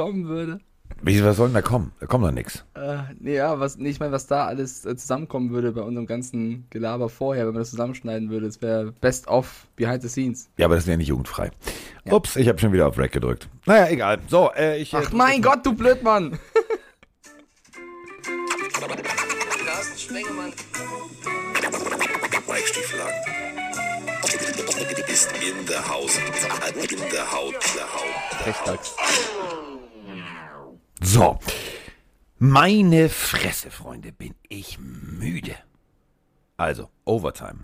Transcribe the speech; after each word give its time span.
kommen 0.00 0.28
würde. 0.28 0.60
Wie, 1.02 1.22
was 1.22 1.36
soll 1.36 1.48
denn 1.48 1.54
da 1.54 1.62
kommen? 1.62 1.92
Da 2.00 2.06
kommt 2.06 2.24
doch 2.24 2.30
nichts. 2.30 2.64
Äh, 2.74 2.98
nee, 3.18 3.34
ja, 3.34 3.60
was, 3.60 3.76
nee, 3.76 3.90
ich 3.90 4.00
meine, 4.00 4.12
was 4.12 4.26
da 4.26 4.46
alles 4.46 4.86
äh, 4.86 4.96
zusammenkommen 4.96 5.50
würde 5.50 5.72
bei 5.72 5.82
unserem 5.82 6.06
ganzen 6.06 6.66
Gelaber 6.70 7.10
vorher, 7.10 7.46
wenn 7.46 7.52
man 7.52 7.60
das 7.60 7.70
zusammenschneiden 7.70 8.30
würde, 8.30 8.46
das 8.46 8.62
wäre 8.62 8.92
Best 8.92 9.28
of 9.28 9.66
Behind 9.76 10.02
the 10.02 10.08
Scenes. 10.08 10.48
Ja, 10.56 10.64
aber 10.64 10.76
das 10.76 10.84
ist 10.84 10.90
ja 10.90 10.96
nicht 10.96 11.08
jugendfrei. 11.08 11.50
Ups, 12.10 12.36
ich 12.36 12.48
habe 12.48 12.58
schon 12.58 12.72
wieder 12.72 12.88
auf 12.88 12.98
Rack 12.98 13.12
gedrückt. 13.12 13.48
Naja, 13.66 13.88
egal. 13.88 14.18
So, 14.28 14.50
äh, 14.56 14.80
ich. 14.80 14.94
Ach 14.94 15.12
mein 15.12 15.42
Gott, 15.42 15.64
du 15.64 15.74
Blödmann! 15.74 16.38
Carsten 19.66 19.98
Spengemann. 19.98 20.52
Mike 22.48 22.66
Stieflagen. 22.66 23.14
Ist 25.08 25.30
in 25.34 25.66
der 25.66 25.86
Haus. 25.88 26.16
In 26.16 27.10
der 27.10 27.32
Haut. 27.32 27.54
Der 27.74 27.92
Haut. 27.92 28.46
Rechtsdachs. 28.46 28.96
So. 31.00 31.38
Meine 32.38 33.08
Fresse, 33.08 33.70
Freunde, 33.70 34.12
bin 34.12 34.34
ich 34.48 34.78
müde. 34.78 35.54
Also, 36.56 36.88
Overtime. 37.04 37.60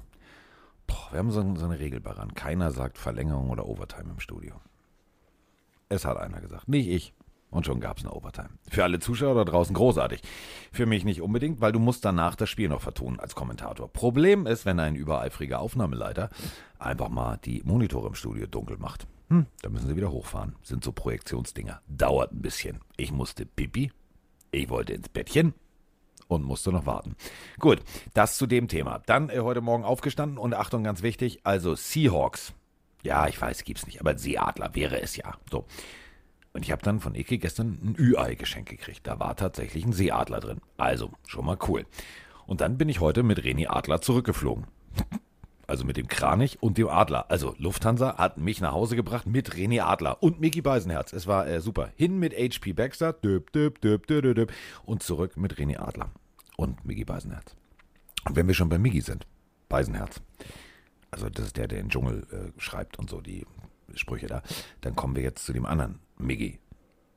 Boah, 0.87 1.09
wir 1.11 1.19
haben 1.19 1.31
so, 1.31 1.55
so 1.57 1.65
eine 1.67 1.79
Regel 1.79 2.01
daran. 2.01 2.35
Keiner 2.35 2.71
sagt 2.71 2.99
Verlängerung 2.99 3.51
oder 3.51 3.67
Overtime 3.67 4.11
im 4.11 4.21
Studio. 4.21 4.61
Es 5.89 6.05
hat 6.05 6.17
einer 6.17 6.41
gesagt, 6.41 6.69
nicht 6.69 6.89
ich. 6.89 7.13
Und 7.51 7.65
schon 7.65 7.81
gab 7.81 7.99
es 7.99 8.05
eine 8.05 8.13
Overtime. 8.13 8.51
Für 8.69 8.85
alle 8.85 8.99
Zuschauer 8.99 9.35
da 9.35 9.45
draußen 9.45 9.75
großartig. 9.75 10.21
Für 10.73 10.85
mich 10.85 11.05
nicht 11.05 11.23
unbedingt, 11.23 11.61
weil 11.61 11.73
du 11.73 11.79
musst 11.79 12.05
danach 12.05 12.35
das 12.35 12.51
Spiel 12.51 12.69
noch 12.69 12.81
vertonen 12.81 13.21
als 13.21 13.35
Kommentator. 13.35 13.89
Problem 13.91 14.47
ist, 14.47 14.67
wenn 14.67 14.81
ein 14.81 14.97
übereifriger 14.97 15.61
Aufnahmeleiter 15.61 16.29
einfach 16.79 17.09
mal 17.09 17.39
die 17.39 17.63
Monitore 17.65 18.09
im 18.09 18.15
Studio 18.15 18.47
dunkel 18.47 18.79
macht. 18.79 19.07
Hm, 19.29 19.47
da 19.63 19.69
müssen 19.69 19.89
sie 19.89 19.97
wieder 19.97 20.13
hochfahren. 20.13 20.55
Sind 20.63 20.85
so 20.85 20.93
Projektionsdinger. 20.93 21.81
Dauert 21.89 22.33
ein 22.33 22.43
bisschen. 22.43 22.81
Ich 22.97 23.13
musste 23.13 23.45
pipi. 23.45 23.93
Ich 24.53 24.69
wollte 24.69 24.93
ins 24.93 25.09
Bettchen 25.09 25.55
und 26.29 26.45
musste 26.45 26.73
noch 26.73 26.87
warten. 26.87 27.17
Gut, 27.59 27.81
das 28.15 28.37
zu 28.37 28.47
dem 28.47 28.69
Thema. 28.69 29.01
Dann 29.07 29.31
äh, 29.31 29.41
heute 29.41 29.61
Morgen 29.61 29.85
aufgestanden 29.85 30.39
und 30.39 30.55
Achtung, 30.55 30.85
ganz 30.85 31.03
wichtig, 31.03 31.41
also 31.45 31.75
Seahawks. 31.75 32.53
Ja, 33.03 33.29
ich 33.29 33.41
weiß, 33.41 33.65
gibt's 33.65 33.87
nicht, 33.87 34.01
aber 34.01 34.19
Seeadler 34.19 34.75
wäre 34.75 35.01
es 35.01 35.17
ja. 35.17 35.37
So. 35.51 35.67
Und 36.53 36.63
ich 36.63 36.73
habe 36.73 36.83
dann 36.83 37.01
von 37.01 37.15
Eke 37.15 37.39
gestern 37.39 37.79
ein 37.85 37.97
Ü-Ei 37.99 38.35
geschenkt 38.35 38.71
gekriegt. 38.71 39.07
Da 39.07 39.21
war 39.21 39.37
tatsächlich 39.37 39.85
ein 39.85 39.93
Seeadler 39.93 40.41
drin. 40.41 40.61
Also, 40.77 41.13
schon 41.27 41.45
mal 41.45 41.59
cool. 41.69 41.85
Und 42.47 42.61
dann 42.61 42.79
bin 42.79 42.89
ich 42.89 43.01
heute 43.01 43.23
mit 43.23 43.45
Reni 43.45 43.67
Adler 43.67 44.01
zurückgeflogen. 44.01 44.67
Also 45.67 45.85
mit 45.85 45.97
dem 45.97 46.07
Kranich 46.07 46.63
und 46.63 46.79
dem 46.79 46.89
Adler. 46.89 47.31
Also 47.31 47.55
Lufthansa 47.59 48.19
hat 48.19 48.39
mich 48.39 48.61
nach 48.61 48.73
Hause 48.73 48.95
gebracht 48.95 49.27
mit 49.27 49.51
René 49.51 49.83
Adler 49.83 50.23
und 50.23 50.41
Mickey 50.41 50.63
Beisenherz. 50.63 51.13
Es 51.13 51.27
war 51.27 51.47
äh, 51.47 51.61
super. 51.61 51.91
Hin 51.97 52.19
mit 52.19 52.35
HP 52.35 52.73
Baxter 52.73 53.13
döp, 53.13 53.53
döp, 53.53 53.81
döp, 53.81 54.07
döp, 54.07 54.35
döp, 54.35 54.53
und 54.85 55.03
zurück 55.03 55.37
mit 55.37 55.57
René 55.57 55.79
Adler 55.79 56.11
und 56.57 56.85
Mickey 56.85 57.05
Beisenherz. 57.05 57.57
Und 58.27 58.37
wenn 58.37 58.47
wir 58.47 58.55
schon 58.55 58.69
bei 58.69 58.79
Mickey 58.79 59.01
sind, 59.01 59.27
Beisenherz, 59.69 60.21
also 61.11 61.29
das 61.29 61.47
ist 61.47 61.57
der, 61.57 61.69
der 61.69 61.83
den 61.83 61.89
Dschungel 61.89 62.27
äh, 62.31 62.61
schreibt 62.61 62.99
und 62.99 63.11
so 63.11 63.21
die 63.21 63.47
Sprüche 63.95 64.27
da, 64.27 64.43
dann 64.81 64.95
kommen 64.95 65.17
wir 65.17 65.23
jetzt 65.23 65.45
zu 65.45 65.53
dem 65.53 65.67
anderen 65.67 66.01
Mickey, 66.19 66.61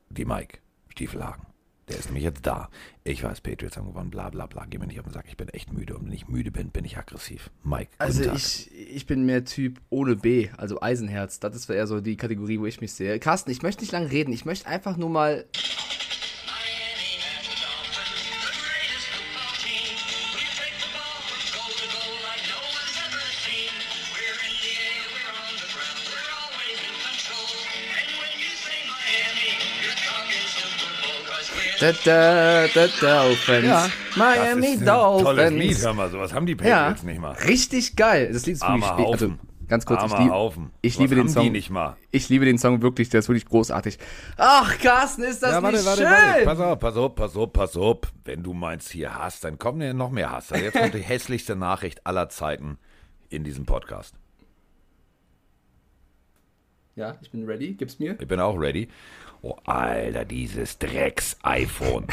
die 0.10 0.26
Mike 0.26 0.60
Stiefelhagen. 0.90 1.46
Der 1.90 1.98
ist 1.98 2.06
nämlich 2.06 2.24
jetzt 2.24 2.46
da. 2.46 2.70
Ich 3.04 3.24
weiß, 3.24 3.42
Patriots 3.42 3.76
haben 3.76 3.88
gewonnen, 3.88 4.12
bla 4.12 4.30
bla 4.30 4.46
bla. 4.46 4.66
Geh 4.70 4.78
mir 4.78 4.86
nicht 4.86 5.00
auf 5.00 5.06
den 5.08 5.14
Sack, 5.14 5.26
ich 5.28 5.38
bin 5.38 5.50
echt 5.50 5.74
müde. 5.74 5.98
Und 5.98 6.06
wenn 6.06 6.14
ich 6.14 6.28
müde 6.28 6.52
bin, 6.52 6.70
bin 6.70 6.86
ich 6.86 6.98
aggressiv. 6.98 7.50
Mike, 7.64 7.90
Also 7.98 8.24
Tag. 8.24 8.36
ich, 8.36 8.70
ich 8.72 9.06
bin 9.08 9.26
mehr 9.26 9.44
Typ 9.44 9.82
ohne 9.90 10.16
B, 10.16 10.50
also 10.58 10.82
Eisenherz. 10.82 11.40
Das 11.40 11.56
ist 11.56 11.68
eher 11.70 11.88
so 11.88 12.00
die 12.00 12.16
Kategorie, 12.16 12.60
wo 12.60 12.68
ich 12.68 12.80
mich 12.80 12.94
sehe. 12.94 13.20
Carsten, 13.20 13.50
ich 13.50 13.64
möchte 13.64 13.82
nicht 13.82 13.92
lange 13.92 14.12
reden. 14.12 14.32
Ich 14.32 14.46
möchte 14.46 14.68
einfach 14.68 14.98
nur 14.98 15.10
mal. 15.10 15.46
Da, 31.80 31.92
da, 32.04 32.68
da, 32.68 32.88
Dolphins. 33.00 33.66
Ja, 33.66 33.88
Miami 34.16 34.62
das 34.62 34.82
ist 34.82 34.82
ein 34.82 34.86
Tolles 34.86 35.50
Lied, 35.52 35.60
Dolphins. 35.62 35.84
hör 35.86 35.94
mal, 35.94 36.10
sowas 36.10 36.34
haben 36.34 36.46
die 36.46 36.54
Ja, 36.54 36.58
Patriots 36.90 37.04
nicht 37.04 37.22
mal. 37.22 37.32
richtig 37.34 37.96
geil. 37.96 38.32
Das 38.34 38.46
Lied 38.46 38.56
ist 38.56 38.62
wirklich 38.62 38.84
Armer 38.84 39.02
spät. 39.04 39.14
Also, 39.14 39.34
ganz 39.68 39.86
kurz, 39.86 40.04
ich 40.04 40.12
Armer 40.12 40.24
liebe, 40.24 40.34
Haufen. 40.36 40.72
ich 40.82 40.98
liebe 41.00 41.16
den 41.16 41.30
Song. 41.30 41.44
die 41.44 41.50
nicht 41.52 41.70
mal. 41.70 41.96
Ich 42.12 42.28
liebe 42.28 42.44
den 42.46 42.58
Song 42.58 42.82
wirklich, 42.82 43.10
der 43.10 43.20
ist 43.20 43.30
wirklich 43.30 43.46
großartig. 43.46 43.98
Ach, 44.38 44.78
Carsten, 44.80 45.24
ist 45.24 45.42
das 45.42 45.52
Ja, 45.54 45.64
warte, 45.64 45.78
nicht 45.78 45.86
warte, 45.86 46.02
schön? 46.02 46.12
warte. 46.12 46.46
Pass 46.46 46.60
auf, 46.60 46.80
pass 46.80 46.96
auf, 46.98 47.16
pass 47.16 47.36
auf, 47.38 47.54
pass 47.54 47.78
auf. 47.78 47.98
Wenn 48.26 48.44
du 48.44 48.54
meinst, 48.54 48.92
hier 48.92 49.16
Hass, 49.16 49.40
dann 49.40 49.58
kommen 49.58 49.82
ja 49.82 49.94
noch 49.94 50.12
mehr 50.12 50.32
Hass. 50.32 50.50
Jetzt 50.50 50.78
kommt 50.78 50.94
die 50.96 51.00
hässlichste 51.04 51.56
Nachricht 51.56 52.06
aller 52.06 52.28
Zeiten 52.30 52.78
in 53.30 53.44
diesem 53.46 53.66
Podcast. 53.66 54.16
Ja, 56.96 57.16
ich 57.22 57.32
bin 57.32 57.46
ready. 57.46 57.74
Gib's 57.76 58.00
mir. 58.00 58.18
Ich 58.20 58.28
bin 58.28 58.42
auch 58.42 58.60
ready. 58.60 58.90
Oh, 59.42 59.56
Alter, 59.66 60.26
dieses 60.26 60.78
Drecks-iPhone. 60.80 62.08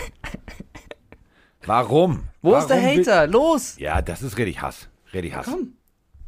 Warum? 1.65 2.25
Wo 2.43 2.55
ist 2.55 2.69
der 2.69 2.81
Warum 2.83 2.99
Hater? 2.99 3.27
Los! 3.27 3.77
Ja, 3.79 4.01
das 4.01 4.23
ist 4.23 4.39
richtig 4.39 4.63
Hass. 4.63 4.89
Richtig 5.13 5.35
Hass. 5.35 5.47
Komm. 5.47 5.73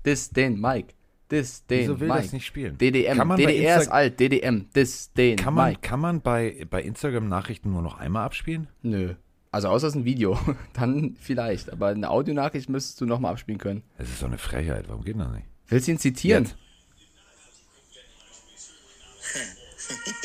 Dis 0.05 0.31
den 0.31 0.61
Mike. 0.61 0.95
Dis 1.31 1.65
den 1.67 1.81
Wieso 1.83 2.01
will 2.01 2.09
Mike. 2.09 2.23
das 2.23 2.33
nicht 2.33 2.47
spielen? 2.47 2.79
DDM. 2.79 3.37
DDR 3.37 3.81
ist 3.81 3.89
alt. 3.89 4.19
DDM. 4.19 4.69
Dis 4.75 5.13
den 5.13 5.37
Kann 5.37 5.55
man, 5.55 5.69
Mike. 5.71 5.81
kann 5.83 6.01
man 6.01 6.21
bei, 6.21 6.67
bei 6.69 6.83
Instagram 6.83 7.29
Nachrichten 7.29 7.71
nur 7.71 7.83
noch 7.83 7.99
einmal 7.99 8.25
abspielen? 8.25 8.67
Nö. 8.83 9.15
Also 9.53 9.69
außer 9.69 9.87
es 9.87 9.95
ist 9.95 10.01
ein 10.01 10.05
Video. 10.05 10.39
Dann 10.73 11.17
vielleicht. 11.21 11.71
Aber 11.71 11.89
eine 11.89 12.11
Audionachricht 12.11 12.69
müsstest 12.69 13.01
du 13.01 13.07
nochmal 13.07 13.33
abspielen 13.33 13.59
können. 13.59 13.83
Das 13.99 14.09
ist 14.09 14.19
so 14.19 14.27
eine 14.27 14.39
Frechheit. 14.39 14.89
Warum 14.89 15.05
geht 15.05 15.19
das 15.19 15.31
nicht? 15.31 15.47
Willst 15.69 15.87
du 15.87 15.93
ihn 15.93 15.99
zitieren? 15.99 16.45
Jetzt. 16.45 16.57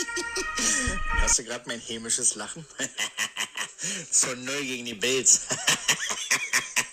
Hast 1.23 1.39
du 1.39 1.45
gerade 1.45 1.63
mein 1.67 1.79
hämisches 1.79 2.35
Lachen? 2.35 2.65
Zur 4.11 4.35
Null 4.35 4.61
gegen 4.61 4.83
die 4.83 4.93
Bills. 4.93 5.47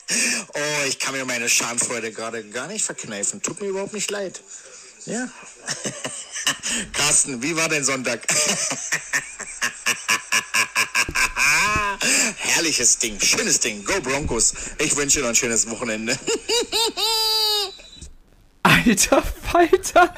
oh, 0.55 0.85
ich 0.87 1.01
kann 1.01 1.15
mir 1.15 1.25
meine 1.25 1.49
Schadenfreude 1.49 2.13
gerade 2.13 2.45
gar 2.49 2.69
nicht 2.69 2.85
verkneifen. 2.85 3.43
Tut 3.43 3.61
mir 3.61 3.67
überhaupt 3.67 3.93
nicht 3.93 4.09
leid. 4.09 4.41
Ja. 5.05 5.29
Carsten, 6.93 7.43
wie 7.43 7.57
war 7.57 7.69
dein 7.69 7.83
Sonntag? 7.83 8.25
Herrliches 12.37 12.99
Ding, 12.99 13.21
schönes 13.21 13.59
Ding. 13.59 13.85
Go 13.85 14.01
Broncos. 14.01 14.55
Ich 14.79 14.95
wünsche 14.97 15.19
dir 15.19 15.23
noch 15.23 15.31
ein 15.31 15.35
schönes 15.35 15.69
Wochenende. 15.69 16.17
Alter 18.63 19.25
Falter! 19.51 20.15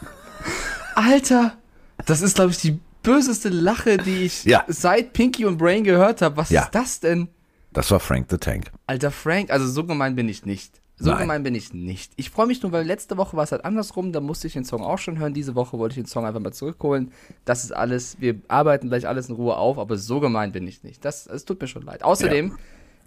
Alter! 0.97 1.59
Das 2.05 2.21
ist, 2.21 2.35
glaube 2.35 2.51
ich, 2.51 2.59
die 2.59 2.79
böseste 3.03 3.49
Lache, 3.49 3.97
die 3.99 4.25
ich 4.25 4.45
Ja. 4.45 4.65
seit 4.69 5.13
Pinky 5.13 5.45
und 5.45 5.59
Brain 5.59 5.85
gehört 5.85 6.23
habe. 6.23 6.37
Was 6.37 6.51
Ja. 6.51 6.63
ist 6.65 6.75
das 6.75 7.01
denn? 7.01 7.29
Das 7.73 7.91
war 7.91 8.01
Frank 8.01 8.27
the 8.31 8.37
Tank. 8.39 8.71
Alter 8.87 9.11
Frank, 9.11 9.51
also 9.51 9.67
so 9.67 9.85
gemein 9.85 10.15
bin 10.15 10.29
ich 10.29 10.45
nicht. 10.45 10.81
So 10.97 11.11
Nein. 11.11 11.21
gemein 11.23 11.43
bin 11.43 11.55
ich 11.55 11.73
nicht. 11.73 12.13
Ich 12.17 12.31
freue 12.31 12.47
mich 12.47 12.63
nur, 12.63 12.71
weil 12.71 12.87
letzte 12.87 13.17
Woche 13.17 13.37
war 13.37 13.43
es 13.45 13.51
halt 13.51 13.65
andersrum, 13.65 14.13
da 14.13 14.21
musste 14.21 14.47
ich 14.47 14.53
den 14.53 14.65
Song 14.65 14.83
auch 14.83 14.99
schon 14.99 15.19
hören. 15.19 15.35
Diese 15.35 15.55
Woche 15.55 15.79
wollte 15.79 15.95
ich 15.95 16.05
den 16.05 16.07
Song 16.07 16.25
einfach 16.27 16.39
mal 16.39 16.53
zurückholen. 16.53 17.11
Das 17.45 17.65
ist 17.65 17.73
alles, 17.73 18.19
wir 18.21 18.37
arbeiten 18.47 18.89
gleich 18.89 19.09
alles 19.09 19.29
in 19.29 19.35
Ruhe 19.35 19.57
auf, 19.57 19.79
aber 19.79 19.97
so 19.97 20.21
gemein 20.21 20.53
bin 20.53 20.67
ich 20.69 20.85
nicht. 20.85 21.05
Das, 21.05 21.27
es 21.27 21.45
tut 21.45 21.61
mir 21.61 21.67
schon 21.67 21.83
leid. 21.83 22.05
Außerdem, 22.05 22.57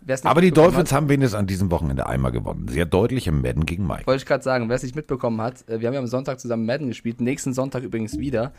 nicht 0.05 0.25
Aber 0.25 0.41
die 0.41 0.51
Dolphins 0.51 0.91
hat, 0.91 0.97
haben 0.97 1.09
wenigstens 1.09 1.39
an 1.39 1.47
diesem 1.47 1.71
Wochenende 1.71 2.05
einmal 2.07 2.31
gewonnen. 2.31 2.67
Sehr 2.67 2.85
deutlich 2.85 3.27
im 3.27 3.41
Madden 3.41 3.65
gegen 3.65 3.87
Mike. 3.87 4.05
wollte 4.07 4.21
ich 4.23 4.25
gerade 4.27 4.43
sagen, 4.43 4.67
wer 4.67 4.75
es 4.75 4.83
nicht 4.83 4.95
mitbekommen 4.95 5.39
hat, 5.41 5.67
äh, 5.69 5.79
wir 5.79 5.87
haben 5.87 5.93
ja 5.93 5.99
am 6.01 6.07
Sonntag 6.07 6.39
zusammen 6.39 6.65
Madden 6.65 6.89
gespielt, 6.89 7.21
nächsten 7.21 7.53
Sonntag 7.53 7.83
übrigens 7.83 8.17
wieder. 8.17 8.51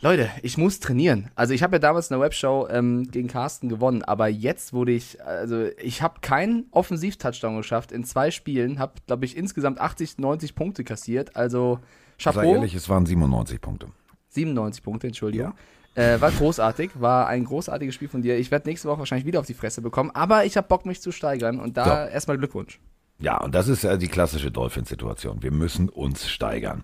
Leute, 0.00 0.28
ich 0.42 0.58
muss 0.58 0.80
trainieren. 0.80 1.30
Also 1.34 1.54
ich 1.54 1.62
habe 1.62 1.76
ja 1.76 1.78
damals 1.78 2.10
in 2.10 2.14
der 2.14 2.20
Webshow 2.20 2.68
ähm, 2.68 3.10
gegen 3.10 3.28
Carsten 3.28 3.68
gewonnen, 3.68 4.02
aber 4.02 4.28
jetzt 4.28 4.72
wurde 4.72 4.92
ich, 4.92 5.22
also 5.24 5.68
ich 5.82 6.02
habe 6.02 6.20
keinen 6.20 6.66
Offensiv-Touchdown 6.72 7.56
geschafft 7.56 7.90
in 7.90 8.04
zwei 8.04 8.30
Spielen, 8.30 8.78
habe, 8.78 8.94
glaube 9.06 9.24
ich, 9.24 9.36
insgesamt 9.36 9.80
80, 9.80 10.18
90 10.18 10.54
Punkte 10.54 10.84
kassiert. 10.84 11.36
Also 11.36 11.78
Sei 12.18 12.32
Chapeau, 12.32 12.54
ehrlich, 12.54 12.74
es 12.74 12.88
waren 12.88 13.06
97 13.06 13.60
Punkte. 13.60 13.86
97 14.28 14.82
Punkte, 14.82 15.06
Entschuldigung. 15.06 15.54
Äh, 15.94 16.20
war 16.20 16.32
großartig, 16.32 16.90
war 17.00 17.28
ein 17.28 17.44
großartiges 17.44 17.94
Spiel 17.94 18.08
von 18.08 18.20
dir. 18.20 18.36
Ich 18.36 18.50
werde 18.50 18.68
nächste 18.68 18.88
Woche 18.88 18.98
wahrscheinlich 18.98 19.26
wieder 19.26 19.38
auf 19.38 19.46
die 19.46 19.54
Fresse 19.54 19.80
bekommen, 19.80 20.10
aber 20.12 20.44
ich 20.44 20.56
habe 20.56 20.66
Bock, 20.66 20.86
mich 20.86 21.00
zu 21.00 21.12
steigern 21.12 21.60
und 21.60 21.76
da 21.76 22.08
erstmal 22.08 22.36
Glückwunsch. 22.36 22.80
Ja, 23.20 23.38
und 23.40 23.54
das 23.54 23.68
ist 23.68 23.84
äh, 23.84 23.96
die 23.96 24.08
klassische 24.08 24.50
Dolphins-Situation. 24.50 25.42
Wir 25.42 25.52
müssen 25.52 25.88
uns 25.88 26.28
steigern. 26.28 26.82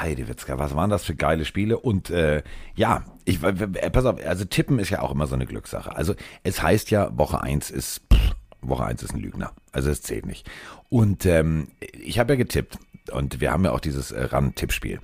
Heidewitzka, 0.00 0.58
was 0.58 0.74
waren 0.74 0.90
das 0.90 1.04
für 1.04 1.14
geile 1.14 1.44
Spiele? 1.44 1.78
Und 1.78 2.10
äh, 2.10 2.42
ja, 2.74 3.04
ich 3.24 3.40
pass 3.40 4.04
auf, 4.04 4.24
also 4.24 4.44
tippen 4.44 4.78
ist 4.78 4.90
ja 4.90 5.02
auch 5.02 5.12
immer 5.12 5.26
so 5.26 5.34
eine 5.34 5.46
Glückssache. 5.46 5.94
Also 5.94 6.14
es 6.42 6.62
heißt 6.62 6.90
ja, 6.90 7.16
Woche 7.16 7.42
1 7.42 7.70
ist 7.70 8.02
pff, 8.12 8.34
Woche 8.62 8.84
1 8.84 9.02
ist 9.02 9.14
ein 9.14 9.20
Lügner. 9.20 9.52
Also 9.72 9.90
es 9.90 10.02
zählt 10.02 10.26
nicht. 10.26 10.48
Und 10.88 11.26
ähm, 11.26 11.68
ich 11.92 12.18
habe 12.18 12.32
ja 12.32 12.36
getippt 12.36 12.78
und 13.12 13.40
wir 13.40 13.52
haben 13.52 13.64
ja 13.64 13.72
auch 13.72 13.80
dieses 13.80 14.10
äh, 14.10 14.22
RAN-Tippspiel. 14.22 15.00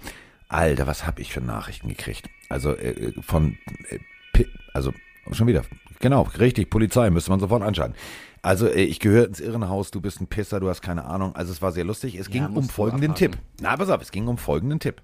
Alter, 0.49 0.87
was 0.87 1.07
habe 1.07 1.21
ich 1.21 1.33
für 1.33 1.41
Nachrichten 1.41 1.89
gekriegt? 1.89 2.29
Also 2.49 2.75
äh, 2.75 3.13
von, 3.21 3.59
äh, 3.89 4.45
also 4.73 4.93
schon 5.33 5.47
wieder, 5.47 5.63
genau, 6.01 6.23
richtig, 6.39 6.71
Polizei, 6.71 7.11
müsste 7.11 7.31
man 7.31 7.41
sofort 7.41 7.63
einschalten. 7.63 7.95
Also 8.43 8.69
äh, 8.69 8.83
ich 8.83 9.01
gehöre 9.01 9.27
ins 9.27 9.41
Irrenhaus, 9.41 9.91
du 9.91 10.01
bist 10.01 10.21
ein 10.21 10.27
Pisser, 10.27 10.61
du 10.61 10.69
hast 10.69 10.83
keine 10.83 11.05
Ahnung. 11.05 11.35
Also 11.35 11.53
es 11.53 11.63
war 11.63 11.73
sehr 11.73 11.85
lustig. 11.85 12.15
Es 12.15 12.31
ging 12.31 12.45
um 12.47 12.69
folgenden. 12.69 13.15
Tipp. 13.15 13.37
Na, 13.61 13.77
pass 13.77 13.91
auf, 13.91 14.03
es 14.03 14.11
ging 14.11 14.29
um 14.29 14.39
folgenden 14.39 14.81
Tipp. 14.81 15.03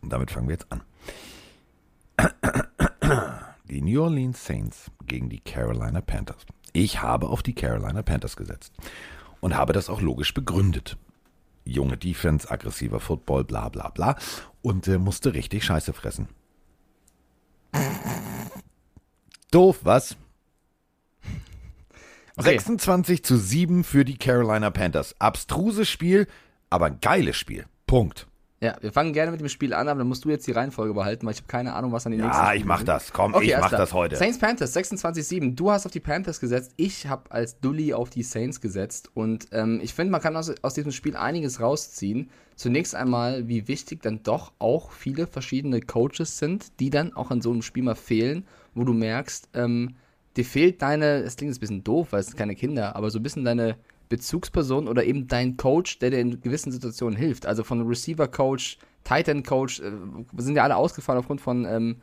Und 0.00 0.12
damit 0.12 0.30
fangen 0.30 0.48
wir 0.48 0.54
jetzt 0.54 0.66
an. 0.70 0.82
Die 3.68 3.80
New 3.80 4.02
Orleans 4.02 4.44
Saints 4.44 4.90
gegen 5.06 5.28
die 5.28 5.40
Carolina 5.40 6.00
Panthers. 6.00 6.44
Ich 6.72 7.02
habe 7.02 7.28
auf 7.28 7.42
die 7.42 7.54
Carolina 7.54 8.02
Panthers 8.02 8.36
gesetzt 8.36 8.72
und 9.40 9.56
habe 9.56 9.72
das 9.72 9.88
auch 9.88 10.00
logisch 10.00 10.34
begründet. 10.34 10.96
Junge 11.64 11.96
Defense, 11.96 12.50
aggressiver 12.50 13.00
Football, 13.00 13.44
bla 13.44 13.68
bla 13.68 13.90
bla. 13.90 14.16
Und 14.62 14.88
äh, 14.88 14.98
musste 14.98 15.34
richtig 15.34 15.64
Scheiße 15.64 15.92
fressen. 15.92 16.28
Doof, 19.50 19.80
was? 19.82 20.16
Okay. 22.40 22.50
26 22.58 23.24
zu 23.24 23.36
7 23.36 23.84
für 23.84 24.04
die 24.04 24.16
Carolina 24.18 24.70
Panthers. 24.70 25.14
Abstruses 25.18 25.88
Spiel, 25.88 26.26
aber 26.70 26.86
ein 26.86 26.98
geiles 27.00 27.36
Spiel. 27.36 27.64
Punkt. 27.86 28.26
Ja, 28.62 28.76
wir 28.82 28.92
fangen 28.92 29.14
gerne 29.14 29.30
mit 29.30 29.40
dem 29.40 29.48
Spiel 29.48 29.72
an, 29.72 29.88
aber 29.88 29.98
dann 30.00 30.06
musst 30.08 30.26
du 30.26 30.28
jetzt 30.28 30.46
die 30.46 30.52
Reihenfolge 30.52 30.92
behalten, 30.92 31.24
weil 31.24 31.32
ich 31.32 31.38
habe 31.38 31.48
keine 31.48 31.72
Ahnung, 31.72 31.92
was 31.92 32.04
an 32.04 32.12
den 32.12 32.20
nächsten 32.20 32.36
Ja, 32.36 32.48
Spielen 32.48 32.60
ich 32.60 32.66
mach 32.66 32.82
das. 32.82 33.10
Komm, 33.10 33.32
Okay, 33.32 33.46
ich 33.46 33.58
mach 33.58 33.68
klar. 33.68 33.80
das 33.80 33.94
heute. 33.94 34.16
Saints 34.16 34.38
Panthers 34.38 34.76
26-7. 34.76 35.54
Du 35.54 35.70
hast 35.70 35.86
auf 35.86 35.92
die 35.92 36.00
Panthers 36.00 36.40
gesetzt. 36.40 36.72
Ich 36.76 37.06
habe 37.06 37.30
als 37.30 37.58
Dully 37.60 37.94
auf 37.94 38.10
die 38.10 38.22
Saints 38.22 38.60
gesetzt. 38.60 39.10
Und 39.14 39.48
ähm, 39.52 39.80
ich 39.82 39.94
finde, 39.94 40.12
man 40.12 40.20
kann 40.20 40.36
aus, 40.36 40.52
aus 40.60 40.74
diesem 40.74 40.92
Spiel 40.92 41.16
einiges 41.16 41.60
rausziehen. 41.62 42.28
Zunächst 42.54 42.94
einmal, 42.94 43.48
wie 43.48 43.66
wichtig 43.66 44.02
dann 44.02 44.22
doch 44.22 44.52
auch 44.58 44.92
viele 44.92 45.26
verschiedene 45.26 45.80
Coaches 45.80 46.36
sind, 46.36 46.78
die 46.80 46.90
dann 46.90 47.14
auch 47.14 47.30
in 47.30 47.40
so 47.40 47.50
einem 47.52 47.62
Spiel 47.62 47.82
mal 47.82 47.94
fehlen, 47.94 48.46
wo 48.74 48.84
du 48.84 48.92
merkst, 48.92 49.48
ähm, 49.54 49.96
dir 50.36 50.44
fehlt 50.44 50.82
deine, 50.82 51.22
das 51.22 51.36
klingt 51.36 51.50
jetzt 51.50 51.58
ein 51.58 51.60
bisschen 51.60 51.84
doof, 51.84 52.08
weil 52.10 52.20
es 52.20 52.26
sind 52.26 52.36
keine 52.36 52.54
Kinder, 52.54 52.96
aber 52.96 53.10
so 53.10 53.18
ein 53.18 53.22
bisschen 53.22 53.44
deine 53.44 53.76
Bezugsperson 54.08 54.88
oder 54.88 55.04
eben 55.04 55.28
dein 55.28 55.56
Coach, 55.56 55.98
der 56.00 56.10
dir 56.10 56.18
in 56.18 56.40
gewissen 56.40 56.72
Situationen 56.72 57.16
hilft. 57.16 57.46
Also 57.46 57.64
von 57.64 57.86
Receiver-Coach, 57.86 58.78
Tight-End-Coach, 59.04 59.80
äh, 59.80 59.92
sind 60.38 60.56
ja 60.56 60.64
alle 60.64 60.76
ausgefallen 60.76 61.20
aufgrund 61.20 61.40
von, 61.40 61.64
ähm, 61.64 61.96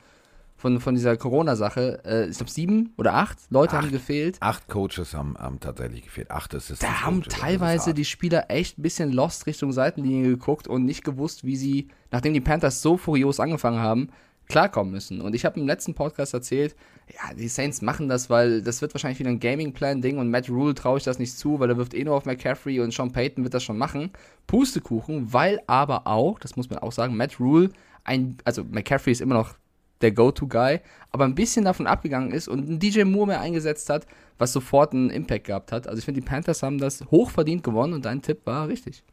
von, 0.55 0.79
von 0.79 0.95
dieser 0.95 1.17
Corona-Sache. 1.17 2.01
Äh, 2.05 2.29
ich 2.29 2.37
glaube, 2.37 2.51
sieben 2.51 2.93
oder 2.97 3.13
acht 3.13 3.37
Leute 3.49 3.77
haben 3.77 3.91
gefehlt. 3.91 4.37
Acht 4.39 4.67
Coaches 4.69 5.13
haben, 5.13 5.35
haben 5.37 5.59
tatsächlich 5.59 6.03
gefehlt. 6.03 6.31
Acht 6.31 6.55
Assistant 6.55 6.91
Da 6.91 7.01
haben 7.01 7.21
ist 7.21 7.31
teilweise 7.31 7.93
die 7.93 8.05
Spieler 8.05 8.45
echt 8.49 8.79
ein 8.79 8.83
bisschen 8.83 9.11
lost 9.11 9.45
Richtung 9.45 9.73
Seitenlinie 9.73 10.29
geguckt 10.29 10.67
und 10.67 10.85
nicht 10.85 11.03
gewusst, 11.03 11.43
wie 11.43 11.57
sie, 11.57 11.89
nachdem 12.11 12.33
die 12.33 12.41
Panthers 12.41 12.81
so 12.81 12.97
furios 12.97 13.39
angefangen 13.39 13.79
haben, 13.79 14.09
klarkommen 14.47 14.91
müssen. 14.91 15.21
Und 15.21 15.35
ich 15.35 15.45
habe 15.45 15.59
im 15.59 15.67
letzten 15.67 15.93
Podcast 15.93 16.33
erzählt, 16.33 16.75
ja, 17.13 17.33
die 17.33 17.47
Saints 17.47 17.81
machen 17.81 18.09
das, 18.09 18.29
weil 18.29 18.61
das 18.61 18.81
wird 18.81 18.93
wahrscheinlich 18.93 19.19
wieder 19.19 19.29
ein 19.29 19.39
Gaming-Plan-Ding 19.39 20.17
und 20.17 20.29
Matt 20.29 20.49
Rule 20.49 20.73
traue 20.73 20.97
ich 20.97 21.03
das 21.03 21.19
nicht 21.19 21.37
zu, 21.37 21.59
weil 21.59 21.69
er 21.69 21.77
wirft 21.77 21.93
eh 21.93 22.03
nur 22.03 22.15
auf 22.15 22.25
McCaffrey 22.25 22.79
und 22.79 22.93
Sean 22.93 23.11
Payton 23.11 23.43
wird 23.43 23.53
das 23.53 23.63
schon 23.63 23.77
machen. 23.77 24.11
Pustekuchen, 24.47 25.31
weil 25.33 25.61
aber 25.67 26.07
auch, 26.07 26.39
das 26.39 26.55
muss 26.55 26.69
man 26.69 26.79
auch 26.79 26.91
sagen, 26.91 27.15
Matt 27.15 27.39
Rule, 27.39 27.69
ein, 28.03 28.37
also 28.43 28.63
McCaffrey 28.63 29.11
ist 29.11 29.21
immer 29.21 29.35
noch 29.35 29.55
der 30.01 30.11
Go-To-Guy, 30.11 30.79
aber 31.11 31.25
ein 31.25 31.35
bisschen 31.35 31.65
davon 31.65 31.87
abgegangen 31.87 32.31
ist 32.31 32.47
und 32.47 32.67
einen 32.67 32.79
DJ 32.79 33.03
Moore 33.03 33.27
mehr 33.27 33.41
eingesetzt 33.41 33.89
hat, 33.89 34.05
was 34.37 34.53
sofort 34.53 34.93
einen 34.93 35.09
Impact 35.09 35.45
gehabt 35.45 35.71
hat. 35.71 35.87
Also 35.87 35.99
ich 35.99 36.05
finde, 36.05 36.21
die 36.21 36.27
Panthers 36.27 36.61
haben 36.61 36.77
das 36.77 37.03
hochverdient 37.09 37.63
gewonnen 37.63 37.93
und 37.93 38.05
dein 38.05 38.21
Tipp 38.21 38.41
war 38.45 38.67
richtig. 38.67 39.03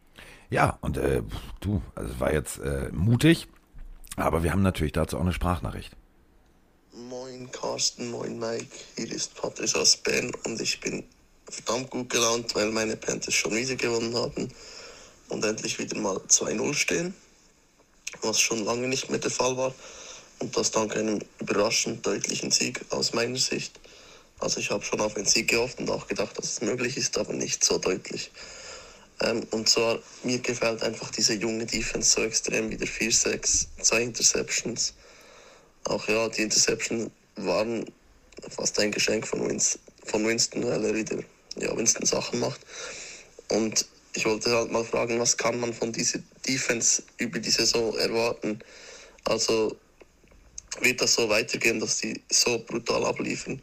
Ja, 0.50 0.78
und 0.82 0.98
äh, 0.98 1.22
du, 1.60 1.81
also 1.94 2.20
war 2.20 2.32
jetzt 2.32 2.58
äh, 2.58 2.90
mutig, 2.92 3.48
aber 4.16 4.43
wir 4.43 4.52
haben 4.52 4.62
natürlich 4.62 4.93
dazu 4.93 5.16
auch 5.16 5.22
eine 5.22 5.32
Sprachnachricht. 5.32 5.93
Moin 6.93 7.50
Carsten, 7.50 8.11
moin 8.11 8.38
Mike, 8.38 8.66
hier 8.96 9.11
ist 9.11 9.34
Patrick 9.34 9.75
aus 9.75 9.96
Bern 9.96 10.32
und 10.44 10.61
ich 10.61 10.81
bin 10.81 11.05
verdammt 11.50 11.90
gut 11.90 12.11
gelaunt, 12.11 12.55
weil 12.55 12.70
meine 12.70 12.96
Panthers 12.96 13.34
schon 13.34 13.55
wieder 13.55 13.75
gewonnen 13.75 14.14
haben 14.14 14.49
und 15.28 15.44
endlich 15.44 15.78
wieder 15.78 15.96
mal 15.99 16.16
2-0 16.16 16.75
stehen, 16.75 17.14
was 18.22 18.40
schon 18.40 18.64
lange 18.64 18.88
nicht 18.88 19.11
mehr 19.11 19.19
der 19.19 19.31
Fall 19.31 19.56
war 19.56 19.75
und 20.38 20.56
das 20.56 20.70
dank 20.70 20.96
einem 20.96 21.20
überraschend 21.40 22.06
deutlichen 22.06 22.50
Sieg 22.50 22.84
aus 22.90 23.12
meiner 23.12 23.38
Sicht. 23.38 23.81
Also 24.38 24.60
ich 24.60 24.70
habe 24.70 24.84
schon 24.84 25.00
auf 25.00 25.17
einen 25.17 25.26
Sieg 25.26 25.49
gehofft 25.49 25.78
und 25.78 25.90
auch 25.90 26.06
gedacht, 26.06 26.37
dass 26.38 26.44
es 26.44 26.60
möglich 26.60 26.96
ist, 26.96 27.17
aber 27.19 27.32
nicht 27.32 27.64
so 27.64 27.78
deutlich. 27.78 28.31
Ähm, 29.20 29.46
und 29.50 29.69
zwar, 29.69 29.99
mir 30.22 30.38
gefällt 30.38 30.82
einfach 30.82 31.11
diese 31.11 31.34
junge 31.34 31.66
Defense 31.66 32.11
so 32.11 32.22
extrem, 32.22 32.70
wieder 32.70 32.87
4-6, 32.87 33.66
zwei 33.81 34.02
Interceptions. 34.02 34.94
Auch 35.84 36.08
ja, 36.08 36.28
die 36.28 36.43
Interception 36.43 37.11
waren 37.37 37.84
fast 38.50 38.78
ein 38.78 38.90
Geschenk 38.90 39.26
von, 39.26 39.49
Winston, 39.49 39.81
von 40.05 40.26
Winston, 40.26 40.64
weil 40.64 40.84
er 40.84 40.94
wieder 40.94 41.19
ja, 41.56 41.76
Winston 41.76 42.06
Sachen 42.06 42.40
macht. 42.40 42.61
Und 43.49 43.87
ich 44.14 44.25
wollte 44.26 44.50
halt 44.50 44.70
mal 44.70 44.84
fragen, 44.84 45.19
was 45.19 45.37
kann 45.37 45.60
man 45.60 45.72
von 45.72 45.93
dieser 45.93 46.20
Defense 46.46 47.02
über 47.19 47.38
die 47.38 47.50
Saison 47.50 47.96
erwarten? 47.99 48.60
Also 49.25 49.76
wird 50.81 51.00
das 51.00 51.14
so 51.14 51.28
weitergehen, 51.28 51.81
dass 51.81 51.99
die 51.99 52.20
so 52.31 52.58
brutal 52.58 53.05
abliefern? 53.05 53.62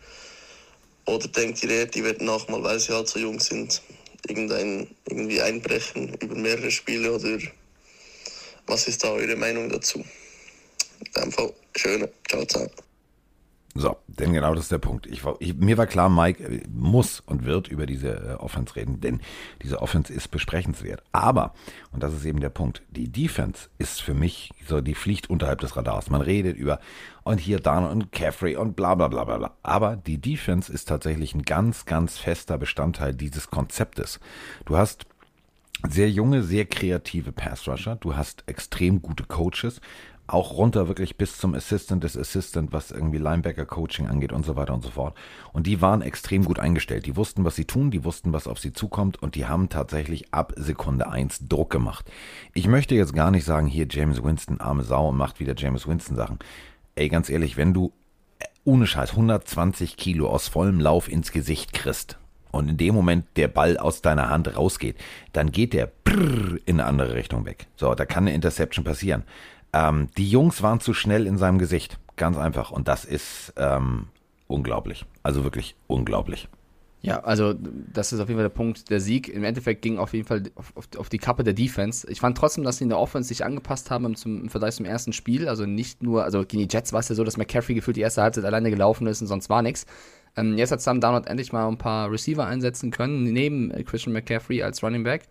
Oder 1.06 1.28
denkt 1.28 1.64
ihr 1.64 1.70
eher, 1.70 1.86
die 1.86 2.04
werden 2.04 2.30
auch 2.30 2.48
mal, 2.48 2.64
weil 2.64 2.80
sie 2.80 2.94
halt 2.94 3.08
so 3.08 3.20
jung 3.20 3.40
sind, 3.40 3.82
irgendein, 4.28 4.88
irgendwie 5.08 5.42
einbrechen 5.42 6.16
über 6.16 6.36
mehrere 6.36 6.72
Spiele? 6.72 7.14
Oder 7.14 7.40
was 8.68 8.88
ist 8.88 9.04
da 9.04 9.12
eure 9.12 9.36
Meinung 9.36 9.70
dazu? 9.70 10.04
In 11.00 11.12
dem 11.22 11.32
Fall, 11.32 11.54
schöne. 11.76 12.10
Ciao, 12.30 12.46
ciao. 12.46 12.70
So, 13.74 13.96
denn 14.08 14.34
genau 14.34 14.54
das 14.54 14.66
ist 14.66 14.72
der 14.72 14.80
Punkt. 14.80 15.08
Ich, 15.08 15.22
ich, 15.40 15.56
mir 15.56 15.78
war 15.78 15.88
klar, 15.88 16.10
Mike 16.10 16.44
äh, 16.44 16.64
muss 16.70 17.22
und 17.22 17.46
wird 17.46 17.70
über 17.70 17.86
diese 17.86 18.10
äh, 18.10 18.34
Offense 18.34 18.76
reden, 18.76 19.00
denn 19.00 19.22
diese 19.64 19.82
Offense 19.82 20.12
ist 20.12 20.28
besprechenswert. 20.30 21.02
Aber, 21.14 21.54
und 21.94 22.04
das 22.04 22.14
ist 22.14 22.26
eben 22.26 22.42
der 22.42 22.50
Punkt, 22.50 22.82
die 22.90 23.10
Defense 23.10 23.70
ist 23.78 24.02
für 24.02 24.14
mich 24.14 24.52
so, 24.68 24.82
die 24.82 24.96
fliegt 24.96 25.30
unterhalb 25.30 25.62
des 25.62 25.78
Radars. 25.78 26.10
Man 26.10 26.22
redet 26.22 26.58
über 26.58 26.80
und 27.24 27.40
hier 27.40 27.60
Dan 27.60 27.86
und 27.86 28.12
Caffrey 28.12 28.58
und 28.58 28.76
bla 28.76 28.96
bla 28.96 29.08
bla 29.08 29.24
bla 29.24 29.38
bla. 29.38 29.54
Aber 29.64 29.96
die 29.96 30.18
Defense 30.18 30.72
ist 30.72 30.90
tatsächlich 30.90 31.34
ein 31.34 31.44
ganz, 31.44 31.86
ganz 31.86 32.18
fester 32.18 32.58
Bestandteil 32.58 33.14
dieses 33.14 33.50
Konzeptes. 33.50 34.20
Du 34.66 34.76
hast 34.76 35.06
sehr 35.88 36.10
junge, 36.10 36.44
sehr 36.44 36.66
kreative 36.66 37.32
Pass-Rusher. 37.32 37.96
Du 37.96 38.16
hast 38.16 38.44
extrem 38.48 39.02
gute 39.02 39.24
Coaches. 39.24 39.82
Auch 40.32 40.54
runter 40.54 40.88
wirklich 40.88 41.18
bis 41.18 41.38
zum 41.38 41.54
Assistant 41.54 42.06
des 42.06 42.16
Assistant, 42.16 42.72
was 42.72 42.92
irgendwie 42.92 43.18
Linebacker-Coaching 43.18 44.08
angeht 44.08 44.32
und 44.32 44.46
so 44.46 44.56
weiter 44.56 44.74
und 44.74 44.82
so 44.82 44.92
fort. 44.92 45.18
Und 45.52 45.68
die 45.68 45.82
waren 45.82 46.02
extrem 46.02 46.46
gut 46.46 46.58
eingestellt. 46.58 47.06
Die 47.06 47.18
wussten, 47.18 47.44
was 47.44 47.58
sie 47.58 47.66
tun, 47.66 47.92
die 47.92 48.06
wussten, 48.06 48.32
was 48.32 48.48
auf 48.48 48.58
sie 48.58 48.72
zukommt 48.72 49.22
und 49.22 49.36
die 49.36 49.46
haben 49.46 49.68
tatsächlich 49.68 50.34
ab 50.34 50.54
Sekunde 50.56 51.10
eins 51.10 51.50
Druck 51.50 51.70
gemacht. 51.70 52.10
Ich 52.54 52.70
möchte 52.70 52.96
jetzt 52.96 53.14
gar 53.14 53.30
nicht 53.30 53.44
sagen, 53.44 53.68
hier 53.68 53.88
James 53.90 54.24
Winston, 54.24 54.62
arme 54.62 54.84
Sau 54.84 55.10
und 55.10 55.18
macht 55.18 55.42
wieder 55.42 55.54
James 55.54 55.86
Winston 55.86 56.16
Sachen. 56.16 56.40
Ey, 56.96 57.10
ganz 57.10 57.30
ehrlich, 57.30 57.58
wenn 57.58 57.74
du 57.74 57.92
äh, 58.40 58.46
ohne 58.64 58.88
Scheiß 58.88 59.12
120 59.12 59.98
Kilo 59.98 60.30
aus 60.30 60.48
vollem 60.48 60.80
Lauf 60.80 61.12
ins 61.12 61.34
Gesicht 61.34 61.74
kriegst 61.74 62.18
und 62.52 62.70
in 62.70 62.78
dem 62.78 62.96
Moment 62.96 63.26
der 63.36 63.50
Ball 63.50 63.78
aus 63.78 64.02
deiner 64.02 64.30
Hand 64.30 64.56
rausgeht, 64.56 64.96
dann 65.34 65.52
geht 65.52 65.74
der 65.74 65.92
in 66.66 66.80
eine 66.80 66.86
andere 66.86 67.16
Richtung 67.16 67.46
weg. 67.46 67.68
So, 67.76 67.94
da 67.96 68.06
kann 68.06 68.24
eine 68.24 68.34
Interception 68.34 68.86
passieren. 68.86 69.24
Ähm, 69.74 70.08
die 70.18 70.30
Jungs 70.30 70.62
waren 70.62 70.80
zu 70.80 70.94
schnell 70.94 71.28
in 71.28 71.38
seinem 71.38 71.60
Gesicht. 71.60 71.98
Ganz 72.16 72.38
einfach. 72.38 72.72
Und 72.72 72.88
das 72.88 73.06
ist 73.06 73.54
ähm, 73.58 74.08
unglaublich. 74.48 75.06
Also 75.24 75.44
wirklich 75.44 75.76
unglaublich. 75.88 76.50
Ja, 77.04 77.22
also 77.22 77.56
das 77.56 78.14
ist 78.14 78.20
auf 78.20 78.28
jeden 78.28 78.38
Fall 78.38 78.48
der 78.48 78.56
Punkt. 78.56 78.92
Der 78.92 79.00
Sieg 79.00 79.28
im 79.28 79.44
Endeffekt 79.44 79.82
ging 79.82 79.98
auf 79.98 80.14
jeden 80.14 80.28
Fall 80.28 80.44
auf, 80.54 80.72
auf, 80.76 80.88
auf 80.98 81.10
die 81.10 81.18
Kappe 81.18 81.44
der 81.44 81.54
Defense. 81.54 82.08
Ich 82.12 82.20
fand 82.20 82.38
trotzdem, 82.38 82.64
dass 82.64 82.78
sie 82.78 82.84
in 82.84 82.90
der 82.90 83.00
Offense 83.00 83.30
sich 83.30 83.44
angepasst 83.44 83.90
haben 83.90 84.06
im, 84.06 84.16
zum, 84.16 84.44
im 84.44 84.50
Vergleich 84.50 84.76
zum 84.76 84.86
ersten 84.86 85.12
Spiel. 85.12 85.48
Also 85.48 85.66
nicht 85.66 86.04
nur, 86.04 86.24
also 86.24 86.46
gegen 86.46 86.68
die 86.68 86.72
Jets 86.72 86.94
war 86.94 87.00
es 87.00 87.10
ja 87.10 87.16
so, 87.16 87.24
dass 87.24 87.38
McCaffrey 87.38 87.74
gefühlt 87.74 87.98
die 87.98 88.02
erste 88.02 88.22
Halbzeit 88.22 88.46
alleine 88.46 88.70
gelaufen 88.70 89.08
ist 89.08 89.20
und 89.22 89.28
sonst 89.28 89.50
war 89.50 89.64
nichts. 89.64 89.88
Ähm, 90.38 90.58
jetzt 90.60 90.72
hat 90.72 90.82
Sam 90.82 91.02
Darnold 91.02 91.26
endlich 91.26 91.52
mal 91.52 91.68
ein 91.68 91.80
paar 91.80 92.12
Receiver 92.12 92.46
einsetzen 92.46 92.92
können, 92.92 93.24
neben 93.24 93.72
Christian 93.86 94.14
McCaffrey 94.14 94.62
als 94.62 94.84
Running 94.84 95.04
Back. 95.04 95.24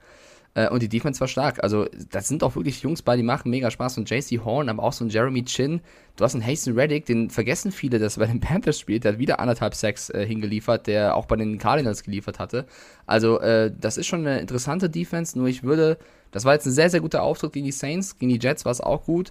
Äh, 0.55 0.69
und 0.69 0.83
die 0.83 0.89
Defense 0.89 1.21
war 1.21 1.29
stark. 1.29 1.63
Also, 1.63 1.87
das 2.11 2.29
sind 2.29 2.43
auch 2.43 2.57
wirklich 2.57 2.83
Jungs 2.83 3.03
bei, 3.03 3.17
die 3.17 3.23
machen 3.23 3.51
mega 3.51 3.71
Spaß. 3.71 3.99
Und 3.99 4.11
JC 4.11 4.45
Horn, 4.45 4.69
aber 4.69 4.83
auch 4.83 4.93
so 4.93 5.05
ein 5.05 5.11
Jeremy 5.11 5.45
Chin. 5.45 5.81
Du 6.17 6.25
hast 6.25 6.35
einen 6.35 6.47
Hasten 6.47 6.75
Reddick, 6.79 7.07
den 7.07 7.31
vergessen 7.31 7.73
viele, 7.73 7.99
dass 7.99 8.17
er 8.17 8.27
bei 8.27 8.33
den 8.33 8.41
Panthers 8.41 8.79
spielt. 8.79 9.05
Der 9.05 9.13
hat 9.13 9.19
wieder 9.19 9.41
anderthalb 9.41 9.75
Sacks 9.75 10.11
äh, 10.11 10.27
hingeliefert, 10.27 10.87
der 10.87 11.17
auch 11.17 11.27
bei 11.27 11.37
den 11.37 11.59
Cardinals 11.59 12.03
geliefert 12.03 12.39
hatte. 12.39 12.67
Also, 13.07 13.41
äh, 13.41 13.73
das 13.79 13.97
ist 13.97 14.07
schon 14.07 14.27
eine 14.27 14.41
interessante 14.41 14.91
Defense. 14.91 15.39
Nur 15.39 15.49
ich 15.49 15.63
würde, 15.63 15.99
das 16.33 16.45
war 16.45 16.55
jetzt 16.55 16.67
ein 16.67 16.73
sehr, 16.73 16.91
sehr 16.91 17.01
guter 17.01 17.23
Auftritt 17.23 17.53
gegen 17.53 17.67
die 17.67 17.73
Saints. 17.73 18.19
Gegen 18.19 18.33
die 18.33 18.41
Jets 18.41 18.65
war 18.65 18.73
es 18.73 18.81
auch 18.81 19.05
gut. 19.05 19.31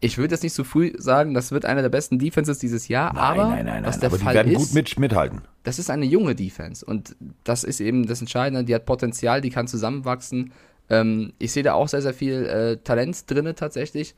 Ich 0.00 0.16
würde 0.16 0.34
jetzt 0.34 0.42
nicht 0.42 0.52
so 0.52 0.62
früh 0.62 0.92
sagen, 0.96 1.34
das 1.34 1.50
wird 1.50 1.64
einer 1.64 1.82
der 1.82 1.88
besten 1.88 2.18
Defenses 2.18 2.58
dieses 2.58 2.86
Jahr, 2.86 3.16
aber 3.16 3.50
was 3.82 3.98
der 3.98 4.08
Aber 4.08 4.18
die 4.18 4.24
Fall 4.24 4.34
werden 4.34 4.52
ist, 4.52 4.58
gut 4.58 4.74
mit, 4.74 4.98
mithalten. 4.98 5.42
das 5.64 5.80
ist 5.80 5.90
eine 5.90 6.04
junge 6.04 6.36
Defense 6.36 6.84
und 6.84 7.16
das 7.42 7.64
ist 7.64 7.80
eben 7.80 8.06
das 8.06 8.20
Entscheidende. 8.20 8.64
Die 8.64 8.74
hat 8.74 8.86
Potenzial, 8.86 9.40
die 9.40 9.50
kann 9.50 9.66
zusammenwachsen. 9.66 10.52
Ähm, 10.88 11.32
ich 11.38 11.50
sehe 11.50 11.64
da 11.64 11.74
auch 11.74 11.88
sehr, 11.88 12.02
sehr 12.02 12.14
viel 12.14 12.46
äh, 12.46 12.76
Talent 12.76 13.28
drinne 13.28 13.56
tatsächlich. 13.56 14.14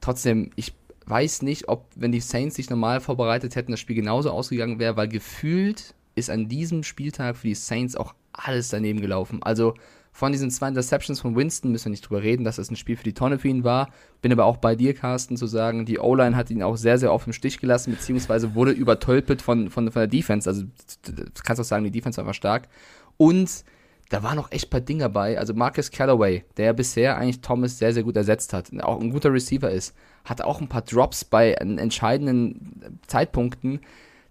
Trotzdem, 0.00 0.50
ich 0.54 0.72
weiß 1.06 1.42
nicht, 1.42 1.68
ob, 1.68 1.86
wenn 1.96 2.12
die 2.12 2.20
Saints 2.20 2.54
sich 2.56 2.70
normal 2.70 3.00
vorbereitet 3.00 3.56
hätten, 3.56 3.72
das 3.72 3.80
Spiel 3.80 3.96
genauso 3.96 4.30
ausgegangen 4.30 4.78
wäre, 4.78 4.96
weil 4.96 5.08
gefühlt 5.08 5.94
ist 6.14 6.30
an 6.30 6.48
diesem 6.48 6.84
Spieltag 6.84 7.36
für 7.36 7.48
die 7.48 7.54
Saints 7.54 7.96
auch 7.96 8.14
alles 8.32 8.68
daneben 8.68 9.00
gelaufen. 9.00 9.42
Also 9.42 9.74
von 10.16 10.30
diesen 10.30 10.48
zwei 10.52 10.68
Interceptions 10.68 11.20
von 11.20 11.34
Winston 11.34 11.72
müssen 11.72 11.86
wir 11.86 11.90
nicht 11.90 12.08
drüber 12.08 12.22
reden, 12.22 12.44
dass 12.44 12.54
das 12.54 12.70
ein 12.70 12.76
Spiel 12.76 12.96
für 12.96 13.02
die 13.02 13.14
Tonne 13.14 13.36
für 13.36 13.48
ihn 13.48 13.64
war. 13.64 13.90
Bin 14.22 14.30
aber 14.30 14.44
auch 14.44 14.58
bei 14.58 14.76
dir, 14.76 14.94
Carsten, 14.94 15.36
zu 15.36 15.48
sagen, 15.48 15.86
die 15.86 15.98
O-Line 15.98 16.36
hat 16.36 16.50
ihn 16.50 16.62
auch 16.62 16.76
sehr, 16.76 16.98
sehr 16.98 17.12
oft 17.12 17.26
im 17.26 17.32
Stich 17.32 17.58
gelassen, 17.58 17.90
beziehungsweise 17.90 18.54
wurde 18.54 18.70
übertölpelt 18.70 19.42
von, 19.42 19.70
von, 19.70 19.90
von 19.90 20.00
der 20.00 20.06
Defense. 20.06 20.48
Also 20.48 20.62
du 20.62 21.42
kannst 21.42 21.60
auch 21.60 21.64
sagen, 21.64 21.82
die 21.82 21.90
Defense 21.90 22.16
war 22.16 22.22
einfach 22.22 22.34
stark. 22.36 22.68
Und 23.16 23.64
da 24.08 24.22
waren 24.22 24.36
noch 24.36 24.52
echt 24.52 24.68
ein 24.68 24.70
paar 24.70 24.80
Dinge 24.82 25.08
bei. 25.08 25.36
Also 25.36 25.52
Marcus 25.52 25.90
Callaway, 25.90 26.44
der 26.58 26.74
bisher 26.74 27.18
eigentlich 27.18 27.40
Thomas 27.40 27.80
sehr, 27.80 27.92
sehr 27.92 28.04
gut 28.04 28.16
ersetzt 28.16 28.52
hat, 28.52 28.70
auch 28.84 29.00
ein 29.00 29.10
guter 29.10 29.32
Receiver 29.32 29.68
ist, 29.68 29.96
hat 30.24 30.42
auch 30.42 30.60
ein 30.60 30.68
paar 30.68 30.82
Drops 30.82 31.24
bei 31.24 31.54
entscheidenden 31.54 33.00
Zeitpunkten, 33.08 33.80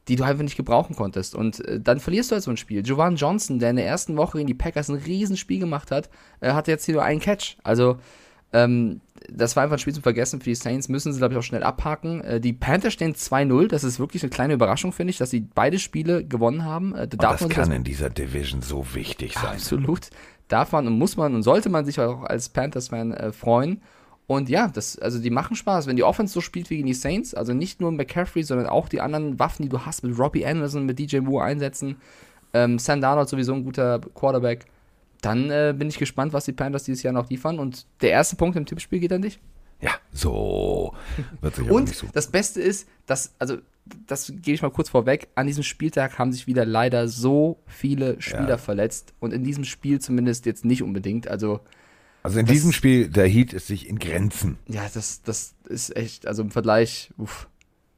die 0.07 0.15
du 0.15 0.23
einfach 0.23 0.43
nicht 0.43 0.57
gebrauchen 0.57 0.95
konntest. 0.95 1.35
Und 1.35 1.65
äh, 1.65 1.79
dann 1.79 1.99
verlierst 1.99 2.31
du 2.31 2.33
halt 2.33 2.43
so 2.43 2.51
ein 2.51 2.57
Spiel. 2.57 2.85
Jovan 2.85 3.15
Johnson, 3.15 3.59
der 3.59 3.69
in 3.69 3.77
der 3.77 3.87
ersten 3.87 4.17
Woche 4.17 4.37
gegen 4.37 4.47
die 4.47 4.53
Packers 4.53 4.89
ein 4.89 4.95
Riesenspiel 4.95 5.59
gemacht 5.59 5.91
hat, 5.91 6.09
äh, 6.41 6.51
hatte 6.53 6.71
jetzt 6.71 6.85
hier 6.85 6.95
nur 6.95 7.03
einen 7.03 7.19
Catch. 7.19 7.57
Also 7.63 7.97
ähm, 8.53 9.01
das 9.29 9.55
war 9.55 9.63
einfach 9.63 9.77
ein 9.77 9.79
Spiel 9.79 9.93
zum 9.93 10.03
Vergessen 10.03 10.39
für 10.39 10.49
die 10.49 10.55
Saints, 10.55 10.89
müssen 10.89 11.11
sie, 11.11 11.17
glaube 11.17 11.33
ich, 11.33 11.39
auch 11.39 11.43
schnell 11.43 11.63
abhaken. 11.63 12.21
Äh, 12.21 12.39
die 12.39 12.53
Panthers 12.53 12.93
stehen 12.93 13.15
2-0, 13.15 13.67
das 13.67 13.83
ist 13.83 13.99
wirklich 13.99 14.21
eine 14.23 14.29
kleine 14.29 14.53
Überraschung, 14.53 14.91
finde 14.91 15.11
ich, 15.11 15.17
dass 15.17 15.31
sie 15.31 15.41
beide 15.41 15.79
Spiele 15.79 16.23
gewonnen 16.23 16.63
haben. 16.63 16.93
Äh, 16.93 17.07
da 17.07 17.17
darf 17.17 17.39
das 17.39 17.49
kann 17.49 17.71
in 17.71 17.83
dieser 17.83 18.09
Division 18.09 18.61
so 18.61 18.93
wichtig 18.93 19.33
sein. 19.33 19.55
Absolut. 19.55 20.09
Darf 20.49 20.71
man 20.71 20.87
und 20.87 20.99
muss 20.99 21.17
man 21.17 21.33
und 21.33 21.43
sollte 21.43 21.69
man 21.69 21.85
sich 21.85 21.99
auch 21.99 22.23
als 22.23 22.49
Panthers-Fan 22.49 23.13
äh, 23.13 23.31
freuen. 23.31 23.81
Und 24.25 24.47
ja, 24.49 24.67
das, 24.69 24.97
also 24.97 25.19
die 25.19 25.29
machen 25.29 25.55
Spaß. 25.55 25.85
Wenn 25.87 25.95
die 25.97 26.03
Offense 26.03 26.33
so 26.33 26.39
spielt 26.41 26.69
wie 26.69 26.77
gegen 26.77 26.87
die 26.87 26.93
Saints, 26.93 27.33
also 27.33 27.53
nicht 27.53 27.81
nur 27.81 27.91
McCaffrey, 27.91 28.43
sondern 28.43 28.67
auch 28.67 28.87
die 28.87 29.01
anderen 29.01 29.37
Waffen, 29.37 29.63
die 29.63 29.69
du 29.69 29.85
hast, 29.85 30.03
mit 30.03 30.17
Robbie 30.17 30.45
Anderson, 30.45 30.85
mit 30.85 30.97
DJ 30.97 31.19
Moore 31.19 31.43
einsetzen, 31.45 31.97
ähm, 32.53 32.79
Sam 32.79 33.01
Darnold 33.01 33.27
sowieso 33.27 33.53
ein 33.53 33.63
guter 33.65 33.99
Quarterback, 34.15 34.65
dann 35.21 35.49
äh, 35.49 35.73
bin 35.77 35.89
ich 35.89 35.97
gespannt, 35.97 36.33
was 36.33 36.45
die 36.45 36.53
Panthers 36.53 36.83
dieses 36.83 37.03
Jahr 37.03 37.13
noch 37.13 37.29
liefern. 37.29 37.59
Und 37.59 37.85
der 38.01 38.11
erste 38.11 38.35
Punkt 38.35 38.55
im 38.55 38.65
Tippspiel 38.65 38.99
geht 38.99 39.11
an 39.13 39.21
dich. 39.21 39.39
Ja, 39.81 39.91
so 40.13 40.93
wird 41.41 41.55
sich 41.55 41.69
Und 41.69 41.89
so. 41.93 42.07
das 42.13 42.27
Beste 42.27 42.61
ist, 42.61 42.87
dass, 43.05 43.33
also, 43.39 43.57
das 44.07 44.27
gebe 44.27 44.51
ich 44.51 44.61
mal 44.61 44.71
kurz 44.71 44.87
vorweg, 44.89 45.27
an 45.35 45.45
diesem 45.47 45.63
Spieltag 45.63 46.17
haben 46.17 46.31
sich 46.31 46.47
wieder 46.47 46.65
leider 46.65 47.09
so 47.09 47.59
viele 47.67 48.21
Spieler 48.21 48.47
Ja. 48.51 48.57
verletzt 48.57 49.13
und 49.19 49.33
in 49.33 49.43
diesem 49.43 49.65
Spiel 49.65 49.99
zumindest 49.99 50.45
jetzt 50.45 50.63
nicht 50.63 50.83
unbedingt. 50.83 51.27
Also, 51.27 51.59
Also 52.23 52.39
in 52.39 52.45
das- 52.45 52.53
diesem 52.53 52.71
Spiel, 52.71 53.09
der 53.09 53.27
Heat 53.27 53.53
ist 53.53 53.67
sich 53.67 53.87
in 53.87 53.99
Grenzen. 53.99 54.57
ja, 54.67 54.83
das, 54.93 55.21
das 55.21 55.53
ist 55.67 55.95
echt, 55.95 56.25
also 56.25 56.41
im 56.41 56.51
Vergleich, 56.51 57.11
uff. 57.17 57.47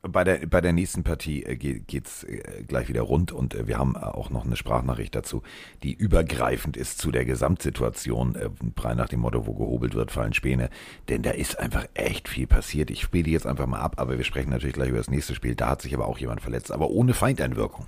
Bei 0.08 0.24
der, 0.24 0.46
bei 0.46 0.62
der 0.62 0.72
nächsten 0.72 1.03
Partie 1.03 1.41
äh, 1.44 1.55
geht, 1.55 1.88
geht's 1.88 2.24
äh, 2.25 2.63
gleich 2.67 2.88
wieder 2.89 3.01
rund 3.01 3.32
und 3.32 3.55
äh, 3.55 3.65
wir 3.67 3.79
haben 3.79 3.96
auch 3.98 4.29
noch 4.29 4.46
eine 4.46 4.55
Sprachnachricht 4.55 5.15
dazu, 5.15 5.41
die 5.82 5.94
übergreifend 5.96 6.77
ist 6.77 7.00
zu 7.00 7.10
der 7.10 7.25
Gesamtsituation, 7.25 8.38
frei 8.77 8.94
nach 8.94 9.10
dem 9.10 9.22
Motto, 9.22 9.48
wo 9.48 9.53
gehobelt 9.55 9.96
wird, 9.96 10.12
fallen 10.12 10.34
Späne. 10.34 10.70
Denn 11.10 11.24
da 11.24 11.32
ist 11.32 11.58
einfach 11.58 11.88
echt 11.96 12.29
viel 12.29 12.46
passiert. 12.46 12.91
Ich 12.91 13.01
spiele 13.01 13.24
die 13.24 13.32
jetzt 13.32 13.48
einfach 13.48 13.65
mal 13.65 13.79
ab, 13.79 13.96
aber 13.98 14.17
wir 14.17 14.24
sprechen 14.25 14.51
natürlich 14.51 14.75
gleich 14.75 14.89
über 14.89 15.00
das 15.00 15.10
nächste 15.10 15.34
Spiel. 15.34 15.55
Da 15.55 15.70
hat 15.70 15.82
sich 15.82 15.96
aber 15.96 16.05
auch 16.08 16.20
jemand 16.20 16.41
verletzt, 16.41 16.72
aber 16.72 16.91
ohne 16.91 17.15
Feindeinwirkung. 17.15 17.88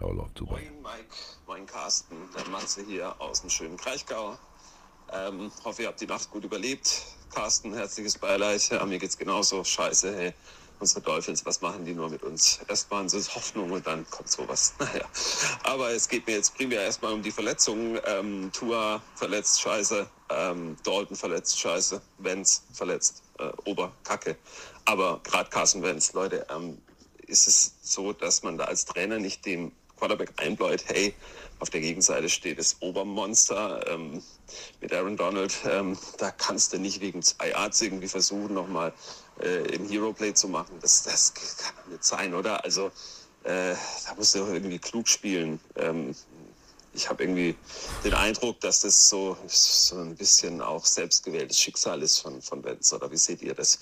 Ja, 0.00 0.06
läuft 0.08 0.38
super. 0.38 0.52
Moin 0.52 0.82
Mike, 0.82 1.14
moin 1.46 1.66
Carsten, 1.66 2.16
der 2.34 2.48
Matze 2.48 2.82
hier 2.82 3.14
aus 3.20 3.42
dem 3.42 3.50
schönen 3.50 3.76
Kraichgau. 3.76 4.38
Ähm, 5.12 5.52
hoffe, 5.64 5.82
ihr 5.82 5.88
habt 5.88 6.00
die 6.00 6.06
Nacht 6.06 6.30
gut 6.30 6.44
überlebt. 6.44 7.02
Carsten, 7.34 7.74
herzliches 7.74 8.16
Beileid. 8.16 8.70
Ja, 8.70 8.84
mir 8.86 8.98
geht's 8.98 9.18
genauso. 9.18 9.62
Scheiße, 9.62 10.16
hey. 10.16 10.34
Unsere 10.80 11.02
Dolphins, 11.02 11.44
was 11.44 11.60
machen 11.60 11.84
die 11.84 11.92
nur 11.92 12.08
mit 12.08 12.22
uns? 12.22 12.60
Erst 12.66 12.90
waren 12.90 13.08
sie 13.08 13.20
Hoffnung 13.34 13.70
und 13.70 13.86
dann 13.86 14.08
kommt 14.08 14.30
sowas. 14.30 14.74
Naja. 14.78 15.04
Aber 15.62 15.90
es 15.90 16.08
geht 16.08 16.26
mir 16.26 16.36
jetzt 16.36 16.56
primär 16.56 16.80
erstmal 16.80 17.12
um 17.12 17.22
die 17.22 17.30
Verletzungen. 17.30 18.00
Ähm, 18.06 18.50
Tua 18.52 19.02
verletzt, 19.14 19.60
scheiße. 19.60 20.08
Ähm, 20.30 20.76
Dalton 20.82 21.16
verletzt, 21.16 21.60
scheiße. 21.60 22.00
Wenz 22.18 22.62
verletzt, 22.72 23.22
äh, 23.38 23.52
Oberkacke. 23.66 24.36
Aber 24.86 25.20
gerade 25.22 25.50
Carson 25.50 25.82
Wenz, 25.82 26.14
Leute, 26.14 26.46
ähm, 26.48 26.78
ist 27.26 27.46
es 27.46 27.74
so, 27.82 28.12
dass 28.12 28.42
man 28.42 28.58
da 28.58 28.64
als 28.64 28.84
Trainer 28.84 29.18
nicht 29.18 29.46
dem 29.46 29.72
Quarterback 30.02 30.32
einbläut, 30.38 30.82
hey, 30.88 31.14
auf 31.60 31.70
der 31.70 31.80
Gegenseite 31.80 32.28
steht 32.28 32.58
das 32.58 32.78
Obermonster 32.80 33.86
ähm, 33.88 34.20
mit 34.80 34.92
Aaron 34.92 35.16
Donald. 35.16 35.54
Ähm, 35.64 35.96
da 36.18 36.32
kannst 36.32 36.72
du 36.72 36.78
nicht 36.78 37.00
wegen 37.00 37.22
zwei 37.22 37.54
Arts 37.54 37.80
irgendwie 37.82 38.08
versuchen, 38.08 38.52
nochmal 38.52 38.92
äh, 39.40 39.62
im 39.72 39.88
Hero 39.88 40.12
Play 40.12 40.34
zu 40.34 40.48
machen. 40.48 40.76
Das, 40.80 41.04
das 41.04 41.32
kann 41.34 41.74
nicht 41.88 42.02
sein, 42.02 42.34
oder? 42.34 42.64
Also 42.64 42.86
äh, 43.44 43.76
da 44.04 44.14
musst 44.16 44.34
du 44.34 44.40
irgendwie 44.40 44.80
klug 44.80 45.06
spielen. 45.06 45.60
Ähm, 45.76 46.16
ich 46.94 47.08
habe 47.08 47.22
irgendwie 47.22 47.54
den 48.02 48.14
Eindruck, 48.14 48.58
dass 48.58 48.80
das 48.80 49.08
so, 49.08 49.36
so 49.46 49.98
ein 49.98 50.16
bisschen 50.16 50.60
auch 50.60 50.84
selbstgewähltes 50.84 51.60
Schicksal 51.60 52.02
ist 52.02 52.18
von, 52.18 52.42
von 52.42 52.60
Benz. 52.60 52.92
Oder 52.92 53.08
wie 53.12 53.16
seht 53.16 53.40
ihr 53.40 53.54
das? 53.54 53.78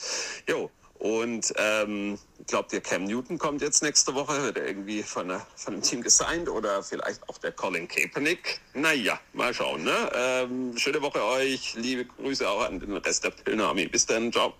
Jo, 0.46 0.70
und 0.98 1.50
ähm, 1.56 2.18
glaubt 2.50 2.72
ihr, 2.72 2.80
Cam 2.80 3.04
Newton 3.04 3.38
kommt 3.38 3.62
jetzt 3.62 3.82
nächste 3.82 4.14
Woche? 4.14 4.42
Wird 4.42 4.58
er 4.58 4.66
irgendwie 4.66 5.02
von, 5.02 5.28
der, 5.28 5.46
von 5.54 5.74
dem 5.74 5.82
Team 5.82 6.02
gesigned? 6.02 6.48
Oder 6.48 6.82
vielleicht 6.82 7.26
auch 7.28 7.38
der 7.38 7.52
Colin 7.52 7.88
Kaepernick? 7.88 8.60
Naja, 8.74 9.18
mal 9.32 9.54
schauen. 9.54 9.84
Ne? 9.84 9.94
Ähm, 10.14 10.76
schöne 10.76 11.00
Woche 11.00 11.24
euch. 11.24 11.74
Liebe 11.76 12.04
Grüße 12.04 12.48
auch 12.48 12.66
an 12.66 12.80
den 12.80 12.96
Rest 12.96 13.24
der 13.24 13.30
Pilner 13.30 13.68
Army. 13.68 13.86
Bis 13.86 14.04
dann. 14.04 14.32
Ciao. 14.32 14.54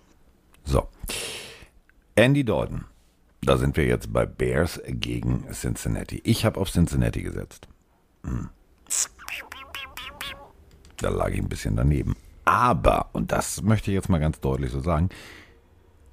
So. 0.64 0.88
Andy 2.14 2.44
Dalton. 2.44 2.84
Da 3.42 3.56
sind 3.56 3.76
wir 3.76 3.84
jetzt 3.84 4.12
bei 4.12 4.24
Bears 4.24 4.80
gegen 4.86 5.46
Cincinnati. 5.52 6.20
Ich 6.24 6.44
habe 6.44 6.60
auf 6.60 6.70
Cincinnati 6.70 7.22
gesetzt. 7.22 7.66
Hm. 8.22 8.50
Da 10.98 11.08
lag 11.08 11.30
ich 11.30 11.38
ein 11.38 11.48
bisschen 11.48 11.76
daneben. 11.76 12.14
Aber, 12.44 13.08
und 13.12 13.32
das 13.32 13.62
möchte 13.62 13.90
ich 13.90 13.94
jetzt 13.94 14.08
mal 14.08 14.18
ganz 14.18 14.40
deutlich 14.40 14.70
so 14.70 14.80
sagen, 14.80 15.08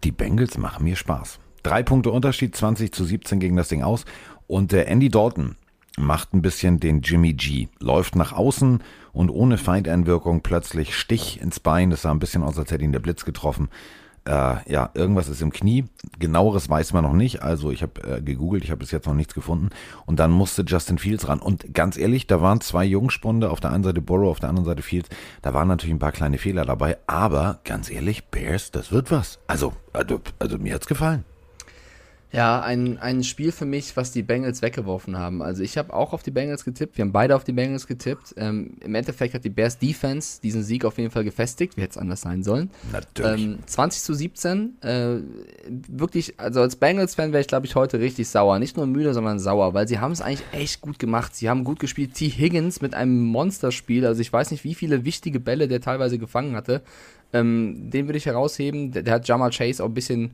die 0.04 0.12
Bengals 0.12 0.58
machen 0.58 0.84
mir 0.84 0.96
Spaß. 0.96 1.40
Drei 1.68 1.84
Punkte 1.84 2.12
Unterschied, 2.12 2.56
20 2.56 2.94
zu 2.94 3.04
17 3.04 3.42
gegen 3.42 3.58
das 3.58 3.68
Ding 3.68 3.84
aus. 3.84 4.06
Und 4.48 4.72
der 4.72 4.88
Andy 4.88 5.10
Dalton 5.10 5.58
macht 5.98 6.34
ein 6.34 6.42
bisschen 6.42 6.80
den 6.80 7.02
Jimmy 7.02 7.34
G. 7.34 7.68
Läuft 7.80 8.16
nach 8.16 8.32
außen 8.32 8.82
und 9.12 9.30
ohne 9.30 9.58
Feindeinwirkung 9.58 10.44
plötzlich 10.44 10.96
Stich 10.96 11.42
ins 11.42 11.60
Bein. 11.60 11.90
Das 11.90 12.04
sah 12.04 12.12
ein 12.12 12.20
bisschen 12.20 12.42
aus, 12.42 12.58
als 12.58 12.72
hätte 12.72 12.86
ihn 12.86 12.94
der 12.94 13.02
Blitz 13.02 13.26
getroffen. 13.26 13.68
Äh, 14.24 14.56
ja, 14.72 14.92
irgendwas 14.94 15.28
ist 15.28 15.42
im 15.42 15.52
Knie. 15.52 15.84
Genaueres 16.18 16.70
weiß 16.70 16.94
man 16.94 17.04
noch 17.04 17.12
nicht. 17.12 17.42
Also 17.42 17.70
ich 17.70 17.82
habe 17.82 18.02
äh, 18.02 18.22
gegoogelt, 18.22 18.64
ich 18.64 18.72
habe 18.72 18.80
bis 18.80 18.92
jetzt 18.92 19.06
noch 19.06 19.14
nichts 19.14 19.34
gefunden. 19.34 19.68
Und 20.06 20.22
dann 20.22 20.32
musste 20.32 20.62
Justin 20.66 20.98
Fields 20.98 21.28
ran. 21.28 21.40
Und 21.40 21.74
ganz 21.74 21.98
ehrlich, 21.98 22.28
da 22.28 22.42
waren 22.42 22.62
zwei 22.62 22.86
Jungspunde, 22.86 23.50
auf 23.50 23.60
der 23.60 23.74
einen 23.74 23.84
Seite 23.84 24.02
Burrow, 24.02 24.30
auf 24.30 24.40
der 24.40 24.48
anderen 24.48 24.66
Seite 24.66 24.84
Fields. 24.84 25.10
Da 25.42 25.54
waren 25.54 25.68
natürlich 25.68 25.96
ein 25.96 26.00
paar 26.00 26.14
kleine 26.14 26.38
Fehler 26.38 26.64
dabei. 26.64 26.98
Aber 27.08 27.60
ganz 27.66 27.90
ehrlich, 27.90 28.28
Bears, 28.28 28.72
das 28.72 28.94
wird 28.94 29.12
was. 29.12 29.40
Also, 29.48 29.74
also, 29.92 30.22
also 30.40 30.58
mir 30.58 30.74
hat's 30.74 30.88
gefallen. 30.88 31.26
Ja, 32.34 32.60
ein, 32.62 32.98
ein 32.98 33.24
Spiel 33.24 33.54
für 33.54 33.66
mich, 33.66 33.96
was 33.96 34.12
die 34.12 34.22
Bengals 34.22 34.62
weggeworfen 34.62 35.18
haben. 35.18 35.42
Also 35.42 35.64
ich 35.64 35.78
habe 35.78 35.94
auch 35.94 36.12
auf 36.12 36.24
die 36.24 36.32
Bengals 36.32 36.66
getippt, 36.66 36.98
wir 36.98 37.04
haben 37.04 37.14
beide 37.14 37.36
auf 37.36 37.46
die 37.46 37.54
Bengals 37.54 37.88
getippt. 37.88 38.36
Ähm, 38.36 38.76
Im 38.82 38.96
Endeffekt 38.96 39.34
hat 39.34 39.46
die 39.46 39.50
Bears 39.50 39.80
Defense 39.80 40.42
diesen 40.42 40.62
Sieg 40.62 40.84
auf 40.84 40.98
jeden 40.98 41.10
Fall 41.10 41.24
gefestigt, 41.24 41.78
wie 41.78 41.82
hätte 41.82 41.92
es 41.92 41.98
anders 41.98 42.22
sein 42.22 42.44
sollen. 42.44 42.70
Natürlich. 42.92 43.44
Ähm, 43.44 43.60
20 43.66 44.02
zu 44.02 44.14
17, 44.14 44.82
äh, 44.82 45.16
wirklich, 45.88 46.38
also 46.38 46.62
als 46.62 46.76
Bengals-Fan 46.76 47.32
wäre 47.32 47.42
ich, 47.42 47.48
glaube 47.48 47.66
ich, 47.66 47.76
heute 47.76 48.00
richtig 48.02 48.28
sauer. 48.28 48.60
Nicht 48.60 48.76
nur 48.76 48.88
müde, 48.88 49.14
sondern 49.14 49.40
sauer, 49.40 49.74
weil 49.74 49.88
sie 49.88 50.00
haben 50.00 50.12
es 50.12 50.22
eigentlich 50.22 50.46
echt 50.52 50.82
gut 50.82 51.00
gemacht. 51.00 51.34
Sie 51.34 51.50
haben 51.50 51.64
gut 51.64 51.80
gespielt. 51.80 52.14
T. 52.14 52.28
Higgins 52.30 52.82
mit 52.82 52.94
einem 52.94 53.24
Monsterspiel, 53.24 54.06
also 54.06 54.20
ich 54.22 54.34
weiß 54.34 54.52
nicht, 54.52 54.66
wie 54.66 54.76
viele 54.76 55.06
wichtige 55.06 55.40
Bälle 55.40 55.70
der 55.70 55.80
teilweise 55.80 56.18
gefangen 56.18 56.58
hatte. 56.58 56.82
Ähm, 57.32 57.90
den 57.90 58.08
würde 58.08 58.18
ich 58.18 58.26
herausheben. 58.26 58.92
Der, 58.92 59.04
der 59.04 59.14
hat 59.14 59.28
Jamal 59.28 59.52
Chase 59.52 59.82
auch 59.82 59.88
ein 59.88 59.94
bisschen 59.94 60.32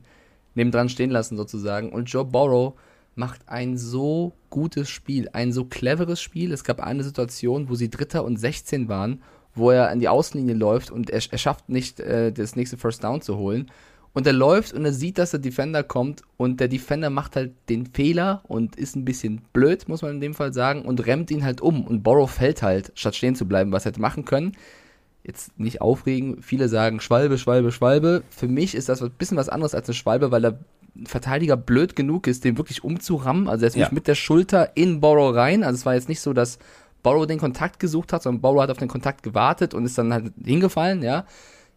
nebendran 0.54 0.88
stehen 0.88 1.10
lassen 1.10 1.36
sozusagen. 1.36 1.92
Und 1.92 2.10
Joe 2.10 2.24
Burrow 2.24 2.74
macht 3.14 3.48
ein 3.48 3.76
so 3.76 4.32
gutes 4.50 4.88
Spiel, 4.88 5.28
ein 5.32 5.52
so 5.52 5.64
cleveres 5.64 6.20
Spiel. 6.20 6.52
Es 6.52 6.64
gab 6.64 6.80
eine 6.80 7.04
Situation, 7.04 7.68
wo 7.68 7.74
sie 7.74 7.90
Dritter 7.90 8.24
und 8.24 8.36
16 8.36 8.88
waren, 8.88 9.22
wo 9.54 9.70
er 9.70 9.90
an 9.90 10.00
die 10.00 10.08
Außenlinie 10.08 10.54
läuft 10.54 10.90
und 10.90 11.10
er, 11.10 11.22
er 11.30 11.38
schafft 11.38 11.68
nicht, 11.68 12.00
äh, 12.00 12.32
das 12.32 12.56
nächste 12.56 12.76
First 12.76 13.04
Down 13.04 13.20
zu 13.20 13.36
holen. 13.36 13.70
Und 14.12 14.28
er 14.28 14.32
läuft 14.32 14.72
und 14.72 14.84
er 14.84 14.92
sieht, 14.92 15.18
dass 15.18 15.32
der 15.32 15.40
Defender 15.40 15.82
kommt 15.82 16.22
und 16.36 16.60
der 16.60 16.68
Defender 16.68 17.10
macht 17.10 17.34
halt 17.34 17.52
den 17.68 17.86
Fehler 17.86 18.42
und 18.44 18.76
ist 18.76 18.94
ein 18.94 19.04
bisschen 19.04 19.40
blöd, 19.52 19.88
muss 19.88 20.02
man 20.02 20.12
in 20.12 20.20
dem 20.20 20.34
Fall 20.34 20.52
sagen, 20.52 20.82
und 20.82 21.04
remmt 21.04 21.32
ihn 21.32 21.44
halt 21.44 21.60
um. 21.60 21.84
Und 21.84 22.04
Borrow 22.04 22.30
fällt 22.30 22.62
halt, 22.62 22.92
statt 22.94 23.16
stehen 23.16 23.34
zu 23.34 23.46
bleiben, 23.46 23.72
was 23.72 23.84
er 23.84 23.90
hätte 23.90 24.00
machen 24.00 24.24
können 24.24 24.52
jetzt 25.26 25.58
nicht 25.58 25.80
aufregen. 25.80 26.42
Viele 26.42 26.68
sagen 26.68 27.00
Schwalbe, 27.00 27.38
Schwalbe, 27.38 27.72
Schwalbe. 27.72 28.22
Für 28.30 28.46
mich 28.48 28.74
ist 28.74 28.88
das 28.88 29.02
ein 29.02 29.10
bisschen 29.10 29.36
was 29.36 29.48
anderes 29.48 29.74
als 29.74 29.88
eine 29.88 29.94
Schwalbe, 29.94 30.30
weil 30.30 30.42
der 30.42 30.58
Verteidiger 31.06 31.56
blöd 31.56 31.96
genug 31.96 32.26
ist, 32.26 32.44
den 32.44 32.56
wirklich 32.58 32.84
umzurammen. 32.84 33.48
Also 33.48 33.64
er 33.64 33.68
ist 33.68 33.76
Ja. 33.76 33.88
mit 33.90 34.06
der 34.06 34.14
Schulter 34.14 34.76
in 34.76 35.00
Borrow 35.00 35.34
rein. 35.34 35.64
Also 35.64 35.76
es 35.78 35.86
war 35.86 35.94
jetzt 35.94 36.08
nicht 36.08 36.20
so, 36.20 36.32
dass 36.32 36.58
Borrow 37.02 37.26
den 37.26 37.38
Kontakt 37.38 37.80
gesucht 37.80 38.12
hat, 38.12 38.22
sondern 38.22 38.40
Borrow 38.42 38.62
hat 38.62 38.70
auf 38.70 38.78
den 38.78 38.88
Kontakt 38.88 39.22
gewartet 39.22 39.74
und 39.74 39.84
ist 39.84 39.98
dann 39.98 40.12
halt 40.12 40.32
hingefallen, 40.42 41.02
ja. 41.02 41.24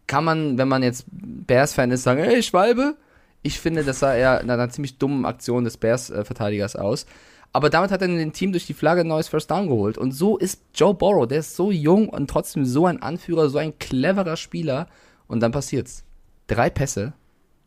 kann 0.06 0.24
man, 0.24 0.56
wenn 0.56 0.68
man 0.68 0.82
jetzt 0.82 1.04
Bears-Fan 1.10 1.90
ist, 1.90 2.02
sagen, 2.02 2.20
ey, 2.20 2.42
Schwalbe? 2.42 2.96
Ich 3.42 3.60
finde, 3.60 3.84
das 3.84 4.00
sah 4.00 4.14
eher 4.14 4.42
nach 4.44 4.54
einer 4.54 4.70
ziemlich 4.70 4.98
dummen 4.98 5.26
Aktion 5.26 5.64
des 5.64 5.76
Bears-Verteidigers 5.76 6.76
aus. 6.76 7.06
Aber 7.52 7.70
damit 7.70 7.90
hat 7.90 8.02
er 8.02 8.08
dem 8.08 8.32
Team 8.32 8.52
durch 8.52 8.66
die 8.66 8.74
Flagge 8.74 9.00
ein 9.00 9.08
neues 9.08 9.28
First 9.28 9.50
Down 9.50 9.68
geholt. 9.68 9.98
Und 9.98 10.12
so 10.12 10.36
ist 10.36 10.62
Joe 10.74 10.94
Burrow, 10.94 11.26
der 11.26 11.38
ist 11.40 11.56
so 11.56 11.70
jung 11.70 12.08
und 12.08 12.28
trotzdem 12.28 12.64
so 12.64 12.86
ein 12.86 13.02
Anführer, 13.02 13.48
so 13.48 13.58
ein 13.58 13.78
cleverer 13.78 14.36
Spieler. 14.36 14.86
Und 15.26 15.40
dann 15.40 15.52
passiert's. 15.52 16.04
Drei 16.46 16.70
Pässe, 16.70 17.12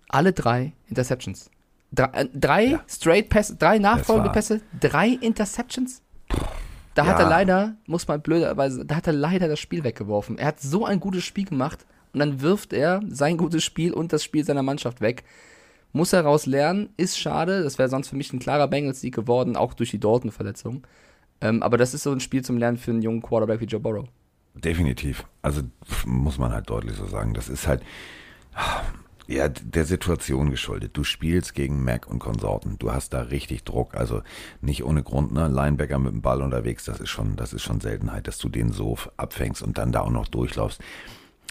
alle 0.09 0.33
drei 0.33 0.73
Interceptions. 0.88 1.50
Drei, 1.91 2.05
äh, 2.13 2.27
drei 2.33 2.79
straight 2.88 3.29
Pässe, 3.29 3.55
drei 3.55 3.77
nachfolgende 3.79 4.31
Pässe, 4.31 4.61
drei 4.79 5.09
Interceptions. 5.09 6.01
Da 6.93 7.05
hat 7.05 7.19
Ja. 7.19 7.25
er 7.25 7.29
leider, 7.29 7.75
muss 7.85 8.07
man 8.07 8.21
blöderweise, 8.21 8.85
da 8.85 8.95
hat 8.95 9.07
er 9.07 9.13
leider 9.13 9.47
das 9.47 9.59
Spiel 9.59 9.83
weggeworfen. 9.83 10.38
Er 10.38 10.47
hat 10.47 10.59
so 10.61 10.85
ein 10.85 11.00
gutes 11.00 11.23
Spiel 11.23 11.45
gemacht 11.45 11.85
und 12.13 12.19
dann 12.19 12.41
wirft 12.41 12.73
er 12.73 13.01
sein 13.09 13.38
gutes 13.38 13.63
Spiel 13.63 13.93
und 13.93 14.11
das 14.13 14.23
Spiel 14.23 14.43
seiner 14.43 14.63
Mannschaft 14.63 15.01
weg. 15.01 15.23
Muss 15.93 16.13
er 16.13 16.24
raus 16.24 16.45
lernen, 16.45 16.89
ist 16.98 17.19
schade. 17.19 17.63
Das 17.63 17.77
wäre 17.77 17.89
sonst 17.89 18.10
für 18.10 18.15
mich 18.15 18.31
ein 18.31 18.39
klarer 18.39 18.67
Bengals-Sieg 18.67 19.13
geworden, 19.13 19.55
auch 19.55 19.74
durch 19.74 19.91
die 19.91 20.00
Dalton-Verletzung. 20.00 20.83
Ähm, 21.41 21.63
aber 21.63 21.77
das 21.77 21.93
ist 21.93 22.03
so 22.03 22.12
ein 22.12 22.19
Spiel 22.19 22.43
zum 22.43 22.57
Lernen 22.57 22.77
für 22.77 22.91
einen 22.91 23.01
jungen 23.01 23.21
Quarterback 23.21 23.60
wie 23.60 23.65
Joe 23.65 23.79
Burrow. 23.79 24.07
Definitiv. 24.53 25.25
Also 25.41 25.62
muss 26.05 26.38
man 26.38 26.51
halt 26.51 26.69
deutlich 26.69 26.95
so 26.95 27.05
sagen. 27.05 27.33
Das 27.33 27.50
ist 27.50 27.67
halt 27.67 27.81
ja 29.27 29.50
der 29.50 29.86
Situation 29.86 30.50
geschuldet. 30.50 30.95
Du 30.95 31.03
spielst 31.03 31.55
gegen 31.55 31.83
Mac 31.83 32.07
und 32.07 32.19
Konsorten. 32.19 32.77
Du 32.79 32.91
hast 32.91 33.13
da 33.13 33.21
richtig 33.21 33.63
Druck. 33.63 33.95
Also 33.95 34.21
nicht 34.62 34.83
ohne 34.83 35.03
Grund, 35.03 35.31
ne? 35.31 35.48
Linebacker 35.48 36.00
mit 36.00 36.13
dem 36.13 36.21
Ball 36.21 36.41
unterwegs, 36.41 36.86
das 36.86 37.00
ist 37.00 37.10
schon, 37.10 37.36
das 37.38 37.53
ist 37.53 37.63
schon 37.63 37.79
Seltenheit, 37.79 38.27
dass 38.27 38.38
du 38.38 38.50
den 38.50 38.71
so 38.71 38.98
abfängst 39.17 39.62
und 39.62 39.77
dann 39.77 39.91
da 39.91 40.01
auch 40.01 40.10
noch 40.10 40.27
durchlaufst. 40.27 40.81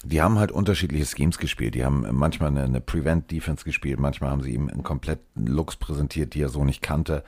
Die 0.04 0.22
haben 0.22 0.38
halt 0.38 0.50
unterschiedliche 0.50 1.04
Schemes 1.04 1.38
gespielt. 1.38 1.74
Die 1.74 1.84
haben 1.84 2.06
manchmal 2.12 2.48
eine, 2.48 2.64
eine 2.64 2.80
Prevent-Defense 2.80 3.64
gespielt, 3.64 4.00
manchmal 4.00 4.30
haben 4.30 4.42
sie 4.42 4.54
ihm 4.54 4.68
einen 4.68 4.82
kompletten 4.82 5.46
Looks 5.46 5.76
präsentiert, 5.76 6.34
die 6.34 6.42
er 6.42 6.48
so 6.48 6.64
nicht 6.64 6.82
kannte. 6.82 7.22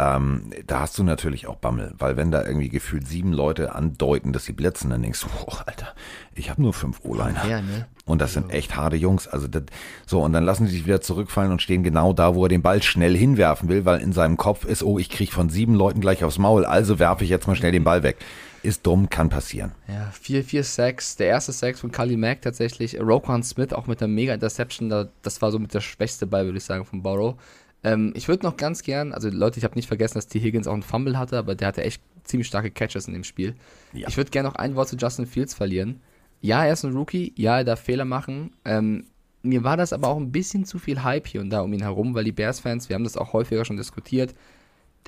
Ähm, 0.00 0.50
da 0.66 0.80
hast 0.80 0.96
du 0.98 1.02
natürlich 1.02 1.46
auch 1.46 1.56
Bammel, 1.56 1.94
weil 1.98 2.16
wenn 2.16 2.30
da 2.30 2.44
irgendwie 2.44 2.70
gefühlt 2.70 3.06
sieben 3.06 3.32
Leute 3.32 3.74
andeuten, 3.74 4.32
dass 4.32 4.44
sie 4.44 4.52
blitzen, 4.52 4.88
dann 4.88 5.02
denkst 5.02 5.20
du, 5.22 5.26
oh, 5.46 5.56
Alter, 5.66 5.88
ich 6.34 6.48
habe 6.48 6.62
nur 6.62 6.72
fünf 6.72 7.00
O-Liner. 7.02 7.44
Ja, 7.46 7.60
ne? 7.60 7.86
Und 8.06 8.20
das 8.20 8.32
sind 8.32 8.50
echt 8.50 8.76
harte 8.76 8.96
Jungs. 8.96 9.28
Also 9.28 9.46
das, 9.46 9.64
so, 10.06 10.22
und 10.22 10.32
dann 10.32 10.44
lassen 10.44 10.66
sie 10.66 10.72
sich 10.72 10.86
wieder 10.86 11.02
zurückfallen 11.02 11.52
und 11.52 11.60
stehen 11.60 11.82
genau 11.82 12.12
da, 12.12 12.34
wo 12.34 12.44
er 12.44 12.48
den 12.48 12.62
Ball 12.62 12.82
schnell 12.82 13.16
hinwerfen 13.16 13.68
will, 13.68 13.84
weil 13.84 14.00
in 14.00 14.12
seinem 14.12 14.36
Kopf 14.36 14.64
ist, 14.64 14.82
oh, 14.82 14.98
ich 14.98 15.10
krieg 15.10 15.32
von 15.32 15.50
sieben 15.50 15.74
Leuten 15.74 16.00
gleich 16.00 16.24
aufs 16.24 16.38
Maul, 16.38 16.64
also 16.64 16.98
werfe 16.98 17.24
ich 17.24 17.30
jetzt 17.30 17.46
mal 17.46 17.56
schnell 17.56 17.72
den 17.72 17.84
Ball 17.84 18.02
weg. 18.02 18.18
Ist 18.62 18.86
dumm, 18.86 19.08
kann 19.08 19.30
passieren. 19.30 19.72
Ja, 19.88 20.10
vier, 20.12 20.44
vier 20.44 20.64
Sacks. 20.64 21.16
Der 21.16 21.28
erste 21.28 21.52
Sacks 21.52 21.80
von 21.80 21.90
Kali 21.90 22.16
Mack 22.16 22.42
tatsächlich. 22.42 23.00
Roquan 23.00 23.42
Smith 23.42 23.72
auch 23.72 23.86
mit 23.86 24.00
der 24.00 24.08
Mega-Interception. 24.08 24.90
Da, 24.90 25.08
das 25.22 25.40
war 25.40 25.50
so 25.50 25.58
mit 25.58 25.72
der 25.72 25.80
schwächste 25.80 26.26
Ball, 26.26 26.44
würde 26.44 26.58
ich 26.58 26.64
sagen, 26.64 26.84
von 26.84 27.02
Burrow. 27.02 27.36
Ähm, 27.82 28.12
ich 28.14 28.28
würde 28.28 28.44
noch 28.44 28.56
ganz 28.56 28.82
gern, 28.82 29.12
also 29.12 29.30
Leute, 29.30 29.58
ich 29.58 29.64
habe 29.64 29.76
nicht 29.76 29.88
vergessen, 29.88 30.14
dass 30.14 30.26
T. 30.26 30.38
Higgins 30.38 30.66
auch 30.66 30.74
einen 30.74 30.82
Fumble 30.82 31.18
hatte, 31.18 31.38
aber 31.38 31.54
der 31.54 31.68
hatte 31.68 31.82
echt 31.82 32.02
ziemlich 32.24 32.46
starke 32.46 32.70
Catches 32.70 33.08
in 33.08 33.14
dem 33.14 33.24
Spiel. 33.24 33.54
Ja. 33.92 34.08
Ich 34.08 34.16
würde 34.16 34.30
gerne 34.30 34.48
noch 34.48 34.56
ein 34.56 34.76
Wort 34.76 34.88
zu 34.88 34.96
Justin 34.96 35.26
Fields 35.26 35.54
verlieren. 35.54 36.00
Ja, 36.42 36.64
er 36.64 36.74
ist 36.74 36.84
ein 36.84 36.94
Rookie. 36.94 37.32
Ja, 37.36 37.58
er 37.58 37.64
darf 37.64 37.80
Fehler 37.80 38.04
machen. 38.04 38.52
Ähm, 38.64 39.06
mir 39.42 39.64
war 39.64 39.76
das 39.76 39.92
aber 39.92 40.08
auch 40.08 40.18
ein 40.18 40.32
bisschen 40.32 40.64
zu 40.66 40.78
viel 40.78 41.02
Hype 41.02 41.26
hier 41.26 41.40
und 41.40 41.50
da 41.50 41.62
um 41.62 41.72
ihn 41.72 41.80
herum, 41.80 42.14
weil 42.14 42.24
die 42.24 42.32
Bears-Fans, 42.32 42.88
wir 42.88 42.94
haben 42.94 43.04
das 43.04 43.16
auch 43.16 43.32
häufiger 43.32 43.64
schon 43.64 43.78
diskutiert, 43.78 44.34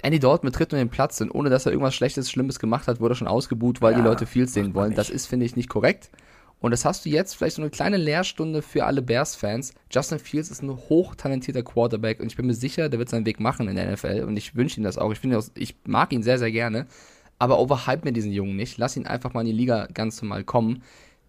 Andy 0.00 0.18
Dalton 0.18 0.46
betritt 0.46 0.72
nur 0.72 0.80
den 0.80 0.88
Platz 0.88 1.20
und 1.20 1.30
ohne 1.30 1.50
dass 1.50 1.66
er 1.66 1.72
irgendwas 1.72 1.94
Schlechtes, 1.94 2.30
Schlimmes 2.30 2.58
gemacht 2.58 2.88
hat, 2.88 3.00
wurde 3.00 3.12
er 3.12 3.16
schon 3.16 3.28
ausgebuht, 3.28 3.82
weil 3.82 3.94
die 3.94 4.00
Leute 4.00 4.26
Fields 4.26 4.54
sehen 4.54 4.74
wollen. 4.74 4.94
Das 4.94 5.10
ist, 5.10 5.26
finde 5.26 5.46
ich, 5.46 5.54
nicht 5.54 5.68
korrekt. 5.68 6.10
Und 6.62 6.70
das 6.70 6.84
hast 6.84 7.04
du 7.04 7.08
jetzt 7.08 7.34
vielleicht 7.34 7.56
so 7.56 7.62
eine 7.62 7.70
kleine 7.70 7.96
Lehrstunde 7.96 8.62
für 8.62 8.84
alle 8.84 9.02
Bears-Fans. 9.02 9.74
Justin 9.90 10.20
Fields 10.20 10.48
ist 10.48 10.62
ein 10.62 10.70
hochtalentierter 10.70 11.64
Quarterback 11.64 12.20
und 12.20 12.28
ich 12.28 12.36
bin 12.36 12.46
mir 12.46 12.54
sicher, 12.54 12.88
der 12.88 13.00
wird 13.00 13.08
seinen 13.08 13.26
Weg 13.26 13.40
machen 13.40 13.68
in 13.68 13.74
der 13.74 13.92
NFL 13.92 14.24
und 14.26 14.36
ich 14.36 14.54
wünsche 14.54 14.80
ihm 14.80 14.84
das 14.84 14.96
auch. 14.96 15.10
Ich, 15.10 15.18
finde, 15.18 15.40
ich 15.56 15.74
mag 15.84 16.12
ihn 16.12 16.22
sehr, 16.22 16.38
sehr 16.38 16.52
gerne. 16.52 16.86
Aber 17.40 17.58
overhype 17.58 18.04
mir 18.04 18.12
diesen 18.12 18.30
Jungen 18.30 18.54
nicht. 18.54 18.78
Lass 18.78 18.96
ihn 18.96 19.08
einfach 19.08 19.34
mal 19.34 19.40
in 19.40 19.48
die 19.48 19.52
Liga 19.52 19.88
ganz 19.92 20.22
normal 20.22 20.44
kommen. 20.44 20.84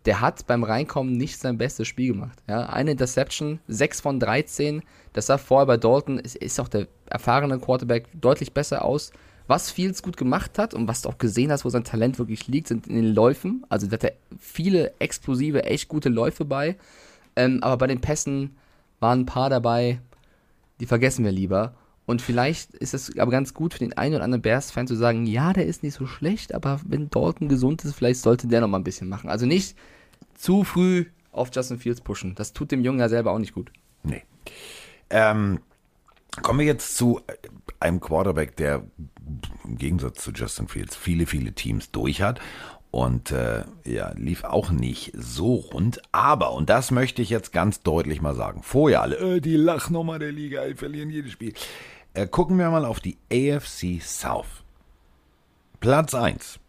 Der 0.06 0.20
hat 0.22 0.48
beim 0.48 0.64
Reinkommen 0.64 1.16
nicht 1.16 1.40
sein 1.40 1.58
bestes 1.58 1.88
Spiel 1.88 2.14
gemacht. 2.14 2.38
Ja, 2.48 2.66
eine 2.68 2.92
Interception, 2.92 3.60
6 3.68 4.02
von 4.02 4.20
13. 4.20 4.82
Das 5.14 5.28
sah 5.28 5.38
vorher 5.38 5.66
bei 5.66 5.78
Dalton, 5.78 6.20
ist, 6.20 6.36
ist 6.36 6.60
auch 6.60 6.68
der 6.68 6.88
erfahrene 7.10 7.60
Quarterback 7.60 8.08
deutlich 8.14 8.52
besser 8.54 8.84
aus. 8.84 9.12
Was 9.48 9.72
Fields 9.72 10.02
gut 10.02 10.18
gemacht 10.18 10.58
hat 10.58 10.74
und 10.74 10.88
was 10.88 11.02
du 11.02 11.10
auch 11.10 11.18
gesehen 11.18 11.52
hast, 11.52 11.66
wo 11.66 11.70
sein 11.70 11.84
Talent 11.84 12.18
wirklich 12.18 12.48
liegt, 12.48 12.68
sind 12.68 12.88
in 12.88 12.96
den 12.96 13.14
Läufen. 13.14 13.66
Also 13.70 13.88
da 13.88 13.94
hat 13.94 14.04
er 14.04 14.14
viele 14.40 14.94
explosive, 15.00 15.64
echt 15.66 15.88
gute 15.90 16.10
Läufe 16.10 16.46
bei. 16.46 16.78
Ähm, 17.36 17.60
aber 17.62 17.78
bei 17.78 17.88
den 17.88 18.02
Pässen 18.02 18.56
waren 19.00 19.22
ein 19.22 19.26
paar 19.26 19.50
dabei, 19.50 20.00
die 20.80 20.86
vergessen 20.86 21.26
wir 21.26 21.32
lieber. 21.32 21.74
Und 22.06 22.22
vielleicht 22.22 22.74
ist 22.74 22.94
es 22.94 23.18
aber 23.18 23.32
ganz 23.32 23.54
gut 23.54 23.74
für 23.74 23.80
den 23.80 23.94
einen 23.98 24.16
oder 24.16 24.24
anderen 24.24 24.42
Bears-Fan 24.42 24.88
zu 24.88 24.96
sagen, 24.96 25.26
ja, 25.26 25.54
der 25.54 25.66
ist 25.66 25.84
nicht 25.84 25.94
so 25.94 26.06
schlecht, 26.06 26.54
aber 26.54 26.82
wenn 26.86 27.10
Dalton 27.10 27.48
gesund 27.48 27.84
ist, 27.86 27.96
vielleicht 27.96 28.20
sollte 28.20 28.48
der 28.48 28.62
noch 28.62 28.68
mal 28.68 28.78
ein 28.78 28.84
bisschen 28.84 29.08
machen. 29.08 29.30
Also 29.30 29.46
nicht 29.46 29.78
zu 30.36 30.64
früh 30.64 31.06
auf 31.32 31.50
Justin 31.54 31.80
Fields 31.80 32.02
pushen. 32.02 32.36
Das 32.36 32.54
tut 32.54 32.72
dem 32.72 32.84
Jungen 32.84 33.00
ja 33.00 33.10
selber 33.10 33.32
auch 33.32 33.40
nicht 33.40 33.54
gut. 33.54 33.72
Nee. 34.04 34.24
Ähm, 35.10 35.60
kommen 36.42 36.60
wir 36.60 36.66
jetzt 36.66 36.98
zu 36.98 37.22
äh, 37.28 37.34
einem 37.80 38.00
Quarterback, 38.00 38.56
der 38.58 38.84
im 39.64 39.78
Gegensatz 39.78 40.24
zu 40.24 40.32
Justin 40.32 40.68
Fields 40.68 40.96
viele, 40.96 41.26
viele 41.26 41.54
Teams 41.54 41.92
durch 41.92 42.22
hat. 42.22 42.40
Und 42.94 43.32
äh, 43.32 43.64
ja, 43.86 44.12
lief 44.16 44.44
auch 44.44 44.70
nicht 44.70 45.14
so 45.16 45.56
rund. 45.56 46.00
Aber, 46.12 46.54
und 46.54 46.70
das 46.70 46.92
möchte 46.92 47.24
ich 47.24 47.32
jetzt 47.32 47.52
ganz 47.52 47.82
deutlich 47.82 48.22
mal 48.22 48.36
sagen, 48.36 48.62
vorher 48.62 49.02
alle, 49.02 49.16
äh, 49.16 49.42
die 49.42 49.56
Lachnummer 49.56 50.20
der 50.20 50.32
Liga, 50.32 50.64
die 50.68 50.76
verlieren 50.76 51.10
jedes 51.10 51.32
Spiel. 51.32 51.56
Äh, 52.14 52.28
gucken 52.28 52.60
wir 52.60 52.70
mal 52.70 52.86
auf 52.86 53.00
die 53.00 53.18
AFC 53.32 54.00
South. 54.00 54.64
Platz 55.80 56.14
1. 56.14 56.60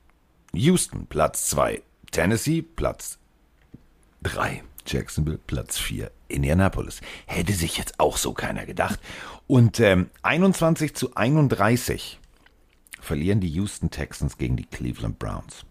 Houston, 0.55 1.05
Platz 1.09 1.51
2. 1.51 1.83
Tennessee, 2.11 2.63
Platz 2.63 3.19
3. 4.23 4.63
Jacksonville, 4.87 5.41
Platz 5.47 5.77
4. 5.77 6.11
Indianapolis. 6.29 7.03
Hätte 7.27 7.53
sich 7.53 7.77
jetzt 7.77 8.01
auch 8.01 8.17
so 8.17 8.33
keiner 8.33 8.65
gedacht. 8.65 8.99
Und 9.47 9.79
ähm, 9.79 10.09
21 10.23 10.95
zu 10.95 11.15
31 11.17 12.19
verlieren 12.99 13.41
die 13.41 13.51
Houston 13.51 13.91
Texans 13.91 14.39
gegen 14.39 14.57
die 14.57 14.65
Cleveland 14.65 15.19
Browns. 15.19 15.67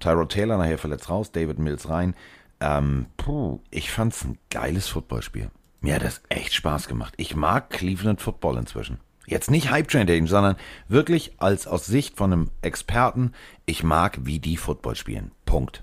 Tyrod 0.00 0.30
Taylor 0.32 0.58
nachher 0.58 0.78
verletzt 0.78 1.08
raus, 1.08 1.32
David 1.32 1.58
Mills 1.58 1.88
rein. 1.88 2.14
Ähm, 2.60 3.06
puh, 3.16 3.60
ich 3.70 3.90
fand's 3.90 4.24
ein 4.24 4.38
geiles 4.50 4.88
Footballspiel. 4.88 5.50
Mir 5.80 5.96
hat 5.96 6.04
das 6.04 6.22
echt 6.28 6.54
Spaß 6.54 6.86
gemacht. 6.86 7.14
Ich 7.16 7.34
mag 7.34 7.70
Cleveland 7.70 8.20
Football 8.20 8.58
inzwischen. 8.58 8.98
Jetzt 9.26 9.50
nicht 9.50 9.70
Hype 9.70 9.88
Train 9.88 10.06
Dating, 10.06 10.26
sondern 10.26 10.56
wirklich 10.88 11.32
als 11.38 11.66
aus 11.66 11.86
Sicht 11.86 12.16
von 12.16 12.32
einem 12.32 12.50
Experten. 12.60 13.32
Ich 13.66 13.82
mag, 13.82 14.18
wie 14.22 14.38
die 14.38 14.56
Football 14.56 14.94
spielen. 14.96 15.32
Punkt. 15.44 15.82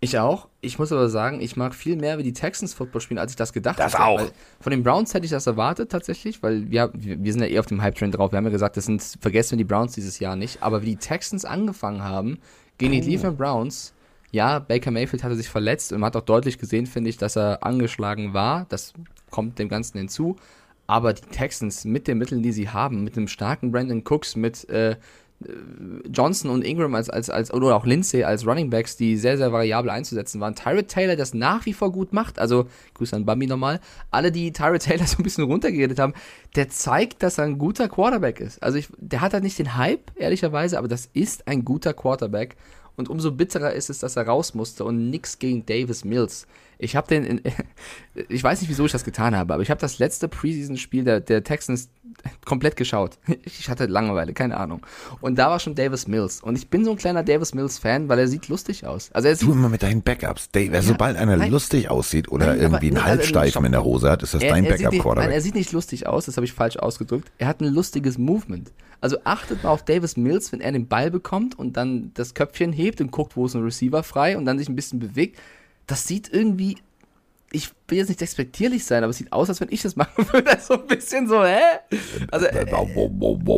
Ich 0.00 0.18
auch. 0.18 0.48
Ich 0.60 0.78
muss 0.78 0.92
aber 0.92 1.08
sagen, 1.08 1.40
ich 1.40 1.56
mag 1.56 1.74
viel 1.74 1.96
mehr, 1.96 2.18
wie 2.18 2.22
die 2.22 2.32
Texans 2.32 2.74
Football 2.74 3.00
spielen, 3.00 3.18
als 3.18 3.32
ich 3.32 3.36
das 3.36 3.52
gedacht 3.52 3.80
Das 3.80 3.94
hätte. 3.94 4.04
auch. 4.04 4.20
Weil 4.20 4.30
von 4.60 4.70
den 4.70 4.84
Browns 4.84 5.12
hätte 5.14 5.24
ich 5.24 5.32
das 5.32 5.48
erwartet 5.48 5.90
tatsächlich, 5.90 6.40
weil 6.42 6.70
wir, 6.70 6.90
wir 6.94 7.32
sind 7.32 7.42
ja 7.42 7.48
eh 7.48 7.58
auf 7.58 7.66
dem 7.66 7.82
Hype-Train 7.82 8.12
drauf. 8.12 8.30
Wir 8.32 8.36
haben 8.36 8.44
ja 8.44 8.50
gesagt, 8.52 8.76
das 8.76 8.84
sind, 8.86 9.02
vergessen 9.20 9.52
wir 9.52 9.58
die 9.58 9.64
Browns 9.64 9.92
dieses 9.94 10.20
Jahr 10.20 10.36
nicht. 10.36 10.62
Aber 10.62 10.82
wie 10.82 10.86
die 10.90 10.96
Texans 10.96 11.44
angefangen 11.44 12.04
haben 12.04 12.38
gegen 12.78 12.92
die 12.92 13.00
Cleveland 13.00 13.36
Browns, 13.36 13.92
ja, 14.30 14.58
Baker 14.58 14.90
Mayfield 14.90 15.24
hatte 15.24 15.36
sich 15.36 15.48
verletzt 15.48 15.92
und 15.92 16.00
man 16.00 16.08
hat 16.08 16.16
auch 16.16 16.24
deutlich 16.24 16.58
gesehen, 16.58 16.86
finde 16.86 17.10
ich, 17.10 17.16
dass 17.16 17.36
er 17.36 17.64
angeschlagen 17.64 18.34
war. 18.34 18.66
Das 18.68 18.92
kommt 19.30 19.58
dem 19.58 19.68
Ganzen 19.68 19.98
hinzu. 19.98 20.36
Aber 20.86 21.12
die 21.12 21.22
Texans 21.22 21.84
mit 21.84 22.08
den 22.08 22.18
Mitteln, 22.18 22.42
die 22.42 22.52
sie 22.52 22.68
haben, 22.68 23.04
mit 23.04 23.16
einem 23.16 23.28
starken 23.28 23.72
Brandon 23.72 24.02
Cooks, 24.04 24.36
mit 24.36 24.68
äh, 24.70 24.96
Johnson 26.10 26.50
und 26.50 26.64
Ingram 26.64 26.94
als, 26.96 27.08
als, 27.08 27.30
als, 27.30 27.52
oder 27.52 27.76
auch 27.76 27.86
Lindsay 27.86 28.24
als 28.24 28.44
Running 28.44 28.70
Backs, 28.70 28.96
die 28.96 29.16
sehr, 29.16 29.36
sehr 29.36 29.52
variabel 29.52 29.90
einzusetzen 29.90 30.40
waren. 30.40 30.56
Tyrod 30.56 30.88
Taylor, 30.88 31.14
das 31.14 31.32
nach 31.32 31.64
wie 31.64 31.72
vor 31.72 31.92
gut 31.92 32.12
macht, 32.12 32.40
also 32.40 32.66
Grüße 32.94 33.14
an 33.14 33.24
Bambi 33.24 33.46
nochmal, 33.46 33.80
alle, 34.10 34.32
die 34.32 34.52
Tyrod 34.52 34.82
Taylor 34.82 35.06
so 35.06 35.18
ein 35.18 35.22
bisschen 35.22 35.44
runtergeredet 35.44 36.00
haben, 36.00 36.14
der 36.56 36.68
zeigt, 36.68 37.22
dass 37.22 37.38
er 37.38 37.44
ein 37.44 37.58
guter 37.58 37.88
Quarterback 37.88 38.40
ist. 38.40 38.60
Also 38.62 38.78
ich, 38.78 38.88
der 38.96 39.20
hat 39.20 39.32
halt 39.32 39.44
nicht 39.44 39.58
den 39.58 39.76
Hype, 39.76 40.10
ehrlicherweise, 40.16 40.76
aber 40.76 40.88
das 40.88 41.08
ist 41.12 41.46
ein 41.46 41.64
guter 41.64 41.94
Quarterback. 41.94 42.56
Und 42.96 43.08
umso 43.08 43.30
bitterer 43.30 43.72
ist 43.72 43.90
es, 43.90 44.00
dass 44.00 44.16
er 44.16 44.26
raus 44.26 44.54
musste 44.54 44.84
und 44.84 45.08
nix 45.08 45.38
gegen 45.38 45.64
Davis 45.64 46.04
Mills. 46.04 46.48
Ich 46.78 46.96
habe 46.96 47.08
den, 47.08 47.24
in, 47.24 47.40
ich 48.28 48.42
weiß 48.42 48.60
nicht, 48.60 48.70
wieso 48.70 48.86
ich 48.86 48.92
das 48.92 49.04
getan 49.04 49.36
habe, 49.36 49.54
aber 49.54 49.62
ich 49.62 49.70
habe 49.70 49.80
das 49.80 49.98
letzte 49.98 50.28
Preseason-Spiel 50.28 51.04
der, 51.04 51.20
der 51.20 51.42
Texans 51.44 51.90
komplett 52.44 52.76
geschaut. 52.76 53.18
Ich 53.44 53.68
hatte 53.68 53.86
Langeweile, 53.86 54.32
keine 54.34 54.56
Ahnung. 54.56 54.86
Und 55.20 55.38
da 55.38 55.50
war 55.50 55.58
schon 55.58 55.74
Davis 55.74 56.06
Mills. 56.06 56.40
Und 56.42 56.56
ich 56.56 56.68
bin 56.68 56.84
so 56.84 56.92
ein 56.92 56.96
kleiner 56.96 57.22
Davis 57.22 57.54
Mills-Fan, 57.54 58.08
weil 58.08 58.18
er 58.18 58.28
sieht 58.28 58.48
lustig 58.48 58.86
aus. 58.86 59.10
Also 59.12 59.28
er 59.28 59.36
sieht, 59.36 59.48
Du 59.48 59.52
immer 59.52 59.68
mit 59.68 59.82
deinen 59.82 60.02
Backups. 60.02 60.50
Dave, 60.50 60.80
sobald 60.82 61.16
einer 61.16 61.36
nein. 61.36 61.50
lustig 61.50 61.90
aussieht 61.90 62.28
oder 62.28 62.46
Nein, 62.46 62.60
irgendwie 62.60 62.88
einen 62.88 62.98
also, 62.98 63.08
Halbsteifen 63.08 63.64
in 63.64 63.72
der 63.72 63.84
Hose 63.84 64.10
hat, 64.10 64.22
ist 64.22 64.34
das 64.34 64.40
dein 64.40 64.50
er, 64.50 64.54
sieht 64.54 64.62
nicht, 64.62 64.70
nein, 64.70 64.80
er 64.80 64.90
Backup-Quarterback. 64.90 65.42
sieht 65.42 65.54
nicht 65.54 65.72
lustig 65.72 66.06
aus, 66.06 66.26
das 66.26 66.36
habe 66.36 66.46
ich 66.46 66.52
falsch 66.52 66.76
ausgedrückt. 66.76 67.30
Er 67.38 67.48
hat 67.48 67.60
ein 67.60 67.72
lustiges 67.72 68.18
Movement. 68.18 68.72
Also 69.00 69.18
achtet 69.24 69.62
mal 69.62 69.70
auf 69.70 69.84
Davis 69.84 70.16
Mills, 70.16 70.52
wenn 70.52 70.60
er 70.60 70.72
den 70.72 70.88
Ball 70.88 71.10
bekommt 71.10 71.58
und 71.58 71.76
dann 71.76 72.10
das 72.14 72.34
Köpfchen 72.34 72.72
hebt 72.72 73.00
und 73.00 73.10
guckt, 73.10 73.36
wo 73.36 73.46
ist 73.46 73.54
ein 73.54 73.62
Receiver 73.62 74.02
frei 74.02 74.36
und 74.36 74.44
dann 74.44 74.58
sich 74.58 74.68
ein 74.68 74.76
bisschen 74.76 74.98
bewegt. 74.98 75.38
Das 75.88 76.06
sieht 76.06 76.32
irgendwie 76.32 76.76
ich 77.50 77.70
will 77.88 77.98
jetzt 77.98 78.08
nicht 78.08 78.20
despektierlich 78.20 78.84
sein, 78.84 79.02
aber 79.02 79.10
es 79.10 79.16
sieht 79.16 79.32
aus, 79.32 79.48
als 79.48 79.60
wenn 79.60 79.68
ich 79.70 79.80
das 79.80 79.96
machen 79.96 80.26
würde. 80.32 80.58
So 80.60 80.74
ein 80.74 80.86
bisschen 80.86 81.26
so, 81.28 81.42
hä? 81.44 81.58
Also, 82.30 82.46
äh, 82.46 82.66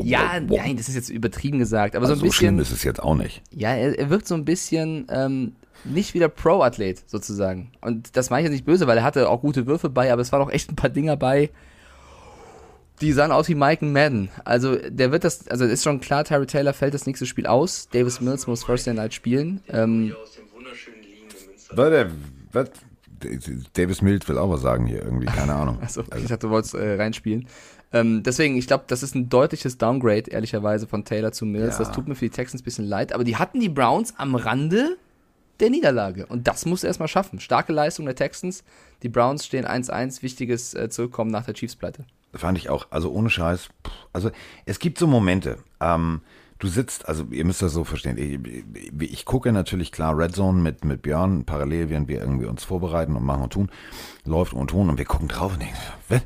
ja, 0.04 0.38
nein, 0.40 0.76
das 0.76 0.88
ist 0.88 0.94
jetzt 0.94 1.08
übertrieben 1.10 1.58
gesagt, 1.58 1.96
aber 1.96 2.04
Also 2.04 2.14
so 2.14 2.20
so 2.20 2.26
ein 2.26 2.32
schlimm 2.32 2.56
bisschen. 2.56 2.72
ist 2.74 2.78
es 2.78 2.84
jetzt 2.84 3.02
auch 3.02 3.16
nicht. 3.16 3.42
Ja, 3.50 3.74
er, 3.74 3.98
er 3.98 4.10
wirkt 4.10 4.28
so 4.28 4.36
ein 4.36 4.44
bisschen 4.44 5.06
ähm, 5.10 5.56
nicht 5.84 6.14
wie 6.14 6.20
der 6.20 6.28
Pro-Athlet 6.28 7.08
sozusagen. 7.10 7.72
Und 7.80 8.16
das 8.16 8.30
meine 8.30 8.42
ich 8.42 8.44
jetzt 8.44 8.52
nicht 8.52 8.64
böse, 8.64 8.86
weil 8.86 8.98
er 8.98 9.02
hatte 9.04 9.28
auch 9.28 9.40
gute 9.40 9.66
Würfe 9.66 9.90
bei, 9.90 10.12
aber 10.12 10.22
es 10.22 10.30
waren 10.30 10.42
auch 10.42 10.52
echt 10.52 10.70
ein 10.70 10.76
paar 10.76 10.90
Dinger 10.90 11.16
bei, 11.16 11.50
die 13.00 13.12
sahen 13.12 13.32
aus 13.32 13.48
wie 13.48 13.54
Mike 13.56 13.84
Madden. 13.84 14.28
Also 14.44 14.76
der 14.76 15.10
wird 15.10 15.24
das, 15.24 15.48
also 15.48 15.64
ist 15.64 15.82
schon 15.82 16.00
klar, 16.00 16.22
Terry 16.22 16.46
Taylor 16.46 16.74
fällt 16.74 16.94
das 16.94 17.06
nächste 17.06 17.26
Spiel 17.26 17.46
aus. 17.46 17.88
Davis 17.90 18.20
Mills 18.20 18.46
muss 18.46 18.62
First 18.62 18.86
Day 18.86 18.94
Night 18.94 19.14
spielen. 19.14 19.62
Ähm, 19.68 20.14
was? 21.72 22.70
Davis 23.74 24.00
Mills 24.00 24.26
will 24.28 24.38
auch 24.38 24.50
was 24.50 24.62
sagen 24.62 24.86
hier 24.86 25.02
irgendwie, 25.02 25.26
keine 25.26 25.54
Ahnung. 25.54 25.78
also, 25.82 26.02
ich 26.16 26.26
dachte, 26.26 26.46
du 26.46 26.50
wolltest 26.50 26.74
äh, 26.74 26.94
reinspielen. 26.94 27.46
Ähm, 27.92 28.22
deswegen, 28.22 28.56
ich 28.56 28.66
glaube, 28.66 28.84
das 28.86 29.02
ist 29.02 29.14
ein 29.14 29.28
deutliches 29.28 29.76
Downgrade, 29.78 30.30
ehrlicherweise, 30.30 30.86
von 30.86 31.04
Taylor 31.04 31.32
zu 31.32 31.44
Mills. 31.44 31.78
Ja. 31.78 31.84
Das 31.84 31.92
tut 31.92 32.08
mir 32.08 32.14
für 32.14 32.26
die 32.26 32.30
Texans 32.30 32.62
ein 32.62 32.64
bisschen 32.64 32.86
leid, 32.86 33.12
aber 33.12 33.24
die 33.24 33.36
hatten 33.36 33.60
die 33.60 33.68
Browns 33.68 34.14
am 34.16 34.34
Rande 34.36 34.96
der 35.58 35.70
Niederlage. 35.70 36.26
Und 36.26 36.48
das 36.48 36.64
musst 36.66 36.82
du 36.82 36.86
erstmal 36.86 37.08
schaffen. 37.08 37.40
Starke 37.40 37.72
Leistung 37.72 38.06
der 38.06 38.14
Texans. 38.14 38.64
Die 39.02 39.08
Browns 39.08 39.44
stehen 39.44 39.66
1-1, 39.66 40.22
wichtiges 40.22 40.74
äh, 40.74 40.88
Zurückkommen 40.88 41.30
nach 41.30 41.44
der 41.44 41.54
Chiefs-Pleite. 41.54 42.04
Fand 42.32 42.58
ich 42.58 42.70
auch, 42.70 42.86
also 42.90 43.10
ohne 43.10 43.28
Scheiß. 43.28 43.68
pff, 43.84 43.92
Also 44.12 44.30
es 44.64 44.78
gibt 44.78 44.98
so 44.98 45.06
Momente, 45.06 45.58
ähm, 45.80 46.22
du 46.60 46.68
sitzt, 46.68 47.08
also 47.08 47.24
ihr 47.30 47.44
müsst 47.44 47.62
das 47.62 47.72
so 47.72 47.84
verstehen, 47.84 48.16
ich, 48.16 49.12
ich 49.12 49.24
gucke 49.24 49.50
natürlich 49.50 49.90
klar 49.90 50.16
Red 50.16 50.36
Zone 50.36 50.60
mit, 50.60 50.84
mit 50.84 51.02
Björn, 51.02 51.44
parallel 51.44 51.88
während 51.88 52.08
wir 52.08 52.20
irgendwie 52.20 52.46
uns 52.46 52.62
vorbereiten 52.62 53.16
und 53.16 53.24
machen 53.24 53.42
und 53.42 53.52
tun, 53.52 53.70
läuft 54.24 54.52
und 54.52 54.68
tun 54.68 54.88
und 54.88 54.98
wir 54.98 55.04
gucken 55.04 55.28
drauf 55.28 55.54
und 55.54 55.62
denken, 55.62 55.76
was? 56.08 56.22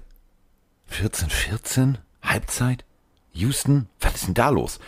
14, 0.86 1.30
14? 1.30 1.98
Halbzeit? 2.22 2.84
Houston? 3.32 3.88
Was 4.00 4.16
ist 4.16 4.26
denn 4.26 4.34
da 4.34 4.50
los? 4.50 4.78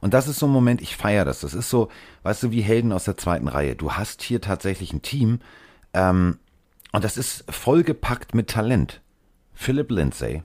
Und 0.00 0.12
das 0.12 0.28
ist 0.28 0.38
so 0.38 0.46
ein 0.46 0.52
Moment, 0.52 0.82
ich 0.82 0.96
feiere 0.96 1.24
das. 1.24 1.40
Das 1.40 1.54
ist 1.54 1.70
so, 1.70 1.88
weißt 2.22 2.42
du, 2.42 2.50
wie 2.50 2.60
Helden 2.60 2.92
aus 2.92 3.04
der 3.04 3.16
zweiten 3.16 3.48
Reihe. 3.48 3.76
Du 3.76 3.92
hast 3.92 4.22
hier 4.22 4.40
tatsächlich 4.40 4.92
ein 4.92 5.02
Team, 5.02 5.40
ähm, 5.94 6.38
und 6.92 7.04
das 7.04 7.16
ist 7.16 7.44
vollgepackt 7.50 8.34
mit 8.34 8.48
Talent. 8.48 9.02
Philip 9.52 9.90
Lindsay, 9.90 10.42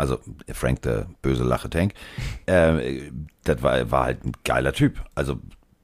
also 0.00 0.18
Frank 0.52 0.82
der 0.82 1.06
böse 1.22 1.44
Lache-Tank, 1.44 1.94
äh, 2.46 3.10
das 3.44 3.62
war, 3.62 3.90
war 3.90 4.04
halt 4.04 4.24
ein 4.24 4.32
geiler 4.44 4.72
Typ. 4.72 5.02
Also 5.14 5.38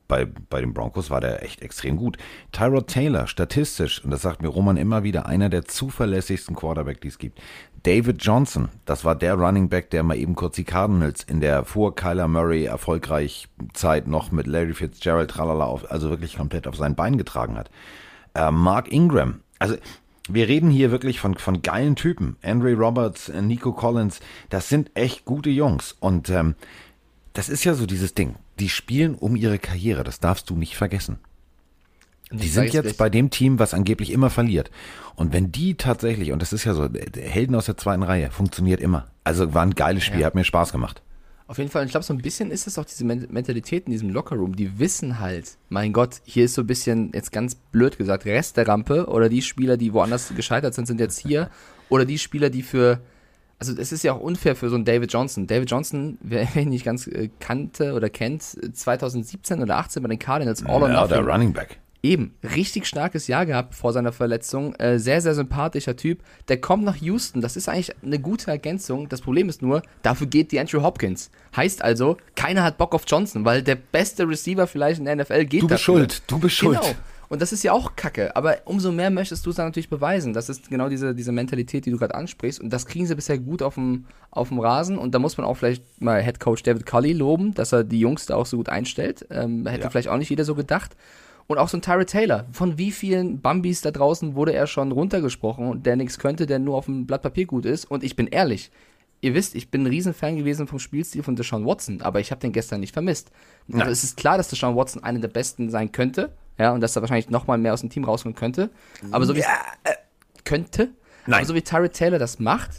bei, 0.09 0.25
bei 0.25 0.61
den 0.61 0.73
Broncos 0.73 1.11
war 1.11 1.21
der 1.21 1.43
echt 1.43 1.63
extrem 1.63 1.97
gut. 1.97 2.17
Tyrod 2.53 2.89
Taylor, 2.89 3.27
statistisch, 3.27 4.03
und 4.05 4.11
das 4.11 4.23
sagt 4.23 4.43
mir 4.43 4.49
Roman 4.49 4.77
immer 4.77 5.03
wieder, 5.03 5.27
einer 5.27 5.49
der 5.49 5.65
zuverlässigsten 5.65 6.55
Quarterback, 6.55 7.01
die 7.01 7.09
es 7.09 7.19
gibt. 7.19 7.41
David 7.83 8.23
Johnson, 8.23 8.69
das 8.85 9.05
war 9.05 9.15
der 9.15 9.35
Running 9.35 9.69
Back, 9.69 9.91
der 9.91 10.03
mal 10.03 10.17
eben 10.17 10.35
kurz 10.35 10.57
die 10.57 10.65
Cardinals 10.65 11.23
in 11.23 11.41
der 11.41 11.65
vor 11.65 11.95
Kyler 11.95 12.29
Murray 12.29 12.65
erfolgreich 12.65 13.49
Zeit 13.75 14.09
noch 14.09 14.33
mit 14.33 14.47
Larry 14.47 14.75
Fitzgerald 14.75 15.31
tralala 15.31 15.65
auf, 15.65 15.91
also 15.91 16.11
wirklich 16.11 16.37
komplett 16.37 16.67
auf 16.67 16.77
sein 16.77 16.97
Bein 16.97 17.17
getragen 17.17 17.57
hat. 17.57 17.71
Äh, 18.35 18.51
Mark 18.51 18.91
Ingram, 18.91 19.41
also 19.59 19.77
wir 20.29 20.49
reden 20.49 20.71
hier 20.71 20.91
wirklich 20.91 21.21
von, 21.21 21.37
von 21.37 21.63
geilen 21.63 21.97
Typen. 21.97 22.37
Andre 22.43 22.75
Roberts, 22.75 23.29
äh, 23.29 23.43
Nico 23.43 23.73
Collins, 23.73 24.21
das 24.51 24.69
sind 24.69 24.91
echt 24.95 25.25
gute 25.25 25.51
Jungs. 25.51 25.97
Und 26.01 26.31
ähm, 26.31 26.55
das 27.33 27.49
ist 27.49 27.65
ja 27.65 27.75
so 27.75 27.87
dieses 27.87 28.15
Ding. 28.15 28.37
Die 28.59 28.69
spielen 28.69 29.15
um 29.15 29.37
ihre 29.37 29.59
Karriere, 29.59 30.05
das 30.05 30.21
darfst 30.21 30.49
du 30.51 30.57
nicht 30.57 30.77
vergessen. 30.77 31.19
Die 32.33 32.49
sind 32.49 32.65
jetzt 32.75 32.99
bei 32.99 33.09
dem 33.09 33.31
Team, 33.31 33.61
was 33.61 33.73
angeblich 33.73 34.11
immer 34.11 34.31
verliert. 34.31 34.71
Und 35.15 35.33
wenn 35.33 35.53
die 35.53 35.77
tatsächlich, 35.77 36.33
und 36.33 36.43
das 36.43 36.53
ist 36.53 36.65
ja 36.65 36.75
so, 36.75 36.89
der- 36.89 37.09
der 37.09 37.29
Helden 37.29 37.55
aus 37.55 37.67
der 37.67 37.77
zweiten 37.77 38.03
Reihe, 38.03 38.31
funktioniert 38.33 38.81
immer. 38.81 39.07
Also 39.23 39.55
war 39.55 39.63
ein 39.63 39.75
geiles 39.77 40.03
Spiel, 40.05 40.21
hat 40.27 40.35
mir 40.35 40.43
Spaß 40.45 40.73
gemacht. 40.73 41.03
Auf 41.49 41.59
jeden 41.59 41.71
Fall, 41.71 41.85
ich 41.85 41.93
glaube, 41.93 42.05
so 42.05 42.13
ein 42.13 42.19
bisschen 42.19 42.51
ist 42.51 42.67
es 42.67 42.77
auch 42.77 42.85
diese 42.85 43.05
Men- 43.05 43.29
Mentalität 43.31 43.87
in 43.87 43.93
diesem 43.93 44.11
Lockerroom. 44.11 44.57
Die 44.57 44.81
wissen 44.81 45.21
halt, 45.21 45.57
mein 45.69 45.93
Gott, 45.93 46.21
hier 46.25 46.45
ist 46.47 46.55
so 46.55 46.63
ein 46.63 46.67
bisschen, 46.67 47.13
jetzt 47.15 47.31
ganz 47.31 47.55
blöd 47.55 47.99
gesagt, 47.99 48.25
Rest 48.25 48.57
der 48.57 48.67
Rampe 48.67 49.07
oder 49.07 49.29
die 49.29 49.43
Spieler, 49.43 49.77
die 49.77 49.93
woanders 49.93 50.33
gescheitert 50.35 50.75
sind, 50.75 50.87
sind 50.87 50.99
jetzt 51.01 51.19
hier. 51.19 51.49
Oder 51.89 52.05
die 52.05 52.19
Spieler, 52.19 52.51
die 52.51 52.65
für, 52.65 52.99
also 53.61 53.73
es 53.81 53.93
ist 53.93 54.03
ja 54.03 54.13
auch 54.13 54.19
unfair 54.21 54.57
für 54.57 54.69
so 54.69 54.75
einen 54.75 54.85
David 54.85 55.13
Johnson. 55.13 55.47
David 55.47 55.71
Johnson, 55.71 56.19
wer 56.21 56.49
ihn 56.57 56.71
nicht 56.71 56.85
ganz 56.85 57.07
äh, 57.07 57.31
kannte 57.39 57.93
oder 57.93 58.11
kennt, 58.11 58.43
2017 58.43 59.63
oder 59.63 59.77
18 59.77 60.03
bei 60.03 60.09
den 60.09 60.19
Cardinals, 60.19 60.67
All 60.67 60.83
or 60.83 60.89
Ja, 60.89 61.03
Nothing. 61.03 61.25
der 61.25 61.33
Running 61.33 61.53
Back. 61.53 61.79
Eben, 62.07 62.35
richtig 62.55 62.87
starkes 62.87 63.27
Jahr 63.27 63.47
gehabt 63.47 63.75
vor 63.75 63.93
seiner 63.93 64.13
Verletzung. 64.13 64.75
Äh, 64.77 65.01
sehr, 65.01 65.21
sehr 65.21 65.35
sympathischer 65.35 65.97
Typ. 65.97 66.21
Der 66.47 66.61
kommt 66.61 66.85
nach 66.85 66.95
Houston. 66.97 67.41
Das 67.41 67.57
ist 67.57 67.69
eigentlich 67.69 67.91
eine 68.01 68.21
gute 68.21 68.49
Ergänzung. 68.49 69.09
Das 69.09 69.21
Problem 69.23 69.49
ist 69.49 69.61
nur, 69.61 69.83
dafür 70.03 70.29
geht 70.29 70.53
die 70.53 70.61
Andrew 70.61 70.83
Hopkins. 70.83 71.31
Heißt 71.57 71.83
also, 71.83 72.17
keiner 72.37 72.63
hat 72.63 72.79
Bock 72.79 72.95
auf 72.95 73.03
Johnson, 73.09 73.45
weil 73.45 73.61
der 73.63 73.75
beste 73.75 74.29
Receiver 74.29 74.69
vielleicht 74.69 75.01
in 75.01 75.05
der 75.07 75.17
NFL 75.17 75.47
geht 75.47 75.63
Du 75.63 75.67
bist 75.67 75.81
dafür. 75.81 75.99
schuld, 75.99 76.23
du 76.29 76.39
bist 76.39 76.55
schuld. 76.55 76.81
Genau. 76.81 76.95
Und 77.29 77.43
das 77.43 77.53
ist 77.53 77.65
ja 77.65 77.73
auch 77.73 77.97
kacke. 77.97 78.37
Aber 78.37 78.59
umso 78.67 78.93
mehr 78.93 79.11
möchtest 79.11 79.45
du 79.45 79.51
es 79.51 79.57
dann 79.57 79.67
natürlich 79.67 79.91
beweisen. 79.91 80.33
Das 80.33 80.49
ist 80.49 80.71
genau 80.71 80.89
diese, 80.89 81.13
diese 81.13 81.33
Mentalität, 81.33 81.85
die 81.85 81.91
du 81.91 81.99
gerade 81.99 82.15
ansprichst. 82.15 82.61
Und 82.61 82.71
das 82.71 82.87
kriegen 82.87 83.05
sie 83.05 83.17
bisher 83.17 83.37
gut 83.39 83.63
auf 83.63 83.75
dem, 83.75 84.05
auf 84.31 84.51
dem 84.51 84.61
Rasen. 84.61 84.97
Und 84.97 85.13
da 85.13 85.19
muss 85.19 85.37
man 85.37 85.45
auch 85.45 85.57
vielleicht 85.57 85.83
mal 86.01 86.23
Head 86.23 86.39
Coach 86.39 86.63
David 86.63 86.87
Cully 86.87 87.15
loben, 87.15 87.53
dass 87.55 87.73
er 87.73 87.83
die 87.83 87.99
Jungs 87.99 88.27
da 88.27 88.37
auch 88.37 88.47
so 88.47 88.59
gut 88.59 88.69
einstellt. 88.69 89.27
Ähm, 89.31 89.67
hätte 89.67 89.83
Ja. 89.83 89.91
vielleicht 89.91 90.07
auch 90.07 90.19
nicht 90.19 90.31
jeder 90.31 90.45
so 90.45 90.55
gedacht. 90.55 90.95
Und 91.47 91.59
auch 91.59 91.69
so 91.69 91.77
ein 91.77 91.83
Tyrod 91.83 92.09
Taylor. 92.09 92.47
Von 92.51 92.77
wie 92.77 92.91
vielen 92.91 93.41
Bambis 93.41 93.81
da 93.81 93.91
draußen 93.91 94.35
wurde 94.35 94.53
er 94.53 94.67
schon 94.67 94.91
runtergesprochen 94.91 95.83
der 95.83 95.97
nichts 95.97 96.19
könnte, 96.19 96.47
der 96.47 96.59
nur 96.59 96.77
auf 96.77 96.87
dem 96.87 97.07
Blatt 97.07 97.23
Papier 97.23 97.47
gut 97.47 97.65
ist. 97.65 97.85
Und 97.85 98.03
ich 98.03 98.17
bin 98.17 98.27
ehrlich, 98.27 98.71
ihr 99.21 99.35
wisst, 99.35 99.55
ich 99.55 99.71
bin 99.71 99.83
ein 99.83 99.87
Riesenfan 99.87 100.37
gewesen 100.37 100.67
vom 100.67 100.79
Spielstil 100.79 101.23
von 101.23 101.37
Deshaun 101.37 101.65
Watson, 101.65 102.03
aber 102.03 102.21
ich 102.21 102.31
habe 102.31 102.41
den 102.41 102.53
gestern 102.53 102.81
nicht 102.81 102.93
vermisst. 102.93 103.31
Also 103.73 103.91
es 103.91 104.05
ist 104.05 104.17
klar, 104.17 104.37
dass 104.37 104.49
Deshaun 104.49 104.77
Watson 104.77 105.03
einer 105.05 105.21
der 105.21 105.29
besten 105.29 105.71
sein 105.71 105.93
könnte, 105.93 106.33
ja, 106.59 106.73
und 106.73 106.81
dass 106.81 106.97
er 106.97 107.03
wahrscheinlich 107.03 107.31
nochmal 107.31 107.59
mehr 107.59 107.75
aus 107.75 107.81
dem 107.81 107.91
Team 107.91 108.05
rauskommen 108.05 108.35
könnte. 108.35 108.71
Aber 109.11 109.25
so 109.27 109.35
wie 109.35 109.41
es 109.41 109.47
könnte, 110.45 110.91
Nein. 111.27 111.39
aber 111.39 111.47
so 111.47 111.55
wie 111.55 111.63
Tyrod 111.63 111.93
Taylor 111.93 112.19
das 112.19 112.39
macht, 112.39 112.71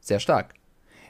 sehr 0.00 0.20
stark. 0.20 0.54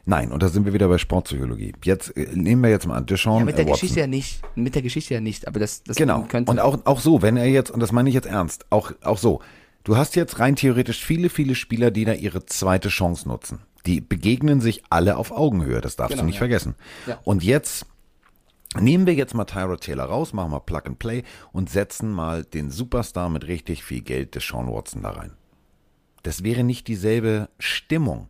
Nein, 0.07 0.33
und 0.33 0.43
da 0.43 0.49
sind 0.49 0.67
wir 0.67 0.73
wieder 0.75 0.89
bei 0.89 0.99
Sportpsychologie. 0.99 1.73
Jetzt 1.83 2.15
äh, 2.17 2.29
nehmen 2.35 2.63
wir 2.63 2.71
jetzt 2.71 2.87
mal 2.87 2.97
an, 2.97 3.07
Deshaun 3.07 3.39
Ja, 3.41 3.45
mit 3.47 3.57
der 3.57 3.65
äh, 3.65 3.69
Watson. 3.69 3.81
Geschichte 3.81 4.01
ja 4.01 4.07
nicht. 4.07 4.43
Mit 4.55 4.75
der 4.75 4.83
Geschichte 4.83 5.15
ja 5.15 5.21
nicht, 5.21 5.49
aber 5.49 5.59
das, 5.61 5.83
das 5.83 5.97
Genau. 5.97 6.23
könnte. 6.29 6.51
Und 6.51 6.59
auch, 6.61 6.79
auch 6.85 7.01
so, 7.01 7.23
wenn 7.23 7.37
er 7.39 7.47
jetzt, 7.47 7.71
und 7.71 7.81
das 7.81 7.91
meine 7.93 8.09
ich 8.11 8.15
jetzt 8.15 8.27
ernst, 8.27 8.67
auch, 8.71 8.93
auch 9.03 9.17
so, 9.19 9.41
du 9.85 9.97
hast 9.97 10.15
jetzt 10.17 10.39
rein 10.41 10.57
theoretisch 10.57 11.03
viele, 11.05 11.31
viele 11.31 11.55
Spieler, 11.55 11.91
die 11.91 12.05
da 12.05 12.13
ihre 12.13 12.45
zweite 12.45 12.91
Chance 12.91 13.27
nutzen. 13.29 13.61
Die 13.87 14.01
begegnen 14.01 14.61
sich 14.61 14.83
alle 14.91 15.17
auf 15.17 15.31
Augenhöhe, 15.31 15.81
das 15.81 15.97
darfst 15.97 16.13
Genau, 16.13 16.23
du 16.23 16.27
nicht 16.27 16.37
ja. 16.37 16.41
vergessen. 16.41 16.75
Ja. 17.07 17.19
Und 17.25 17.43
jetzt 17.43 17.87
nehmen 18.79 19.07
wir 19.07 19.15
jetzt 19.15 19.35
mal 19.35 19.45
Tyrod 19.45 19.81
Taylor 19.83 20.05
raus, 20.05 20.33
machen 20.35 20.51
mal 20.51 20.61
Plug 20.61 20.83
and 20.87 20.99
Play 20.99 21.23
und 21.53 21.71
setzen 21.71 22.11
mal 22.11 22.45
den 22.45 22.71
Superstar 22.71 23.29
mit 23.31 23.47
richtig 23.47 23.85
viel 23.85 24.03
Geld 24.03 24.35
des 24.35 24.47
Sean 24.47 24.69
Watson 24.71 25.03
da 25.03 25.11
rein. 25.11 25.33
Das 26.23 26.43
wäre 26.45 26.65
nicht 26.65 26.89
dieselbe 26.89 27.49
Stimmung. 27.59 28.29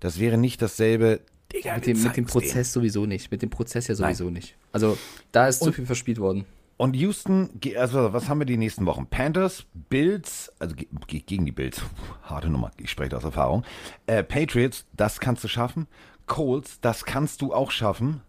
Das 0.00 0.18
wäre 0.18 0.36
nicht 0.38 0.60
dasselbe. 0.62 1.20
Digga, 1.52 1.74
Mit 1.76 1.86
dem, 1.86 2.02
mit 2.02 2.16
dem. 2.16 2.26
Prozess 2.26 2.72
sowieso 2.72 3.06
nicht. 3.06 3.30
Mit 3.30 3.42
dem 3.42 3.50
Prozess 3.50 3.86
ja 3.88 3.94
sowieso 3.94 4.30
nicht. 4.30 4.56
Also 4.72 4.98
da 5.32 5.46
ist 5.48 5.62
zu 5.62 5.72
viel 5.72 5.86
verspielt 5.86 6.18
worden. 6.18 6.44
Und 6.76 6.96
Houston, 6.96 7.50
also 7.76 8.12
was 8.12 8.28
haben 8.28 8.40
wir 8.40 8.46
die 8.46 8.56
nächsten 8.56 8.84
Wochen? 8.86 9.06
Panthers, 9.06 9.64
Bills, 9.90 10.52
also 10.58 10.74
ge 10.74 10.88
ge- 11.06 11.20
gegen 11.20 11.46
die 11.46 11.52
Bills, 11.52 11.80
harte 12.24 12.48
Nummer, 12.48 12.72
ich 12.78 12.90
spreche 12.90 13.16
aus 13.16 13.22
Erfahrung. 13.22 13.62
Äh, 14.06 14.24
Patriots, 14.24 14.84
das 14.92 15.20
kannst 15.20 15.44
du 15.44 15.48
schaffen. 15.48 15.86
Colts, 16.26 16.80
das 16.80 17.04
kannst 17.04 17.42
du 17.42 17.54
auch 17.54 17.70
schaffen. 17.70 18.22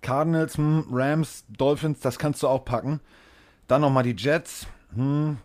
Cardinals, 0.00 0.56
hm, 0.58 0.84
Rams, 0.92 1.44
Dolphins, 1.48 1.98
das 1.98 2.20
kannst 2.20 2.40
du 2.44 2.46
auch 2.46 2.64
packen. 2.64 3.00
Dann 3.66 3.80
nochmal 3.80 4.04
die 4.04 4.14
Jets, 4.16 4.68
Naja, 4.94 5.36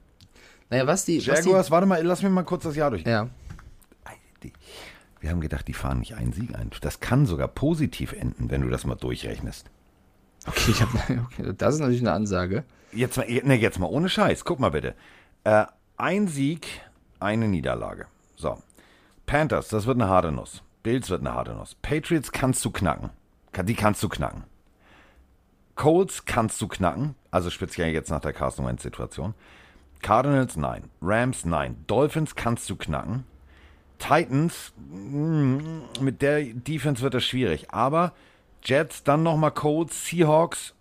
was 0.85 1.05
die. 1.05 1.17
Was 1.27 1.39
Jaguars, 1.43 1.71
warte 1.71 1.87
mal, 1.87 2.03
lass 2.03 2.21
mir 2.21 2.29
mal 2.29 2.43
kurz 2.43 2.63
das 2.63 2.75
Jahr 2.75 2.91
durch. 2.91 3.03
die 3.03 3.09
ja. 3.09 3.29
Wir 5.23 5.29
haben 5.29 5.39
gedacht, 5.39 5.69
die 5.69 5.73
fahren 5.73 5.99
nicht 5.99 6.15
einen 6.15 6.33
Sieg 6.33 6.53
ein. 6.53 6.69
Das 6.81 6.99
kann 6.99 7.25
sogar 7.25 7.47
positiv 7.47 8.11
enden, 8.11 8.51
wenn 8.51 8.59
du 8.59 8.67
das 8.67 8.85
mal 8.85 8.95
durchrechnest. 8.95 9.69
Okay, 10.45 10.71
ich 10.71 10.81
hab, 10.81 10.93
okay, 11.09 11.53
das 11.57 11.75
ist 11.75 11.79
natürlich 11.79 12.01
eine 12.01 12.11
Ansage. 12.11 12.65
Jetzt 12.91 13.15
mal, 13.15 13.25
ne, 13.25 13.55
jetzt 13.55 13.79
mal 13.79 13.87
ohne 13.87 14.09
Scheiß. 14.09 14.43
Guck 14.43 14.59
mal 14.59 14.71
bitte. 14.71 14.95
Äh, 15.45 15.63
ein 15.95 16.27
Sieg, 16.27 16.67
eine 17.21 17.47
Niederlage. 17.47 18.07
So. 18.35 18.61
Panthers, 19.25 19.69
das 19.69 19.85
wird 19.85 19.95
eine 19.95 20.09
harte 20.09 20.33
Nuss. 20.33 20.61
Bills 20.83 21.09
wird 21.09 21.21
eine 21.21 21.33
harte 21.33 21.53
Nuss. 21.53 21.77
Patriots 21.81 22.33
kannst 22.33 22.65
du 22.65 22.71
knacken. 22.71 23.09
Die 23.63 23.75
kannst 23.75 24.03
du 24.03 24.09
knacken. 24.09 24.43
Colts 25.75 26.25
kannst 26.25 26.61
du 26.61 26.67
knacken. 26.67 27.15
Also 27.31 27.49
speziell 27.49 27.93
jetzt 27.93 28.09
nach 28.09 28.19
der 28.19 28.33
Carson 28.33 28.65
Wentz 28.65 28.83
Situation. 28.83 29.35
Cardinals, 30.01 30.57
nein. 30.57 30.89
Rams, 31.01 31.45
nein. 31.45 31.85
Dolphins 31.87 32.35
kannst 32.35 32.69
du 32.69 32.75
knacken. 32.75 33.23
Titans, 34.03 34.73
mm, 34.77 35.57
mit 36.01 36.21
der 36.21 36.43
Defense 36.43 37.01
wird 37.01 37.13
das 37.13 37.23
schwierig. 37.23 37.71
Aber 37.71 38.13
Jets, 38.63 39.03
dann 39.03 39.23
nochmal 39.23 39.51
Colts, 39.51 40.05
Seahawks, 40.07 40.73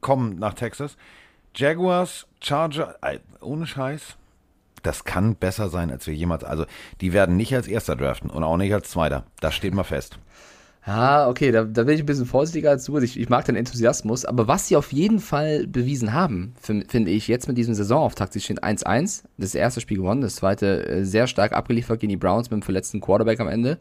kommen 0.00 0.38
nach 0.38 0.54
Texas. 0.54 0.96
Jaguars, 1.54 2.26
Charger, 2.42 2.96
äh, 3.02 3.18
ohne 3.40 3.66
Scheiß. 3.66 4.16
das 4.82 5.04
kann 5.04 5.34
besser 5.34 5.68
sein, 5.68 5.90
als 5.90 6.06
wir 6.06 6.14
jemals. 6.14 6.42
Also, 6.42 6.64
die 7.02 7.12
werden 7.12 7.36
nicht 7.36 7.54
als 7.54 7.68
Erster 7.68 7.96
draften 7.96 8.30
und 8.30 8.44
auch 8.44 8.56
nicht 8.56 8.72
als 8.72 8.90
Zweiter. 8.90 9.24
Das 9.40 9.54
steht 9.54 9.74
mal 9.74 9.84
fest. 9.84 10.18
Ja, 10.86 11.28
okay, 11.28 11.52
da, 11.52 11.64
da 11.64 11.84
bin 11.84 11.94
ich 11.94 12.00
ein 12.00 12.06
bisschen 12.06 12.24
vorsichtiger 12.24 12.70
als 12.70 12.84
du. 12.84 12.96
Ich, 12.98 13.20
ich 13.20 13.28
mag 13.28 13.44
den 13.44 13.54
Enthusiasmus, 13.54 14.24
aber 14.24 14.48
was 14.48 14.66
sie 14.68 14.76
auf 14.76 14.92
jeden 14.92 15.20
Fall 15.20 15.66
bewiesen 15.66 16.14
haben, 16.14 16.54
fin- 16.60 16.84
finde 16.88 17.10
ich, 17.10 17.28
jetzt 17.28 17.48
mit 17.48 17.58
diesem 17.58 17.74
Saisonauftakt, 17.74 18.32
sie 18.32 18.40
stehen 18.40 18.58
1-1, 18.58 19.24
das 19.36 19.54
erste 19.54 19.82
Spiel 19.82 19.98
gewonnen, 19.98 20.22
das 20.22 20.36
zweite 20.36 20.86
äh, 20.88 21.04
sehr 21.04 21.26
stark 21.26 21.52
abgeliefert 21.52 22.00
gegen 22.00 22.08
die 22.10 22.16
Browns 22.16 22.50
mit 22.50 22.60
dem 22.60 22.62
verletzten 22.62 23.00
Quarterback 23.02 23.40
am 23.40 23.48
Ende. 23.48 23.78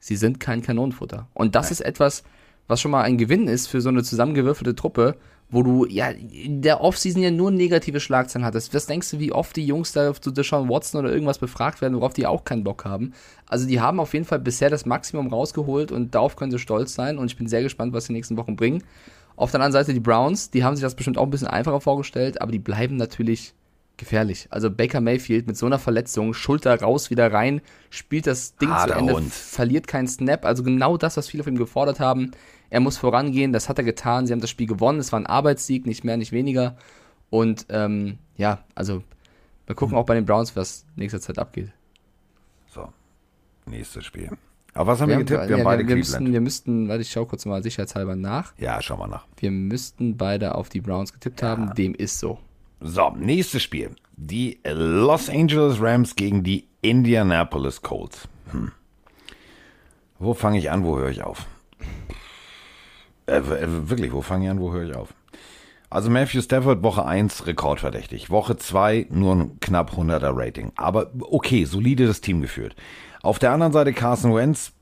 Sie 0.00 0.16
sind 0.16 0.38
kein 0.38 0.60
Kanonenfutter. 0.60 1.28
Und 1.32 1.54
das 1.54 1.70
ist 1.70 1.80
etwas, 1.80 2.24
was 2.66 2.80
schon 2.80 2.90
mal 2.90 3.02
ein 3.02 3.18
Gewinn 3.18 3.48
ist 3.48 3.66
für 3.66 3.80
so 3.80 3.88
eine 3.88 4.02
zusammengewürfelte 4.02 4.74
Truppe, 4.74 5.16
wo 5.50 5.62
du 5.62 5.86
ja 5.86 6.08
in 6.08 6.62
der 6.62 6.80
Offseason 6.80 7.22
ja 7.22 7.30
nur 7.30 7.50
negative 7.50 8.00
Schlagzeilen 8.00 8.44
hattest. 8.44 8.74
Was 8.74 8.86
denkst 8.86 9.10
du, 9.10 9.18
wie 9.18 9.32
oft 9.32 9.54
die 9.54 9.66
Jungs 9.66 9.92
da 9.92 10.14
zu 10.14 10.30
Deshaun 10.30 10.68
Watson 10.68 11.00
oder 11.00 11.12
irgendwas 11.12 11.38
befragt 11.38 11.80
werden, 11.80 11.94
worauf 11.94 12.14
die 12.14 12.26
auch 12.26 12.44
keinen 12.44 12.64
Bock 12.64 12.84
haben? 12.84 13.12
Also 13.46 13.66
die 13.66 13.80
haben 13.80 14.00
auf 14.00 14.14
jeden 14.14 14.24
Fall 14.24 14.40
bisher 14.40 14.70
das 14.70 14.86
Maximum 14.86 15.28
rausgeholt 15.28 15.92
und 15.92 16.14
darauf 16.14 16.36
können 16.36 16.50
sie 16.50 16.58
stolz 16.58 16.94
sein 16.94 17.18
und 17.18 17.26
ich 17.26 17.36
bin 17.36 17.46
sehr 17.46 17.62
gespannt, 17.62 17.92
was 17.92 18.06
die 18.06 18.12
nächsten 18.12 18.36
Wochen 18.36 18.56
bringen. 18.56 18.82
Auf 19.36 19.50
der 19.50 19.60
anderen 19.60 19.72
Seite 19.72 19.92
die 19.92 20.00
Browns, 20.00 20.50
die 20.50 20.64
haben 20.64 20.76
sich 20.76 20.82
das 20.82 20.94
bestimmt 20.94 21.18
auch 21.18 21.24
ein 21.24 21.30
bisschen 21.30 21.48
einfacher 21.48 21.80
vorgestellt, 21.80 22.40
aber 22.40 22.52
die 22.52 22.58
bleiben 22.58 22.96
natürlich 22.96 23.54
gefährlich. 23.96 24.48
Also 24.50 24.70
Baker 24.70 25.00
Mayfield 25.00 25.46
mit 25.46 25.56
so 25.56 25.66
einer 25.66 25.78
Verletzung, 25.78 26.34
Schulter 26.34 26.80
raus, 26.80 27.10
wieder 27.10 27.32
rein, 27.32 27.60
spielt 27.90 28.26
das 28.26 28.56
Ding 28.56 28.68
zu 28.68 28.74
Harter 28.74 28.96
Ende, 28.96 29.14
Hund. 29.14 29.32
verliert 29.32 29.86
keinen 29.86 30.08
Snap. 30.08 30.44
Also 30.44 30.62
genau 30.62 30.96
das, 30.96 31.16
was 31.16 31.28
viele 31.28 31.44
von 31.44 31.54
ihm 31.54 31.58
gefordert 31.58 32.00
haben. 32.00 32.32
Er 32.74 32.80
muss 32.80 32.98
vorangehen, 32.98 33.52
das 33.52 33.68
hat 33.68 33.78
er 33.78 33.84
getan. 33.84 34.26
Sie 34.26 34.32
haben 34.32 34.40
das 34.40 34.50
Spiel 34.50 34.66
gewonnen. 34.66 34.98
Es 34.98 35.12
war 35.12 35.20
ein 35.20 35.26
Arbeitssieg, 35.26 35.86
nicht 35.86 36.02
mehr, 36.02 36.16
nicht 36.16 36.32
weniger. 36.32 36.76
Und 37.30 37.66
ähm, 37.68 38.18
ja, 38.36 38.64
also 38.74 39.04
wir 39.66 39.76
gucken 39.76 39.96
auch 39.96 40.06
bei 40.06 40.14
den 40.14 40.24
Browns, 40.24 40.56
was 40.56 40.84
nächster 40.96 41.20
Zeit 41.20 41.38
abgeht. 41.38 41.70
So, 42.66 42.88
nächstes 43.66 44.04
Spiel. 44.04 44.28
Aber 44.72 44.90
was 44.90 45.00
haben 45.00 45.10
wir, 45.10 45.18
getippt? 45.18 45.42
Wir 45.42 45.50
ja, 45.50 45.56
haben 45.58 45.64
beide 45.64 45.86
wir, 45.86 45.94
Cleveland. 45.94 46.22
müssten, 46.24 46.32
wir 46.32 46.40
müssten, 46.40 46.88
warte, 46.88 47.02
ich 47.02 47.12
schau 47.12 47.26
kurz 47.26 47.46
mal 47.46 47.62
sicherheitshalber 47.62 48.16
nach. 48.16 48.52
ja, 48.58 48.82
schauen 48.82 48.98
wir 48.98 49.06
nach. 49.06 49.24
Wir 49.36 49.52
müssten 49.52 50.16
beide 50.16 50.56
auf 50.56 50.68
die 50.68 50.80
Browns 50.80 51.12
getippt 51.12 51.44
haben. 51.44 51.72
Dem 51.76 51.94
ist 51.94 52.18
so. 52.18 52.40
So, 52.80 53.10
nächstes 53.10 53.62
Spiel. 53.62 53.94
Die 54.16 54.58
Los 54.64 55.30
Angeles 55.30 55.80
Rams 55.80 56.16
gegen 56.16 56.42
die 56.42 56.66
Indianapolis 56.82 57.82
Colts. 57.82 58.26
Hm. 58.50 58.72
Wo 60.18 60.34
fange 60.34 60.58
ich 60.58 60.72
an, 60.72 60.82
wo 60.82 60.98
höre 60.98 61.10
ich 61.10 61.22
auf? 61.22 61.46
Äh, 63.26 63.38
äh, 63.38 63.88
wirklich, 63.88 64.12
wo 64.12 64.22
fange 64.22 64.44
ich 64.44 64.50
an, 64.50 64.60
wo 64.60 64.72
höre 64.72 64.88
ich 64.88 64.96
auf? 64.96 65.14
Also 65.90 66.10
Matthew 66.10 66.42
Stafford 66.42 66.82
Woche 66.82 67.04
1 67.04 67.46
rekordverdächtig. 67.46 68.30
Woche 68.30 68.56
2 68.56 69.06
nur 69.10 69.34
ein 69.34 69.60
knapp 69.60 69.92
100er 69.92 70.32
Rating. 70.34 70.72
Aber 70.76 71.12
okay, 71.20 71.64
solide 71.64 72.06
das 72.06 72.20
Team 72.20 72.42
geführt. 72.42 72.74
Auf 73.22 73.38
der 73.38 73.52
anderen 73.52 73.72
Seite 73.72 73.92
Carson 73.92 74.34
Wentz 74.34 74.72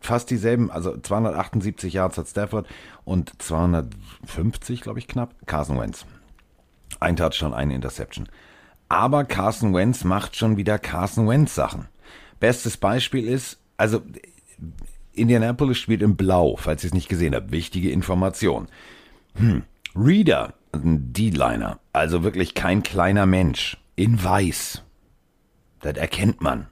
fast 0.00 0.30
dieselben, 0.30 0.70
also 0.70 0.96
278 0.96 1.92
Yards 1.92 2.18
hat 2.18 2.26
Stafford 2.26 2.66
und 3.04 3.40
250, 3.40 4.80
glaube 4.80 4.98
ich, 4.98 5.08
knapp, 5.08 5.34
Carson 5.46 5.78
Wentz. 5.78 6.06
Ein 6.98 7.16
Touchdown, 7.16 7.54
eine 7.54 7.74
Interception. 7.74 8.28
Aber 8.88 9.24
Carson 9.24 9.72
Wentz 9.74 10.04
macht 10.04 10.36
schon 10.36 10.56
wieder 10.56 10.78
Carson 10.78 11.28
Wentz 11.28 11.54
Sachen. 11.54 11.86
Bestes 12.40 12.76
Beispiel 12.76 13.28
ist, 13.28 13.60
also 13.76 14.02
Indianapolis 15.12 15.78
spielt 15.78 16.02
in 16.02 16.16
Blau, 16.16 16.56
falls 16.56 16.84
ihr 16.84 16.88
es 16.88 16.94
nicht 16.94 17.08
gesehen 17.08 17.34
habt. 17.34 17.52
Wichtige 17.52 17.90
Information. 17.90 18.68
Hm. 19.34 19.64
Reader, 19.94 20.54
ein 20.72 21.12
D-Liner, 21.12 21.80
also 21.92 22.22
wirklich 22.22 22.54
kein 22.54 22.82
kleiner 22.82 23.26
Mensch, 23.26 23.76
in 23.96 24.22
Weiß. 24.22 24.82
Das 25.80 25.96
erkennt 25.96 26.40
man. 26.40 26.68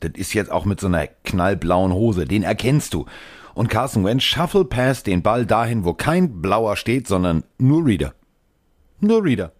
Das 0.00 0.12
ist 0.14 0.34
jetzt 0.34 0.50
auch 0.50 0.64
mit 0.64 0.80
so 0.80 0.88
einer 0.88 1.06
knallblauen 1.06 1.92
Hose, 1.92 2.26
den 2.26 2.42
erkennst 2.42 2.92
du. 2.92 3.06
Und 3.54 3.68
Carson 3.68 4.04
Wentz 4.04 4.24
shuffle 4.24 4.64
pass 4.64 5.02
den 5.02 5.22
Ball 5.22 5.46
dahin, 5.46 5.84
wo 5.84 5.94
kein 5.94 6.42
Blauer 6.42 6.76
steht, 6.76 7.06
sondern 7.06 7.44
nur 7.58 7.84
Reader. 7.84 8.14
Nur 9.00 9.24
Reader. 9.24 9.52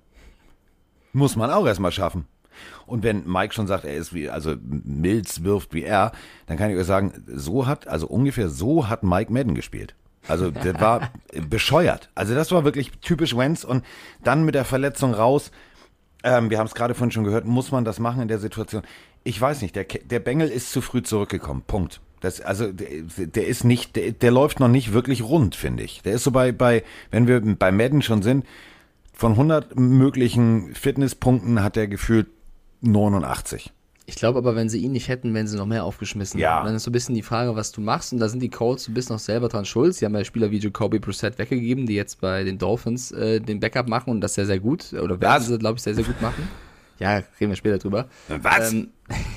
Muss 1.12 1.36
man 1.36 1.50
auch 1.50 1.66
erstmal 1.66 1.92
schaffen. 1.92 2.26
Und 2.86 3.02
wenn 3.02 3.26
Mike 3.26 3.54
schon 3.54 3.66
sagt, 3.66 3.84
er 3.84 3.94
ist 3.94 4.12
wie, 4.14 4.28
also 4.28 4.54
Mills 4.62 5.44
wirft 5.44 5.74
wie 5.74 5.82
er, 5.82 6.12
dann 6.46 6.56
kann 6.56 6.70
ich 6.70 6.76
euch 6.76 6.86
sagen, 6.86 7.12
so 7.26 7.66
hat, 7.66 7.88
also 7.88 8.06
ungefähr 8.06 8.48
so 8.48 8.88
hat 8.88 9.02
Mike 9.02 9.32
Madden 9.32 9.54
gespielt. 9.54 9.94
Also 10.28 10.50
das 10.50 10.80
war 10.80 11.10
bescheuert. 11.48 12.10
Also 12.14 12.34
das 12.34 12.52
war 12.52 12.64
wirklich 12.64 12.92
typisch 13.00 13.36
Wentz 13.36 13.64
und 13.64 13.84
dann 14.22 14.44
mit 14.44 14.54
der 14.54 14.64
Verletzung 14.64 15.14
raus. 15.14 15.50
Ähm, 16.22 16.50
wir 16.50 16.58
haben 16.58 16.66
es 16.66 16.74
gerade 16.74 16.94
vorhin 16.94 17.10
schon 17.10 17.24
gehört, 17.24 17.44
muss 17.44 17.72
man 17.72 17.84
das 17.84 17.98
machen 17.98 18.22
in 18.22 18.28
der 18.28 18.38
Situation? 18.38 18.82
Ich 19.24 19.40
weiß 19.40 19.62
nicht, 19.62 19.74
der, 19.76 19.84
der 19.84 20.20
Bengel 20.20 20.48
ist 20.48 20.72
zu 20.72 20.80
früh 20.80 21.02
zurückgekommen. 21.02 21.62
Punkt. 21.66 22.00
Das, 22.20 22.40
also 22.40 22.70
der, 22.70 23.02
der 23.26 23.46
ist 23.48 23.64
nicht, 23.64 23.96
der, 23.96 24.12
der 24.12 24.30
läuft 24.30 24.60
noch 24.60 24.68
nicht 24.68 24.92
wirklich 24.92 25.22
rund, 25.22 25.56
finde 25.56 25.82
ich. 25.82 26.02
Der 26.02 26.12
ist 26.14 26.22
so 26.22 26.30
bei, 26.30 26.52
bei, 26.52 26.84
wenn 27.10 27.26
wir 27.26 27.40
bei 27.40 27.72
Madden 27.72 28.00
schon 28.00 28.22
sind, 28.22 28.46
von 29.12 29.32
100 29.32 29.78
möglichen 29.78 30.74
Fitnesspunkten 30.74 31.62
hat 31.62 31.76
er 31.76 31.88
gefühlt 31.88 32.28
89. 32.82 33.72
Ich 34.04 34.16
glaube 34.16 34.38
aber, 34.38 34.56
wenn 34.56 34.68
sie 34.68 34.80
ihn 34.80 34.92
nicht 34.92 35.08
hätten, 35.08 35.32
wären 35.32 35.46
sie 35.46 35.56
noch 35.56 35.66
mehr 35.66 35.84
aufgeschmissen. 35.84 36.38
Ja. 36.40 36.60
Und 36.60 36.66
dann 36.66 36.74
ist 36.74 36.82
so 36.82 36.90
ein 36.90 36.92
bisschen 36.92 37.14
die 37.14 37.22
Frage, 37.22 37.54
was 37.54 37.70
du 37.70 37.80
machst. 37.80 38.12
Und 38.12 38.18
da 38.18 38.28
sind 38.28 38.40
die 38.40 38.48
Colts, 38.48 38.84
du 38.84 38.92
bist 38.92 39.10
noch 39.10 39.20
selber 39.20 39.48
dran 39.48 39.64
schuld. 39.64 39.94
Sie 39.94 40.04
haben 40.04 40.14
ja 40.14 40.24
Spieler 40.24 40.50
wie 40.50 40.58
Jacoby 40.58 40.98
Brissett 40.98 41.38
weggegeben, 41.38 41.86
die 41.86 41.94
jetzt 41.94 42.20
bei 42.20 42.42
den 42.42 42.58
Dolphins 42.58 43.12
äh, 43.12 43.40
den 43.40 43.60
Backup 43.60 43.88
machen 43.88 44.10
und 44.10 44.20
das 44.20 44.34
sehr, 44.34 44.46
sehr 44.46 44.58
gut. 44.58 44.92
Oder 44.92 45.20
werden 45.20 45.42
sie, 45.44 45.56
glaube 45.56 45.76
ich, 45.76 45.82
sehr, 45.82 45.94
sehr 45.94 46.04
gut 46.04 46.20
machen. 46.20 46.48
Ja, 46.98 47.16
reden 47.40 47.50
wir 47.50 47.56
später 47.56 47.78
drüber. 47.78 48.06
Was? 48.28 48.72
Ähm, 48.72 48.90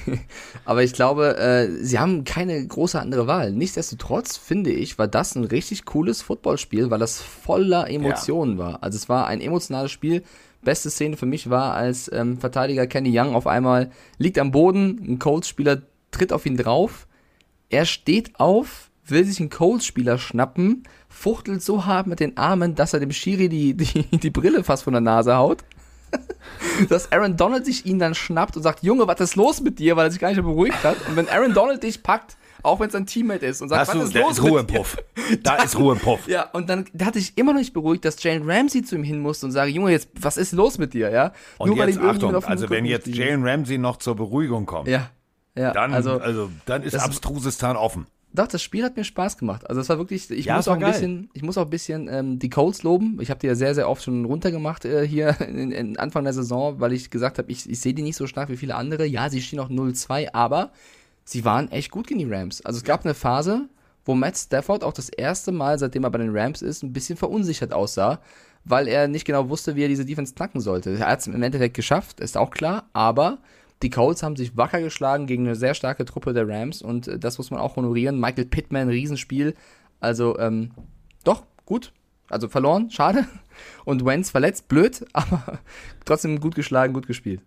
aber 0.65 0.84
ich 0.84 0.93
glaube, 0.93 1.36
äh, 1.38 1.67
sie 1.84 1.97
haben 1.97 2.23
keine 2.23 2.63
große 2.63 2.99
andere 2.99 3.25
Wahl. 3.25 3.51
Nichtsdestotrotz 3.53 4.38
finde 4.38 4.69
ich, 4.69 4.99
war 4.99 5.08
das 5.08 5.36
ein 5.36 5.45
richtig 5.45 5.84
cooles 5.86 6.21
Footballspiel, 6.21 6.91
weil 6.91 6.99
das 6.99 7.19
voller 7.23 7.89
Emotionen 7.89 8.60
war. 8.60 8.84
Also 8.84 8.97
es 8.97 9.10
war 9.10 9.25
ein 9.25 9.41
emotionales 9.41 9.91
Spiel. 9.91 10.21
Beste 10.65 10.89
Szene 10.89 11.15
für 11.15 11.25
mich 11.25 11.49
war, 11.49 11.73
als 11.73 12.12
ähm, 12.12 12.38
Verteidiger 12.38 12.88
Kenny 12.88 13.17
Young 13.17 13.36
auf 13.36 13.47
einmal 13.47 13.91
liegt 14.17 14.38
am 14.38 14.51
Boden, 14.51 14.99
ein 15.08 15.19
Colts-Spieler 15.19 15.84
tritt 16.12 16.34
auf 16.34 16.45
ihn 16.45 16.58
drauf, 16.58 17.08
er 17.69 17.86
steht 17.86 18.38
auf, 18.39 18.91
will 19.06 19.23
sich 19.23 19.39
einen 19.39 19.49
Colts-Spieler 19.49 20.17
schnappen, 20.17 20.84
fuchtelt 21.08 21.62
so 21.62 21.86
hart 21.86 22.08
mit 22.08 22.19
den 22.19 22.36
Armen, 22.36 22.75
dass 22.75 22.93
er 22.93 22.99
dem 22.99 23.12
Schiri 23.12 23.47
die, 23.47 23.73
die, 23.75 24.17
die 24.17 24.30
Brille 24.30 24.65
fast 24.65 24.84
von 24.84 24.93
der 24.93 25.01
Nase 25.01 25.38
haut. 25.38 25.63
Dass 26.89 27.12
Aaron 27.12 27.36
Donald 27.36 27.65
sich 27.65 27.86
ihn 27.86 27.99
dann 27.99 28.15
schnappt 28.15 28.56
und 28.56 28.63
sagt, 28.63 28.84
Junge, 28.84 29.08
was 29.08 29.19
ist 29.19 29.36
los 29.36 29.62
mit 29.62 29.80
dir, 29.80 29.95
weil 29.95 30.08
er 30.08 30.12
sich 30.12 30.21
gar 30.21 30.30
nicht 30.30 30.38
mehr 30.38 30.45
beruhigt 30.45 30.84
hat. 30.84 30.95
Und 31.10 31.15
wenn 31.15 31.28
Aaron 31.28 31.54
Donald 31.54 31.84
dich 31.84 32.04
packt, 32.04 32.38
auch 32.65 32.80
wenn 32.80 32.89
es 32.89 32.95
ein 32.95 33.06
Teammate 33.06 33.45
ist 33.45 33.62
und 33.62 33.69
sagt, 33.69 33.82
Hast 33.82 33.88
was 33.89 33.95
du, 33.95 34.01
ist 34.04 34.15
da 34.15 34.19
los 34.19 34.32
ist 34.34 34.43
Ruhe 34.43 34.60
im? 34.62 34.67
Puff. 34.67 34.97
Da 35.43 35.56
ist 35.63 35.78
Ruhe 35.78 35.93
im 35.93 35.99
Puff. 35.99 36.28
Ja, 36.28 36.49
und 36.51 36.69
dann 36.69 36.86
der 36.93 37.08
hat 37.08 37.13
sich 37.15 37.34
immer 37.38 37.54
noch 37.54 37.60
nicht 37.60 37.73
beruhigt, 37.73 38.06
dass 38.06 38.21
Jalen 38.21 38.43
Ramsey 38.49 38.84
zu 38.84 38.95
ihm 38.95 39.04
hin 39.04 39.19
musste 39.19 39.45
und 39.45 39.51
sage, 39.51 39.71
Junge, 39.71 39.91
jetzt, 39.91 40.10
was 40.19 40.38
ist 40.38 40.51
los 40.51 40.78
mit 40.78 40.93
dir, 40.93 41.10
ja? 41.10 41.34
Und 41.58 41.69
Nur 41.69 41.78
weil 41.78 41.88
jetzt 41.89 41.97
ihm 41.97 42.04
irgendjemand 42.04 42.36
Achtung, 42.36 42.36
auf 42.36 42.49
also 42.49 42.69
wenn 42.69 42.86
jetzt. 42.86 43.08
Jalen 43.08 43.47
Ramsey 43.47 43.78
noch 43.78 43.97
zur 43.97 44.15
Beruhigung 44.15 44.65
kommt, 44.65 44.88
Ja, 44.88 45.10
ja, 45.58 45.71
dann, 45.71 45.93
also, 45.93 46.19
also, 46.19 46.49
dann 46.65 46.84
ist 46.84 46.95
Abstrusistan 46.95 47.78
offen. 47.78 48.08
Doch, 48.34 48.47
das 48.47 48.62
Spiel 48.62 48.84
hat 48.84 48.97
mir 48.97 49.06
Spaß 49.06 49.38
gemacht. 49.38 49.69
Also 49.69 49.80
es 49.80 49.88
war 49.88 49.97
wirklich, 49.97 50.30
ich 50.30 50.45
Ja, 50.45 50.58
muss 50.58 50.67
auch 50.67 50.73
ein 50.73 50.82
geil. 50.82 50.91
bisschen, 50.91 51.30
ich 51.34 51.41
muss 51.41 51.58
auch 51.58 51.63
ein 51.63 51.69
bisschen 51.69 52.10
ähm, 52.10 52.38
die 52.38 52.49
Colts 52.49 52.84
loben. 52.84 53.17
Ich 53.21 53.30
habe 53.30 53.39
die 53.39 53.47
ja 53.47 53.56
sehr, 53.56 53.73
sehr 53.73 53.89
oft 53.89 54.04
schon 54.04 54.25
runtergemacht 54.25 54.84
äh, 54.84 55.08
hier 55.08 55.39
in, 55.47 55.71
in 55.71 55.97
Anfang 55.97 56.25
der 56.25 56.34
Saison, 56.34 56.82
weil 56.82 56.91
ich 56.91 57.10
gesagt 57.10 57.38
habe, 57.38 57.49
ich, 57.49 57.69
ich 57.69 57.80
sehe 57.80 57.93
die 57.93 58.01
nicht 58.01 58.17
so 58.17 58.28
stark 58.28 58.49
wie 58.49 58.58
viele 58.58 58.75
andere. 58.75 59.06
Ja, 59.06 59.30
sie 59.30 59.41
stehen 59.41 59.56
noch 59.58 59.69
0-2, 59.69 60.34
aber 60.34 60.71
sie 61.25 61.43
waren 61.43 61.69
echt 61.71 61.91
gut 61.91 62.07
gegen 62.07 62.19
die 62.19 62.31
Rams. 62.31 62.63
Also 62.63 62.77
es 62.77 62.83
gab 62.83 63.03
eine 63.03 63.13
Phase, 63.13 63.67
wo 64.05 64.15
Matt 64.15 64.38
Stafford 64.38 64.83
auch 64.83 64.93
das 64.93 65.09
erste 65.09 65.51
Mal, 65.51 65.77
seitdem 65.77 66.03
er 66.03 66.11
bei 66.11 66.19
den 66.19 66.35
Rams 66.35 66.61
ist, 66.61 66.83
ein 66.83 66.93
bisschen 66.93 67.17
verunsichert 67.17 67.73
aussah, 67.73 68.21
weil 68.63 68.88
er 68.88 69.07
nicht 69.07 69.25
genau 69.25 69.49
wusste, 69.49 69.75
wie 69.75 69.83
er 69.83 69.89
diese 69.89 70.05
Defense 70.05 70.33
knacken 70.33 70.61
sollte. 70.61 70.91
Er 70.91 71.07
hat 71.07 71.19
es 71.19 71.27
im 71.27 71.41
Endeffekt 71.41 71.75
geschafft, 71.75 72.19
ist 72.19 72.38
auch 72.38 72.51
klar, 72.51 72.89
aber 72.93 73.39
die 73.81 73.89
Colts 73.89 74.23
haben 74.23 74.35
sich 74.35 74.55
wacker 74.55 74.81
geschlagen 74.81 75.27
gegen 75.27 75.45
eine 75.45 75.55
sehr 75.55 75.73
starke 75.73 76.05
Truppe 76.05 76.33
der 76.33 76.47
Rams 76.47 76.81
und 76.81 77.07
äh, 77.07 77.19
das 77.19 77.38
muss 77.38 77.51
man 77.51 77.59
auch 77.59 77.75
honorieren. 77.75 78.19
Michael 78.19 78.45
Pittman, 78.45 78.88
Riesenspiel. 78.88 79.55
Also, 79.99 80.38
ähm, 80.39 80.71
doch, 81.23 81.43
gut. 81.65 81.91
Also 82.29 82.47
verloren, 82.47 82.89
schade. 82.89 83.25
Und 83.85 84.03
Wentz 84.03 84.31
verletzt, 84.31 84.67
blöd, 84.67 85.05
aber 85.13 85.59
trotzdem 86.05 86.39
gut 86.39 86.55
geschlagen, 86.55 86.93
gut 86.93 87.07
gespielt. 87.07 87.41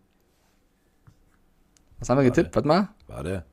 Was 1.98 2.08
haben 2.08 2.18
wir 2.18 2.24
getippt? 2.24 2.54
Warte 2.54 2.68
mal. 2.68 2.88
Warte. 3.08 3.44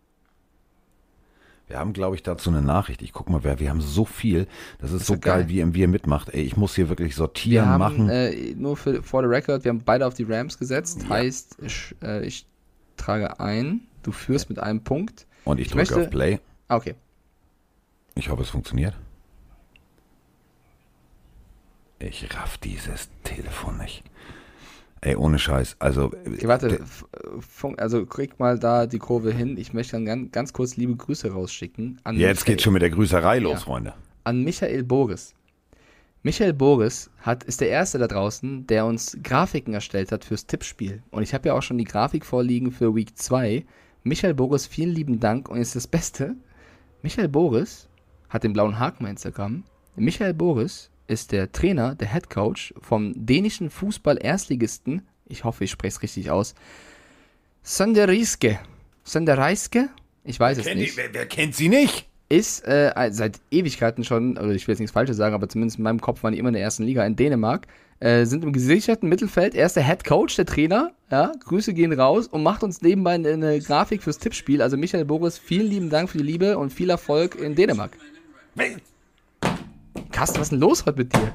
Wir 1.68 1.80
haben, 1.80 1.94
glaube 1.94 2.16
ich, 2.16 2.22
dazu 2.22 2.52
eine 2.52 2.62
Nachricht. 2.62 3.02
Ich 3.02 3.12
guck 3.12 3.28
mal, 3.30 3.44
wer, 3.44 3.60
wir 3.60 3.70
haben 3.72 3.82
so 3.82 4.06
viel. 4.06 4.48
Das 4.80 4.92
ist, 4.92 5.08
so 5.08 5.14
ja 5.14 5.20
geil, 5.20 5.40
geil. 5.46 5.50
wie 5.50 5.74
wie 5.74 5.80
ihr 5.82 5.88
mitmacht. 5.88 6.30
Ey, 6.30 6.42
ich 6.44 6.56
muss 6.58 6.76
hier 6.76 6.90
wirklich 6.90 7.14
Wir 7.14 7.18
sortieren, 7.18 7.66
haben, 7.68 7.80
machen. 7.80 8.10
äh, 8.10 8.54
nur 8.56 8.78
für 8.78 9.02
for 9.02 9.24
the 9.24 9.28
record, 9.28 9.64
wir 9.64 9.70
haben 9.70 9.82
beide 9.84 10.06
auf 10.06 10.14
die 10.14 10.24
Rams 10.24 10.60
gesetzt. 10.60 11.04
Ja. 11.04 11.10
Heißt, 11.10 11.58
ich, 11.64 11.96
äh, 12.04 12.24
ich 12.26 12.46
trage 12.98 13.40
ein, 13.40 13.82
du 14.04 14.12
führst 14.12 14.50
mit 14.50 14.60
einem 14.60 14.82
Punkt. 14.84 15.26
und 15.44 15.60
ich 15.60 15.66
ich 15.68 15.72
drücke 15.72 15.80
möchte- 15.96 16.02
auf 16.02 16.10
Play. 16.12 16.40
Ah, 16.68 16.76
okay. 16.78 16.94
Ich 18.16 18.30
hoffe, 18.30 18.44
es 18.44 18.50
funktioniert. 18.50 18.94
Ich 22.00 22.28
raff 22.36 22.58
dieses 22.60 23.10
Telefon 23.24 23.78
nicht. 23.78 24.04
Ey, 25.06 25.16
ohne 25.16 25.40
Scheiß. 25.40 25.76
Also, 25.80 26.06
Okay, 26.26 26.48
warte, 26.48 26.80
also 27.78 28.06
krieg 28.06 28.40
mal 28.40 28.60
da 28.60 28.86
die 28.88 29.00
Kurve 29.00 29.32
hin. 29.32 29.58
Ich 29.58 29.74
möchte 29.74 29.94
dann 29.94 30.06
ganz, 30.06 30.32
ganz 30.32 30.54
kurz 30.54 30.76
liebe 30.78 30.96
Grüße 30.96 31.32
rausschicken 31.32 32.00
an, 32.04 32.16
jetzt 32.18 32.40
Michael, 32.42 32.54
geht's 32.54 32.64
schon 32.64 32.74
mit 32.74 32.82
der 32.82 32.90
Grüßerei 32.90 33.40
los, 33.40 33.54
Ja. 33.54 33.60
Freunde. 33.60 33.94
an 34.24 34.44
Michael 34.44 34.84
Boris. 34.84 35.34
Michael 36.24 36.54
Boris 36.54 37.12
hat, 37.22 37.44
ist 37.44 37.62
der 37.62 37.70
Erste 37.70 38.00
da 38.00 38.08
draußen, 38.08 38.66
der 38.66 38.86
uns 38.88 39.16
Grafiken 39.22 39.76
erstellt 39.76 40.12
hat 40.12 40.26
fürs 40.26 40.48
Tippspiel. 40.48 41.04
Und 41.12 41.22
ich 41.22 41.36
habe 41.36 41.48
ja 41.50 41.54
auch 41.54 41.62
schon 41.62 41.78
die 41.78 41.84
Grafik 41.84 42.26
vorliegen 42.26 42.72
für 42.72 42.96
Week 42.96 43.16
2. 43.16 43.64
Michael 44.04 44.34
Boris, 44.34 44.66
vielen 44.66 44.90
lieben 44.90 45.20
Dank. 45.20 45.50
Und 45.50 45.58
jetzt 45.60 45.76
das 45.76 45.86
Beste, 45.86 46.36
Michael 47.04 47.28
Boris 47.28 47.88
hat 48.30 48.44
den 48.44 48.54
blauen 48.54 48.80
Haken 48.80 49.04
bei 49.04 49.12
Instagram. 49.12 49.64
Michael 49.96 50.34
Boris 50.34 50.90
ist 51.08 51.32
der 51.32 51.52
Trainer, 51.52 51.96
der 51.96 52.12
Head 52.12 52.30
Coach 52.30 52.74
vom 52.80 53.14
dänischen 53.16 53.70
Fußball-Erstligisten, 53.70 55.04
ich 55.28 55.44
hoffe, 55.44 55.64
ich 55.64 55.72
spreche 55.72 55.96
es 55.96 56.02
richtig 56.04 56.32
aus, 56.32 56.56
Sönderriske. 57.64 58.60
Sönderreiske? 59.04 59.90
Ich 60.24 60.40
weiß 60.40 60.60
es 60.60 60.66
Kennt 60.66 60.80
nicht 60.80 60.94
die, 60.94 60.98
wer, 60.98 61.14
wer 61.14 61.26
kennt 61.26 61.56
sie 61.56 61.70
nicht? 61.70 62.08
ist 62.28 62.68
äh, 62.68 62.92
seit 63.12 63.40
Ewigkeiten 63.52 64.04
schon, 64.04 64.38
oder 64.38 64.52
ich 64.52 64.68
will 64.68 64.74
jetzt 64.74 64.80
nichts 64.80 64.94
Falsches 64.94 65.18
sagen, 65.18 65.36
aber 65.36 65.48
zumindest 65.48 65.78
in 65.78 65.84
meinem 65.84 66.02
Kopf 66.02 66.24
waren 66.24 66.34
die 66.34 66.40
immer 66.40 66.50
in 66.50 66.54
der 66.54 66.64
ersten 66.64 66.84
Liga 66.84 67.06
in 67.06 67.16
Dänemark, 67.16 67.68
äh, 68.00 68.26
sind 68.26 68.44
im 68.44 68.52
gesicherten 68.52 69.08
Mittelfeld. 69.08 69.54
Er 69.54 69.68
ist 69.68 69.76
der 69.76 69.86
Head 69.86 70.04
Coach, 70.04 70.36
der 70.36 70.46
Trainer. 70.46 70.92
Ja, 71.12 71.32
Grüße 71.46 71.74
gehen 71.74 71.94
raus 71.94 72.28
und 72.28 72.42
macht 72.42 72.64
uns 72.64 72.82
nebenbei 72.82 73.14
eine, 73.14 73.30
eine 73.30 73.60
Grafik 73.60 74.02
fürs 74.02 74.18
Tippspiel. 74.18 74.62
Also 74.62 74.76
Michael 74.76 75.06
Boris, 75.06 75.38
vielen 75.38 75.68
lieben 75.68 75.90
Dank 75.90 76.10
für 76.10 76.18
die 76.18 76.24
Liebe 76.24 76.58
und 76.58 76.74
viel 76.74 76.90
Erfolg 76.90 77.36
in 77.36 77.56
Dänemark. 77.56 77.92
Carsten, 80.12 80.38
was 80.40 80.44
ist 80.48 80.52
denn 80.52 80.60
los 80.60 80.86
heute 80.86 81.00
mit 81.00 81.14
dir? 81.14 81.34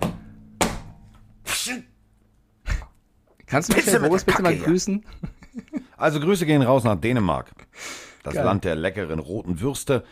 Kannst 3.46 3.68
du 3.68 3.74
Michael 3.76 4.00
mit 4.00 4.08
Boris 4.08 4.24
bitte 4.24 4.42
mal 4.42 4.56
grüßen? 4.56 5.04
Also 5.96 6.20
Grüße 6.20 6.46
gehen 6.46 6.62
raus 6.62 6.84
nach 6.84 7.00
Dänemark. 7.00 7.50
Das 8.22 8.34
Geil. 8.34 8.44
Land 8.44 8.64
der 8.64 8.76
leckeren 8.76 9.18
roten 9.18 9.60
Würste. 9.60 10.04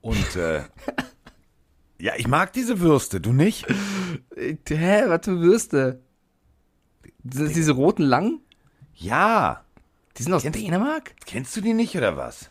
Und 0.00 0.36
äh, 0.36 0.62
ja, 1.98 2.12
ich 2.16 2.28
mag 2.28 2.52
diese 2.52 2.80
Würste, 2.80 3.20
du 3.20 3.32
nicht? 3.32 3.66
Äh, 4.36 4.56
Hä, 4.68 5.04
was 5.06 5.20
für 5.24 5.40
Würste? 5.40 6.00
Diese, 7.22 7.48
diese 7.48 7.72
roten 7.72 8.02
langen? 8.02 8.40
Ja. 8.94 9.64
Die 10.18 10.24
sind 10.24 10.32
aus 10.34 10.42
Kennst- 10.42 10.60
Dänemark? 10.60 11.14
Kennst 11.24 11.56
du 11.56 11.60
die 11.60 11.72
nicht 11.72 11.96
oder 11.96 12.16
was? 12.16 12.50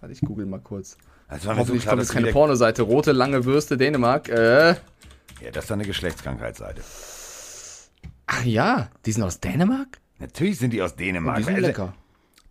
Warte, 0.00 0.12
ich 0.12 0.20
google 0.20 0.46
mal 0.46 0.60
kurz. 0.60 0.96
Das 1.28 1.46
war 1.46 1.54
mir 1.54 1.60
so 1.60 1.60
Hoffentlich 1.60 1.82
klar, 1.82 1.92
kommt 1.94 2.02
jetzt 2.02 2.12
keine 2.12 2.32
Pornoseite. 2.32 2.82
Rote, 2.82 3.12
lange 3.12 3.44
Würste, 3.44 3.76
Dänemark. 3.76 4.28
Äh. 4.28 4.70
Ja, 5.40 5.50
das 5.52 5.64
ist 5.64 5.72
eine 5.72 5.84
Geschlechtskrankheitsseite. 5.84 6.82
Ach 8.26 8.44
ja, 8.44 8.88
die 9.04 9.12
sind 9.12 9.22
aus 9.22 9.40
Dänemark? 9.40 9.98
Natürlich 10.18 10.58
sind 10.58 10.72
die 10.72 10.82
aus 10.82 10.94
Dänemark. 10.94 11.36
Oh, 11.36 11.38
die 11.38 11.44
sind 11.44 11.54
Also, 11.56 11.66
lecker. 11.66 11.94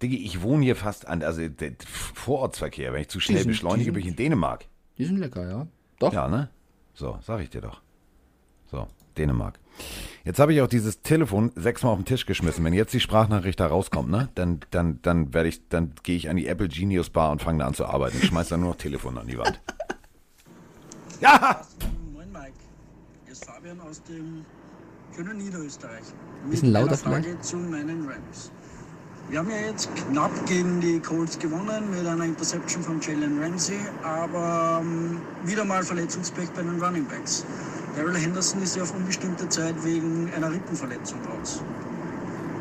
Diggi, 0.01 0.17
ich 0.25 0.41
wohne 0.41 0.63
hier 0.63 0.75
fast 0.75 1.07
an, 1.07 1.21
also 1.23 1.47
der 1.47 1.73
Vorortsverkehr. 2.15 2.91
Wenn 2.91 3.01
ich 3.01 3.09
zu 3.09 3.19
schnell 3.19 3.39
sind- 3.39 3.47
beschleunige, 3.49 3.91
bin 3.91 4.01
ich 4.01 4.07
in 4.07 4.15
Dänemark. 4.15 4.65
Die 4.97 5.05
sind 5.05 5.17
lecker, 5.17 5.47
ja. 5.47 5.67
Doch. 5.99 6.11
Ja, 6.13 6.27
ne? 6.27 6.49
So, 6.93 7.19
sag 7.21 7.39
ich 7.41 7.49
dir 7.49 7.61
doch. 7.61 7.81
So, 8.69 8.87
Dänemark. 9.17 9.59
Jetzt 10.23 10.39
habe 10.39 10.53
ich 10.53 10.61
auch 10.61 10.67
dieses 10.67 11.01
Telefon 11.01 11.51
sechsmal 11.55 11.93
auf 11.93 11.99
den 11.99 12.05
Tisch 12.05 12.25
geschmissen. 12.25 12.63
Wenn 12.63 12.73
jetzt 12.73 12.93
die 12.93 12.99
Sprachnachricht 12.99 13.59
da 13.59 13.67
rauskommt, 13.67 14.09
ne, 14.09 14.29
dann, 14.35 14.59
dann, 14.69 15.01
dann 15.01 15.33
werde 15.33 15.49
ich, 15.49 15.67
dann 15.69 15.93
gehe 16.03 16.15
ich 16.15 16.29
an 16.29 16.37
die 16.37 16.47
Apple 16.47 16.67
Genius 16.67 17.09
Bar 17.09 17.31
und 17.31 17.41
fange 17.41 17.59
da 17.59 17.67
an 17.67 17.73
zu 17.73 17.85
arbeiten. 17.85 18.17
Ich 18.21 18.27
schmeiß 18.27 18.49
dann 18.49 18.59
nur 18.59 18.69
noch 18.69 18.77
Telefon 18.77 19.17
an 19.17 19.27
die 19.27 19.37
Wand. 19.37 19.59
Ja! 21.21 21.61
Moin 22.13 22.31
Mike, 22.31 22.53
hier 23.25 23.33
ist 23.33 23.45
Fabian 23.45 23.79
aus 23.81 24.01
dem 24.01 24.43
schönen 25.15 25.37
Niederösterreich. 25.37 26.01
Bisschen 26.49 26.71
Mit 26.71 26.73
lauter 26.73 26.87
einer 26.93 26.97
Frage 26.97 27.39
zu 27.41 27.57
meinen 27.57 28.09
Rams. 28.09 28.51
Wir 29.31 29.39
haben 29.39 29.49
ja 29.49 29.59
jetzt 29.59 29.89
knapp 29.95 30.45
gegen 30.45 30.81
die 30.81 30.99
Colts 30.99 31.39
gewonnen 31.39 31.89
mit 31.89 32.05
einer 32.05 32.25
Interception 32.25 32.83
von 32.83 32.99
Jalen 32.99 33.41
Ramsey, 33.41 33.79
aber 34.03 34.81
ähm, 34.81 35.21
wieder 35.45 35.63
mal 35.63 35.83
Verletzungspech 35.83 36.49
bei 36.49 36.61
den 36.61 36.83
Running 36.83 37.05
Backs. 37.05 37.45
Daryl 37.95 38.17
Henderson 38.17 38.61
ist 38.61 38.75
ja 38.75 38.83
auf 38.83 38.93
unbestimmte 38.93 39.47
Zeit 39.47 39.73
wegen 39.85 40.29
einer 40.35 40.51
Rippenverletzung 40.51 41.17
raus. 41.23 41.63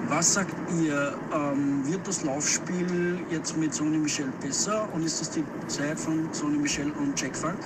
Was 0.06 0.34
sagt 0.34 0.54
ihr? 0.80 1.18
Ähm, 1.34 1.84
wird 1.90 2.06
das 2.06 2.22
Laufspiel 2.22 3.18
jetzt 3.32 3.56
mit 3.56 3.74
Sony 3.74 3.98
Michel 3.98 4.32
besser 4.40 4.88
und 4.94 5.04
ist 5.04 5.20
das 5.20 5.30
die 5.30 5.44
Zeit 5.66 5.98
von 5.98 6.32
Sony 6.32 6.58
Michel 6.58 6.92
und 6.92 7.20
Jack 7.20 7.36
Funk? 7.36 7.58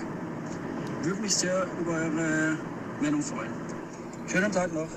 Würde 1.02 1.20
mich 1.20 1.34
sehr 1.34 1.66
über 1.78 1.92
eure 1.92 2.56
Meinung 3.02 3.20
freuen. 3.20 3.52
Schönen 4.28 4.50
Tag 4.50 4.72
noch. 4.72 4.88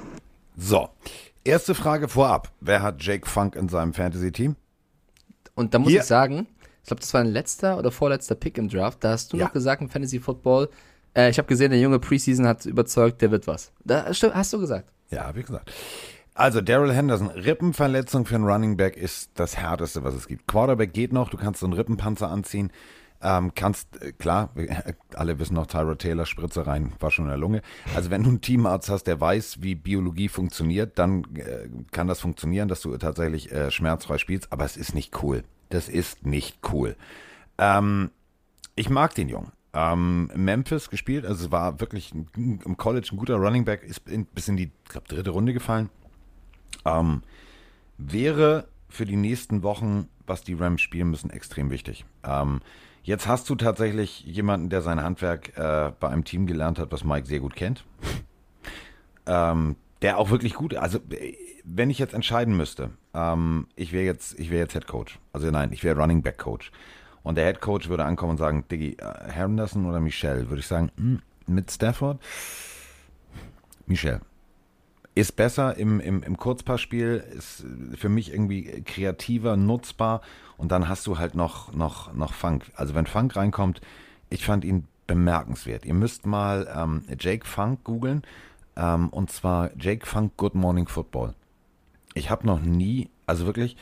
So, 0.55 0.87
erste 1.47 1.73
Frage 1.75 2.07
vorab. 2.07 2.51
Wer 2.61 2.81
hat 2.81 3.01
Jake 3.03 3.27
Funk 3.27 3.55
in 3.55 3.69
seinem 3.69 3.93
Fantasy-Team? 3.93 4.55
Und 5.55 5.73
da 5.73 5.79
muss 5.79 5.89
Hier. 5.91 6.01
ich 6.01 6.05
sagen, 6.05 6.47
ich 6.81 6.87
glaube, 6.87 7.01
das 7.01 7.13
war 7.13 7.21
ein 7.21 7.27
letzter 7.27 7.77
oder 7.77 7.91
vorletzter 7.91 8.35
Pick 8.35 8.57
im 8.57 8.69
Draft. 8.69 9.03
Da 9.03 9.11
hast 9.11 9.33
du 9.33 9.37
Ja. 9.37 9.45
noch 9.45 9.53
gesagt 9.53 9.81
im 9.81 9.89
Fantasy 9.89 10.19
Football, 10.19 10.69
äh, 11.15 11.29
ich 11.29 11.37
habe 11.37 11.47
gesehen, 11.47 11.71
der 11.71 11.79
junge 11.79 11.99
Preseason 11.99 12.45
hat 12.47 12.65
überzeugt, 12.65 13.21
der 13.21 13.31
wird 13.31 13.47
was. 13.47 13.71
Da 13.83 14.05
hast 14.05 14.53
du 14.53 14.59
gesagt. 14.59 14.89
Ja, 15.09 15.25
habe 15.25 15.39
ich 15.39 15.45
gesagt. 15.45 15.71
Also 16.35 16.61
Daryl 16.61 16.93
Henderson, 16.93 17.29
Rippenverletzung 17.31 18.25
für 18.27 18.35
einen 18.35 18.43
Running 18.45 18.77
Back 18.77 18.95
ist 18.95 19.31
das 19.33 19.57
härteste, 19.57 20.03
was 20.03 20.13
es 20.13 20.27
gibt. 20.27 20.47
Quarterback 20.47 20.93
geht 20.93 21.11
noch, 21.11 21.29
du 21.29 21.37
kannst 21.37 21.61
so 21.61 21.65
einen 21.65 21.73
Rippenpanzer 21.73 22.29
anziehen, 22.29 22.71
ähm, 23.21 23.53
kannst, 23.55 24.01
äh, 24.01 24.11
klar, 24.11 24.51
alle 25.15 25.39
wissen 25.39 25.55
noch, 25.55 25.67
Tyra 25.67 25.95
Taylor, 25.95 26.25
Spritze 26.25 26.67
rein, 26.67 26.93
war 26.99 27.11
schon 27.11 27.25
in 27.25 27.29
der 27.29 27.37
Lunge. 27.37 27.61
Also 27.95 28.09
wenn 28.09 28.23
du 28.23 28.29
einen 28.29 28.41
Teamarzt 28.41 28.89
hast, 28.89 29.05
der 29.05 29.19
weiß, 29.19 29.61
wie 29.61 29.75
Biologie 29.75 30.29
funktioniert, 30.29 30.99
dann 30.99 31.23
äh, 31.35 31.69
kann 31.91 32.07
das 32.07 32.19
funktionieren, 32.19 32.67
dass 32.67 32.81
du 32.81 32.95
tatsächlich 32.97 33.51
äh, 33.51 33.71
schmerzfrei 33.71 34.17
spielst, 34.17 34.51
aber 34.51 34.65
es 34.65 34.77
ist 34.77 34.93
nicht 34.93 35.23
cool. 35.23 35.43
Das 35.69 35.89
ist 35.89 36.25
nicht 36.25 36.59
cool. 36.71 36.95
Ähm, 37.57 38.11
ich 38.75 38.89
mag 38.89 39.15
den 39.15 39.29
Jungen. 39.29 39.51
Ähm, 39.73 40.31
Memphis 40.35 40.89
gespielt, 40.89 41.25
also 41.25 41.51
war 41.51 41.79
wirklich 41.79 42.13
ein, 42.13 42.61
im 42.63 42.77
College 42.77 43.09
ein 43.11 43.17
guter 43.17 43.35
Running 43.35 43.65
Back, 43.65 43.83
ist 43.83 44.07
in, 44.07 44.25
bis 44.25 44.47
in 44.47 44.57
die 44.57 44.71
glaub, 44.87 45.07
dritte 45.07 45.31
Runde 45.31 45.53
gefallen. 45.53 45.89
Ähm, 46.85 47.21
wäre 47.97 48.67
für 48.89 49.05
die 49.05 49.15
nächsten 49.15 49.63
Wochen, 49.63 50.07
was 50.25 50.43
die 50.43 50.53
Rams 50.53 50.81
spielen 50.81 51.09
müssen, 51.09 51.29
extrem 51.29 51.69
wichtig. 51.69 52.05
Ähm, 52.23 52.61
jetzt 53.07 53.25
hast 53.25 53.49
du 53.49 53.55
tatsächlich 53.55 54.23
jemanden, 54.25 54.69
der 54.69 54.81
sein 54.81 55.01
Handwerk 55.01 55.57
äh, 55.57 55.91
bei 55.99 56.09
einem 56.09 56.25
Team 56.25 56.45
gelernt 56.45 56.77
hat, 56.77 56.91
was 56.91 57.05
Mike 57.05 57.25
sehr 57.25 57.39
gut 57.39 57.55
kennt. 57.55 57.85
ähm, 59.25 59.77
der 60.01 60.19
auch 60.19 60.29
wirklich 60.29 60.53
gut, 60.53 60.75
also 60.75 60.99
äh, 61.09 61.35
wenn 61.63 61.89
ich 61.89 61.99
jetzt 61.99 62.13
entscheiden 62.13 62.55
müsste, 62.55 62.91
ähm, 63.13 63.67
ich 63.75 63.93
wäre 63.93 64.05
jetzt, 64.05 64.37
ich 64.37 64.49
jetzt 64.49 64.73
Head 64.73 64.87
Coach. 64.87 65.19
Also 65.33 65.49
nein, 65.49 65.71
ich 65.71 65.83
wäre 65.83 65.99
Running 65.99 66.21
Back 66.21 66.37
Coach. 66.37 66.71
Und 67.23 67.35
der 67.35 67.45
Head 67.45 67.61
Coach 67.61 67.89
würde 67.89 68.03
ankommen 68.05 68.31
und 68.31 68.37
sagen, 68.37 68.65
Diggi, 68.69 68.97
äh, 68.99 69.31
Henderson 69.31 69.85
oder 69.85 70.01
Michelle? 70.01 70.49
Würde 70.49 70.59
ich 70.59 70.67
sagen, 70.67 70.91
hm, 70.97 71.21
mit 71.47 71.71
Stafford? 71.71 72.19
Michelle. 73.85 74.21
Ist 75.17 75.35
besser 75.35 75.75
im, 75.77 75.99
im, 75.99 76.21
im 76.21 76.37
Kurzpassspiel, 76.37 77.23
ist 77.35 77.65
für 77.95 78.07
mich 78.07 78.31
irgendwie 78.31 78.83
kreativer, 78.83 79.57
nutzbar 79.57 80.21
und 80.57 80.71
dann 80.71 80.87
hast 80.87 81.07
du 81.07 81.17
halt 81.17 81.33
noch, 81.33 81.73
noch, 81.73 82.13
noch 82.13 82.33
Funk. 82.33 82.71
Also 82.75 82.93
wenn 82.93 83.07
Funk 83.07 83.35
reinkommt, 83.35 83.81
ich 84.29 84.45
fand 84.45 84.63
ihn 84.63 84.87
bemerkenswert. 85.07 85.85
Ihr 85.85 85.95
müsst 85.95 86.27
mal 86.27 86.71
ähm, 86.71 87.03
Jake 87.19 87.47
Funk 87.47 87.83
googeln 87.83 88.21
ähm, 88.75 89.09
und 89.09 89.31
zwar 89.31 89.71
Jake 89.79 90.05
Funk 90.05 90.33
Good 90.37 90.53
Morning 90.53 90.87
Football. 90.87 91.33
Ich 92.13 92.29
habe 92.29 92.45
noch 92.45 92.59
nie, 92.59 93.09
also 93.25 93.47
wirklich 93.47 93.75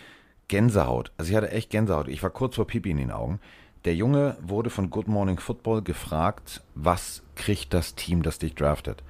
Gänsehaut. 0.48 1.12
Also 1.18 1.32
ich 1.32 1.36
hatte 1.36 1.52
echt 1.52 1.70
Gänsehaut. 1.70 2.08
Ich 2.08 2.24
war 2.24 2.30
kurz 2.30 2.56
vor 2.56 2.66
Pipi 2.66 2.92
in 2.92 2.98
den 2.98 3.12
Augen. 3.12 3.42
Der 3.84 3.94
Junge 3.94 4.38
wurde 4.42 4.70
von 4.70 4.90
Good 4.90 5.10
Morning 5.10 5.40
Football 5.40 5.82
gefragt, 5.82 6.64
was 6.76 7.24
kriegt 7.36 7.74
das 7.74 7.96
Team, 7.96 8.24
das 8.24 8.40
dich 8.40 8.56
draftet? 8.56 9.04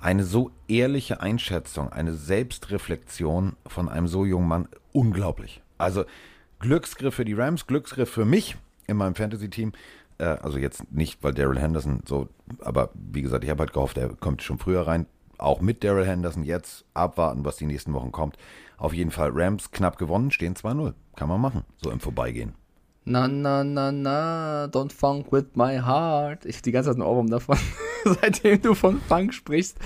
Eine 0.00 0.24
so 0.24 0.52
ehrliche 0.68 1.20
Einschätzung, 1.20 1.88
eine 1.88 2.14
Selbstreflexion 2.14 3.56
von 3.66 3.88
einem 3.88 4.06
so 4.06 4.24
jungen 4.24 4.48
Mann, 4.48 4.68
unglaublich. 4.92 5.60
Also 5.76 6.04
Glücksgriff 6.60 7.14
für 7.14 7.24
die 7.24 7.34
Rams, 7.34 7.66
Glücksgriff 7.66 8.10
für 8.10 8.24
mich 8.24 8.56
in 8.86 8.96
meinem 8.96 9.14
Fantasy-Team. 9.14 9.72
Äh, 10.18 10.24
also 10.24 10.58
jetzt 10.58 10.92
nicht, 10.92 11.22
weil 11.22 11.34
Daryl 11.34 11.58
Henderson 11.58 12.02
so, 12.06 12.28
aber 12.60 12.90
wie 12.94 13.22
gesagt, 13.22 13.44
ich 13.44 13.50
habe 13.50 13.60
halt 13.60 13.72
gehofft, 13.72 13.96
er 13.96 14.10
kommt 14.10 14.42
schon 14.42 14.58
früher 14.58 14.86
rein. 14.86 15.06
Auch 15.36 15.60
mit 15.60 15.84
Daryl 15.84 16.06
Henderson 16.06 16.42
jetzt 16.44 16.84
abwarten, 16.94 17.44
was 17.44 17.56
die 17.56 17.66
nächsten 17.66 17.92
Wochen 17.94 18.10
kommt. 18.12 18.36
Auf 18.76 18.92
jeden 18.92 19.10
Fall 19.10 19.30
Rams 19.32 19.70
knapp 19.70 19.98
gewonnen, 19.98 20.30
stehen 20.30 20.54
2-0. 20.54 20.94
Kann 21.16 21.28
man 21.28 21.40
machen, 21.40 21.64
so 21.82 21.90
im 21.90 22.00
Vorbeigehen. 22.00 22.54
Na, 23.08 23.26
na, 23.28 23.64
na, 23.64 23.90
na, 23.92 24.64
don't 24.70 24.92
funk 24.92 25.32
with 25.32 25.46
my 25.54 25.78
heart. 25.80 26.44
Ich 26.44 26.56
hab 26.56 26.62
die 26.62 26.72
ganze 26.72 26.90
Zeit 26.90 26.96
einen 26.96 27.06
Ohrwurm 27.08 27.28
davon, 27.30 27.56
seitdem 28.04 28.60
du 28.62 28.74
von 28.74 29.00
Funk 29.08 29.32
sprichst. 29.34 29.76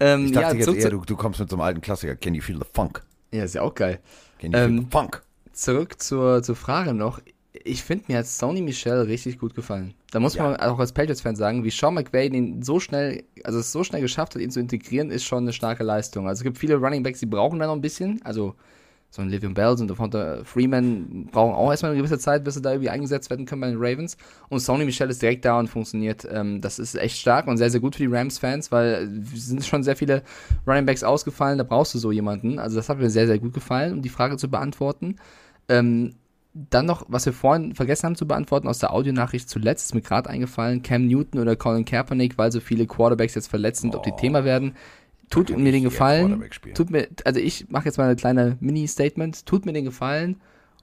Ähm, 0.00 0.26
Ich 0.26 0.32
dachte 0.32 0.46
ja, 0.48 0.54
jetzt 0.54 0.64
zurück, 0.64 0.78
eher, 0.80 0.90
du, 0.90 1.00
du 1.04 1.16
kommst 1.16 1.40
mit 1.40 1.50
so 1.50 1.56
einem 1.56 1.62
alten 1.62 1.80
Klassiker. 1.80 2.16
Can 2.16 2.34
you 2.34 2.42
feel 2.42 2.56
the 2.56 2.64
funk? 2.72 3.02
ja, 3.32 3.44
ist 3.44 3.54
ja 3.54 3.62
auch 3.62 3.74
geil. 3.74 4.00
Can 4.38 4.52
you 4.52 4.58
feel 4.58 4.66
Ähm, 4.68 4.78
the 4.80 4.86
funk? 4.90 5.22
Zurück 5.52 6.00
zur, 6.00 6.42
zur 6.42 6.56
Frage 6.56 6.94
noch. 6.94 7.20
Ich 7.64 7.82
finde, 7.82 8.04
mir 8.08 8.18
hat 8.18 8.26
Sony 8.26 8.62
Michel 8.62 9.00
richtig 9.02 9.38
gut 9.38 9.54
gefallen. 9.54 9.92
Da 10.12 10.20
muss 10.20 10.34
Ja. 10.34 10.44
man 10.44 10.56
auch 10.56 10.78
als 10.78 10.92
Patriots-Fan 10.92 11.36
sagen, 11.36 11.62
wie 11.64 11.70
Sean 11.70 11.94
McVay 11.94 12.30
den 12.30 12.62
so 12.62 12.80
schnell, 12.80 13.24
also 13.44 13.58
es 13.58 13.70
so 13.72 13.84
schnell 13.84 14.00
geschafft 14.00 14.34
hat, 14.34 14.40
ihn 14.40 14.50
zu 14.50 14.60
integrieren, 14.60 15.10
ist 15.10 15.24
schon 15.24 15.44
eine 15.44 15.52
starke 15.52 15.82
Leistung. 15.84 16.26
Also 16.28 16.40
es 16.40 16.44
gibt 16.44 16.56
viele 16.58 16.76
Running 16.76 17.02
Backs, 17.02 17.20
die 17.20 17.26
brauchen 17.26 17.58
da 17.58 17.66
noch 17.66 17.74
ein 17.74 17.80
bisschen. 17.82 18.20
Also 18.24 18.54
so 19.10 19.22
ein 19.22 19.28
Livion 19.28 19.54
Bells 19.54 19.80
und 19.80 19.88
Devonta 19.88 20.44
Freeman 20.44 21.28
brauchen 21.32 21.54
auch 21.54 21.70
erstmal 21.70 21.90
eine 21.90 21.98
gewisse 21.98 22.18
Zeit, 22.18 22.44
bis 22.44 22.54
sie 22.54 22.62
da 22.62 22.70
irgendwie 22.70 22.90
eingesetzt 22.90 23.28
werden 23.28 23.44
können 23.44 23.60
bei 23.60 23.68
den 23.68 23.78
Ravens. 23.78 24.16
Und 24.48 24.60
Sony 24.60 24.84
Michel 24.84 25.10
ist 25.10 25.20
direkt 25.20 25.44
da 25.44 25.58
und 25.58 25.66
funktioniert. 25.66 26.26
Ähm, 26.30 26.60
das 26.60 26.78
ist 26.78 26.94
echt 26.94 27.18
stark 27.18 27.48
und 27.48 27.56
sehr, 27.56 27.70
sehr 27.70 27.80
gut 27.80 27.96
für 27.96 28.04
die 28.04 28.14
Rams-Fans, 28.14 28.70
weil 28.70 29.22
es 29.34 29.46
sind 29.48 29.64
schon 29.64 29.82
sehr 29.82 29.96
viele 29.96 30.22
Running 30.64 30.86
Backs 30.86 31.02
ausgefallen, 31.02 31.58
da 31.58 31.64
brauchst 31.64 31.92
du 31.94 31.98
so 31.98 32.12
jemanden. 32.12 32.60
Also 32.60 32.76
das 32.76 32.88
hat 32.88 32.98
mir 32.98 33.10
sehr, 33.10 33.26
sehr 33.26 33.40
gut 33.40 33.52
gefallen, 33.52 33.94
um 33.94 34.02
die 34.02 34.08
Frage 34.08 34.36
zu 34.36 34.48
beantworten. 34.48 35.16
Ähm, 35.68 36.14
dann 36.52 36.86
noch, 36.86 37.04
was 37.08 37.26
wir 37.26 37.32
vorhin 37.32 37.74
vergessen 37.74 38.06
haben 38.06 38.16
zu 38.16 38.26
beantworten 38.26 38.66
aus 38.66 38.78
der 38.78 38.92
Audionachricht 38.92 39.48
zuletzt, 39.48 39.86
ist 39.86 39.94
mir 39.94 40.00
gerade 40.00 40.28
eingefallen, 40.28 40.82
Cam 40.82 41.06
Newton 41.06 41.40
oder 41.40 41.54
Colin 41.54 41.84
Kaepernick, 41.84 42.38
weil 42.38 42.50
so 42.50 42.60
viele 42.60 42.86
Quarterbacks 42.86 43.36
jetzt 43.36 43.48
verletzt 43.48 43.82
sind, 43.82 43.94
ob 43.94 44.02
die 44.02 44.16
Thema 44.16 44.44
werden. 44.44 44.74
Tut 45.30 45.50
mir 45.56 45.70
den 45.72 45.84
Gefallen, 45.84 46.30
tut 46.74 46.90
mir, 46.90 47.08
also 47.24 47.38
ich 47.40 47.68
mache 47.70 47.84
jetzt 47.86 47.98
mal 47.98 48.04
eine 48.04 48.16
kleine 48.16 48.56
Mini-Statement, 48.60 49.46
tut 49.46 49.64
mir 49.64 49.72
den 49.72 49.84
Gefallen 49.84 50.40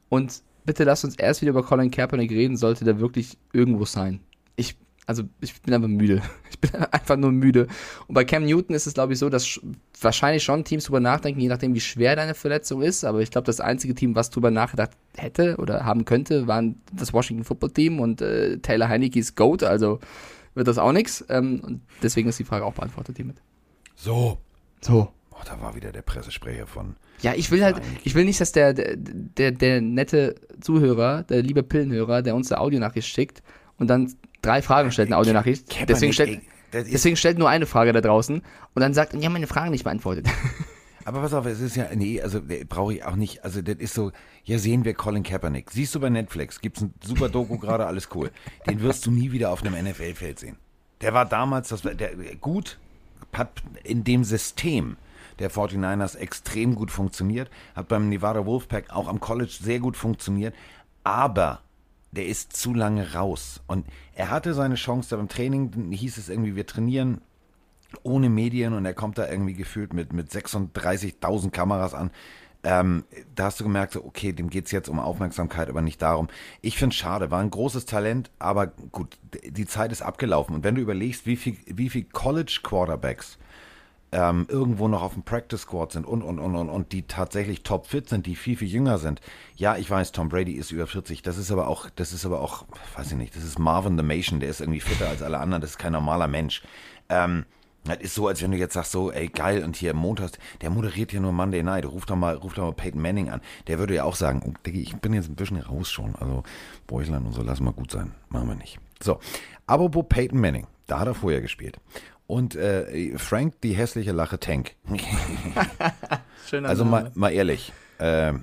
und 0.09 0.41
bitte 0.65 0.83
lasst 0.85 1.03
uns 1.03 1.15
erst 1.17 1.41
wieder 1.41 1.51
über 1.51 1.63
Colin 1.63 1.91
Kaepernick 1.91 2.31
reden, 2.31 2.55
sollte 2.57 2.85
der 2.85 2.99
wirklich 2.99 3.37
irgendwo 3.53 3.83
sein. 3.85 4.21
Ich, 4.55 4.77
also 5.05 5.23
ich 5.41 5.61
bin 5.61 5.73
einfach 5.73 5.89
müde. 5.89 6.21
Ich 6.59 6.71
bin 6.71 6.81
einfach 6.85 7.17
nur 7.17 7.31
müde. 7.31 7.67
Und 8.07 8.15
bei 8.15 8.25
Cam 8.25 8.43
Newton 8.43 8.75
ist 8.75 8.87
es, 8.87 8.95
glaube 8.95 9.13
ich, 9.13 9.19
so, 9.19 9.29
dass 9.29 9.45
sch- 9.45 9.61
wahrscheinlich 10.01 10.43
schon 10.43 10.63
Teams 10.63 10.85
drüber 10.85 10.99
nachdenken, 10.99 11.39
je 11.39 11.49
nachdem, 11.49 11.75
wie 11.75 11.79
schwer 11.79 12.15
deine 12.15 12.33
Verletzung 12.33 12.81
ist. 12.81 13.03
Aber 13.03 13.19
ich 13.21 13.29
glaube, 13.29 13.45
das 13.45 13.59
einzige 13.59 13.93
Team, 13.93 14.15
was 14.15 14.31
drüber 14.31 14.49
nachgedacht 14.49 14.89
hätte 15.15 15.57
oder 15.57 15.85
haben 15.85 16.03
könnte, 16.05 16.47
waren 16.47 16.81
das 16.91 17.13
Washington 17.13 17.43
Football 17.43 17.69
Team 17.71 17.99
und 17.99 18.21
äh, 18.23 18.57
Taylor 18.57 18.89
Heineke 18.89 19.19
ist 19.19 19.35
GOAT, 19.35 19.61
also 19.61 19.99
wird 20.55 20.67
das 20.67 20.79
auch 20.79 20.93
nichts. 20.93 21.23
Ähm, 21.29 21.59
und 21.63 21.81
deswegen 22.01 22.27
ist 22.29 22.39
die 22.39 22.43
Frage 22.43 22.65
auch 22.65 22.73
beantwortet 22.73 23.17
hiermit. 23.17 23.37
So. 23.97 24.37
So. 24.79 25.11
Oh, 25.31 25.43
da 25.45 25.59
war 25.59 25.75
wieder 25.75 25.91
der 25.91 26.03
Pressesprecher 26.03 26.67
von. 26.67 26.95
Ja, 27.21 27.33
ich 27.35 27.51
will 27.51 27.63
halt, 27.63 27.81
ich 28.03 28.15
will 28.15 28.25
nicht, 28.25 28.39
dass 28.39 28.51
der, 28.51 28.73
der, 28.73 28.95
der, 28.95 29.51
der 29.51 29.81
nette 29.81 30.35
Zuhörer, 30.61 31.23
der 31.23 31.41
liebe 31.41 31.63
Pillenhörer, 31.63 32.21
der 32.21 32.35
uns 32.35 32.51
eine 32.51 32.61
Audionachricht 32.61 33.07
schickt 33.07 33.41
und 33.77 33.87
dann 33.87 34.13
drei 34.41 34.61
Fragen 34.61 34.91
stellt, 34.91 35.09
eine 35.09 35.17
Audionachricht. 35.17 35.65
Deswegen 35.89 36.13
stellt, 36.13 36.41
deswegen 36.71 37.15
stellt 37.15 37.39
nur 37.39 37.49
eine 37.49 37.65
Frage 37.65 37.91
da 37.91 38.01
draußen 38.01 38.41
und 38.75 38.81
dann 38.81 38.93
sagt, 38.93 39.15
ja, 39.15 39.29
meine 39.29 39.47
Fragen 39.47 39.71
nicht 39.71 39.83
beantwortet. 39.83 40.27
Aber 41.05 41.21
pass 41.21 41.33
auf, 41.33 41.45
es 41.45 41.61
ist 41.61 41.75
ja, 41.75 41.87
nee, 41.95 42.21
also 42.21 42.41
brauche 42.67 42.93
ich 42.93 43.05
auch 43.05 43.15
nicht, 43.15 43.43
also 43.45 43.61
das 43.61 43.77
ist 43.77 43.93
so, 43.93 44.11
ja 44.43 44.59
sehen 44.59 44.83
wir 44.83 44.93
Colin 44.93 45.23
Kaepernick. 45.23 45.71
Siehst 45.71 45.95
du 45.95 46.01
bei 46.01 46.09
Netflix, 46.09 46.59
gibt's 46.59 46.81
ein 46.81 46.93
super 47.03 47.29
Doku 47.29 47.57
gerade, 47.59 47.87
alles 47.87 48.09
cool. 48.13 48.29
Den 48.67 48.81
wirst 48.81 49.05
du 49.05 49.11
nie 49.11 49.31
wieder 49.31 49.51
auf 49.51 49.63
einem 49.63 49.73
NFL-Feld 49.85 50.37
sehen. 50.37 50.57
Der 51.01 51.13
war 51.13 51.25
damals, 51.25 51.69
das 51.69 51.85
war, 51.85 51.93
der, 51.93 52.11
gut, 52.41 52.77
hat 53.33 53.63
in 53.83 54.03
dem 54.03 54.23
System 54.23 54.97
der 55.39 55.51
49ers 55.51 56.17
extrem 56.17 56.75
gut 56.75 56.91
funktioniert, 56.91 57.49
hat 57.75 57.87
beim 57.87 58.09
Nevada 58.09 58.45
Wolfpack 58.45 58.89
auch 58.89 59.07
am 59.07 59.19
College 59.19 59.55
sehr 59.61 59.79
gut 59.79 59.95
funktioniert, 59.95 60.55
aber 61.03 61.61
der 62.11 62.25
ist 62.25 62.53
zu 62.53 62.73
lange 62.73 63.13
raus. 63.13 63.61
Und 63.67 63.85
er 64.15 64.31
hatte 64.31 64.53
seine 64.53 64.75
Chance 64.75 65.09
da 65.11 65.17
beim 65.17 65.27
Training, 65.27 65.91
hieß 65.91 66.17
es 66.17 66.29
irgendwie, 66.29 66.55
wir 66.55 66.65
trainieren 66.65 67.21
ohne 68.03 68.29
Medien 68.29 68.73
und 68.73 68.85
er 68.85 68.93
kommt 68.93 69.17
da 69.17 69.29
irgendwie 69.29 69.53
gefühlt 69.53 69.93
mit, 69.93 70.13
mit 70.13 70.29
36.000 70.29 71.51
Kameras 71.51 71.93
an. 71.93 72.11
Ähm, 72.69 73.05
da 73.33 73.45
hast 73.45 73.61
du 73.61 73.63
gemerkt, 73.63 73.93
so, 73.93 74.03
okay, 74.03 74.33
dem 74.33 74.49
geht's 74.49 74.71
jetzt 74.71 74.89
um 74.89 74.99
Aufmerksamkeit, 74.99 75.69
aber 75.69 75.81
nicht 75.81 76.01
darum. 76.01 76.27
Ich 76.61 76.77
finde 76.77 76.93
es 76.93 76.97
schade, 76.97 77.31
war 77.31 77.39
ein 77.39 77.49
großes 77.49 77.85
Talent, 77.85 78.29
aber 78.39 78.67
gut, 78.67 79.17
die 79.45 79.65
Zeit 79.65 79.93
ist 79.93 80.01
abgelaufen. 80.01 80.53
Und 80.53 80.65
wenn 80.65 80.75
du 80.75 80.81
überlegst, 80.81 81.25
wie 81.25 81.37
viel, 81.37 81.55
wie 81.65 81.89
viel 81.89 82.03
College-Quarterbacks 82.03 83.37
ähm, 84.11 84.47
irgendwo 84.49 84.89
noch 84.89 85.01
auf 85.01 85.13
dem 85.13 85.23
Practice 85.23 85.61
Squad 85.61 85.93
sind 85.93 86.05
und, 86.05 86.21
und, 86.21 86.39
und, 86.39 86.57
und, 86.57 86.67
und 86.67 86.91
die 86.91 87.03
tatsächlich 87.03 87.63
topfit 87.63 88.09
sind, 88.09 88.25
die 88.25 88.35
viel, 88.35 88.57
viel 88.57 88.67
jünger 88.67 88.97
sind. 88.97 89.21
Ja, 89.55 89.77
ich 89.77 89.89
weiß, 89.89 90.11
Tom 90.11 90.27
Brady 90.27 90.51
ist 90.51 90.71
über 90.71 90.87
40, 90.87 91.21
das 91.21 91.37
ist 91.37 91.51
aber 91.53 91.69
auch, 91.69 91.89
das 91.95 92.11
ist 92.11 92.25
aber 92.25 92.41
auch, 92.41 92.65
weiß 92.97 93.11
ich 93.11 93.17
nicht, 93.17 93.33
das 93.33 93.45
ist 93.45 93.59
Marvin 93.59 93.97
the 93.97 94.03
Mation, 94.03 94.41
der 94.41 94.49
ist 94.49 94.59
irgendwie 94.59 94.81
fitter 94.81 95.07
als 95.07 95.21
alle 95.21 95.39
anderen, 95.39 95.61
das 95.61 95.71
ist 95.71 95.77
kein 95.77 95.93
normaler 95.93 96.27
Mensch. 96.27 96.63
Ähm, 97.07 97.45
das 97.87 97.97
ist 97.99 98.15
so, 98.15 98.27
als 98.27 98.41
wenn 98.41 98.51
du 98.51 98.57
jetzt 98.57 98.73
sagst, 98.73 98.91
so, 98.91 99.11
ey, 99.11 99.27
geil, 99.27 99.63
und 99.63 99.75
hier 99.75 99.93
montags, 99.93 100.33
der 100.61 100.69
moderiert 100.69 101.11
hier 101.11 101.19
nur 101.19 101.31
Monday 101.31 101.63
Night, 101.63 101.85
ruf 101.85 102.05
doch 102.05 102.15
mal, 102.15 102.35
ruf 102.35 102.53
doch 102.53 102.63
mal 102.63 102.73
Peyton 102.73 103.01
Manning 103.01 103.29
an. 103.29 103.41
Der 103.67 103.79
würde 103.79 103.95
ja 103.95 104.03
auch 104.03 104.15
sagen, 104.15 104.41
oh, 104.45 104.53
ich 104.69 104.95
bin 104.97 105.13
jetzt 105.13 105.29
ein 105.29 105.35
bisschen 105.35 105.57
raus 105.57 105.91
schon, 105.91 106.15
also 106.15 106.43
Bäuchlein 106.87 107.25
und 107.25 107.33
so, 107.33 107.41
lass 107.41 107.59
mal 107.59 107.73
gut 107.73 107.91
sein, 107.91 108.13
machen 108.29 108.47
wir 108.49 108.55
nicht. 108.55 108.79
So, 109.01 109.19
apropos 109.65 110.05
Peyton 110.07 110.39
Manning, 110.39 110.67
da 110.87 110.99
hat 110.99 111.07
er 111.07 111.15
vorher 111.15 111.41
gespielt. 111.41 111.79
Und 112.27 112.55
äh, 112.55 113.17
Frank, 113.17 113.61
die 113.61 113.73
hässliche 113.73 114.11
Lache 114.11 114.39
Tank. 114.39 114.75
Schöner 116.47 116.67
Also 116.67 116.83
mal, 116.83 117.11
mal 117.15 117.31
ehrlich, 117.31 117.71
äh, 117.99 118.33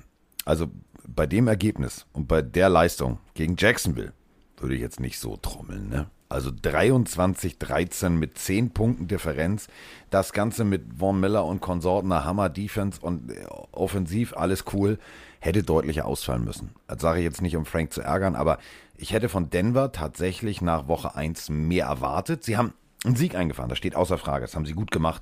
also 0.43 0.67
bei 1.07 1.27
dem 1.27 1.47
Ergebnis 1.47 2.07
und 2.13 2.27
bei 2.27 2.41
der 2.41 2.69
Leistung 2.69 3.19
gegen 3.35 3.55
Jacksonville 3.57 4.13
würde 4.57 4.75
ich 4.75 4.81
jetzt 4.81 4.99
nicht 4.99 5.19
so 5.19 5.37
trommeln, 5.37 5.89
ne? 5.89 6.07
Also 6.27 6.49
23-13 6.49 8.09
mit 8.09 8.37
10 8.37 8.71
Punkten 8.71 9.07
Differenz. 9.07 9.67
Das 10.09 10.33
Ganze 10.33 10.63
mit 10.63 10.97
Von 10.97 11.19
Miller 11.19 11.45
und 11.45 11.61
Konsorten, 11.61 12.11
einer 12.11 12.25
Hammer-Defense 12.25 12.99
und 13.01 13.31
äh, 13.31 13.45
offensiv, 13.71 14.35
alles 14.35 14.65
cool. 14.73 14.97
Hätte 15.39 15.61
deutlicher 15.61 16.05
ausfallen 16.05 16.43
müssen. 16.43 16.71
Das 16.87 17.01
sage 17.01 17.19
ich 17.19 17.25
jetzt 17.25 17.41
nicht, 17.41 17.55
um 17.55 17.65
Frank 17.65 17.93
zu 17.93 18.01
ärgern, 18.01 18.35
aber 18.35 18.57
ich 18.97 19.13
hätte 19.13 19.29
von 19.29 19.49
Denver 19.49 19.91
tatsächlich 19.91 20.61
nach 20.61 20.87
Woche 20.87 21.15
1 21.15 21.49
mehr 21.49 21.85
erwartet. 21.85 22.43
Sie 22.43 22.57
haben 22.57 22.73
einen 23.03 23.15
Sieg 23.15 23.35
eingefahren, 23.35 23.69
das 23.69 23.77
steht 23.77 23.95
außer 23.95 24.17
Frage. 24.17 24.45
Das 24.45 24.55
haben 24.55 24.65
sie 24.65 24.73
gut 24.73 24.89
gemacht. 24.89 25.21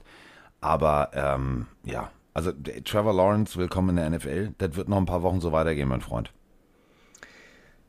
Aber 0.62 1.12
ähm, 1.14 1.68
ja, 1.84 2.12
also 2.34 2.54
der 2.54 2.84
Trevor 2.84 3.14
Lawrence, 3.14 3.58
willkommen 3.58 3.90
in 3.90 3.96
der 3.98 4.10
NFL. 4.10 4.54
Das 4.58 4.76
wird 4.76 4.88
noch 4.88 4.98
ein 4.98 5.06
paar 5.06 5.22
Wochen 5.22 5.42
so 5.42 5.52
weitergehen, 5.52 5.90
mein 5.90 6.02
Freund. 6.02 6.32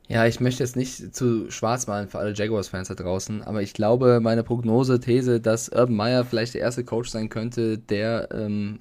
Ja, 0.08 0.26
ich 0.26 0.38
möchte 0.38 0.62
jetzt 0.62 0.76
nicht 0.76 1.14
zu 1.14 1.50
schwarz 1.50 1.86
malen 1.86 2.08
für 2.08 2.18
alle 2.18 2.34
Jaguars-Fans 2.34 2.88
da 2.88 2.94
draußen, 2.94 3.42
aber 3.42 3.62
ich 3.62 3.72
glaube, 3.72 4.20
meine 4.20 4.42
Prognose, 4.42 5.00
These, 5.00 5.40
dass 5.40 5.70
Urban 5.70 5.96
Meyer 5.96 6.24
vielleicht 6.24 6.54
der 6.54 6.60
erste 6.60 6.84
Coach 6.84 7.08
sein 7.08 7.30
könnte, 7.30 7.78
der 7.78 8.28
ähm, 8.30 8.80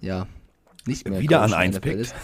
ja 0.00 0.26
nicht 0.86 1.08
mehr 1.08 1.20
Wieder 1.20 1.40
Coach 1.40 1.52
an 1.52 1.60
in 1.62 1.68
eins 1.68 1.80
pickt. 1.80 2.00
ist. 2.00 2.14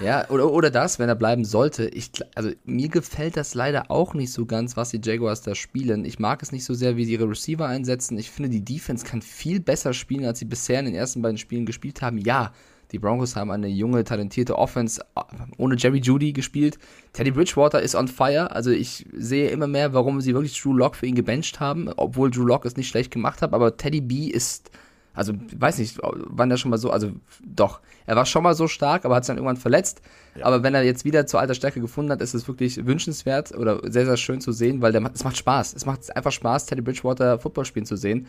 Ja, 0.00 0.28
oder, 0.28 0.52
oder 0.52 0.70
das, 0.70 0.98
wenn 0.98 1.08
er 1.08 1.16
bleiben 1.16 1.44
sollte. 1.44 1.88
Ich, 1.88 2.10
also 2.36 2.50
mir 2.64 2.88
gefällt 2.88 3.36
das 3.36 3.54
leider 3.54 3.90
auch 3.90 4.14
nicht 4.14 4.32
so 4.32 4.46
ganz, 4.46 4.76
was 4.76 4.90
die 4.90 5.00
Jaguars 5.02 5.42
da 5.42 5.56
spielen. 5.56 6.04
Ich 6.04 6.20
mag 6.20 6.40
es 6.42 6.52
nicht 6.52 6.64
so 6.64 6.74
sehr, 6.74 6.96
wie 6.96 7.04
sie 7.04 7.14
ihre 7.14 7.28
Receiver 7.28 7.66
einsetzen. 7.66 8.16
Ich 8.16 8.30
finde, 8.30 8.48
die 8.48 8.64
Defense 8.64 9.04
kann 9.04 9.22
viel 9.22 9.58
besser 9.58 9.92
spielen, 9.92 10.24
als 10.24 10.38
sie 10.38 10.44
bisher 10.44 10.78
in 10.78 10.86
den 10.86 10.94
ersten 10.94 11.20
beiden 11.20 11.38
Spielen 11.38 11.66
gespielt 11.66 12.00
haben. 12.00 12.18
Ja, 12.18 12.52
die 12.92 12.98
Broncos 12.98 13.36
haben 13.36 13.50
eine 13.50 13.68
junge, 13.68 14.04
talentierte 14.04 14.56
Offense 14.56 15.00
äh, 15.16 15.20
ohne 15.56 15.76
Jerry 15.76 15.98
Judy 15.98 16.32
gespielt. 16.32 16.78
Teddy 17.12 17.30
Bridgewater 17.30 17.82
ist 17.82 17.94
on 17.94 18.08
fire. 18.08 18.50
Also 18.50 18.70
ich 18.70 19.06
sehe 19.12 19.50
immer 19.50 19.66
mehr, 19.66 19.92
warum 19.92 20.20
sie 20.20 20.34
wirklich 20.34 20.60
Drew 20.60 20.72
Lock 20.72 20.96
für 20.96 21.06
ihn 21.06 21.14
gebencht 21.14 21.60
haben, 21.60 21.88
obwohl 21.96 22.30
Drew 22.30 22.44
Lock 22.44 22.64
es 22.64 22.76
nicht 22.76 22.88
schlecht 22.88 23.10
gemacht 23.10 23.42
hat. 23.42 23.52
Aber 23.52 23.76
Teddy 23.76 24.00
B 24.00 24.26
ist 24.26 24.70
also, 25.18 25.32
weiß 25.56 25.78
nicht, 25.78 25.98
wann 26.00 26.48
er 26.48 26.58
schon 26.58 26.70
mal 26.70 26.78
so, 26.78 26.92
also 26.92 27.10
doch, 27.44 27.80
er 28.06 28.14
war 28.14 28.24
schon 28.24 28.44
mal 28.44 28.54
so 28.54 28.68
stark, 28.68 29.04
aber 29.04 29.16
hat 29.16 29.24
sich 29.24 29.28
dann 29.28 29.38
irgendwann 29.38 29.56
verletzt. 29.56 30.00
Aber 30.42 30.62
wenn 30.62 30.76
er 30.76 30.84
jetzt 30.84 31.04
wieder 31.04 31.26
zur 31.26 31.40
alter 31.40 31.54
Stärke 31.54 31.80
gefunden 31.80 32.12
hat, 32.12 32.22
ist 32.22 32.34
es 32.34 32.46
wirklich 32.46 32.86
wünschenswert 32.86 33.50
oder 33.50 33.80
sehr, 33.90 34.06
sehr 34.06 34.16
schön 34.16 34.40
zu 34.40 34.52
sehen, 34.52 34.80
weil 34.80 34.92
der, 34.92 35.02
es 35.12 35.24
macht 35.24 35.36
Spaß. 35.36 35.74
Es 35.74 35.86
macht 35.86 36.14
einfach 36.14 36.30
Spaß, 36.30 36.66
Teddy 36.66 36.82
Bridgewater 36.82 37.40
Football 37.40 37.64
spielen 37.64 37.84
zu 37.84 37.96
sehen. 37.96 38.28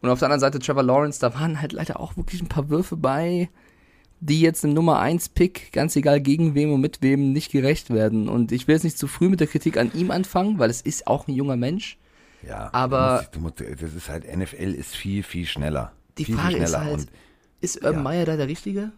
Und 0.00 0.08
auf 0.08 0.18
der 0.18 0.28
anderen 0.28 0.40
Seite 0.40 0.60
Trevor 0.60 0.82
Lawrence, 0.82 1.20
da 1.20 1.34
waren 1.34 1.60
halt 1.60 1.72
leider 1.72 2.00
auch 2.00 2.16
wirklich 2.16 2.40
ein 2.40 2.48
paar 2.48 2.70
Würfe 2.70 2.96
bei, 2.96 3.50
die 4.20 4.40
jetzt 4.40 4.64
im 4.64 4.74
Nummer 4.74 4.98
1 5.00 5.30
Pick, 5.30 5.72
ganz 5.72 5.96
egal 5.96 6.20
gegen 6.20 6.54
wem 6.54 6.72
und 6.72 6.80
mit 6.80 7.00
wem, 7.02 7.32
nicht 7.32 7.50
gerecht 7.50 7.90
werden. 7.90 8.28
Und 8.28 8.52
ich 8.52 8.68
will 8.68 8.74
jetzt 8.74 8.84
nicht 8.84 8.98
zu 8.98 9.06
früh 9.06 9.28
mit 9.28 9.40
der 9.40 9.46
Kritik 9.46 9.76
an 9.78 9.90
ihm 9.94 10.10
anfangen, 10.10 10.58
weil 10.58 10.68
es 10.70 10.80
ist 10.82 11.06
auch 11.06 11.26
ein 11.26 11.32
junger 11.34 11.56
Mensch. 11.56 11.98
Ja, 12.46 12.70
Aber- 12.72 13.26
du 13.32 13.40
musst, 13.40 13.60
du 13.60 13.64
musst, 13.64 13.82
das 13.82 13.94
ist 13.94 14.08
halt, 14.08 14.24
NFL 14.26 14.74
ist 14.74 14.94
viel, 14.96 15.22
viel 15.22 15.46
schneller. 15.46 15.92
Die 16.18 16.24
viel, 16.26 16.36
Frage 16.36 16.54
viel 16.54 16.62
ist 16.62 16.70
schneller. 16.70 16.84
halt, 16.84 16.94
Und 17.00 17.10
ist 17.60 17.76
Urban 17.78 17.94
Ja. 17.94 18.02
Meyer 18.02 18.24
da 18.26 18.36
der 18.36 18.48
Richtige? 18.48 18.92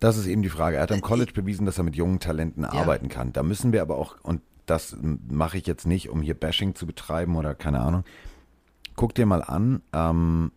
das 0.00 0.18
ist 0.18 0.26
eben 0.26 0.42
die 0.42 0.50
Frage. 0.50 0.76
Er 0.76 0.80
Äh, 0.80 0.82
hat 0.82 0.92
am 0.92 1.00
College 1.00 1.32
bewiesen, 1.32 1.64
dass 1.66 1.78
er 1.78 1.84
mit 1.84 1.96
jungen 1.96 2.20
Talenten 2.20 2.64
arbeiten 2.64 3.08
kann. 3.08 3.32
Da 3.32 3.42
müssen 3.42 3.72
wir 3.72 3.80
aber 3.82 3.96
auch, 3.96 4.16
und 4.22 4.42
das 4.66 4.96
mache 5.28 5.56
ich 5.58 5.66
jetzt 5.66 5.86
nicht, 5.86 6.10
um 6.10 6.20
hier 6.22 6.34
Bashing 6.34 6.74
zu 6.74 6.86
betreiben 6.86 7.36
oder 7.36 7.54
keine 7.54 7.80
Ahnung. 7.80 8.04
Guck 8.94 9.14
dir 9.14 9.26
mal 9.26 9.42
an, 9.42 9.82
ähm, 9.92 10.52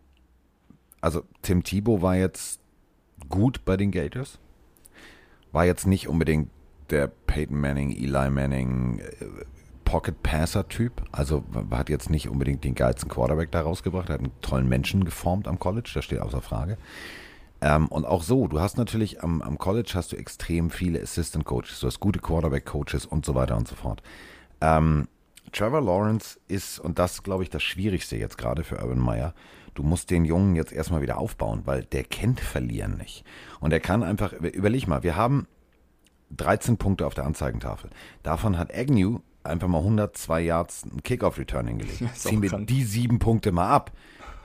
also 1.02 1.24
Tim 1.42 1.64
Thibault 1.64 2.02
war 2.02 2.16
jetzt 2.18 2.59
gut 3.28 3.66
bei 3.66 3.76
den 3.78 3.92
Gators. 3.92 4.40
War 5.52 5.66
jetzt 5.66 5.88
nicht 5.88 6.08
unbedingt 6.08 6.50
der 6.90 7.08
Peyton 7.08 7.60
Manning, 7.60 7.92
Eli 7.92 8.30
Manning, 8.30 9.00
äh, 9.00 9.26
Pocket 9.84 10.22
Passer 10.22 10.68
Typ. 10.68 11.02
Also 11.12 11.44
hat 11.72 11.90
jetzt 11.90 12.10
nicht 12.10 12.30
unbedingt 12.30 12.64
den 12.64 12.76
geilsten 12.76 13.10
Quarterback 13.10 13.52
da 13.52 13.62
rausgebracht. 13.62 14.10
Er 14.10 14.16
hat 14.16 14.22
einen 14.22 14.42
tollen 14.42 14.70
Menschen 14.70 15.04
geformt 15.04 15.48
am 15.48 15.58
College, 15.58 15.90
das 15.94 16.06
steht 16.06 16.20
außer 16.20 16.42
Frage. 16.42 16.78
Ähm, 17.62 17.88
und 17.88 18.06
auch 18.06 18.24
so, 18.24 18.48
du 18.48 18.60
hast 18.60 18.78
natürlich 18.78 19.24
am, 19.24 19.42
am 19.42 19.58
College 19.58 19.92
hast 19.96 20.12
du 20.12 20.16
extrem 20.16 20.70
viele 20.70 21.02
Assistant 21.02 21.44
Coaches, 21.44 21.80
du 21.82 21.88
hast 21.88 22.00
gute 22.00 22.20
Quarterback 22.20 22.66
Coaches 22.66 23.06
und 23.06 23.26
so 23.26 23.36
weiter 23.36 23.58
und 23.58 23.68
so 23.68 23.76
fort. 23.76 24.02
Ähm, 24.62 25.08
Trevor 25.52 25.82
Lawrence 25.82 26.40
ist, 26.48 26.80
und 26.80 27.00
das 27.00 27.24
glaube 27.24 27.44
ich 27.44 27.50
das 27.50 27.64
Schwierigste 27.64 28.16
jetzt 28.16 28.38
gerade 28.38 28.64
für 28.64 28.78
Urban 28.78 29.00
Meyer, 29.00 29.34
du 29.80 29.84
musst 29.84 30.10
den 30.10 30.26
Jungen 30.26 30.58
jetzt 30.58 30.74
erstmal 30.74 31.02
wieder 31.02 31.18
aufbauen, 31.18 31.62
weil 31.64 31.86
der 31.86 32.04
kennt 32.04 32.42
Verlieren 32.42 32.98
nicht. 32.98 33.24
Und 33.62 33.72
er 33.72 33.80
kann 33.80 34.04
einfach, 34.04 34.34
überleg 34.34 34.90
mal, 34.90 35.04
wir 35.04 35.16
haben 35.16 35.48
13 36.32 36.76
Punkte 36.76 37.08
auf 37.08 37.14
der 37.14 37.26
Anzeigentafel. 37.26 37.90
Davon 38.22 38.58
hat 38.58 38.76
Agnew 38.76 39.20
einfach 39.42 39.70
mal 39.70 39.78
102 39.78 40.42
Yards 40.42 40.84
einen 40.84 41.02
Kickoff-Return 41.02 41.68
hingelegt. 41.68 42.04
Ziehen 42.14 42.42
wir 42.42 42.50
die 42.60 42.84
sieben 42.84 43.20
Punkte 43.20 43.54
mal 43.54 43.70
ab. 43.70 43.94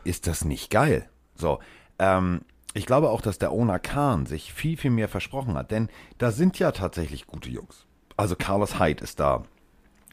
Ist 0.04 0.28
das 0.28 0.44
nicht 0.44 0.70
geil? 0.70 1.10
So, 1.34 1.58
ähm, 1.98 2.42
ich 2.72 2.86
glaube 2.86 3.10
auch, 3.10 3.20
dass 3.20 3.38
der 3.38 3.50
Owner 3.50 3.80
Khan 3.80 4.26
sich 4.26 4.52
viel, 4.52 4.76
viel 4.76 4.92
mehr 4.92 5.08
versprochen 5.08 5.54
hat, 5.54 5.72
denn 5.72 5.88
da 6.18 6.30
sind 6.30 6.60
ja 6.60 6.70
tatsächlich 6.70 7.26
gute 7.26 7.50
Jungs. 7.50 7.86
Also 8.16 8.36
Carlos 8.36 8.78
Hyde 8.78 9.02
ist 9.02 9.18
da, 9.18 9.42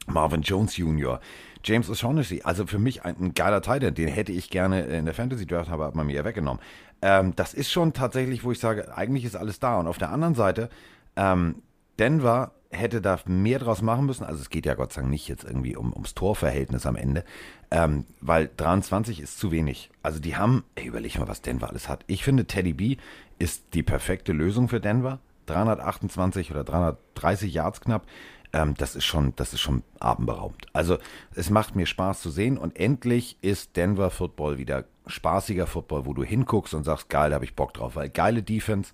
Marvin 0.08 0.42
Jones 0.42 0.78
Jr., 0.78 1.20
James 1.64 1.90
O'Shaughnessy, 1.90 2.42
also 2.44 2.66
für 2.66 2.80
mich 2.80 3.04
ein, 3.04 3.16
ein 3.20 3.34
geiler 3.34 3.62
Titan, 3.62 3.94
den 3.94 4.08
hätte 4.08 4.32
ich 4.32 4.50
gerne 4.50 4.82
in 4.82 5.06
der 5.06 5.14
Fantasy 5.14 5.46
Draft, 5.46 5.70
aber 5.70 5.86
hat 5.86 5.96
man 5.96 6.08
mir 6.08 6.16
ja 6.16 6.26
weggenommen. 6.26 6.62
Ähm, 7.02 7.34
das 7.36 7.54
ist 7.54 7.72
schon 7.72 7.94
tatsächlich, 7.94 8.44
wo 8.44 8.52
ich 8.52 8.60
sage, 8.60 8.96
eigentlich 8.96 9.26
ist 9.26 9.36
alles 9.36 9.60
da. 9.60 9.80
Und 9.80 9.88
auf 9.88 9.98
der 9.98 10.12
anderen 10.12 10.36
Seite, 10.36 10.70
ähm, 11.16 11.56
Denver 12.00 12.52
hätte 12.72 13.02
da 13.02 13.20
mehr 13.26 13.60
draus 13.60 13.82
machen 13.82 14.06
müssen. 14.06 14.24
Also 14.24 14.42
es 14.42 14.50
geht 14.50 14.66
ja 14.66 14.76
Gott 14.76 14.94
sei 14.94 15.02
Dank 15.02 15.12
nicht 15.12 15.28
jetzt 15.28 15.44
irgendwie 15.44 15.76
um, 15.76 15.92
ums 15.94 16.14
Torverhältnis 16.14 16.86
am 16.86 16.96
Ende, 16.96 17.24
ähm, 17.70 18.06
weil 18.22 18.50
23 18.56 19.20
ist 19.20 19.40
zu 19.40 19.52
wenig. 19.52 19.90
Also 20.02 20.20
die 20.20 20.38
haben, 20.38 20.64
ey, 20.76 20.86
überleg 20.86 21.20
mal, 21.20 21.28
was 21.28 21.42
Denver 21.42 21.70
alles 21.70 21.90
hat. 21.90 22.04
Ich 22.08 22.24
finde, 22.24 22.46
Teddy 22.46 22.74
B 22.74 22.98
ist 23.40 23.74
die 23.74 23.84
perfekte 23.84 24.32
Lösung 24.32 24.70
für 24.70 24.80
Denver. 24.80 25.20
328 25.48 26.52
oder 26.52 26.64
330 26.64 27.54
Yards 27.54 27.82
knapp. 27.82 28.06
Ähm, 28.54 28.74
das 28.78 28.96
ist 28.96 29.06
schon, 29.06 29.34
das 29.36 29.54
ist 29.54 29.62
schon 29.62 29.84
atemberaubend. 30.00 30.66
Also 30.74 30.98
es 31.36 31.50
macht 31.50 31.76
mir 31.76 31.86
Spaß 31.86 32.22
zu 32.22 32.30
sehen 32.30 32.58
und 32.58 32.78
endlich 32.78 33.38
ist 33.42 33.76
Denver 33.78 34.10
Football 34.10 34.58
wieder 34.58 34.86
spaßiger 35.08 35.68
Football, 35.68 36.06
wo 36.06 36.14
du 36.14 36.24
hinguckst 36.24 36.74
und 36.74 36.84
sagst, 36.84 37.10
geil, 37.10 37.30
da 37.30 37.36
habe 37.36 37.46
ich 37.46 37.56
Bock 37.56 37.74
drauf, 37.74 37.96
weil 37.96 38.10
geile 38.10 38.44
Defense 38.44 38.92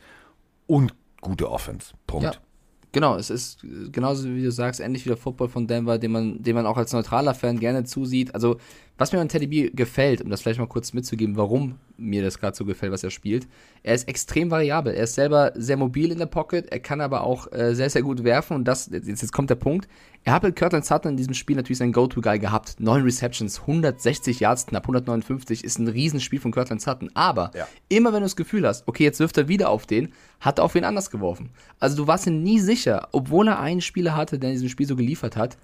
und 0.68 0.94
gute 1.22 1.50
Offense. 1.50 1.94
Punkt. 2.06 2.36
Ja. 2.36 2.42
Genau, 2.94 3.16
es 3.16 3.30
ist 3.30 3.60
genauso 3.92 4.30
wie 4.34 4.44
du 4.44 4.52
sagst, 4.52 4.80
endlich 4.80 5.06
wieder 5.06 5.18
Football 5.18 5.50
von 5.50 5.68
Denver, 5.68 6.00
den 6.00 6.12
man, 6.12 6.42
den 6.42 6.56
man 6.56 6.66
auch 6.66 6.78
als 6.78 6.94
neutraler 6.94 7.36
Fan 7.36 7.60
gerne 7.60 7.84
zusieht. 7.84 8.34
Also, 8.34 8.58
was 8.98 9.12
mir 9.12 9.20
an 9.20 9.30
Teddy 9.30 9.48
B 9.48 9.70
gefällt, 9.70 10.22
um 10.22 10.30
das 10.30 10.42
vielleicht 10.42 10.60
mal 10.60 10.66
kurz 10.68 10.92
mitzugeben, 10.94 11.38
warum 11.38 11.76
mir 11.98 12.24
das 12.24 12.40
gerade 12.40 12.56
so 12.56 12.66
gefällt, 12.66 12.92
was 12.92 13.04
er 13.04 13.12
spielt, 13.12 13.48
er 13.84 13.94
ist 13.96 14.08
extrem 14.08 14.50
variabel. 14.52 14.94
Er 14.94 15.04
ist 15.04 15.16
selber 15.16 15.52
sehr 15.56 15.78
mobil 15.78 16.12
in 16.12 16.18
der 16.18 16.26
Pocket, 16.26 16.72
er 16.72 16.80
kann 16.80 17.02
aber 17.02 17.22
auch 17.24 17.52
äh, 17.52 17.74
sehr, 17.76 17.90
sehr 17.90 18.02
gut 18.02 18.24
werfen 18.24 18.56
und 18.56 18.66
das, 18.66 18.90
jetzt, 18.92 19.08
jetzt 19.08 19.32
kommt 19.34 19.50
der 19.50 19.56
Punkt. 19.56 19.88
Er 20.24 20.34
hat 20.34 20.44
mit 20.44 20.56
Curtin 20.56 20.82
Sutton 20.82 21.12
in 21.12 21.18
diesem 21.18 21.34
Spiel 21.34 21.56
natürlich 21.56 21.78
seinen 21.78 21.94
Go-To-Guy 21.94 22.40
gehabt. 22.40 22.80
Neun 22.80 23.04
Receptions, 23.04 23.62
160 23.62 24.40
Yards 24.40 24.66
knapp, 24.66 24.84
159 24.84 25.64
ist 25.64 25.80
ein 25.80 25.88
Riesenspiel 25.88 26.40
von 26.40 26.52
Curtin 26.52 26.80
Sutton. 26.80 27.10
Aber 27.14 27.52
Ja. 27.56 27.68
immer 27.90 28.10
wenn 28.14 28.22
du 28.22 28.26
das 28.26 28.36
Gefühl 28.36 28.68
hast, 28.68 28.88
okay, 28.88 29.04
jetzt 29.04 29.20
wirft 29.20 29.38
er 29.38 29.48
wieder 29.48 29.70
auf 29.70 29.86
den, 29.86 30.12
hat 30.40 30.60
er 30.60 30.66
auf 30.66 30.76
wen 30.76 30.84
anders 30.84 31.10
geworfen. 31.12 31.50
Also 31.80 31.96
du 31.98 32.08
warst 32.08 32.26
dir 32.26 32.32
nie 32.32 32.60
sicher, 32.60 33.08
obwohl 33.12 33.48
er 33.48 33.60
einen 33.60 33.82
Spieler 33.82 34.16
hatte, 34.16 34.38
der 34.40 34.50
in 34.50 34.56
diesem 34.56 34.70
Spiel 34.70 34.88
so 34.88 34.96
geliefert 34.96 35.38
hat, 35.38 35.58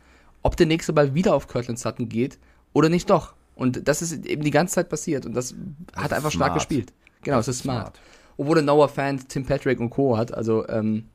ob 0.44 0.56
der 0.56 0.66
nächste 0.68 0.94
Ball 0.94 1.14
wieder 1.14 1.34
auf 1.36 1.48
Kirtland 1.48 1.80
Sutton 1.80 2.08
geht 2.10 2.38
oder 2.74 2.90
nicht 2.90 3.10
doch. 3.10 3.34
Und 3.56 3.88
das 3.88 4.02
ist 4.02 4.26
eben 4.26 4.44
die 4.44 4.52
ganze 4.52 4.76
Zeit 4.76 4.90
passiert 4.90 5.26
und 5.26 5.34
das, 5.34 5.54
hat 5.96 6.08
ist 6.08 6.14
einfach 6.14 6.32
stark 6.32 6.50
smart. 6.52 6.54
gespielt. 6.56 6.94
Genau, 7.22 7.38
Das 7.38 7.48
es 7.48 7.58
ist 7.58 7.62
smart. 7.64 7.98
smart. 7.98 8.02
Obwohl 8.38 8.56
der 8.56 8.64
Noah-Fan 8.64 9.28
Tim 9.28 9.46
Patrick 9.46 9.80
und 9.80 9.92
Co. 9.92 10.18
hat. 10.18 10.34
Also, 10.34 10.68
ähm, 10.68 11.06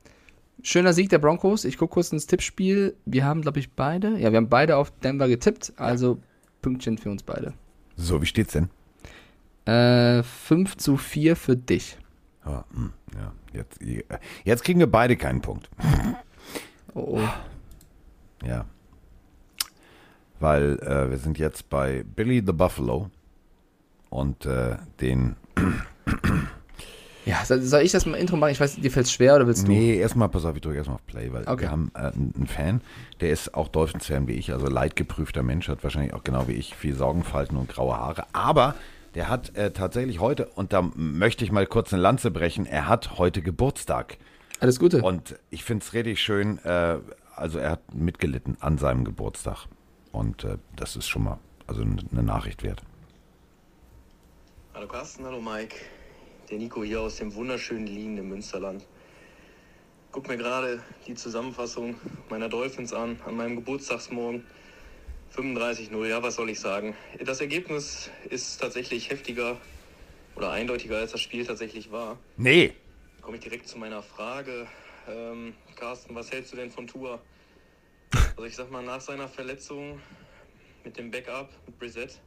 schöner 0.63 0.93
Sieg 0.93 1.09
der 1.11 1.19
Broncos. 1.19 1.65
Ich 1.65 1.77
gucke 1.77 1.95
kurz 1.95 2.13
ins 2.13 2.27
Tippspiel. 2.29 2.97
Wir 3.07 3.25
haben, 3.25 3.43
glaube 3.43 3.59
ich, 3.59 3.73
beide. 3.73 4.17
Ja, 4.19 4.31
wir 4.31 4.37
haben 4.37 4.49
beide 4.49 4.77
auf 4.77 4.93
Denver 5.01 5.27
getippt. 5.29 5.73
Also 5.77 6.19
Pünktchen 6.63 6.97
für 6.97 7.11
uns 7.11 7.25
beide. 7.25 7.55
So, 7.97 8.23
wie 8.23 8.27
steht's 8.27 8.53
denn? 8.55 8.71
Äh, 9.65 10.23
5 10.23 10.77
zu 10.77 10.97
4 10.97 11.35
für 11.37 11.57
dich. 11.57 11.99
Ja, 12.47 12.65
hm, 12.73 12.93
ja 13.15 13.33
jetzt, 13.53 13.81
jetzt 14.45 14.65
kriegen 14.65 14.79
wir 14.79 14.91
beide 14.91 15.17
keinen 15.17 15.43
Punkt. 15.43 15.69
Oh, 16.95 17.19
oh. 17.19 17.29
Ja. 18.47 18.65
Weil 20.41 20.79
äh, 20.81 21.11
wir 21.11 21.19
sind 21.19 21.39
jetzt 21.39 21.69
bei 21.69 22.05
Billy 22.17 22.43
the 22.45 22.53
Buffalo 22.53 23.11
und 24.11 24.47
äh, 24.47 24.77
den. 25.01 25.37
Ja, 27.25 27.45
soll 27.45 27.83
ich 27.83 27.93
das 27.93 28.07
mal 28.07 28.17
Intro 28.17 28.37
machen? 28.37 28.53
Ich 28.53 28.61
weiß, 28.61 28.77
dir 28.77 28.91
fällt 28.91 29.05
es 29.05 29.13
schwer 29.13 29.37
oder 29.37 29.47
willst 29.47 29.67
du? 29.69 29.71
Nee, 29.73 29.99
erstmal, 29.99 30.31
pass 30.31 30.47
auf, 30.47 30.55
ich 30.57 30.63
drücke 30.63 30.79
erstmal 30.79 30.95
auf 30.95 31.07
Play, 31.07 31.31
weil 31.31 31.47
Okay. 31.47 31.63
wir 31.63 31.71
haben 31.71 31.91
äh, 31.95 31.99
einen 31.99 32.33
einen 32.35 32.47
Fan, 32.47 32.81
der 33.21 33.31
ist 33.31 33.53
auch 33.55 33.69
Dolphins-Fan 33.69 34.29
wie 34.29 34.33
ich, 34.33 34.51
also 34.53 34.67
leidgeprüfter 34.67 35.43
Mensch, 35.43 35.69
hat 35.69 35.83
wahrscheinlich 35.83 36.15
auch 36.15 36.25
genau 36.25 36.49
wie 36.49 36.53
ich 36.53 36.75
viel 36.75 36.95
Sorgenfalten 36.95 37.59
und 37.59 37.69
graue 37.69 37.99
Haare, 37.99 38.25
aber 38.33 38.77
der 39.15 39.29
hat 39.29 39.55
äh, 39.57 39.73
tatsächlich 39.73 40.21
heute, 40.21 40.47
und 40.55 40.73
da 40.73 40.89
möchte 40.95 41.45
ich 41.45 41.53
mal 41.53 41.67
kurz 41.67 41.93
eine 41.93 42.01
Lanze 42.01 42.31
brechen, 42.31 42.65
er 42.65 42.89
hat 42.89 43.19
heute 43.19 43.43
Geburtstag. 43.43 44.17
Alles 44.61 44.79
Gute. 44.79 45.03
Und 45.03 45.35
ich 45.51 45.65
finde 45.65 45.85
es 45.85 45.93
richtig 45.93 46.23
schön, 46.23 46.59
äh, 46.65 46.97
also 47.37 47.59
er 47.59 47.73
hat 47.73 47.95
mitgelitten 47.95 48.57
an 48.61 48.79
seinem 48.79 49.05
Geburtstag. 49.05 49.67
Und 50.19 50.43
äh, 50.43 50.59
das 50.75 50.97
ist 50.97 51.07
schon 51.07 51.23
mal 51.23 51.39
also 51.69 51.83
eine 51.83 52.23
Nachricht 52.25 52.65
wert. 52.65 52.83
Hallo 54.75 54.89
Carsten, 54.89 55.25
hallo 55.25 55.41
Mike. 55.41 55.77
Der 56.51 56.59
Nico 56.59 56.83
hier 56.83 57.03
aus 57.03 57.19
dem 57.19 57.33
wunderschönen 57.37 57.87
Liegen 57.87 58.19
im 58.19 58.31
Münsterland. 58.31 58.85
Guck 60.11 60.27
mir 60.27 60.37
gerade 60.37 60.83
die 61.07 61.15
Zusammenfassung 61.15 61.95
meiner 62.31 62.49
Dolphins 62.49 62.93
an, 62.93 63.21
an 63.27 63.37
meinem 63.37 63.55
Geburtstagsmorgen. 63.55 64.45
35-0, 65.37 66.07
ja, 66.07 66.21
was 66.21 66.35
soll 66.35 66.51
ich 66.51 66.59
sagen? 66.59 66.97
Das 67.25 67.41
Ergebnis 67.41 68.11
ist 68.29 68.61
tatsächlich 68.61 69.11
heftiger 69.11 69.57
oder 70.35 70.51
eindeutiger, 70.51 70.97
als 70.97 71.13
das 71.13 71.21
Spiel 71.21 71.47
tatsächlich 71.47 71.93
war. 71.93 72.19
Nee, 72.37 72.73
Komme 73.21 73.37
ich 73.37 73.45
direkt 73.45 73.69
zu 73.69 73.79
meiner 73.79 74.03
Frage. 74.03 74.67
Ähm, 75.09 75.55
Carsten, 75.77 76.13
was 76.17 76.33
hältst 76.33 76.53
du 76.53 76.57
denn 76.57 76.73
von 76.73 76.89
Tour? 76.89 77.21
Also 78.13 78.45
ich 78.45 78.57
sag 78.57 78.71
mal, 78.71 78.83
nach 78.83 79.01
seiner 79.01 79.29
Verletzung 79.29 80.01
mit 80.85 80.97
dem 80.97 81.11
Backup, 81.11 81.51
mit 81.67 81.79
Brissett, 81.79 82.21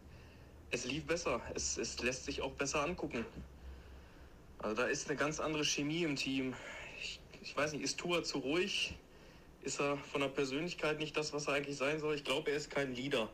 es 0.72 0.86
lief 0.86 1.06
besser. 1.06 1.42
Es, 1.54 1.78
es 1.78 2.02
lässt 2.02 2.26
sich 2.26 2.42
auch 2.42 2.52
besser 2.52 2.84
angucken. 2.84 3.26
Also 4.60 4.76
da 4.76 4.88
ist 4.88 5.10
eine 5.10 5.18
ganz 5.18 5.40
andere 5.40 5.66
Chemie 5.66 6.04
im 6.04 6.16
Team. 6.16 6.54
Ich, 7.00 7.20
ich 7.42 7.56
weiß 7.56 7.74
nicht, 7.74 7.84
ist 7.84 8.00
Tour 8.00 8.24
zu 8.24 8.40
ruhig? 8.40 8.96
Ist 9.64 9.80
er 9.80 9.98
von 9.98 10.22
der 10.22 10.28
Persönlichkeit 10.30 11.00
nicht 11.00 11.16
das, 11.18 11.34
was 11.34 11.48
er 11.48 11.56
eigentlich 11.56 11.78
sein 11.78 12.00
soll? 12.00 12.16
Ich 12.16 12.24
glaube, 12.24 12.52
er 12.52 12.58
ist 12.58 12.70
kein 12.70 12.94
Leader. 12.96 13.30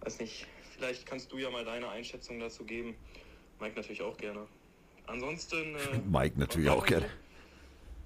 Weiß 0.00 0.20
nicht, 0.20 0.46
vielleicht 0.74 1.06
kannst 1.06 1.32
du 1.32 1.38
ja 1.38 1.50
mal 1.50 1.64
deine 1.64 1.88
Einschätzung 1.88 2.38
dazu 2.38 2.64
geben. 2.64 2.96
Mike 3.60 3.76
natürlich 3.76 4.02
auch 4.02 4.16
gerne. 4.16 4.46
Ansonsten. 5.06 5.74
Äh, 5.74 5.98
Mike 6.06 6.38
natürlich 6.38 6.70
auch 6.70 6.84
gerne. 6.84 7.08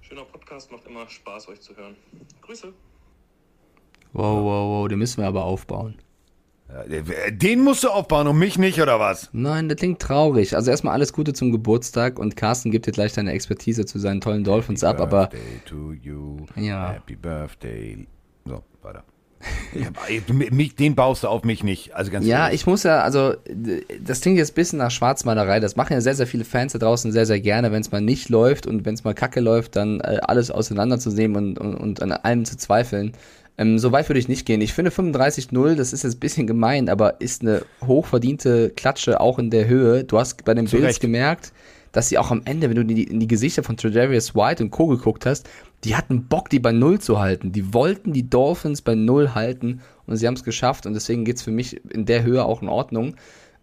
Schöner 0.01 0.25
Podcast, 0.25 0.71
macht 0.71 0.85
immer 0.87 1.07
Spaß, 1.09 1.47
euch 1.49 1.61
zu 1.61 1.75
hören. 1.75 1.95
Grüße. 2.41 2.73
Wow, 4.13 4.43
wow, 4.43 4.69
wow, 4.69 4.87
den 4.87 4.99
müssen 4.99 5.21
wir 5.21 5.27
aber 5.27 5.45
aufbauen. 5.45 5.95
Äh, 6.89 7.31
Den 7.31 7.63
musst 7.63 7.83
du 7.83 7.89
aufbauen 7.89 8.27
und 8.27 8.37
mich 8.37 8.57
nicht, 8.57 8.81
oder 8.81 8.99
was? 8.99 9.29
Nein, 9.33 9.69
das 9.69 9.77
klingt 9.77 9.99
traurig. 9.99 10.55
Also 10.55 10.71
erstmal 10.71 10.93
alles 10.93 11.13
Gute 11.13 11.33
zum 11.33 11.51
Geburtstag 11.51 12.19
und 12.19 12.35
Carsten 12.35 12.71
gibt 12.71 12.87
dir 12.87 12.91
gleich 12.91 13.13
deine 13.13 13.31
Expertise 13.31 13.85
zu 13.85 13.99
seinen 13.99 14.21
tollen 14.21 14.43
Dolphins 14.43 14.83
ab, 14.83 14.99
aber 15.01 15.27
Birthday 15.27 15.61
to 15.65 15.93
you. 15.93 16.37
Ja. 16.55 16.93
Happy 16.93 17.15
Birthday. 17.15 18.07
So, 18.45 18.63
weiter. 18.81 19.03
Mich, 20.51 20.75
den 20.75 20.95
baust 20.95 21.23
du 21.23 21.27
auf 21.27 21.43
mich 21.43 21.63
nicht. 21.63 21.95
Also 21.95 22.11
ganz 22.11 22.25
ja, 22.25 22.45
ehrlich. 22.45 22.61
ich 22.61 22.67
muss 22.67 22.83
ja, 22.83 23.01
also 23.01 23.33
das 23.99 24.21
klingt 24.21 24.37
jetzt 24.37 24.51
ein 24.51 24.55
bisschen 24.55 24.79
nach 24.79 24.91
Schwarzmalerei. 24.91 25.59
Das 25.59 25.75
machen 25.75 25.93
ja 25.93 26.01
sehr, 26.01 26.13
sehr 26.13 26.27
viele 26.27 26.45
Fans 26.45 26.73
da 26.73 26.79
draußen 26.79 27.11
sehr, 27.11 27.25
sehr 27.25 27.39
gerne, 27.39 27.71
wenn 27.71 27.81
es 27.81 27.91
mal 27.91 28.01
nicht 28.01 28.29
läuft 28.29 28.67
und 28.67 28.85
wenn 28.85 28.93
es 28.93 29.03
mal 29.03 29.13
kacke 29.13 29.39
läuft, 29.39 29.75
dann 29.75 29.99
äh, 30.01 30.19
alles 30.21 30.51
auseinanderzunehmen 30.51 31.57
und, 31.57 31.57
und, 31.57 31.75
und 31.75 32.01
an 32.03 32.11
allem 32.11 32.45
zu 32.45 32.57
zweifeln. 32.57 33.13
Ähm, 33.61 33.77
so 33.77 33.91
weit 33.91 34.09
würde 34.09 34.19
ich 34.19 34.27
nicht 34.27 34.47
gehen. 34.47 34.59
Ich 34.59 34.73
finde 34.73 34.89
35-0, 34.89 35.75
das 35.75 35.93
ist 35.93 36.03
jetzt 36.03 36.15
ein 36.15 36.19
bisschen 36.19 36.47
gemein, 36.47 36.89
aber 36.89 37.21
ist 37.21 37.43
eine 37.43 37.63
hochverdiente 37.85 38.71
Klatsche 38.71 39.21
auch 39.21 39.37
in 39.37 39.51
der 39.51 39.67
Höhe. 39.67 40.03
Du 40.03 40.17
hast 40.17 40.43
bei 40.45 40.55
den 40.55 40.65
Zu 40.65 40.77
Bills 40.77 40.87
Recht. 40.87 41.01
gemerkt, 41.01 41.53
dass 41.91 42.09
sie 42.09 42.17
auch 42.17 42.31
am 42.31 42.41
Ende, 42.45 42.69
wenn 42.69 42.75
du 42.75 42.81
in 42.81 42.87
die, 42.87 43.03
in 43.03 43.19
die 43.19 43.27
Gesichter 43.27 43.61
von 43.61 43.77
Tredavious 43.77 44.33
White 44.33 44.63
und 44.63 44.71
Co. 44.71 44.87
geguckt 44.87 45.27
hast, 45.27 45.47
die 45.83 45.95
hatten 45.95 46.25
Bock, 46.25 46.49
die 46.49 46.57
bei 46.57 46.71
Null 46.71 46.99
zu 46.99 47.19
halten. 47.19 47.51
Die 47.51 47.71
wollten 47.71 48.13
die 48.13 48.27
Dolphins 48.27 48.81
bei 48.81 48.95
Null 48.95 49.35
halten 49.35 49.81
und 50.07 50.17
sie 50.17 50.25
haben 50.25 50.33
es 50.33 50.43
geschafft 50.43 50.87
und 50.87 50.95
deswegen 50.95 51.23
geht 51.23 51.35
es 51.35 51.43
für 51.43 51.51
mich 51.51 51.85
in 51.91 52.05
der 52.05 52.23
Höhe 52.23 52.43
auch 52.43 52.63
in 52.63 52.67
Ordnung. 52.67 53.13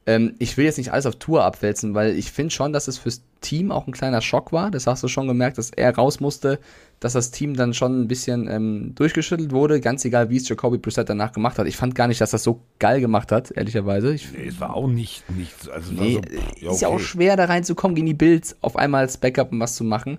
Ähm, 0.09 0.37
ich 0.39 0.57
will 0.57 0.65
jetzt 0.65 0.79
nicht 0.79 0.91
alles 0.91 1.05
auf 1.05 1.17
Tour 1.17 1.45
abwälzen, 1.45 1.95
weil 1.95 2.17
ich 2.17 2.33
finde 2.33 2.51
schon, 2.51 2.73
dass 2.73 2.89
es 2.89 2.97
fürs 2.97 3.21
Team 3.43 3.71
auch 3.71 3.87
ein 3.87 3.93
kleiner 3.93 4.23
Schock 4.23 4.53
war. 4.53 4.71
Das 4.71 4.87
hast 4.87 5.03
du 5.03 5.09
schon 5.09 5.29
gemerkt, 5.29 5.59
dass 5.59 5.69
er 5.69 5.95
raus 5.95 6.19
musste, 6.19 6.61
dass 6.99 7.13
das 7.13 7.31
Team 7.31 7.55
dann 7.55 7.75
schon 7.75 8.01
ein 8.01 8.09
bisschen 8.09 8.49
ähm, 8.49 8.95
durchgeschüttelt 8.95 9.53
wurde, 9.53 9.83
ganz 9.83 10.07
egal, 10.07 10.31
wie 10.31 10.39
es 10.39 10.49
Jacoby 10.49 10.79
Brissett 10.79 11.11
danach 11.11 11.33
gemacht 11.33 11.59
hat. 11.59 11.67
Ich 11.67 11.77
fand 11.77 11.95
gar 11.95 12.09
nicht, 12.09 12.23
dass 12.23 12.31
das 12.31 12.43
so 12.43 12.63
geil 12.79 13.03
gemacht 13.03 13.31
hat, 13.33 13.51
ehrlicherweise. 13.51 14.15
Ich, 14.15 14.33
Nee, 14.33 14.47
es 14.47 14.59
war 14.59 14.75
auch 14.75 14.89
nicht, 14.89 15.29
nicht 15.37 15.53
also 15.69 15.93
es 15.93 16.01
Nee, 16.01 16.23
so, 16.63 16.71
ist 16.71 16.81
ja 16.81 16.89
auch 16.89 16.95
okay. 16.95 17.03
schwer, 17.03 17.37
da 17.37 17.45
reinzukommen, 17.45 17.95
gegen 17.95 18.07
die 18.07 18.15
Bills 18.15 18.57
auf 18.63 18.77
einmal 18.77 19.03
als 19.03 19.19
Backup 19.19 19.53
und 19.53 19.61
was 19.61 19.75
zu 19.77 19.85
machen. 19.85 20.17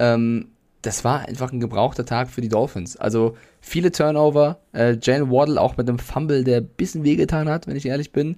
Ähm, 0.00 0.48
das 0.82 1.04
war 1.04 1.28
einfach 1.28 1.52
ein 1.52 1.60
gebrauchter 1.60 2.04
Tag 2.04 2.30
für 2.30 2.40
die 2.40 2.48
Dolphins. 2.48 2.96
Also 2.96 3.36
viele 3.60 3.92
Turnover, 3.92 4.58
äh, 4.72 4.96
Jalen 5.00 5.30
Waddle 5.30 5.60
auch 5.60 5.76
mit 5.76 5.88
einem 5.88 6.00
Fumble, 6.00 6.42
der 6.42 6.62
ein 6.62 6.68
bisschen 6.76 7.04
wehgetan 7.04 7.48
hat, 7.48 7.68
wenn 7.68 7.76
ich 7.76 7.86
ehrlich 7.86 8.10
bin. 8.10 8.36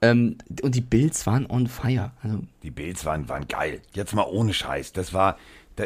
Ähm, 0.00 0.38
und 0.62 0.74
die 0.74 0.80
Bills 0.80 1.26
waren 1.26 1.46
on 1.46 1.66
fire. 1.66 2.12
Also, 2.22 2.40
Die 2.62 2.70
Bills 2.70 3.04
waren, 3.04 3.28
waren 3.28 3.48
geil. 3.48 3.80
Jetzt 3.92 4.14
mal 4.14 4.26
ohne 4.28 4.52
Scheiß. 4.52 4.92
Das 4.92 5.12
war 5.12 5.38
da, 5.76 5.84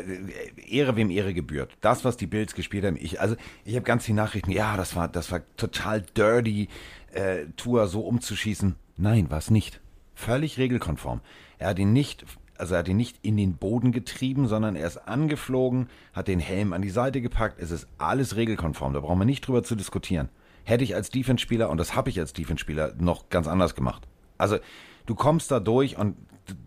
Ehre 0.67 0.97
wem 0.97 1.11
Ehre 1.11 1.35
gebührt. 1.35 1.77
Das, 1.81 2.05
was 2.05 2.17
die 2.17 2.27
Bills 2.27 2.55
gespielt 2.55 2.85
haben. 2.85 2.97
Ich, 3.01 3.21
also 3.21 3.37
ich 3.65 3.75
habe 3.75 3.85
ganz 3.85 4.05
viele 4.05 4.17
Nachrichten. 4.17 4.51
Ja, 4.51 4.77
das 4.77 4.97
war, 4.97 5.09
das 5.09 5.31
war 5.31 5.43
total 5.57 6.03
dirty, 6.03 6.69
äh, 7.13 7.47
Tour 7.57 7.87
so 7.89 8.01
umzuschießen. 8.01 8.75
Nein, 8.97 9.31
war 9.31 9.39
es 9.39 9.51
nicht. 9.51 9.81
Völlig 10.15 10.59
regelkonform. 10.59 11.21
Er 11.59 11.69
hat 11.69 11.79
ihn 11.79 11.93
nicht, 11.93 12.25
also 12.57 12.75
er 12.75 12.81
hat 12.81 12.89
ihn 12.89 12.97
nicht 12.97 13.19
in 13.23 13.37
den 13.37 13.57
Boden 13.57 13.93
getrieben, 13.93 14.47
sondern 14.47 14.77
er 14.77 14.87
ist 14.87 14.97
angeflogen, 14.97 15.89
hat 16.13 16.29
den 16.29 16.41
Helm 16.41 16.73
an 16.73 16.83
die 16.83 16.91
Seite 16.91 17.21
gepackt. 17.21 17.61
Es 17.61 17.71
ist 17.71 17.87
alles 17.99 18.37
regelkonform. 18.37 18.93
Da 18.93 19.01
brauchen 19.01 19.19
wir 19.19 19.25
nicht 19.25 19.47
drüber 19.47 19.63
zu 19.63 19.75
diskutieren. 19.75 20.29
Hätte 20.65 20.85
ich 20.85 20.95
als 20.95 21.11
Defense-Spieler, 21.11 21.71
und 21.71 21.79
das 21.79 21.95
habe 21.95 22.11
ich 22.11 22.19
als 22.19 22.33
Defense-Spieler, 22.33 22.95
noch 22.99 23.29
ganz 23.29 23.49
anders 23.49 23.75
gemacht. 23.75 24.07
Also, 24.39 24.59
du 25.07 25.15
kommst 25.15 25.51
da 25.51 25.61
durch 25.61 25.99
und 25.99 26.17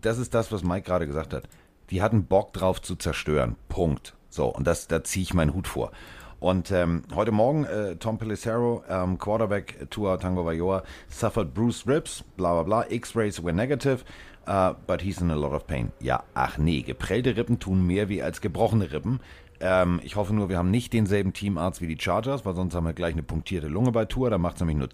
das 0.00 0.18
ist 0.18 0.34
das, 0.34 0.52
was 0.52 0.62
Mike 0.62 0.86
gerade 0.86 1.06
gesagt 1.06 1.32
hat. 1.34 1.48
Die 1.90 2.02
hatten 2.02 2.24
Bock 2.24 2.52
drauf 2.52 2.82
zu 2.82 2.96
zerstören. 2.96 3.56
Punkt. 3.68 4.14
So, 4.28 4.46
und 4.46 4.66
das, 4.66 4.88
da 4.88 5.04
ziehe 5.04 5.22
ich 5.22 5.34
meinen 5.34 5.54
Hut 5.54 5.68
vor. 5.68 5.92
Und 6.38 6.70
ähm, 6.70 7.02
heute 7.14 7.32
Morgen, 7.32 7.64
äh, 7.64 7.96
Tom 7.96 8.18
Pelissero, 8.18 8.84
ähm, 8.88 9.18
Quarterback 9.18 9.88
Tua 9.90 10.18
Tango 10.18 10.44
Vailoa, 10.44 10.82
suffered 11.08 11.54
bruised 11.54 11.86
ribs, 11.86 12.22
bla 12.36 12.52
bla 12.52 12.62
bla, 12.62 12.90
X-Rays 12.90 13.42
were 13.42 13.54
negative, 13.54 14.04
uh, 14.46 14.74
but 14.86 15.00
he's 15.00 15.20
in 15.20 15.30
a 15.30 15.34
lot 15.34 15.52
of 15.52 15.66
pain. 15.66 15.92
Ja, 16.00 16.24
ach 16.34 16.58
nee, 16.58 16.82
geprellte 16.82 17.36
Rippen 17.36 17.58
tun 17.58 17.86
mehr 17.86 18.10
wie 18.10 18.22
als 18.22 18.42
gebrochene 18.42 18.92
Rippen. 18.92 19.20
Ähm, 19.60 20.00
ich 20.02 20.16
hoffe 20.16 20.34
nur, 20.34 20.48
wir 20.48 20.58
haben 20.58 20.70
nicht 20.70 20.92
denselben 20.92 21.32
Teamarzt 21.32 21.80
wie 21.80 21.86
die 21.86 22.00
Chargers, 22.00 22.44
weil 22.44 22.54
sonst 22.54 22.74
haben 22.74 22.86
wir 22.86 22.92
gleich 22.92 23.12
eine 23.12 23.22
punktierte 23.22 23.68
Lunge 23.68 23.92
bei 23.92 24.04
Tour. 24.04 24.30
Da 24.30 24.38
macht 24.38 24.56
es 24.56 24.60
nämlich 24.60 24.76
nur 24.76 24.88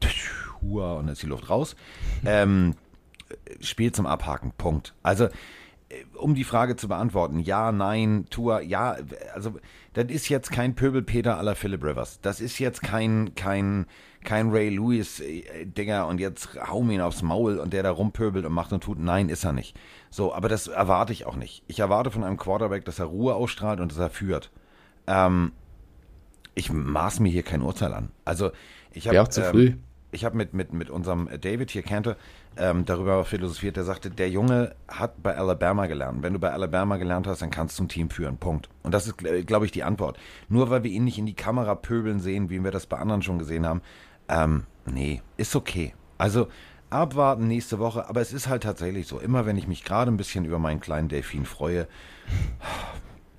Hua 0.60 0.94
und 0.94 1.06
dann 1.06 1.12
ist 1.12 1.22
die 1.22 1.26
Luft 1.26 1.50
raus. 1.50 1.76
Ähm, 2.24 2.74
Spiel 3.60 3.92
zum 3.92 4.06
Abhaken, 4.06 4.52
Punkt. 4.56 4.94
Also, 5.02 5.24
äh, 5.24 5.30
um 6.16 6.34
die 6.34 6.44
Frage 6.44 6.76
zu 6.76 6.88
beantworten, 6.88 7.38
ja, 7.38 7.72
nein, 7.72 8.26
Tour, 8.30 8.60
ja, 8.60 8.96
also, 9.34 9.54
das 9.94 10.06
ist 10.06 10.28
jetzt 10.28 10.50
kein 10.50 10.74
Pöbelpeter 10.74 11.38
aller 11.38 11.54
Philip 11.54 11.82
Rivers. 11.82 12.20
Das 12.20 12.40
ist 12.40 12.58
jetzt 12.58 12.82
kein, 12.82 13.34
kein, 13.34 13.86
kein 14.24 14.50
Ray 14.50 14.70
Lewis, 14.70 15.20
äh, 15.20 15.66
Dinger, 15.66 16.06
und 16.06 16.20
jetzt 16.20 16.48
hau 16.68 16.82
ihn 16.82 17.00
aufs 17.00 17.22
Maul 17.22 17.58
und 17.58 17.72
der 17.72 17.82
da 17.82 17.90
rumpöbelt 17.90 18.44
und 18.44 18.52
macht 18.52 18.72
und 18.72 18.82
tut. 18.82 18.98
Nein, 18.98 19.28
ist 19.28 19.44
er 19.44 19.52
nicht. 19.52 19.78
So, 20.10 20.34
aber 20.34 20.48
das 20.48 20.66
erwarte 20.66 21.12
ich 21.12 21.26
auch 21.26 21.36
nicht. 21.36 21.62
Ich 21.66 21.80
erwarte 21.80 22.10
von 22.10 22.24
einem 22.24 22.36
Quarterback, 22.36 22.84
dass 22.84 22.98
er 22.98 23.06
Ruhe 23.06 23.34
ausstrahlt 23.34 23.80
und 23.80 23.92
dass 23.92 23.98
er 23.98 24.10
führt. 24.10 24.50
Ähm, 25.06 25.52
ich 26.54 26.72
maß 26.72 27.20
mir 27.20 27.30
hier 27.30 27.42
kein 27.42 27.62
Urteil 27.62 27.94
an. 27.94 28.10
Also, 28.24 28.50
ich 28.92 29.08
habe. 29.08 29.20
Auch 29.22 29.28
zu 29.28 29.42
früh. 29.42 29.74
Ich 30.14 30.26
habe 30.26 30.36
mit, 30.36 30.52
mit, 30.52 30.74
mit 30.74 30.90
unserem 30.90 31.26
David 31.40 31.70
hier 31.70 31.82
Cantor 31.82 32.16
ähm, 32.58 32.84
darüber 32.84 33.24
philosophiert. 33.24 33.76
Der 33.76 33.84
sagte, 33.84 34.10
der 34.10 34.28
Junge 34.28 34.74
hat 34.86 35.22
bei 35.22 35.34
Alabama 35.34 35.86
gelernt. 35.86 36.22
Wenn 36.22 36.34
du 36.34 36.38
bei 36.38 36.52
Alabama 36.52 36.98
gelernt 36.98 37.26
hast, 37.26 37.40
dann 37.40 37.50
kannst 37.50 37.78
du 37.78 37.84
ein 37.84 37.88
Team 37.88 38.10
führen. 38.10 38.36
Punkt. 38.36 38.68
Und 38.82 38.92
das 38.92 39.06
ist, 39.06 39.16
glaube 39.46 39.64
ich, 39.64 39.72
die 39.72 39.84
Antwort. 39.84 40.18
Nur 40.50 40.68
weil 40.68 40.84
wir 40.84 40.90
ihn 40.90 41.04
nicht 41.04 41.16
in 41.16 41.24
die 41.24 41.32
Kamera 41.32 41.74
pöbeln 41.74 42.20
sehen, 42.20 42.50
wie 42.50 42.62
wir 42.62 42.70
das 42.70 42.84
bei 42.84 42.98
anderen 42.98 43.22
schon 43.22 43.38
gesehen 43.38 43.64
haben. 43.64 43.80
Ähm, 44.28 44.64
nee, 44.86 45.22
ist 45.36 45.54
okay. 45.56 45.94
Also 46.18 46.48
abwarten 46.90 47.46
nächste 47.48 47.78
Woche. 47.78 48.08
Aber 48.08 48.20
es 48.20 48.32
ist 48.32 48.48
halt 48.48 48.62
tatsächlich 48.62 49.06
so. 49.06 49.18
Immer 49.18 49.46
wenn 49.46 49.56
ich 49.56 49.66
mich 49.66 49.84
gerade 49.84 50.10
ein 50.10 50.16
bisschen 50.16 50.44
über 50.44 50.58
meinen 50.58 50.80
kleinen 50.80 51.08
Delfin 51.08 51.44
freue, 51.44 51.86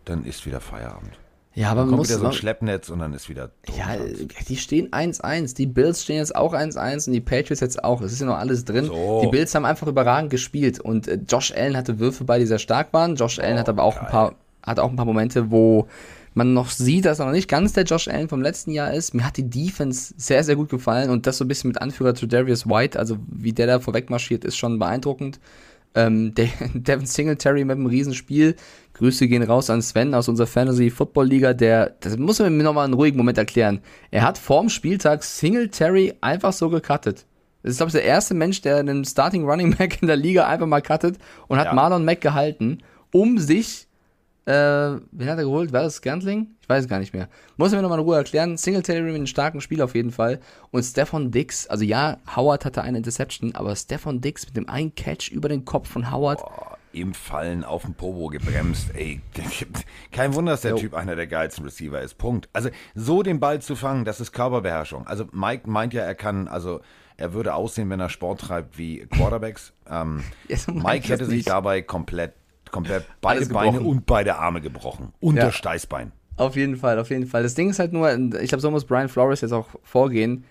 dann 0.06 0.26
ist 0.26 0.46
wieder 0.46 0.60
Feierabend. 0.60 1.18
ja, 1.54 1.70
aber 1.72 1.82
Dann 1.82 1.90
kommt 1.90 2.00
muss. 2.00 2.10
wieder 2.10 2.20
so 2.20 2.26
ein 2.28 2.34
Schleppnetz 2.34 2.90
und 2.90 3.00
dann 3.00 3.14
ist 3.14 3.30
wieder. 3.30 3.52
ja, 3.76 3.96
die 4.48 4.58
stehen 4.58 4.90
1-1. 4.92 5.56
Die 5.56 5.68
Bills 5.68 6.04
stehen 6.04 6.18
jetzt 6.18 6.36
auch 6.36 6.54
1-1 6.54 7.08
und 7.08 7.14
die 7.14 7.22
Patriots 7.22 7.62
jetzt 7.62 7.84
auch. 7.84 8.02
Es 8.02 8.12
ist 8.12 8.20
ja 8.22 8.26
noch 8.26 8.38
alles 8.38 8.66
drin. 8.66 8.86
So. 8.86 9.22
Die 9.24 9.30
Bills 9.30 9.54
haben 9.56 9.66
einfach 9.66 9.88
überragend 9.88 10.30
gespielt 10.32 10.80
und 10.80 11.08
äh, 11.08 11.20
Josh 11.28 11.54
Allen 11.56 11.78
hatte 11.78 12.00
Würfe 12.00 12.24
bei, 12.26 12.40
die 12.40 12.46
sehr 12.48 12.60
stark 12.60 12.92
waren. 12.92 13.16
Josh 13.16 13.40
Allen 13.40 13.58
hat 13.60 13.70
aber 13.70 13.84
auch 13.84 13.98
ein 13.98 14.08
paar, 14.08 14.36
hat 14.64 14.80
auch 14.80 14.90
ein 14.90 14.96
paar 14.96 15.06
Momente, 15.06 15.52
wo 15.52 15.88
man 16.34 16.54
noch 16.54 16.70
sieht, 16.70 17.06
dass 17.06 17.20
er 17.20 17.26
noch 17.26 17.32
nicht 17.32 17.50
ganz 17.50 17.74
der 17.74 17.84
Josh 17.84 18.08
Allen 18.08 18.30
vom 18.30 18.42
letzten 18.42 18.72
Jahr 18.72 18.94
ist. 18.94 19.14
Mir 19.14 19.26
hat 19.26 19.38
die 19.38 19.50
Defense 19.50 20.14
sehr, 20.18 20.44
sehr 20.44 20.56
gut 20.56 20.70
gefallen 20.70 21.10
und 21.10 21.28
das 21.28 21.38
so 21.38 21.46
ein 21.46 21.48
bisschen 21.48 21.70
mit 21.70 21.82
Anführer 21.82 22.16
zu 22.16 22.28
Darius 22.28 22.68
White, 22.68 22.98
also 22.98 23.18
wie 23.28 23.54
der 23.54 23.68
da 23.68 23.80
vorweg 23.80 24.10
marschiert, 24.10 24.44
ist 24.46 24.58
schon 24.58 24.80
beeindruckend. 24.80 25.40
Ähm, 25.96 26.34
der, 26.36 26.48
Devin 26.74 27.06
Singletary 27.06 27.66
mit 27.66 27.78
einem 27.78 27.86
Riesenspiel. 27.86 28.56
Grüße 28.94 29.28
gehen 29.28 29.44
raus 29.44 29.70
an 29.70 29.82
Sven 29.82 30.14
aus 30.14 30.28
unserer 30.28 30.48
Fantasy 30.48 30.90
Football 30.90 31.28
Liga, 31.28 31.54
der, 31.54 31.96
das 32.00 32.18
muss 32.18 32.40
man 32.40 32.56
mir 32.56 32.64
nochmal 32.64 32.86
einen 32.86 32.94
ruhigen 32.94 33.18
Moment 33.18 33.38
erklären. 33.38 33.80
Er 34.12 34.24
hat 34.24 34.38
vorm 34.38 34.70
Spieltag 34.70 35.24
Singletary 35.24 36.14
einfach 36.22 36.54
so 36.54 36.70
gecuttet. 36.70 37.26
Das 37.64 37.72
ist, 37.72 37.78
glaube 37.78 37.90
ich, 37.90 37.94
der 37.94 38.04
erste 38.04 38.34
Mensch, 38.34 38.62
der 38.62 38.78
einen 38.78 39.06
Starting 39.06 39.46
Running 39.50 39.76
Back 39.76 40.02
in 40.02 40.08
der 40.08 40.18
Liga 40.18 40.48
einfach 40.48 40.68
mal 40.68 40.82
cuttet 40.82 41.18
und 41.48 41.58
hat 41.58 41.68
Ja. 41.68 41.74
Marlon 41.74 42.04
Mack 42.06 42.22
gehalten, 42.22 42.80
um 43.12 43.38
sich, 43.38 43.88
äh, 44.46 44.52
wen 45.12 45.30
hat 45.30 45.38
er 45.38 45.44
geholt? 45.46 45.72
War 45.72 45.84
das 45.84 45.96
Scantling? 45.96 46.48
Ich 46.62 46.70
weiß 46.70 46.84
es 46.84 46.90
gar 46.90 47.00
nicht 47.00 47.14
mehr. 47.14 47.30
Muss 47.58 47.72
er 47.72 47.78
mir 47.78 47.82
nochmal 47.84 48.00
in 48.00 48.06
Ruhe 48.06 48.16
erklären. 48.18 48.58
Singletary 48.58 49.02
mit 49.02 49.16
einem 49.16 49.28
starken 49.28 49.62
Spiel 49.62 49.82
auf 49.82 49.96
jeden 49.96 50.12
Fall. 50.12 50.40
Und 50.72 50.84
Stefan 50.84 51.32
Dix, 51.32 51.68
also 51.68 51.84
ja, 51.84 52.18
Howard 52.36 52.66
hatte 52.66 52.82
eine 52.82 52.98
Interception, 52.98 53.56
aber 53.56 53.76
Stefan 53.76 54.22
Dix 54.22 54.46
mit 54.46 54.58
dem 54.58 54.68
einen 54.70 54.94
Catch 54.96 55.30
über 55.32 55.50
den 55.50 55.66
Kopf 55.66 55.90
von 55.90 56.12
Howard. 56.12 56.42
im 56.94 57.14
Fallen 57.14 57.64
auf 57.64 57.84
dem 57.84 57.96
Popo 57.96 58.28
gebremst. 58.28 58.90
Ey, 58.94 59.22
kein 60.12 60.36
Wunder, 60.36 60.52
dass 60.54 60.62
der 60.62 60.72
Jo. 60.72 60.78
Typ 60.78 60.94
einer 60.94 61.16
der 61.16 61.28
geilsten 61.28 61.66
Receiver 61.66 62.00
ist. 62.02 62.18
Punkt. 62.18 62.50
Also 62.54 62.70
so 62.96 63.24
den 63.24 63.40
Ball 63.40 63.62
zu 63.62 63.76
fangen, 63.76 64.06
das 64.06 64.20
ist 64.22 64.32
Körperbeherrschung. 64.32 65.08
Also 65.08 65.26
Mike 65.32 65.70
meint 65.70 65.94
ja, 65.94 66.04
er 66.04 66.16
kann, 66.16 66.48
also 66.48 66.82
er 67.18 67.34
würde 67.34 67.54
aussehen, 67.56 67.90
wenn 67.90 68.00
er 68.00 68.10
Sport 68.10 68.42
treibt 68.42 68.78
wie 68.78 69.08
Quarterbacks. 69.08 69.74
Ähm, 69.90 70.24
Mike 70.68 71.08
hätte 71.08 71.26
sich 71.26 71.46
dabei 71.46 71.82
komplett, 71.82 72.34
komplett 72.74 73.06
beide 73.22 73.46
Beine 73.46 73.80
und 73.80 74.06
beide 74.06 74.36
Arme 74.36 74.60
gebrochen. 74.60 75.14
Und 75.22 75.38
Ja. 75.38 75.46
das 75.46 75.56
Steißbein. 75.56 76.12
Auf 76.36 76.56
jeden 76.58 76.76
Fall, 76.76 77.00
auf 77.00 77.10
jeden 77.10 77.28
Fall. 77.28 77.44
Das 77.44 77.54
Ding 77.56 77.70
ist 77.70 77.80
halt 77.80 77.94
nur, 77.94 78.12
ich 78.42 78.50
glaube, 78.50 78.62
so 78.62 78.70
muss 78.72 78.84
Brian 78.86 79.08
Flores 79.08 79.40
jetzt 79.42 79.54
auch 79.54 79.68
vorgehen. 79.84 80.44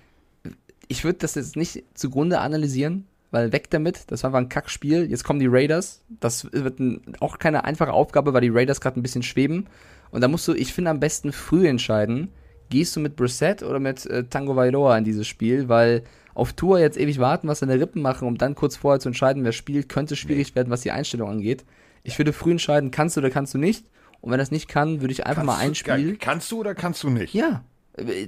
Ich 0.89 1.05
würde 1.05 1.18
das 1.18 1.35
jetzt 1.35 1.57
nicht 1.57 1.83
zugrunde 1.95 2.39
analysieren, 2.39 3.07
weil 3.31 3.53
weg 3.53 3.68
damit. 3.70 4.11
Das 4.11 4.23
war 4.23 4.29
einfach 4.29 4.39
ein 4.39 4.49
Kackspiel. 4.49 5.11
Jetzt 5.11 5.25
kommen 5.25 5.41
die 5.41 5.49
Raiders. 5.49 6.03
Das 6.20 6.51
wird 6.53 6.79
ein, 6.79 7.01
auch 7.20 7.39
keine 7.39 7.64
einfache 7.64 7.93
Aufgabe, 7.93 8.33
weil 8.33 8.43
die 8.43 8.51
Raiders 8.51 8.81
gerade 8.81 8.99
ein 9.01 9.03
bisschen 9.03 9.23
schweben. 9.23 9.66
Und 10.11 10.20
da 10.20 10.29
musst 10.29 10.47
du, 10.47 10.53
ich 10.55 10.73
finde, 10.73 10.91
am 10.91 11.01
besten 11.01 11.33
früh 11.33 11.66
entscheiden. 11.66 12.29
Gehst 12.68 12.95
du 12.95 13.01
mit 13.01 13.16
Brissett 13.16 13.62
oder 13.62 13.81
mit 13.81 14.07
äh, 14.07 14.25
Tango 14.25 14.55
Vailoa 14.55 14.97
in 14.97 15.05
dieses 15.05 15.27
Spiel? 15.27 15.68
Weil 15.68 16.05
auf 16.35 16.53
Tour 16.53 16.79
jetzt 16.79 16.99
ewig 16.99 17.18
warten, 17.18 17.49
was 17.49 17.59
seine 17.59 17.79
Rippen 17.81 18.03
machen, 18.03 18.29
um 18.29 18.39
dann 18.39 18.55
kurz 18.55 18.77
vorher 18.77 19.01
zu 19.01 19.09
entscheiden, 19.09 19.45
wer 19.45 19.53
spielt, 19.53 19.89
könnte 19.89 20.14
schwierig 20.16 20.55
werden, 20.55 20.70
was 20.70 20.81
die 20.83 20.91
Einstellung 20.91 21.29
angeht. 21.29 21.64
Ich 22.05 22.18
würde 22.18 22.32
früh 22.32 22.50
entscheiden, 22.53 22.90
kannst 22.90 23.16
du 23.16 23.20
oder 23.20 23.30
kannst 23.30 23.55
du 23.55 23.59
nicht. 23.59 23.86
Und 24.20 24.30
wenn 24.30 24.38
das 24.38 24.50
nicht 24.50 24.68
kann, 24.68 25.00
würde 25.00 25.12
ich 25.12 25.26
einfach 25.26 25.42
mal 25.44 25.59
ein 25.59 25.74
Spiel. 25.74 26.16
Kannst 26.16 26.50
du 26.53 26.61
oder 26.61 26.74
kannst 26.74 27.03
du 27.03 27.11
nicht? 27.11 27.34
Ja, 27.34 27.64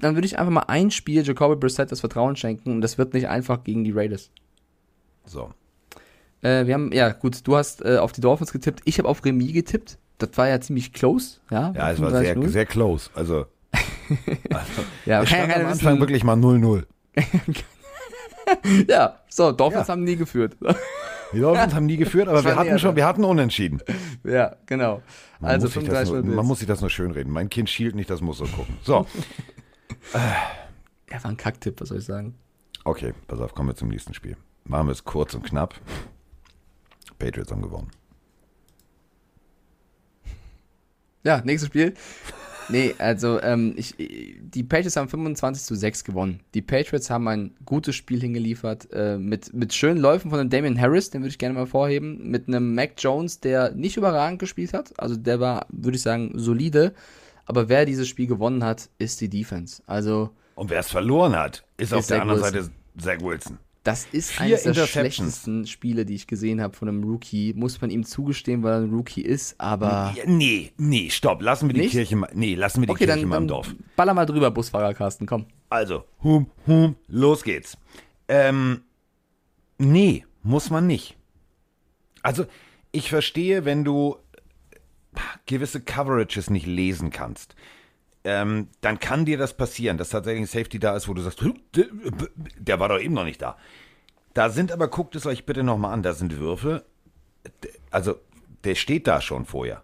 dann 0.00 0.14
würde 0.16 0.26
ich 0.26 0.38
einfach 0.38 0.52
mal 0.52 0.64
ein 0.68 0.90
Spiel 0.90 1.22
Jacoby 1.26 1.56
Brissett 1.56 1.90
das 1.92 2.00
Vertrauen 2.00 2.36
schenken 2.36 2.72
und 2.72 2.80
das 2.80 2.98
wird 2.98 3.14
nicht 3.14 3.28
einfach 3.28 3.64
gegen 3.64 3.84
die 3.84 3.92
Raiders. 3.92 4.30
So. 5.24 5.52
Äh, 6.42 6.66
wir 6.66 6.74
haben, 6.74 6.92
ja 6.92 7.10
gut, 7.12 7.46
du 7.46 7.56
hast 7.56 7.82
äh, 7.84 7.96
auf 7.96 8.12
die 8.12 8.20
Dolphins 8.20 8.52
getippt, 8.52 8.82
ich 8.84 8.98
habe 8.98 9.08
auf 9.08 9.24
Remis 9.24 9.52
getippt. 9.52 9.98
Das 10.18 10.30
war 10.34 10.48
ja 10.48 10.60
ziemlich 10.60 10.92
close, 10.92 11.38
ja. 11.50 11.72
Ja, 11.74 11.90
es 11.92 12.00
war 12.00 12.10
sehr, 12.10 12.36
35-0. 12.36 12.48
sehr 12.48 12.66
close. 12.66 13.10
Also, 13.14 13.46
also 14.50 14.82
ja, 15.06 15.22
es 15.22 15.28
stand 15.30 15.52
am 15.54 15.66
Anfang 15.66 15.92
wissen. 15.94 16.00
wirklich 16.00 16.24
mal 16.24 16.36
0-0. 16.36 16.84
Ja, 18.88 19.20
so, 19.28 19.52
Dolphins 19.52 19.86
Ja. 19.88 19.92
haben 19.92 20.04
nie 20.04 20.16
geführt. 20.16 20.56
Die 21.34 21.40
Dolphins 21.40 21.74
haben 21.74 21.86
nie 21.86 21.96
geführt, 21.96 22.28
aber 22.28 22.44
wir 22.44 22.56
hatten 22.56 22.78
schon, 22.78 22.96
wir 22.96 23.06
hatten 23.06 23.24
unentschieden. 23.24 23.80
ja, 24.24 24.56
genau. 24.66 25.02
Man, 25.40 25.50
also 25.50 25.66
muss 25.66 25.74
sich 25.74 25.84
das 25.84 26.08
35 26.08 26.26
nur, 26.26 26.36
man 26.36 26.46
muss 26.46 26.58
sich 26.60 26.68
das 26.68 26.80
nur 26.80 26.90
schönreden. 26.90 27.32
Mein 27.32 27.50
Kind 27.50 27.68
schielt 27.68 27.94
nicht, 27.94 28.08
das 28.10 28.20
muss 28.20 28.38
so 28.38 28.44
gucken. 28.46 28.76
So, 28.82 29.06
Ja, 30.12 31.22
war 31.22 31.30
ein 31.30 31.36
Kacktipp, 31.36 31.80
was 31.80 31.88
soll 31.88 31.98
ich 31.98 32.04
sagen? 32.04 32.34
okay, 32.84 33.14
pass 33.26 33.40
auf, 33.40 33.54
kommen 33.54 33.70
wir 33.70 33.76
zum 33.76 33.88
nächsten 33.88 34.14
Spiel. 34.14 34.36
Machen 34.64 34.88
wir 34.88 34.92
es 34.92 35.04
kurz 35.04 35.34
und 35.34 35.44
knapp. 35.44 35.74
Patriots 37.18 37.50
haben 37.50 37.62
gewonnen. 37.62 37.90
Ja, 41.22 41.40
nächstes 41.44 41.68
Spiel. 41.68 41.94
Nee, 42.68 42.94
also 42.98 43.40
ähm, 43.42 43.74
ich, 43.76 43.94
die 43.98 44.62
Patriots 44.62 44.96
haben 44.96 45.08
25 45.08 45.64
zu 45.64 45.74
6 45.74 46.04
gewonnen. 46.04 46.40
Die 46.54 46.62
Patriots 46.62 47.10
haben 47.10 47.28
ein 47.28 47.54
gutes 47.64 47.94
Spiel 47.94 48.20
hingeliefert 48.20 48.88
äh, 48.92 49.18
mit, 49.18 49.52
mit 49.52 49.74
schönen 49.74 50.00
Läufen 50.00 50.30
von 50.30 50.38
dem 50.38 50.50
Damian 50.50 50.80
Harris, 50.80 51.10
den 51.10 51.22
würde 51.22 51.30
ich 51.30 51.38
gerne 51.38 51.54
mal 51.54 51.66
vorheben, 51.66 52.30
mit 52.30 52.48
einem 52.48 52.74
Mac 52.74 52.92
Jones, 52.98 53.40
der 53.40 53.72
nicht 53.72 53.96
überragend 53.96 54.38
gespielt 54.38 54.72
hat. 54.72 54.98
Also 54.98 55.16
der 55.16 55.40
war, 55.40 55.66
würde 55.70 55.96
ich 55.96 56.02
sagen, 56.02 56.32
solide. 56.34 56.94
Aber 57.46 57.68
wer 57.68 57.84
dieses 57.84 58.08
Spiel 58.08 58.26
gewonnen 58.26 58.64
hat, 58.64 58.88
ist 58.98 59.20
die 59.20 59.28
Defense. 59.28 59.82
Also 59.86 60.30
Und 60.54 60.70
wer 60.70 60.80
es 60.80 60.90
verloren 60.90 61.36
hat, 61.36 61.64
ist, 61.76 61.92
auf 61.92 62.06
der 62.06 62.16
Zach 62.16 62.22
anderen 62.22 62.42
Wilson. 62.42 62.62
Seite 62.62 63.18
Zach 63.18 63.20
Wilson. 63.20 63.58
Das 63.84 64.06
ist 64.12 64.30
Vier 64.30 64.42
eines 64.46 64.62
der 64.62 64.86
schlechtesten 64.86 65.66
Spiele, 65.66 66.06
die 66.06 66.14
ich 66.14 66.26
gesehen 66.26 66.60
habe 66.62 66.74
von 66.74 66.88
einem 66.88 67.04
Rookie. 67.04 67.52
Muss 67.54 67.80
man 67.82 67.90
ihm 67.90 68.02
zugestehen, 68.04 68.62
weil 68.62 68.72
er 68.72 68.78
ein 68.80 68.90
Rookie 68.94 69.20
ist, 69.20 69.60
aber. 69.60 70.14
Nee, 70.26 70.72
nee, 70.78 71.10
stopp. 71.10 71.42
Lassen 71.42 71.68
wir 71.68 71.74
die 71.74 71.80
Nicht? 71.82 71.92
Kirche 71.92 72.16
mal. 72.16 72.30
Nee, 72.34 72.54
lassen 72.54 72.80
wir 72.80 72.86
die 72.86 72.92
Okay, 72.92 73.04
Kirche 73.04 73.20
dann, 73.20 73.28
mal 73.28 73.36
im 73.36 73.46
Dorf. 73.48 73.74
baller 73.94 74.14
mal 74.14 74.24
drüber, 74.24 74.50
Busfahrer 74.50 74.94
Carsten, 74.94 75.26
komm. 75.26 75.44
Also, 75.68 76.04
hum, 76.22 76.46
hum, 76.66 76.96
los 77.08 77.44
geht's. 77.44 77.76
Ähm, 78.26 78.80
nee, 79.76 80.24
muss 80.42 80.70
man 80.70 80.86
nicht. 80.86 81.16
Also, 82.22 82.46
ich 82.90 83.10
verstehe, 83.10 83.66
wenn 83.66 83.84
du 83.84 84.16
gewisse 85.44 85.80
Coverages 85.82 86.48
nicht 86.48 86.66
lesen 86.66 87.10
kannst. 87.10 87.54
Ähm, 88.24 88.68
dann 88.80 88.98
kann 88.98 89.26
dir 89.26 89.36
das 89.36 89.54
passieren, 89.54 89.98
dass 89.98 90.08
tatsächlich 90.08 90.44
ein 90.44 90.46
Safety 90.46 90.78
da 90.78 90.96
ist, 90.96 91.08
wo 91.08 91.14
du 91.14 91.20
sagst, 91.22 91.42
"Hm, 91.42 91.60
der- 92.58 92.80
war 92.80 92.88
doch 92.88 92.98
eben 92.98 93.12
noch 93.14 93.24
nicht 93.24 93.42
da. 93.42 93.56
Da 94.32 94.48
sind 94.50 94.72
aber, 94.72 94.88
guckt 94.88 95.14
es 95.14 95.26
euch 95.26 95.44
bitte 95.44 95.62
nochmal 95.62 95.92
an, 95.92 96.02
da 96.02 96.14
sind 96.14 96.38
Würfe, 96.38 96.84
also 97.90 98.16
der 98.64 98.74
steht 98.74 99.06
da 99.06 99.20
schon 99.20 99.44
vorher. 99.44 99.82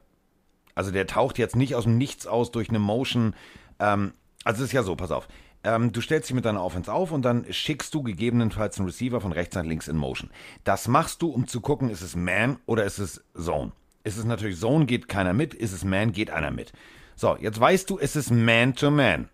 Also 0.75 0.91
der 0.91 1.07
taucht 1.07 1.37
jetzt 1.37 1.55
nicht 1.55 1.75
aus 1.75 1.85
dem 1.85 1.99
Nichts 1.99 2.27
aus 2.27 2.51
durch 2.51 2.71
eine 2.71 2.79
Motion. 2.79 3.35
Ähm, 3.79 4.15
also 4.45 4.63
es 4.63 4.71
ist 4.71 4.73
ja 4.73 4.83
so, 4.83 4.97
pass 4.97 5.11
auf. 5.11 5.29
Ähm, 5.63 5.93
du 5.93 6.01
stellst 6.01 6.31
dich 6.31 6.35
mit 6.35 6.47
deiner 6.47 6.65
Offense 6.65 6.91
auf 6.91 7.13
und 7.13 7.23
dann 7.23 7.45
schickst 7.53 7.93
du 7.93 8.03
gegebenenfalls 8.03 8.79
einen 8.79 8.87
Receiver 8.89 9.21
von 9.21 9.33
rechts 9.33 9.55
nach 9.55 9.65
links 9.65 9.89
in 9.89 9.97
Motion. 9.99 10.31
Das 10.65 10.89
machst 10.89 11.21
du, 11.21 11.29
um 11.29 11.47
zu 11.47 11.61
gucken, 11.61 11.91
ist 11.91 12.01
es 12.01 12.17
Man 12.17 12.59
oder 12.65 12.85
ist 12.85 12.99
es 12.99 13.23
Zone. 13.39 13.73
Ist 14.03 14.17
es 14.17 14.25
natürlich 14.25 14.59
Zone, 14.59 14.87
geht 14.87 15.09
keiner 15.09 15.35
mit. 15.35 15.53
Ist 15.53 15.73
es 15.75 15.85
Man, 15.85 16.13
geht 16.13 16.31
einer 16.31 16.51
mit. 16.51 16.73
So, 17.21 17.37
jetzt 17.37 17.61
weißt 17.61 17.91
du, 17.91 17.99
es 17.99 18.17
ist 18.17 18.31
Man 18.31 18.75
to 18.75 18.91
Man. 18.91 19.29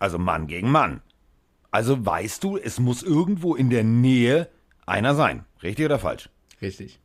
Also 0.00 0.18
Mann 0.18 0.48
gegen 0.48 0.68
Mann. 0.68 1.00
Also 1.70 2.04
weißt 2.04 2.42
du, 2.42 2.56
es 2.56 2.80
muss 2.80 3.04
irgendwo 3.04 3.54
in 3.54 3.70
der 3.70 3.84
Nähe 3.84 4.50
einer 4.84 5.14
sein. 5.14 5.44
Richtig 5.62 5.84
oder 5.84 6.00
falsch? 6.00 6.28
Richtig. 6.60 6.98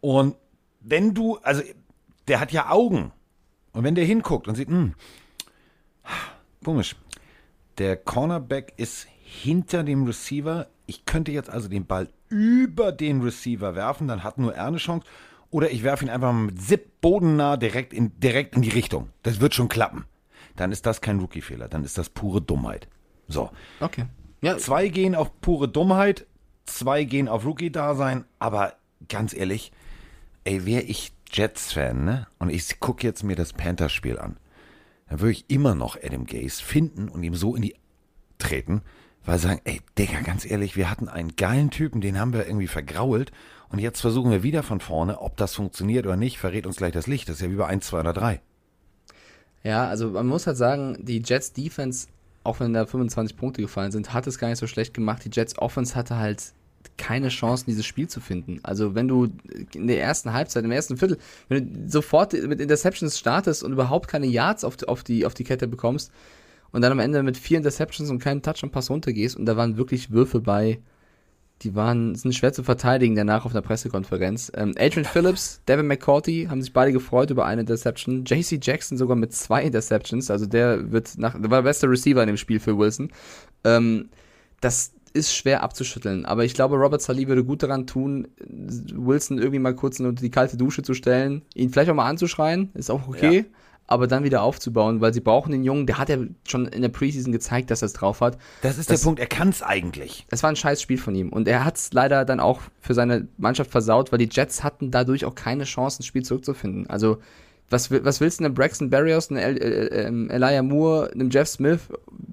Und 0.00 0.34
wenn 0.80 1.14
du, 1.14 1.36
also 1.36 1.62
der 2.26 2.40
hat 2.40 2.50
ja 2.50 2.68
Augen. 2.68 3.12
Und 3.70 3.84
wenn 3.84 3.94
der 3.94 4.04
hinguckt 4.04 4.48
und 4.48 4.56
sieht, 4.56 4.70
hm, 4.70 4.94
komisch, 6.64 6.96
der 7.78 7.96
Cornerback 7.96 8.72
ist 8.76 9.06
hinter 9.22 9.84
dem 9.84 10.04
Receiver. 10.04 10.66
Ich 10.86 11.06
könnte 11.06 11.30
jetzt 11.30 11.48
also 11.48 11.68
den 11.68 11.86
Ball 11.86 12.08
über 12.28 12.90
den 12.90 13.22
Receiver 13.22 13.76
werfen, 13.76 14.08
dann 14.08 14.24
hat 14.24 14.36
nur 14.36 14.52
er 14.52 14.66
eine 14.66 14.78
Chance. 14.78 15.06
Oder 15.56 15.70
ich 15.70 15.82
werfe 15.82 16.04
ihn 16.04 16.10
einfach 16.10 16.34
mal 16.34 16.42
mit 16.42 16.60
Zip 16.60 17.00
bodennah 17.00 17.56
direkt 17.56 17.94
in, 17.94 18.20
direkt 18.20 18.56
in 18.56 18.60
die 18.60 18.68
Richtung. 18.68 19.08
Das 19.22 19.40
wird 19.40 19.54
schon 19.54 19.70
klappen. 19.70 20.04
Dann 20.54 20.70
ist 20.70 20.84
das 20.84 21.00
kein 21.00 21.18
Rookie-Fehler, 21.18 21.66
dann 21.66 21.82
ist 21.82 21.96
das 21.96 22.10
pure 22.10 22.42
Dummheit. 22.42 22.88
So. 23.26 23.50
Okay. 23.80 24.04
Ja, 24.42 24.58
Zwei 24.58 24.88
gehen 24.88 25.14
auf 25.14 25.40
pure 25.40 25.66
Dummheit, 25.66 26.26
zwei 26.66 27.04
gehen 27.04 27.26
auf 27.26 27.46
Rookie-Dasein, 27.46 28.26
aber 28.38 28.74
ganz 29.08 29.32
ehrlich, 29.32 29.72
ey, 30.44 30.66
wäre 30.66 30.82
ich 30.82 31.14
Jets-Fan, 31.32 32.04
ne? 32.04 32.26
Und 32.38 32.50
ich 32.50 32.78
gucke 32.78 33.06
jetzt 33.06 33.22
mir 33.22 33.34
das 33.34 33.54
Panthers-Spiel 33.54 34.18
an, 34.18 34.36
dann 35.08 35.20
würde 35.20 35.32
ich 35.32 35.46
immer 35.48 35.74
noch 35.74 35.96
Adam 36.02 36.26
Gase 36.26 36.62
finden 36.62 37.08
und 37.08 37.22
ihm 37.22 37.34
so 37.34 37.56
in 37.56 37.62
die 37.62 37.76
treten, 38.36 38.82
weil 39.24 39.38
sagen, 39.38 39.62
ey, 39.64 39.80
Digga, 39.96 40.20
ganz 40.20 40.44
ehrlich, 40.44 40.76
wir 40.76 40.90
hatten 40.90 41.08
einen 41.08 41.34
geilen 41.34 41.70
Typen, 41.70 42.02
den 42.02 42.20
haben 42.20 42.34
wir 42.34 42.46
irgendwie 42.46 42.66
vergrault 42.66 43.32
und 43.68 43.78
jetzt 43.78 44.00
versuchen 44.00 44.30
wir 44.30 44.42
wieder 44.42 44.62
von 44.62 44.80
vorne, 44.80 45.20
ob 45.20 45.36
das 45.36 45.54
funktioniert 45.54 46.06
oder 46.06 46.16
nicht, 46.16 46.38
verrät 46.38 46.66
uns 46.66 46.76
gleich 46.76 46.92
das 46.92 47.06
Licht. 47.06 47.28
Das 47.28 47.36
ist 47.36 47.42
ja 47.42 47.50
wie 47.50 47.56
bei 47.56 47.66
1, 47.66 47.86
2 47.86 48.00
oder 48.00 48.12
3. 48.12 48.40
Ja, 49.64 49.88
also 49.88 50.10
man 50.10 50.26
muss 50.26 50.46
halt 50.46 50.56
sagen, 50.56 50.96
die 51.00 51.22
Jets 51.24 51.52
Defense, 51.52 52.06
auch 52.44 52.60
wenn 52.60 52.72
da 52.72 52.86
25 52.86 53.36
Punkte 53.36 53.62
gefallen 53.62 53.90
sind, 53.90 54.12
hat 54.12 54.26
es 54.26 54.38
gar 54.38 54.48
nicht 54.48 54.58
so 54.58 54.68
schlecht 54.68 54.94
gemacht. 54.94 55.24
Die 55.24 55.30
Jets 55.32 55.58
Offense 55.58 55.96
hatte 55.96 56.16
halt 56.16 56.52
keine 56.96 57.28
Chance, 57.28 57.64
dieses 57.66 57.84
Spiel 57.84 58.08
zu 58.08 58.20
finden. 58.20 58.60
Also 58.62 58.94
wenn 58.94 59.08
du 59.08 59.28
in 59.74 59.88
der 59.88 60.00
ersten 60.00 60.32
Halbzeit, 60.32 60.64
im 60.64 60.70
ersten 60.70 60.96
Viertel, 60.96 61.18
wenn 61.48 61.72
du 61.72 61.90
sofort 61.90 62.32
mit 62.32 62.60
Interceptions 62.60 63.18
startest 63.18 63.64
und 63.64 63.72
überhaupt 63.72 64.08
keine 64.08 64.26
Yards 64.26 64.62
auf, 64.62 64.76
auf, 64.86 65.02
die, 65.02 65.26
auf 65.26 65.34
die 65.34 65.44
Kette 65.44 65.66
bekommst 65.66 66.12
und 66.70 66.82
dann 66.82 66.92
am 66.92 67.00
Ende 67.00 67.22
mit 67.22 67.36
vier 67.36 67.58
Interceptions 67.58 68.10
und 68.10 68.20
keinem 68.20 68.42
Touch 68.42 68.62
und 68.62 68.70
Pass 68.70 68.88
runtergehst 68.88 69.36
und 69.36 69.46
da 69.46 69.56
waren 69.56 69.76
wirklich 69.76 70.10
Würfe 70.10 70.40
bei, 70.40 70.78
die 71.62 71.74
waren, 71.74 72.14
sind 72.14 72.34
schwer 72.34 72.52
zu 72.52 72.62
verteidigen 72.62 73.14
danach 73.14 73.46
auf 73.46 73.52
einer 73.52 73.62
Pressekonferenz. 73.62 74.52
Ähm, 74.54 74.74
Adrian 74.78 75.06
Phillips, 75.06 75.62
Devin 75.66 75.86
McCourty 75.86 76.48
haben 76.50 76.60
sich 76.60 76.72
beide 76.72 76.92
gefreut 76.92 77.30
über 77.30 77.46
eine 77.46 77.62
Interception. 77.62 78.24
JC 78.24 78.58
Jackson 78.62 78.98
sogar 78.98 79.16
mit 79.16 79.32
zwei 79.32 79.62
Interceptions. 79.62 80.30
Also 80.30 80.46
der 80.46 80.92
wird 80.92 81.16
nach, 81.16 81.32
der 81.32 81.50
war 81.50 81.62
der 81.62 81.68
beste 81.68 81.88
Receiver 81.88 82.22
in 82.22 82.26
dem 82.26 82.36
Spiel 82.36 82.60
für 82.60 82.76
Wilson. 82.76 83.10
Ähm, 83.64 84.10
das 84.60 84.92
ist 85.14 85.34
schwer 85.34 85.62
abzuschütteln. 85.62 86.26
Aber 86.26 86.44
ich 86.44 86.52
glaube, 86.52 86.76
Robert 86.76 87.00
Salih 87.00 87.26
würde 87.26 87.42
gut 87.42 87.62
daran 87.62 87.86
tun, 87.86 88.28
Wilson 88.38 89.38
irgendwie 89.38 89.58
mal 89.58 89.74
kurz 89.74 89.98
unter 89.98 90.12
die 90.12 90.30
kalte 90.30 90.58
Dusche 90.58 90.82
zu 90.82 90.92
stellen, 90.92 91.42
ihn 91.54 91.70
vielleicht 91.70 91.90
auch 91.90 91.94
mal 91.94 92.08
anzuschreien, 92.08 92.70
ist 92.74 92.90
auch 92.90 93.08
okay. 93.08 93.38
Ja. 93.38 93.44
Aber 93.88 94.08
dann 94.08 94.24
wieder 94.24 94.42
aufzubauen, 94.42 95.00
weil 95.00 95.14
sie 95.14 95.20
brauchen 95.20 95.52
den 95.52 95.62
Jungen, 95.62 95.86
der 95.86 95.98
hat 95.98 96.08
ja 96.08 96.16
schon 96.48 96.66
in 96.66 96.82
der 96.82 96.88
Preseason 96.88 97.30
gezeigt, 97.32 97.70
dass 97.70 97.82
er 97.82 97.86
es 97.86 97.92
drauf 97.92 98.20
hat. 98.20 98.36
Das 98.62 98.78
ist 98.78 98.90
Das- 98.90 99.00
der 99.00 99.04
Punkt, 99.04 99.20
er 99.20 99.26
kann 99.26 99.48
es 99.50 99.62
eigentlich. 99.62 100.26
Es 100.30 100.42
war 100.42 100.50
ein 100.50 100.56
scheiß 100.56 100.82
Spiel 100.82 100.98
von 100.98 101.14
ihm. 101.14 101.28
Und 101.28 101.46
er 101.46 101.64
hat 101.64 101.76
es 101.76 101.92
leider 101.92 102.24
dann 102.24 102.40
auch 102.40 102.60
für 102.80 102.94
seine 102.94 103.28
Mannschaft 103.38 103.70
versaut, 103.70 104.10
weil 104.10 104.18
die 104.18 104.28
Jets 104.30 104.64
hatten 104.64 104.90
dadurch 104.90 105.24
auch 105.24 105.36
keine 105.36 105.64
Chance, 105.64 105.98
das 105.98 106.06
Spiel 106.06 106.24
zurückzufinden. 106.24 106.90
Also, 106.90 107.18
was, 107.70 107.90
was 107.90 108.20
willst 108.20 108.40
du 108.40 108.44
einem 108.44 108.54
Braxton 108.54 108.90
Berrios, 108.90 109.30
einem 109.30 109.38
El, 109.40 109.56
äh, 109.58 109.86
ähm, 110.06 110.30
Elijah 110.30 110.62
Moore, 110.62 111.10
einem 111.12 111.30
Jeff 111.30 111.48
Smith, 111.48 111.80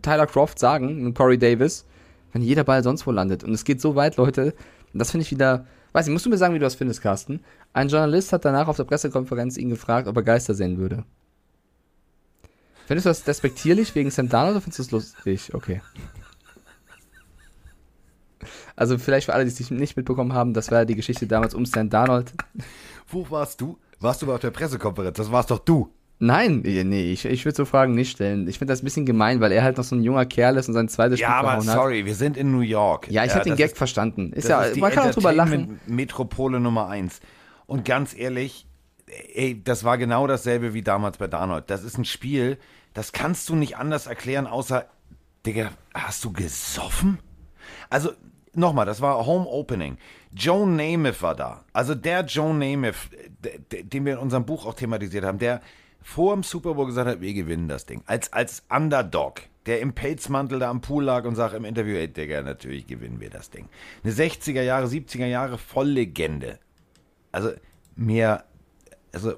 Tyler 0.01 0.28
Croft 0.28 0.58
sagen, 0.60 0.89
einem 0.89 1.14
Corey 1.14 1.38
Davis, 1.38 1.86
wenn 2.32 2.41
jeder 2.41 2.64
Ball 2.64 2.84
sonst 2.84 3.06
wo 3.06 3.12
landet? 3.12 3.43
Und 3.43 3.54
es 3.54 3.64
geht 3.64 3.80
so 3.82 3.95
weit, 3.95 4.18
Leute. 4.18 4.54
Und 4.91 4.99
das 4.99 5.12
finde 5.12 5.24
ich 5.24 5.32
wieder. 5.32 5.66
Weiß 5.91 6.08
ich, 6.08 6.12
musst 6.14 6.26
du 6.26 6.32
mir 6.32 6.38
sagen, 6.38 6.56
wie 6.56 6.60
du 6.60 6.66
das 6.66 6.74
findest, 6.74 7.04
Carsten? 7.04 7.41
Ein 7.74 7.88
Journalist 7.89 8.34
hat 8.34 8.43
danach 8.45 8.68
auf 8.68 8.78
der 8.78 8.84
Pressekonferenz 8.86 9.58
ihn 9.58 9.70
gefragt, 9.70 10.08
ob 10.08 10.16
er 10.18 10.24
Geister 10.24 10.56
sehen 10.56 10.80
würde. 10.80 11.04
Findest 12.86 13.06
du 13.06 13.10
das 13.10 13.24
despektierlich 13.24 13.94
wegen 13.96 14.12
Sam 14.12 14.30
Darnold 14.30 14.56
oder 14.56 14.62
findest 14.62 14.80
du 14.80 14.84
es 14.84 14.92
lustig? 14.92 15.54
Okay. 15.54 15.82
Also 18.76 18.98
vielleicht 18.98 19.26
für 19.26 19.34
alle, 19.34 19.46
die 19.46 19.52
es 19.52 19.72
nicht 19.72 19.96
mitbekommen 19.96 20.34
haben, 20.34 20.54
das 20.54 20.70
war 20.72 20.80
ja 20.80 20.86
die 20.86 20.96
Geschichte 20.96 21.28
damals 21.28 21.54
um 21.54 21.66
Sam 21.66 21.90
Darnold. 21.90 22.34
Wo 23.08 23.30
warst 23.30 23.62
du? 23.62 23.78
Warst 24.00 24.22
du 24.22 24.26
bei 24.26 24.34
auf 24.34 24.40
der 24.42 24.52
Pressekonferenz? 24.52 25.16
Das 25.18 25.32
warst 25.32 25.52
doch 25.52 25.60
du. 25.60 25.90
Nein, 26.20 26.62
nee, 26.64 27.12
ich, 27.12 27.26
ich 27.26 27.44
würde 27.46 27.56
so 27.56 27.66
Fragen 27.66 27.96
nicht 27.96 28.12
stellen. 28.12 28.48
Ich 28.48 28.58
finde 28.58 28.72
das 28.72 28.82
ein 28.82 28.86
bisschen 28.86 29.06
gemein, 29.06 29.42
weil 29.42 29.52
er 29.52 29.64
halt 29.64 29.78
noch 29.78 29.84
so 29.84 29.96
ein 29.96 30.04
junger 30.04 30.26
Kerl 30.26 30.58
ist 30.58 30.68
und 30.68 30.74
sein 30.74 30.88
zweites 30.88 31.20
Ja, 31.20 31.28
Spiel 31.28 31.36
aber 31.40 31.48
verhauen 31.50 31.68
hat. 31.68 31.76
sorry, 31.76 32.06
wir 32.06 32.16
sind 32.16 32.38
in 32.38 32.52
New 32.52 32.62
York. 32.62 33.10
Ja, 33.12 33.26
ich 33.26 33.34
habe 33.34 33.44
den 33.44 33.56
Gag 33.56 33.72
ist- 33.72 33.78
verstanden. 33.78 34.32
Ist 34.32 34.48
ja, 34.48 34.64
ist 34.64 34.78
man 34.78 34.92
kann 34.92 35.10
auch 35.10 35.14
drüber 35.14 35.34
lachen. 35.34 35.54
Entertainment-Metropole 35.54 36.60
Nummer 36.60 36.88
eins. 36.88 37.20
Und 37.66 37.84
ganz 37.86 38.16
ehrlich, 38.18 38.68
ey, 39.34 39.61
das 39.64 39.84
war 39.84 39.97
genau 39.97 40.28
dasselbe 40.28 40.74
wie 40.74 40.82
damals 40.82 41.18
bei 41.18 41.28
Darnold. 41.28 41.70
Das 41.70 41.84
ist 41.84 41.97
ein 41.97 42.05
Spiel, 42.05 42.57
das 42.93 43.11
kannst 43.11 43.49
du 43.49 43.55
nicht 43.55 43.78
anders 43.78 44.07
erklären, 44.07 44.47
außer, 44.47 44.86
Digga, 45.45 45.72
hast 45.93 46.24
du 46.24 46.32
gesoffen? 46.32 47.20
Also, 47.89 48.11
nochmal, 48.53 48.86
das 48.86 49.01
war 49.01 49.26
Home 49.26 49.47
Opening. 49.47 49.97
Joe 50.34 50.68
Namath 50.68 51.22
war 51.22 51.36
da. 51.36 51.64
Also 51.74 51.95
der 51.95 52.22
Joe 52.26 52.53
Namath, 52.53 52.95
den 53.72 54.05
wir 54.05 54.14
in 54.14 54.20
unserem 54.20 54.45
Buch 54.45 54.66
auch 54.66 54.74
thematisiert 54.74 55.26
haben, 55.26 55.39
der 55.39 55.61
vor 56.01 56.34
dem 56.34 56.43
Super 56.43 56.74
Bowl 56.74 56.86
gesagt 56.86 57.07
hat, 57.07 57.22
wir 57.22 57.34
gewinnen 57.34 57.68
das 57.68 57.86
Ding. 57.86 58.03
Als, 58.05 58.34
als 58.34 58.64
Underdog, 58.70 59.41
der 59.66 59.80
im 59.80 59.93
Pelzmantel 59.93 60.59
da 60.59 60.70
am 60.70 60.82
Pool 60.82 61.05
lag 61.05 61.24
und 61.26 61.36
sagt 61.36 61.53
im 61.53 61.66
Interview, 61.66 61.95
ey 61.95 62.07
Digga, 62.07 62.41
natürlich 62.41 62.88
gewinnen 62.88 63.20
wir 63.20 63.30
das 63.30 63.49
Ding. 63.49 63.70
Eine 64.03 64.14
60er 64.14 64.61
Jahre, 64.61 64.88
70er 64.88 65.28
Jahre 65.28 65.57
Volllegende. 65.57 66.59
Also 67.32 67.51
mehr, 67.95 68.43
also 69.14 69.36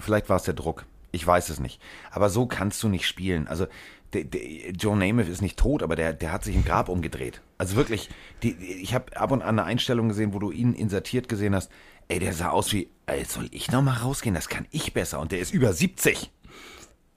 vielleicht 0.00 0.28
war 0.28 0.36
es 0.36 0.44
der 0.44 0.54
Druck. 0.54 0.86
Ich 1.10 1.26
weiß 1.26 1.48
es 1.50 1.60
nicht. 1.60 1.80
Aber 2.10 2.30
so 2.30 2.46
kannst 2.46 2.82
du 2.82 2.88
nicht 2.88 3.06
spielen. 3.06 3.46
Also 3.48 3.66
der, 4.12 4.24
der, 4.24 4.70
Joe 4.72 4.96
Namath 4.96 5.28
ist 5.28 5.42
nicht 5.42 5.58
tot, 5.58 5.82
aber 5.82 5.96
der, 5.96 6.12
der 6.12 6.32
hat 6.32 6.44
sich 6.44 6.54
im 6.54 6.64
Grab 6.64 6.88
umgedreht. 6.88 7.42
Also 7.58 7.76
wirklich, 7.76 8.08
die, 8.42 8.52
ich 8.52 8.94
habe 8.94 9.16
ab 9.16 9.32
und 9.32 9.42
an 9.42 9.58
eine 9.58 9.64
Einstellung 9.64 10.08
gesehen, 10.08 10.32
wo 10.32 10.38
du 10.38 10.50
ihn 10.50 10.72
insertiert 10.74 11.28
gesehen 11.28 11.54
hast. 11.54 11.70
Ey, 12.08 12.18
der 12.18 12.32
sah 12.32 12.50
aus 12.50 12.72
wie, 12.72 12.88
ey, 13.06 13.24
soll 13.24 13.48
ich 13.50 13.70
noch 13.70 13.82
mal 13.82 13.98
rausgehen? 13.98 14.34
Das 14.34 14.48
kann 14.48 14.66
ich 14.70 14.94
besser. 14.94 15.20
Und 15.20 15.32
der 15.32 15.40
ist 15.40 15.52
über 15.52 15.72
70. 15.72 16.30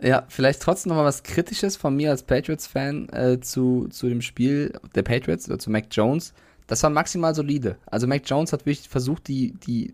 Ja, 0.02 0.26
vielleicht 0.28 0.62
trotzdem 0.62 0.89
noch 0.89 0.97
mal 0.97 1.06
was 1.06 1.24
Kritisches 1.24 1.78
von 1.78 1.95
mir 1.95 2.10
als 2.10 2.24
Patriots-Fan 2.24 3.10
äh, 3.10 3.39
zu, 3.39 3.88
zu 3.89 4.10
dem 4.10 4.22
Spiel 4.22 4.74
der 4.95 5.04
Patriots 5.04 5.47
oder 5.47 5.60
zu 5.60 5.70
Mac 5.70 5.86
Jones. 5.91 6.34
Das 6.68 6.82
war 6.84 6.89
maximal 6.89 7.36
solide. 7.36 7.78
Also 7.86 8.08
Mac 8.08 8.24
Jones 8.26 8.52
hat 8.52 8.66
wirklich 8.66 8.89
versucht, 8.89 9.28
die, 9.28 9.54
die 9.54 9.93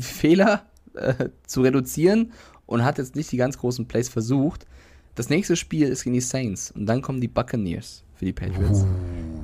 Fehler 0.00 0.69
äh, 0.94 1.28
zu 1.46 1.62
reduzieren 1.62 2.32
und 2.66 2.84
hat 2.84 2.98
jetzt 2.98 3.16
nicht 3.16 3.30
die 3.32 3.36
ganz 3.36 3.58
großen 3.58 3.86
Plays 3.86 4.08
versucht. 4.08 4.66
Das 5.14 5.28
nächste 5.28 5.56
Spiel 5.56 5.88
ist 5.88 6.04
gegen 6.04 6.14
die 6.14 6.20
Saints 6.20 6.70
und 6.70 6.86
dann 6.86 7.02
kommen 7.02 7.20
die 7.20 7.28
Buccaneers 7.28 8.04
für 8.14 8.24
die 8.24 8.32
Patriots. 8.32 8.84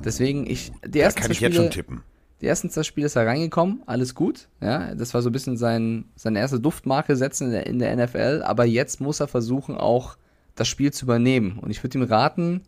Deswegen, 0.03 0.47
ich, 0.49 0.71
die 0.85 0.99
Da 0.99 1.05
ersten 1.05 1.21
kann 1.21 1.27
zwei 1.27 1.31
ich 1.33 1.39
jetzt 1.41 1.53
Spiele, 1.53 1.63
schon 1.65 1.71
tippen. 1.71 2.03
die 2.41 2.47
ersten 2.47 2.69
zwei 2.69 2.83
Spiele 2.83 3.07
ist 3.07 3.15
er 3.15 3.25
reingekommen, 3.27 3.83
alles 3.85 4.15
gut. 4.15 4.47
Ja, 4.61 4.95
das 4.95 5.13
war 5.13 5.21
so 5.21 5.29
ein 5.29 5.33
bisschen 5.33 5.57
sein, 5.57 6.05
seine 6.15 6.39
erste 6.39 6.59
Duftmarke 6.59 7.15
setzen 7.15 7.47
in 7.47 7.51
der, 7.51 7.67
in 7.67 7.79
der 7.79 7.95
NFL, 7.95 8.43
aber 8.45 8.65
jetzt 8.65 9.01
muss 9.01 9.19
er 9.19 9.27
versuchen, 9.27 9.75
auch 9.75 10.17
das 10.55 10.67
Spiel 10.67 10.91
zu 10.93 11.05
übernehmen. 11.05 11.59
Und 11.59 11.69
ich 11.69 11.83
würde 11.83 11.97
ihm 11.97 12.03
raten, 12.03 12.61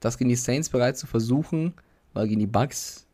das 0.00 0.16
gegen 0.18 0.28
die 0.30 0.36
Saints 0.36 0.68
bereits 0.68 1.00
zu 1.00 1.06
versuchen, 1.06 1.74
weil 2.12 2.28
gegen 2.28 2.40
die 2.40 2.46
Bucks 2.46 3.06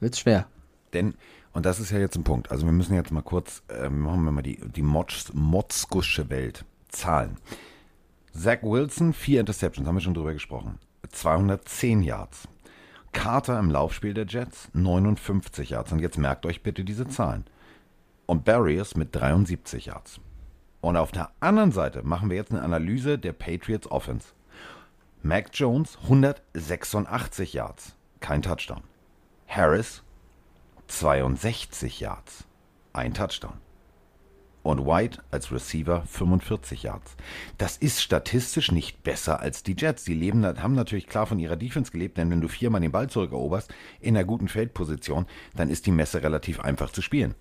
wird's 0.00 0.18
schwer. 0.20 0.46
Denn, 0.92 1.14
und 1.54 1.64
das 1.64 1.80
ist 1.80 1.90
ja 1.90 1.98
jetzt 1.98 2.16
ein 2.16 2.24
Punkt, 2.24 2.50
also 2.50 2.66
wir 2.66 2.72
müssen 2.72 2.94
jetzt 2.94 3.12
mal 3.12 3.22
kurz, 3.22 3.62
äh, 3.68 3.88
machen 3.88 4.24
wir 4.24 4.32
mal 4.32 4.42
die, 4.42 4.60
die 4.60 4.82
Mods, 4.82 5.32
Motzkusche 5.32 6.28
Welt. 6.28 6.64
Zahlen. 6.88 7.38
Zach 8.32 8.62
Wilson, 8.62 9.12
vier 9.12 9.40
Interceptions, 9.40 9.86
haben 9.86 9.96
wir 9.96 10.00
schon 10.00 10.14
drüber 10.14 10.32
gesprochen. 10.32 10.78
210 11.08 12.02
Yards. 12.02 12.48
Carter 13.12 13.58
im 13.58 13.70
Laufspiel 13.70 14.12
der 14.12 14.26
Jets, 14.26 14.68
59 14.72 15.70
Yards. 15.70 15.92
Und 15.92 16.00
jetzt 16.00 16.18
merkt 16.18 16.44
euch 16.46 16.62
bitte 16.62 16.84
diese 16.84 17.06
Zahlen. 17.06 17.44
Und 18.26 18.44
Barriers 18.44 18.96
mit 18.96 19.14
73 19.14 19.86
Yards. 19.86 20.20
Und 20.80 20.96
auf 20.96 21.12
der 21.12 21.30
anderen 21.40 21.72
Seite 21.72 22.02
machen 22.02 22.28
wir 22.28 22.36
jetzt 22.36 22.50
eine 22.50 22.62
Analyse 22.62 23.18
der 23.18 23.32
Patriots 23.32 23.90
Offense. 23.90 24.28
Mac 25.22 25.50
Jones 25.54 25.96
186 26.02 27.54
Yards, 27.54 27.94
kein 28.20 28.42
Touchdown. 28.42 28.82
Harris 29.46 30.03
62 30.88 32.00
Yards, 32.00 32.44
ein 32.92 33.14
Touchdown. 33.14 33.54
Und 34.62 34.86
White 34.86 35.22
als 35.30 35.52
Receiver 35.52 36.04
45 36.06 36.84
Yards. 36.84 37.16
Das 37.58 37.76
ist 37.76 38.02
statistisch 38.02 38.72
nicht 38.72 39.02
besser 39.02 39.40
als 39.40 39.62
die 39.62 39.76
Jets. 39.76 40.04
Die 40.04 40.14
leben, 40.14 40.42
haben 40.46 40.74
natürlich 40.74 41.06
klar 41.06 41.26
von 41.26 41.38
ihrer 41.38 41.56
Defense 41.56 41.92
gelebt, 41.92 42.16
denn 42.16 42.30
wenn 42.30 42.40
du 42.40 42.48
viermal 42.48 42.80
den 42.80 42.90
Ball 42.90 43.10
zurückeroberst 43.10 43.72
in 44.00 44.16
einer 44.16 44.24
guten 44.24 44.48
Feldposition, 44.48 45.26
dann 45.54 45.68
ist 45.68 45.84
die 45.84 45.92
Messe 45.92 46.22
relativ 46.22 46.60
einfach 46.60 46.90
zu 46.90 47.02
spielen. 47.02 47.34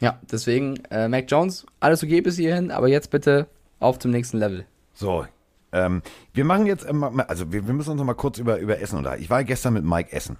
Ja, 0.00 0.18
deswegen, 0.30 0.76
äh, 0.90 1.08
Mac 1.08 1.30
Jones, 1.30 1.66
alles 1.80 2.02
okay 2.02 2.22
bis 2.22 2.36
hierhin, 2.36 2.70
aber 2.70 2.88
jetzt 2.88 3.10
bitte 3.10 3.46
auf 3.78 3.98
zum 3.98 4.10
nächsten 4.10 4.38
Level. 4.38 4.66
So, 4.94 5.26
ähm, 5.72 6.02
wir 6.32 6.44
machen 6.44 6.66
jetzt, 6.66 6.88
ähm, 6.88 7.04
also 7.28 7.52
wir, 7.52 7.66
wir 7.66 7.74
müssen 7.74 7.90
uns 7.90 7.98
noch 7.98 8.06
mal 8.06 8.14
kurz 8.14 8.38
über, 8.38 8.58
über 8.58 8.80
Essen 8.80 8.96
unterhalten. 8.98 9.22
Ich 9.22 9.30
war 9.30 9.44
gestern 9.44 9.74
mit 9.74 9.84
Mike 9.84 10.12
Essen. 10.12 10.38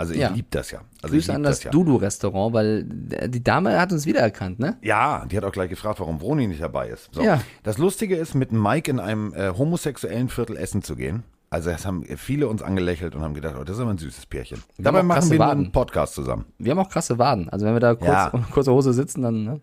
Also 0.00 0.14
ich 0.14 0.20
Ja. 0.20 0.30
liebe 0.30 0.48
das 0.50 0.70
ja. 0.70 0.80
Also 1.02 1.14
ich 1.14 1.26
Grüße 1.26 1.34
an 1.34 1.42
das 1.42 1.62
ja. 1.62 1.70
Dudu-Restaurant, 1.70 2.54
weil 2.54 2.84
die 2.84 3.44
Dame 3.44 3.78
hat 3.78 3.92
uns 3.92 4.06
wiedererkannt, 4.06 4.58
ne? 4.58 4.78
Ja, 4.80 5.26
die 5.30 5.36
hat 5.36 5.44
auch 5.44 5.52
gleich 5.52 5.68
gefragt, 5.68 6.00
warum 6.00 6.20
Vroni 6.20 6.46
nicht 6.46 6.62
dabei 6.62 6.88
ist. 6.88 7.10
So. 7.12 7.22
Ja. 7.22 7.42
Das 7.64 7.76
Lustige 7.76 8.16
ist, 8.16 8.34
mit 8.34 8.50
Mike 8.50 8.90
in 8.90 8.98
einem 8.98 9.34
äh, 9.34 9.50
homosexuellen 9.50 10.30
Viertel 10.30 10.56
essen 10.56 10.82
zu 10.82 10.96
gehen. 10.96 11.22
Also 11.50 11.68
es 11.68 11.84
haben 11.84 12.04
viele 12.16 12.48
uns 12.48 12.62
angelächelt 12.62 13.14
und 13.14 13.20
haben 13.22 13.34
gedacht, 13.34 13.56
oh, 13.60 13.64
das 13.64 13.76
ist 13.76 13.82
aber 13.82 13.90
ein 13.90 13.98
süßes 13.98 14.24
Pärchen. 14.26 14.62
Dabei 14.78 15.00
auch 15.00 15.04
machen 15.04 15.30
wir 15.30 15.38
Waden. 15.38 15.64
einen 15.64 15.72
Podcast 15.72 16.14
zusammen. 16.14 16.46
Wir 16.58 16.70
haben 16.70 16.78
auch 16.78 16.88
krasse 16.88 17.18
Waden. 17.18 17.50
Also 17.50 17.66
wenn 17.66 17.74
wir 17.74 17.80
da 17.80 17.94
kurz, 17.94 18.08
Ja. 18.08 18.30
kurze 18.52 18.72
Hose 18.72 18.94
sitzen, 18.94 19.20
dann, 19.22 19.44
ne? 19.44 19.60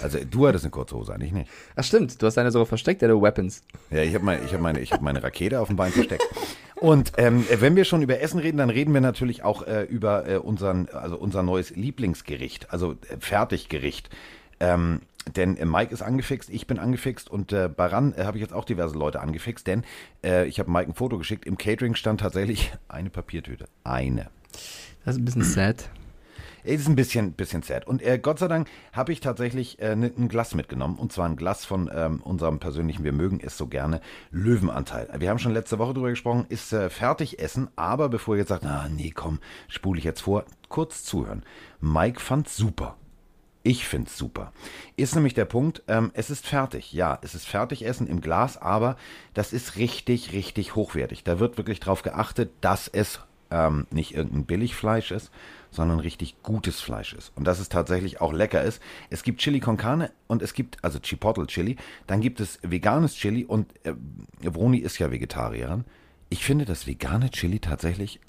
Also 0.00 0.18
du 0.30 0.46
hattest 0.46 0.64
eine 0.64 0.70
kurze 0.70 0.94
Hose, 0.96 1.12
eigentlich 1.12 1.32
nicht. 1.32 1.50
Ach 1.76 1.84
stimmt, 1.84 2.20
du 2.20 2.26
hast 2.26 2.36
deine 2.36 2.50
so 2.50 2.64
versteckt, 2.64 3.02
deine 3.02 3.20
Weapons. 3.20 3.62
Ja, 3.90 4.02
ich 4.02 4.14
habe 4.14 4.24
mein, 4.24 4.44
ich 4.44 4.52
hab 4.52 4.60
meine, 4.60 4.80
ich 4.80 4.92
hab 4.92 5.02
meine 5.02 5.22
Rakete 5.22 5.60
auf 5.60 5.68
dem 5.68 5.76
Bein 5.76 5.92
versteckt. 5.92 6.24
Und 6.76 7.12
ähm, 7.16 7.44
wenn 7.58 7.74
wir 7.74 7.84
schon 7.84 8.02
über 8.02 8.20
Essen 8.20 8.38
reden, 8.38 8.58
dann 8.58 8.70
reden 8.70 8.94
wir 8.94 9.00
natürlich 9.00 9.42
auch 9.42 9.66
äh, 9.66 9.82
über 9.82 10.28
äh, 10.28 10.36
unseren, 10.36 10.88
also 10.90 11.16
unser 11.16 11.42
neues 11.42 11.70
Lieblingsgericht, 11.70 12.72
also 12.72 12.92
äh, 12.92 13.16
Fertiggericht. 13.18 14.10
Ähm, 14.60 15.00
denn 15.36 15.56
äh, 15.56 15.64
Mike 15.64 15.92
ist 15.92 16.02
angefixt, 16.02 16.50
ich 16.50 16.66
bin 16.66 16.78
angefixt 16.78 17.30
und 17.30 17.52
äh, 17.52 17.68
bei 17.68 17.86
RAN 17.86 18.14
äh, 18.14 18.24
habe 18.24 18.38
ich 18.38 18.42
jetzt 18.42 18.52
auch 18.52 18.64
diverse 18.64 18.96
Leute 18.96 19.20
angefixt, 19.20 19.66
denn 19.66 19.84
äh, 20.24 20.46
ich 20.46 20.60
habe 20.60 20.70
Mike 20.70 20.90
ein 20.90 20.94
Foto 20.94 21.18
geschickt. 21.18 21.46
Im 21.46 21.58
Catering 21.58 21.94
stand 21.94 22.20
tatsächlich 22.20 22.72
eine 22.88 23.10
Papiertüte. 23.10 23.66
Eine. 23.84 24.30
Das 25.04 25.16
ist 25.16 25.22
ein 25.22 25.24
bisschen 25.24 25.42
sad. 25.42 25.90
Es 26.70 26.82
ist 26.82 26.88
ein 26.88 26.96
bisschen, 26.96 27.32
bisschen 27.32 27.62
sad. 27.62 27.86
Und 27.86 28.02
äh, 28.02 28.18
Gott 28.18 28.38
sei 28.38 28.46
Dank 28.46 28.68
habe 28.92 29.10
ich 29.10 29.20
tatsächlich 29.20 29.78
äh, 29.80 29.96
ne, 29.96 30.12
ein 30.18 30.28
Glas 30.28 30.54
mitgenommen. 30.54 30.98
Und 30.98 31.12
zwar 31.12 31.26
ein 31.26 31.36
Glas 31.36 31.64
von 31.64 31.90
ähm, 31.94 32.20
unserem 32.22 32.58
persönlichen, 32.58 33.04
wir 33.04 33.14
mögen 33.14 33.40
es 33.42 33.56
so 33.56 33.68
gerne, 33.68 34.02
Löwenanteil. 34.30 35.08
Wir 35.18 35.30
haben 35.30 35.38
schon 35.38 35.54
letzte 35.54 35.78
Woche 35.78 35.94
drüber 35.94 36.10
gesprochen, 36.10 36.44
ist 36.50 36.74
äh, 36.74 36.90
fertig 36.90 37.38
essen. 37.38 37.68
Aber 37.76 38.10
bevor 38.10 38.34
ihr 38.34 38.40
jetzt 38.40 38.50
sagt, 38.50 38.66
ah 38.66 38.86
nee, 38.90 39.12
komm, 39.14 39.38
spule 39.68 39.98
ich 39.98 40.04
jetzt 40.04 40.20
vor, 40.20 40.44
kurz 40.68 41.04
zuhören. 41.04 41.42
Mike 41.80 42.20
fand's 42.20 42.54
super. 42.54 42.98
Ich 43.62 43.86
find's 43.86 44.18
super. 44.18 44.52
Ist 44.96 45.14
nämlich 45.14 45.32
der 45.32 45.46
Punkt, 45.46 45.82
ähm, 45.88 46.10
es 46.12 46.28
ist 46.28 46.46
fertig. 46.46 46.92
Ja, 46.92 47.18
es 47.22 47.34
ist 47.34 47.46
fertig 47.46 47.86
essen 47.86 48.06
im 48.06 48.20
Glas, 48.20 48.58
aber 48.58 48.96
das 49.32 49.54
ist 49.54 49.76
richtig, 49.76 50.32
richtig 50.34 50.74
hochwertig. 50.74 51.24
Da 51.24 51.40
wird 51.40 51.56
wirklich 51.56 51.80
drauf 51.80 52.02
geachtet, 52.02 52.50
dass 52.60 52.88
es 52.88 53.20
ähm, 53.50 53.86
nicht 53.90 54.14
irgendein 54.14 54.44
Billigfleisch 54.44 55.10
ist, 55.10 55.30
sondern 55.70 56.00
richtig 56.00 56.42
gutes 56.42 56.80
Fleisch 56.80 57.12
ist. 57.12 57.32
Und 57.36 57.44
dass 57.44 57.58
es 57.58 57.68
tatsächlich 57.68 58.20
auch 58.20 58.32
lecker 58.32 58.62
ist. 58.62 58.80
Es 59.10 59.22
gibt 59.22 59.40
Chili 59.40 59.60
con 59.60 59.76
Carne 59.76 60.10
und 60.26 60.42
es 60.42 60.54
gibt, 60.54 60.82
also 60.82 60.98
Chipotle 60.98 61.46
Chili, 61.46 61.76
dann 62.06 62.20
gibt 62.20 62.40
es 62.40 62.58
veganes 62.62 63.14
Chili 63.14 63.44
und 63.44 63.72
äh, 63.84 63.94
Vroni 64.42 64.78
ist 64.78 64.98
ja 64.98 65.10
Vegetarierin. 65.10 65.84
Ich 66.30 66.44
finde 66.44 66.64
das 66.64 66.86
vegane 66.86 67.30
Chili 67.30 67.58
tatsächlich, 67.58 68.20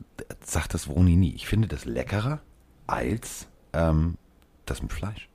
sagt 0.44 0.74
das 0.74 0.88
Vroni 0.88 1.16
nie, 1.16 1.34
ich 1.34 1.48
finde 1.48 1.68
das 1.68 1.86
leckerer 1.86 2.40
als 2.88 3.48
ähm, 3.74 4.16
das 4.66 4.82
mit 4.82 4.94
Fleisch. 4.94 5.30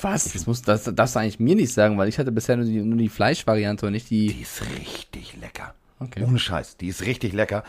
Was? 0.00 0.32
Das, 0.32 0.46
muss, 0.46 0.62
das 0.62 0.84
darfst 0.84 1.16
du 1.16 1.20
eigentlich 1.20 1.38
mir 1.38 1.54
nicht 1.54 1.72
sagen, 1.72 1.98
weil 1.98 2.08
ich 2.08 2.18
hatte 2.18 2.32
bisher 2.32 2.56
nur 2.56 2.64
die, 2.64 2.80
nur 2.80 2.98
die 2.98 3.08
Fleischvariante 3.08 3.86
und 3.86 3.92
nicht 3.92 4.10
die. 4.10 4.28
Die 4.28 4.42
ist 4.42 4.62
richtig 4.78 5.36
lecker. 5.40 5.74
Okay. 5.98 6.24
Ohne 6.24 6.38
Scheiß, 6.38 6.76
die 6.78 6.88
ist 6.88 7.02
richtig 7.02 7.32
lecker. 7.32 7.62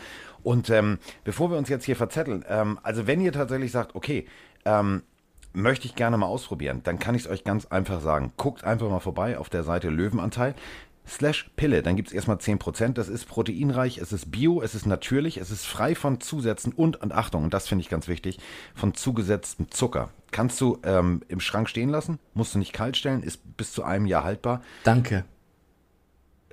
Und 0.44 0.70
ähm, 0.70 0.98
bevor 1.24 1.50
wir 1.50 1.58
uns 1.58 1.68
jetzt 1.68 1.84
hier 1.84 1.96
verzetteln, 1.96 2.44
ähm, 2.48 2.78
also 2.84 3.08
wenn 3.08 3.20
ihr 3.20 3.32
tatsächlich 3.32 3.72
sagt, 3.72 3.96
okay, 3.96 4.26
ähm, 4.64 5.02
möchte 5.52 5.86
ich 5.86 5.94
gerne 5.94 6.16
mal 6.16 6.26
ausprobieren, 6.26 6.82
dann 6.84 6.98
kann 6.98 7.14
ich 7.14 7.22
es 7.22 7.30
euch 7.30 7.44
ganz 7.44 7.66
einfach 7.66 8.00
sagen. 8.00 8.32
Guckt 8.36 8.64
einfach 8.64 8.88
mal 8.88 9.00
vorbei 9.00 9.38
auf 9.38 9.48
der 9.48 9.64
Seite 9.64 9.88
Löwenanteil. 9.88 10.54
Slash 11.06 11.50
Pille, 11.56 11.82
dann 11.82 11.96
gibt 11.96 12.08
es 12.08 12.14
erstmal 12.14 12.38
10%. 12.38 12.94
Das 12.94 13.08
ist 13.08 13.26
proteinreich, 13.26 13.98
es 13.98 14.12
ist 14.12 14.30
bio, 14.30 14.62
es 14.62 14.74
ist 14.74 14.86
natürlich, 14.86 15.36
es 15.36 15.50
ist 15.50 15.66
frei 15.66 15.94
von 15.94 16.20
Zusätzen 16.20 16.72
und, 16.72 17.00
und 17.02 17.12
Achtung, 17.12 17.44
und 17.44 17.52
das 17.52 17.68
finde 17.68 17.82
ich 17.82 17.90
ganz 17.90 18.08
wichtig, 18.08 18.38
von 18.74 18.94
zugesetztem 18.94 19.70
Zucker. 19.70 20.10
Kannst 20.30 20.60
du 20.62 20.78
ähm, 20.82 21.20
im 21.28 21.40
Schrank 21.40 21.68
stehen 21.68 21.90
lassen, 21.90 22.18
musst 22.32 22.54
du 22.54 22.58
nicht 22.58 22.72
kalt 22.72 22.96
stellen, 22.96 23.22
ist 23.22 23.56
bis 23.56 23.72
zu 23.72 23.84
einem 23.84 24.06
Jahr 24.06 24.24
haltbar. 24.24 24.62
Danke. 24.82 25.26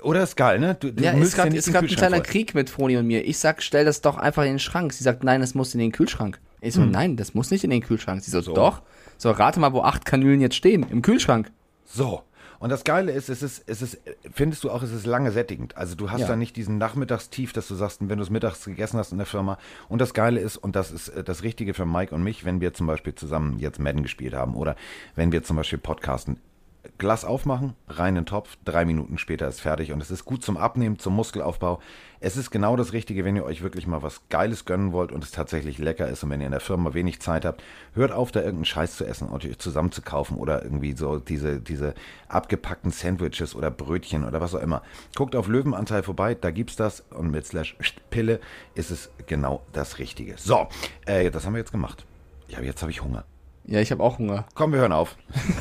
Oder 0.02 0.24
ist 0.24 0.36
geil, 0.36 0.60
ne? 0.60 0.76
Du, 0.80 0.92
du 0.92 1.04
Ja, 1.04 1.14
müsst 1.14 1.30
ist 1.32 1.36
gerade 1.36 1.50
nicht 1.50 1.60
ist 1.60 1.68
den 1.68 1.74
grad 1.74 1.84
ein 1.84 1.88
Kühlschrank 1.88 2.10
kleiner 2.10 2.24
voll- 2.24 2.32
Krieg 2.32 2.56
mit 2.56 2.70
Froni 2.70 2.98
und 2.98 3.08
mir. 3.08 3.26
Ich 3.26 3.38
sag, 3.38 3.62
stell 3.62 3.86
das 3.86 4.02
doch 4.02 4.18
einfach 4.18 4.44
in 4.44 4.50
den 4.54 4.60
Schrank. 4.60 4.94
Sie 4.94 5.04
sagt, 5.04 5.24
nein, 5.24 5.42
das 5.42 5.54
muss 5.56 5.74
in 5.74 5.80
den 5.80 5.92
Kühlschrank. 5.92 6.40
Ich 6.62 6.74
so, 6.76 6.82
nein, 6.86 7.18
das 7.18 7.34
muss 7.34 7.50
nicht 7.52 7.64
in 7.64 7.70
den 7.72 7.82
Kühlschrank. 7.82 8.24
Sie 8.24 8.30
so, 8.32 8.42
So. 8.42 8.54
doch. 8.54 8.82
So, 9.18 9.32
rate 9.32 9.60
mal, 9.60 9.74
wo 9.74 9.82
acht 9.82 10.06
Kanülen 10.06 10.42
jetzt 10.42 10.56
stehen. 10.56 10.86
Im 10.90 11.02
Kühlschrank. 11.02 11.52
So. 11.86 12.24
Und 12.60 12.70
das 12.70 12.84
Geile 12.84 13.12
ist, 13.12 13.28
es 13.30 13.42
ist, 13.42 13.64
es 13.66 13.82
ist, 13.82 13.98
findest 14.32 14.64
du 14.64 14.70
auch, 14.70 14.84
es 14.84 14.92
ist 14.92 15.08
lange 15.08 15.32
sättigend. 15.32 15.76
Also 15.78 15.96
du 15.96 16.12
hast 16.12 16.22
Ja. 16.22 16.28
da 16.28 16.36
nicht 16.36 16.56
diesen 16.56 16.78
Nachmittagstief, 16.78 17.54
dass 17.54 17.68
du 17.68 17.74
sagst, 17.74 18.08
wenn 18.08 18.18
du 18.18 18.24
es 18.24 18.30
mittags 18.30 18.64
gegessen 18.66 19.00
hast 19.00 19.12
in 19.12 19.18
der 19.18 19.26
Firma. 19.26 19.58
Und 19.90 20.00
das 20.00 20.14
Geile 20.14 20.40
ist, 20.40 20.58
und 20.58 20.76
das 20.76 20.92
ist 20.92 21.08
äh, 21.10 21.24
das 21.24 21.42
Richtige 21.42 21.74
für 21.74 21.88
Mike 21.88 22.14
und 22.14 22.22
mich, 22.22 22.46
wenn 22.46 22.62
wir 22.62 22.74
zum 22.76 22.86
Beispiel 22.86 23.16
zusammen 23.16 23.58
jetzt 23.58 23.80
Madden 23.80 24.04
gespielt 24.04 24.36
haben 24.36 24.54
oder 24.56 24.76
wenn 25.16 25.32
wir 25.32 25.42
zum 25.42 25.58
Beispiel 25.58 25.80
podcasten, 25.80 26.38
Glas 26.98 27.26
aufmachen, 27.26 27.76
rein 27.88 28.16
in 28.16 28.24
den 28.24 28.26
Topf, 28.26 28.58
drei 28.66 28.86
Minuten 28.86 29.20
später 29.20 29.48
ist 29.48 29.62
fertig 29.62 29.92
und 29.92 30.02
es 30.02 30.10
ist 30.10 30.26
gut 30.26 30.44
zum 30.44 30.58
Abnehmen, 30.58 30.98
zum 30.98 31.16
Muskelaufbau. 31.16 31.80
Es 32.20 32.38
ist 32.38 32.50
genau 32.50 32.76
das 32.76 32.92
Richtige, 32.92 33.24
wenn 33.24 33.36
ihr 33.36 33.44
euch 33.46 33.62
wirklich 33.62 33.86
mal 33.86 34.02
was 34.02 34.22
Geiles 34.30 34.66
gönnen 34.66 34.92
wollt 34.92 35.12
und 35.12 35.24
es 35.24 35.30
tatsächlich 35.30 35.78
lecker 35.78 36.08
ist 36.08 36.24
und 36.24 36.32
wenn 36.32 36.42
ihr 36.42 36.48
in 36.48 36.52
der 36.52 36.60
Firma 36.60 36.96
wenig 36.96 37.22
Zeit 37.22 37.46
habt, 37.46 37.64
hört 37.94 38.12
auf, 38.12 38.32
da 38.32 38.40
irgendeinen 38.40 38.66
Scheiß 38.66 38.98
zu 38.98 39.06
essen 39.06 39.28
und 39.30 39.46
euch 39.46 39.60
zusammen 39.60 39.92
zu 39.92 40.02
kaufen 40.02 40.38
oder 40.38 40.64
irgendwie 40.64 40.94
so 40.94 41.20
diese, 41.20 41.60
diese 41.60 41.94
abgepackten 42.28 42.90
Sandwiches 42.90 43.56
oder 43.56 43.70
Brötchen 43.70 44.24
oder 44.24 44.42
was 44.42 44.56
auch 44.56 44.62
immer. 44.62 44.82
Guckt 45.16 45.36
auf 45.36 45.48
Löwenanteil 45.48 46.02
vorbei, 46.02 46.34
da 46.34 46.50
gibt's 46.50 46.76
das 46.76 47.02
und 47.12 47.30
mit 47.30 47.46
Slash 47.46 47.76
Pille 48.10 48.40
ist 48.74 48.90
es 48.90 49.12
genau 49.28 49.64
das 49.72 50.00
Richtige. 50.00 50.36
So, 50.38 50.68
äh, 51.06 51.30
das 51.30 51.46
haben 51.46 51.54
wir 51.54 51.60
jetzt 51.60 51.72
gemacht. 51.72 52.06
Ja, 52.48 52.60
jetzt 52.60 52.82
habe 52.82 52.92
ich 52.92 53.04
Hunger. 53.04 53.24
Ja, 53.72 53.80
ich 53.80 53.90
habe 53.92 54.04
auch 54.04 54.20
Hunger. 54.20 54.46
Komm, 54.54 54.74
wir 54.74 54.80
hören 54.80 54.92
auf. 54.92 55.16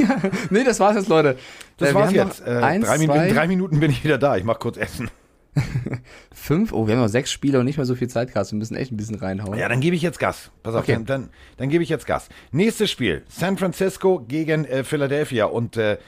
Nee, 0.51 0.65
das 0.65 0.81
war's 0.81 0.97
jetzt, 0.97 1.09
Leute. 1.09 1.39
Das 1.77 1.91
Äh, 1.91 1.95
war's 1.95 2.13
jetzt. 2.13 2.41
Äh, 2.47 2.51
eins, 2.57 2.85
drei, 2.87 2.99
Minuten, 2.99 3.19
zwei, 3.21 3.33
drei 3.33 3.47
Minuten 3.47 3.79
bin 3.81 3.91
ich 3.93 4.03
wieder 4.03 4.19
da. 4.19 4.37
Ich 4.37 4.43
mach 4.45 4.59
kurz 4.59 4.77
Essen. 4.77 5.09
fünf. 6.33 6.73
Oh, 6.73 6.87
wir 6.89 6.95
haben 6.95 7.03
noch 7.03 7.09
sechs 7.09 7.31
Spiele 7.31 7.59
und 7.61 7.65
nicht 7.67 7.77
mehr 7.77 7.87
so 7.87 7.95
viel 7.95 8.09
Zeit 8.09 8.33
gehabt. 8.33 8.51
Wir 8.51 8.59
müssen 8.59 8.75
echt 8.77 8.91
ein 8.93 8.97
bisschen 8.97 9.15
reinhauen. 9.17 9.57
Ja, 9.59 9.69
dann 9.69 9.81
gebe 9.81 9.95
ich 9.95 10.03
jetzt 10.03 10.19
Gas. 10.19 10.51
Pass 10.65 10.75
auf, 10.75 10.83
Okay. 10.83 10.95
dann, 10.95 11.07
dann, 11.07 11.29
dann 11.57 11.69
gebe 11.69 11.85
ich 11.85 11.89
jetzt 11.89 12.07
Gas. 12.07 12.29
Nächstes 12.51 12.91
Spiel. 12.91 13.23
San 13.29 13.57
Francisco 13.57 14.21
gegen 14.27 14.65
äh, 14.65 14.83
Philadelphia. 14.85 15.45
Und 15.45 15.77
äh, 15.77 15.99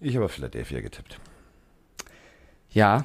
ich 0.00 0.16
habe 0.16 0.26
auf 0.26 0.32
Philadelphia 0.32 0.80
getippt. 0.80 1.18
ja. 2.70 3.04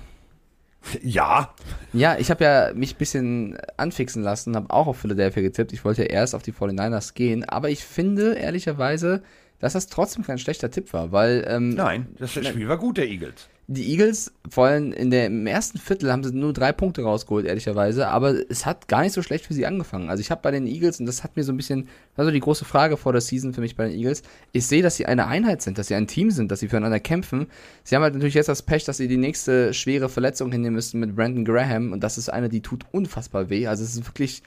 Ja. 1.04 1.54
Ja, 1.94 2.18
ich 2.18 2.32
habe 2.32 2.44
ja 2.44 2.72
mich 2.74 2.96
ein 2.96 2.98
bisschen 2.98 3.58
anfixen 3.78 4.24
lassen, 4.24 4.56
habe 4.56 4.74
auch 4.74 4.88
auf 4.88 4.98
Philadelphia 4.98 5.42
getippt. 5.44 5.74
Ich 5.74 5.86
wollte 5.86 6.04
ja 6.04 6.10
erst 6.10 6.36
auf 6.36 6.44
die 6.44 6.54
49ers 6.54 7.14
gehen, 7.14 7.48
aber 7.48 7.70
ich 7.70 7.84
finde 7.84 8.34
ehrlicherweise, 8.34 9.22
dass 9.60 9.74
das 9.74 9.88
trotzdem 9.88 10.24
kein 10.24 10.40
schlechter 10.40 10.72
Tipp 10.72 10.92
war, 10.94 11.12
weil 11.12 11.46
ähm, 11.48 11.76
Nein, 11.76 12.08
das 12.18 12.34
Spiel 12.34 12.68
war 12.68 12.78
gut 12.78 12.98
der 12.98 13.08
Eagles. 13.08 13.48
Die 13.74 13.91
Eagles, 13.91 14.34
vor 14.49 14.65
allem 14.65 14.91
in 14.91 15.11
der, 15.11 15.28
im 15.28 15.47
ersten 15.47 15.78
Viertel 15.78 16.11
haben 16.11 16.24
sie 16.24 16.34
nur 16.34 16.51
drei 16.51 16.72
Punkte 16.72 17.03
rausgeholt, 17.03 17.45
ehrlicherweise, 17.45 18.07
aber 18.07 18.36
es 18.49 18.65
hat 18.65 18.88
gar 18.88 19.01
nicht 19.01 19.13
so 19.13 19.22
schlecht 19.22 19.45
für 19.45 19.53
sie 19.53 19.65
angefangen. 19.65 20.09
Also 20.09 20.22
ich 20.22 20.30
habe 20.30 20.41
bei 20.41 20.51
den 20.51 20.67
Eagles, 20.67 20.99
und 20.99 21.05
das 21.05 21.24
hat 21.24 21.38
mir 21.38 21.43
so 21.43 21.53
ein 21.53 21.57
bisschen, 21.57 21.88
also 22.15 22.32
die 22.32 22.39
große 22.39 22.65
Frage 22.65 22.97
vor 22.97 23.13
der 23.13 23.22
Season 23.22 23.53
für 23.53 23.61
mich 23.61 23.76
bei 23.76 23.88
den 23.88 23.97
Eagles, 23.97 24.24
ich 24.51 24.67
sehe, 24.67 24.82
dass 24.82 24.97
sie 24.97 25.05
eine 25.05 25.28
Einheit 25.28 25.61
sind, 25.61 25.78
dass 25.78 25.88
sie 25.88 25.95
ein 25.95 26.07
Team 26.07 26.32
sind, 26.32 26.51
dass 26.51 26.59
sie 26.59 26.67
füreinander 26.67 26.99
kämpfen. 26.99 27.47
Sie 27.84 27.95
haben 27.95 28.03
halt 28.03 28.13
natürlich 28.13 28.36
jetzt 28.36 28.49
das 28.49 28.61
Pech, 28.61 28.84
dass 28.84 28.97
sie 28.97 29.07
die 29.07 29.17
nächste 29.17 29.74
schwere 29.74 30.09
Verletzung 30.09 30.51
hinnehmen 30.51 30.76
müssen 30.76 30.99
mit 30.99 31.15
Brandon 31.15 31.45
Graham 31.45 31.93
und 31.93 32.03
das 32.03 32.17
ist 32.17 32.30
eine, 32.30 32.49
die 32.49 32.61
tut 32.61 32.86
unfassbar 32.91 33.49
weh. 33.49 33.67
Also 33.67 33.84
es 33.84 33.95
ist 33.95 34.05
wirklich 34.07 34.43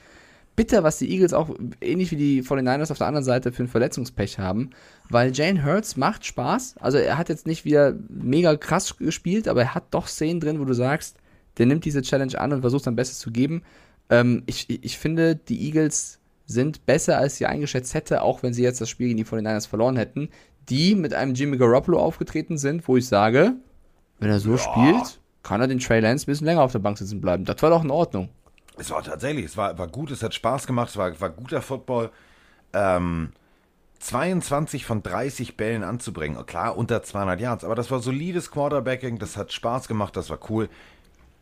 bitter, 0.55 0.83
was 0.83 0.97
die 0.97 1.11
Eagles 1.11 1.33
auch 1.33 1.49
ähnlich 1.81 2.11
wie 2.11 2.15
die 2.15 2.43
49ers 2.43 2.91
auf 2.91 2.97
der 2.97 3.07
anderen 3.07 3.25
Seite 3.25 3.51
für 3.51 3.63
ein 3.63 3.67
Verletzungspech 3.67 4.39
haben, 4.39 4.69
weil 5.09 5.31
Jane 5.33 5.65
Hurts 5.65 5.97
macht 5.97 6.25
Spaß. 6.25 6.75
Also 6.79 6.97
er 6.97 7.17
hat 7.17 7.29
jetzt 7.29 7.47
nicht 7.47 7.65
wieder 7.65 7.95
mega 8.09 8.55
krass 8.55 8.97
gespielt, 8.97 9.47
aber 9.47 9.61
er 9.61 9.75
hat 9.75 9.85
doch 9.91 10.07
Szenen 10.07 10.39
drin, 10.39 10.59
wo 10.59 10.65
du 10.65 10.73
sagst, 10.73 11.17
der 11.57 11.65
nimmt 11.65 11.85
diese 11.85 12.01
Challenge 12.01 12.39
an 12.39 12.53
und 12.53 12.61
versucht 12.61 12.83
sein 12.85 12.95
Bestes 12.95 13.19
zu 13.19 13.31
geben. 13.31 13.63
Ähm, 14.09 14.43
ich, 14.45 14.69
ich 14.69 14.97
finde, 14.97 15.35
die 15.35 15.65
Eagles 15.65 16.19
sind 16.45 16.85
besser, 16.85 17.17
als 17.17 17.37
sie 17.37 17.45
eingeschätzt 17.45 17.93
hätte, 17.93 18.21
auch 18.21 18.43
wenn 18.43 18.53
sie 18.53 18.63
jetzt 18.63 18.81
das 18.81 18.89
Spiel 18.89 19.07
gegen 19.07 19.17
die 19.17 19.25
49ers 19.25 19.67
verloren 19.67 19.97
hätten, 19.97 20.29
die 20.69 20.95
mit 20.95 21.13
einem 21.13 21.33
Jimmy 21.33 21.57
Garoppolo 21.57 21.99
aufgetreten 21.99 22.57
sind, 22.57 22.87
wo 22.87 22.97
ich 22.97 23.07
sage, 23.07 23.53
wenn 24.19 24.29
er 24.29 24.39
so 24.39 24.57
spielt, 24.57 25.19
kann 25.43 25.61
er 25.61 25.67
den 25.67 25.79
Trey 25.79 25.99
Lance 25.99 26.25
ein 26.25 26.27
bisschen 26.27 26.45
länger 26.45 26.61
auf 26.61 26.71
der 26.71 26.79
Bank 26.79 26.97
sitzen 26.97 27.21
bleiben. 27.21 27.45
Das 27.45 27.61
war 27.61 27.69
doch 27.69 27.83
in 27.83 27.91
Ordnung. 27.91 28.29
Es 28.77 28.91
war 28.91 29.03
tatsächlich, 29.03 29.45
es 29.45 29.57
war, 29.57 29.77
war 29.77 29.87
gut, 29.87 30.11
es 30.11 30.23
hat 30.23 30.33
Spaß 30.33 30.67
gemacht, 30.67 30.89
es 30.89 30.97
war, 30.97 31.19
war 31.19 31.29
guter 31.29 31.61
Football. 31.61 32.11
Ähm, 32.73 33.31
22 33.99 34.85
von 34.85 35.01
30 35.01 35.57
Bällen 35.57 35.83
anzubringen, 35.83 36.45
klar 36.45 36.77
unter 36.77 37.01
200 37.01 37.39
Yards, 37.39 37.63
aber 37.63 37.75
das 37.75 37.89
war 37.89 37.99
solides 37.99 38.51
Quarterbacking, 38.51 39.17
das 39.17 39.37
hat 39.37 39.53
Spaß 39.53 39.87
gemacht, 39.87 40.15
das 40.15 40.29
war 40.29 40.39
cool. 40.49 40.69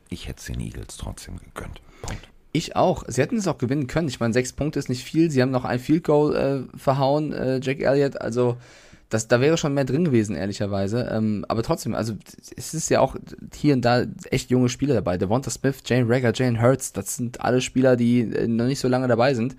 Ich 0.09 0.27
hätte 0.27 0.39
es 0.39 0.45
den 0.45 0.59
Eagles 0.59 0.97
trotzdem 0.97 1.39
gegönnt. 1.39 1.81
Punkt. 2.01 2.29
Ich 2.55 2.75
auch. 2.75 3.03
Sie 3.07 3.19
hätten 3.19 3.37
es 3.37 3.47
auch 3.47 3.57
gewinnen 3.57 3.87
können. 3.87 4.07
Ich 4.07 4.19
meine, 4.19 4.31
sechs 4.31 4.53
Punkte 4.53 4.77
ist 4.77 4.87
nicht 4.87 5.03
viel. 5.03 5.31
Sie 5.31 5.41
haben 5.41 5.49
noch 5.49 5.65
ein 5.65 5.79
Field 5.79 6.03
Goal 6.03 6.35
äh, 6.35 6.77
verhauen, 6.77 7.33
äh, 7.33 7.59
Jack 7.61 7.79
Elliott. 7.79 8.21
Also, 8.21 8.57
das, 9.13 9.27
da 9.27 9.39
wäre 9.41 9.57
schon 9.57 9.73
mehr 9.73 9.85
drin 9.85 10.05
gewesen, 10.05 10.35
ehrlicherweise. 10.35 11.09
Ähm, 11.11 11.45
aber 11.47 11.63
trotzdem, 11.63 11.93
also, 11.93 12.13
es 12.55 12.73
ist 12.73 12.89
ja 12.89 12.99
auch 12.99 13.15
hier 13.55 13.75
und 13.75 13.83
da 13.83 14.05
echt 14.31 14.49
junge 14.49 14.69
Spieler 14.69 14.95
dabei. 14.95 15.17
Devonta 15.17 15.51
Smith, 15.51 15.83
Jane 15.85 16.09
Rager, 16.09 16.31
Jane 16.33 16.61
Hurts, 16.61 16.93
das 16.93 17.15
sind 17.15 17.41
alle 17.41 17.61
Spieler, 17.61 17.95
die 17.95 18.21
äh, 18.21 18.47
noch 18.47 18.65
nicht 18.65 18.79
so 18.79 18.87
lange 18.87 19.07
dabei 19.07 19.33
sind. 19.33 19.55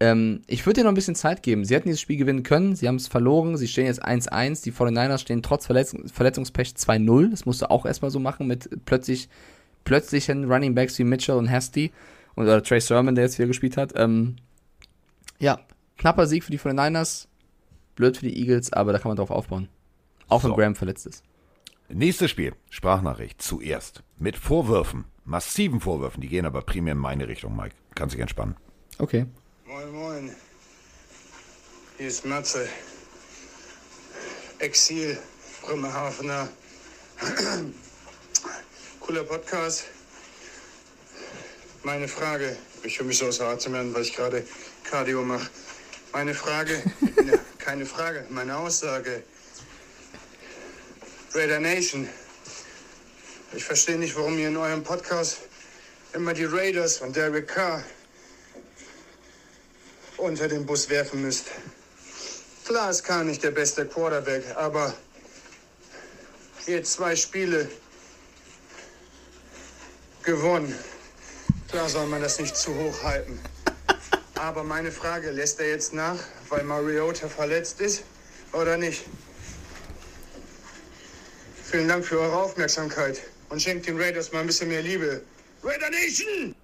Ähm, 0.00 0.42
ich 0.46 0.64
würde 0.64 0.80
dir 0.80 0.84
noch 0.84 0.92
ein 0.92 0.96
bisschen 0.96 1.14
Zeit 1.14 1.42
geben. 1.42 1.64
Sie 1.64 1.74
hätten 1.74 1.88
dieses 1.88 2.00
Spiel 2.00 2.18
gewinnen 2.18 2.42
können. 2.42 2.76
Sie 2.76 2.86
haben 2.86 2.96
es 2.96 3.08
verloren. 3.08 3.56
Sie 3.56 3.66
stehen 3.66 3.86
jetzt 3.86 4.04
1-1. 4.04 4.62
Die 4.62 4.72
49ers 4.72 5.18
stehen 5.18 5.42
trotz 5.42 5.66
Verletz 5.66 5.96
Verletzungspech 6.12 6.74
2-0. 6.76 7.30
Das 7.30 7.46
musst 7.46 7.62
du 7.62 7.70
auch 7.70 7.84
erstmal 7.86 8.10
so 8.10 8.20
machen 8.20 8.46
mit 8.46 8.68
plötzlich 8.84 9.28
plötzlichen 9.84 10.50
Running 10.50 10.74
Backs 10.74 10.98
wie 10.98 11.04
Mitchell 11.04 11.36
und 11.36 11.50
Hasty 11.50 11.90
und 12.34 12.44
oder 12.44 12.62
Trey 12.62 12.80
Sermon, 12.80 13.14
der 13.14 13.24
jetzt 13.24 13.38
wieder 13.38 13.48
gespielt 13.48 13.76
hat. 13.76 13.92
Ähm, 13.96 14.36
ja, 15.38 15.60
knapper 15.96 16.26
Sieg 16.26 16.44
für 16.44 16.52
die 16.52 16.58
49ers, 16.58 17.27
blöd 17.98 18.16
für 18.16 18.26
die 18.26 18.40
Eagles, 18.40 18.72
aber 18.72 18.92
da 18.92 18.98
kann 18.98 19.10
man 19.10 19.16
drauf 19.16 19.30
aufbauen. 19.30 19.68
Auch 20.28 20.44
wenn 20.44 20.50
So. 20.50 20.56
Graham 20.56 20.76
verletzt 20.76 21.06
ist. 21.06 21.24
Nächstes 21.88 22.30
Spiel, 22.30 22.54
Sprachnachricht, 22.70 23.42
zuerst. 23.42 24.02
Mit 24.18 24.36
Vorwürfen, 24.36 25.04
massiven 25.24 25.80
Vorwürfen, 25.80 26.20
die 26.20 26.28
gehen 26.28 26.46
aber 26.46 26.62
primär 26.62 26.92
in 26.92 26.98
meine 26.98 27.26
Richtung, 27.26 27.56
Mike. 27.56 27.74
Kannst 27.94 28.14
dich 28.14 28.20
entspannen. 28.20 28.56
Okay. 28.98 29.26
Moin, 29.66 29.90
moin. 29.92 30.30
Hier 31.96 32.06
ist 32.08 32.24
Matze. 32.24 32.68
Exil, 34.60 35.18
Bremerhavener. 35.66 36.48
Cooler 39.00 39.24
Podcast. 39.24 39.86
Meine 41.82 42.06
Frage, 42.06 42.56
ich 42.84 42.98
höre 42.98 43.06
mich 43.06 43.18
so 43.18 43.26
außer 43.26 43.46
Atem 43.46 43.72
werden, 43.72 43.94
weil 43.94 44.02
ich 44.02 44.14
gerade 44.14 44.44
Cardio 44.84 45.24
mache. 45.24 45.48
Meine 46.12 46.34
Frage, 46.34 46.82
ne, 47.24 47.38
keine 47.68 47.84
Frage, 47.84 48.24
meine 48.30 48.56
Aussage. 48.56 49.22
Raider 51.34 51.60
Nation. 51.60 52.08
Ich 53.52 53.62
verstehe 53.62 53.98
nicht, 53.98 54.16
warum 54.16 54.38
ihr 54.38 54.48
in 54.48 54.56
eurem 54.56 54.82
Podcast 54.82 55.36
immer 56.14 56.32
die 56.32 56.46
Raiders 56.46 57.02
und 57.02 57.14
Derek 57.14 57.46
Carr 57.46 57.84
unter 60.16 60.48
den 60.48 60.64
Bus 60.64 60.88
werfen 60.88 61.20
müsst. 61.20 61.48
Klar 62.64 62.88
ist 62.88 63.04
Carr 63.04 63.24
nicht 63.24 63.42
der 63.42 63.50
beste 63.50 63.84
Quarterback, 63.84 64.44
aber 64.56 64.94
jetzt 66.64 66.94
zwei 66.94 67.14
Spiele 67.14 67.68
gewonnen. 70.22 70.74
Klar 71.70 71.90
soll 71.90 72.06
man 72.06 72.22
das 72.22 72.38
nicht 72.38 72.56
zu 72.56 72.74
hoch 72.74 73.02
halten. 73.02 73.38
Aber 74.36 74.64
meine 74.64 74.90
Frage, 74.90 75.32
lässt 75.32 75.60
er 75.60 75.68
jetzt 75.68 75.92
nach, 75.92 76.18
weil 76.50 76.64
Mariota 76.64 77.28
verletzt 77.28 77.80
ist 77.80 78.04
oder 78.52 78.76
nicht? 78.76 79.04
Vielen 81.64 81.88
Dank 81.88 82.04
für 82.04 82.18
eure 82.18 82.36
Aufmerksamkeit 82.36 83.20
und 83.50 83.60
schenkt 83.60 83.86
den 83.86 84.00
Raiders 84.00 84.32
mal 84.32 84.40
ein 84.40 84.46
bisschen 84.46 84.68
mehr 84.68 84.82
Liebe. 84.82 85.22
Raider 85.62 85.90
Nation! 85.90 86.54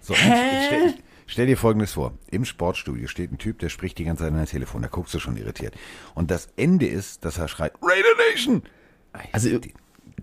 So, 0.00 0.14
ich 0.14 0.20
stell, 0.20 0.94
stell 1.26 1.46
dir 1.46 1.56
folgendes 1.56 1.92
vor. 1.92 2.18
Im 2.30 2.44
Sportstudio 2.44 3.06
steht 3.06 3.32
ein 3.32 3.38
Typ, 3.38 3.58
der 3.60 3.68
spricht 3.68 3.98
die 3.98 4.04
ganze 4.04 4.24
Zeit 4.24 4.32
in 4.32 4.38
ein 4.38 4.46
Telefon. 4.46 4.82
Da 4.82 4.88
guckst 4.88 5.14
du 5.14 5.20
schon 5.20 5.36
irritiert. 5.36 5.74
Und 6.14 6.30
das 6.30 6.48
Ende 6.56 6.86
ist, 6.86 7.24
dass 7.24 7.38
er 7.38 7.48
schreit, 7.48 7.72
Raider 7.80 8.14
Nation! 8.30 8.62
Also, 9.32 9.48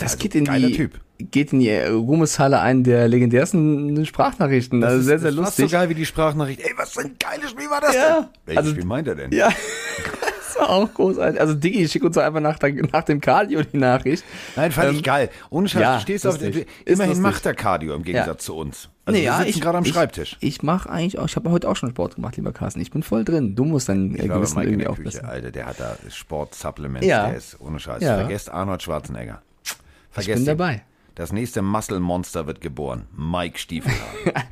das 0.01 0.13
Also, 0.13 0.21
geht 0.23 0.35
in 0.35 0.45
die 0.45 0.71
Typ. 0.73 0.99
geht 1.19 1.53
in 1.53 1.59
die 1.59 1.69
äh, 1.69 1.87
Ruhmeshalle 1.87 2.59
ein 2.59 2.83
der 2.83 3.07
legendärsten 3.07 4.05
Sprachnachrichten. 4.05 4.83
Also 4.83 4.95
Das 4.97 5.01
ist- 5.01 5.05
sehr, 5.07 5.19
sehr 5.19 5.31
das 5.31 5.35
ist 5.39 5.45
fast 5.45 5.59
lustig. 5.59 5.71
so 5.71 5.77
geil 5.77 5.89
wie 5.89 5.95
die 5.95 6.05
Sprachnachricht. 6.05 6.61
Ey, 6.61 6.71
was 6.77 6.91
für 6.93 7.01
ein 7.01 7.15
geiles 7.19 7.51
Spiel 7.51 7.69
war 7.69 7.81
das 7.81 7.95
Ja, 7.95 8.15
denn? 8.21 8.25
Welches 8.45 8.57
also- 8.59 8.71
Spiel 8.71 8.85
meint 8.85 9.07
er 9.07 9.15
denn? 9.15 9.31
Ja, 9.31 9.49
das 10.55 10.59
war 10.59 10.69
auch 10.69 10.93
großartig. 10.93 11.39
Also 11.39 11.53
Diggi, 11.53 11.87
schick 11.87 12.03
uns 12.03 12.17
einfach 12.17 12.39
nach, 12.41 12.57
der, 12.59 12.73
nach 12.91 13.03
dem 13.03 13.21
Cardio 13.21 13.61
die 13.63 13.77
Nachricht. 13.77 14.23
Nein, 14.55 14.71
fand 14.71 14.89
Ähm, 14.89 14.95
ich 14.95 15.03
geil. 15.03 15.29
Ohne 15.49 15.67
Scheiß, 15.67 15.81
ja, 15.81 15.95
du 15.95 16.01
stehst 16.01 16.25
auf 16.27 16.39
lustig. 16.41 16.67
der, 16.85 16.93
Immerhin 16.93 17.11
lustig. 17.11 17.23
macht 17.23 17.45
er 17.45 17.53
Cardio 17.53 17.93
im 17.95 18.03
Gegensatz 18.03 18.45
zu 18.45 18.55
uns. 18.55 18.89
Also 19.05 19.17
Nee, 19.17 19.23
wir 19.23 19.31
ja, 19.31 19.37
sitzen 19.39 19.49
ich- 19.49 19.61
gerade 19.61 19.77
am 19.79 19.83
ich- 19.85 19.91
Schreibtisch. 19.93 20.37
Ich 20.41 20.61
mache 20.63 20.89
eigentlich 20.89 21.17
auch, 21.19 21.25
ich 21.25 21.35
habe 21.35 21.49
heute 21.51 21.67
auch 21.69 21.75
schon 21.75 21.89
Sport 21.89 22.15
gemacht, 22.15 22.35
lieber 22.37 22.51
Carsten. 22.53 22.79
Ich 22.81 22.91
bin 22.91 23.01
voll 23.03 23.25
drin. 23.25 23.55
Du 23.55 23.65
musst 23.65 23.89
dein 23.89 24.13
äh, 24.15 24.23
Ich 24.25 24.29
Gewissen 24.29 24.59
irgendwie 24.61 24.83
der 24.85 24.97
wissen. 24.97 25.25
Alter, 25.25 25.51
der 25.51 25.65
hat 25.67 25.79
da 25.79 25.95
Sportsupplements, 26.09 27.05
Ja. 27.07 27.27
der 27.27 27.37
ist 27.37 27.59
ohne 27.59 27.79
Scheiß. 27.79 28.01
Ja. 28.03 28.17
Vergesst 28.17 28.49
Arnold 28.51 28.81
Schwarzenegger. 28.83 29.41
Vergesst 30.11 30.45
bin 30.45 30.53
ihn. 30.53 30.57
dabei. 30.57 30.83
Das 31.15 31.33
nächste 31.33 31.61
Muscle-Monster 31.61 32.47
wird 32.47 32.61
geboren. 32.61 33.07
Mike 33.15 33.57
Stiefelhagen. 33.59 34.31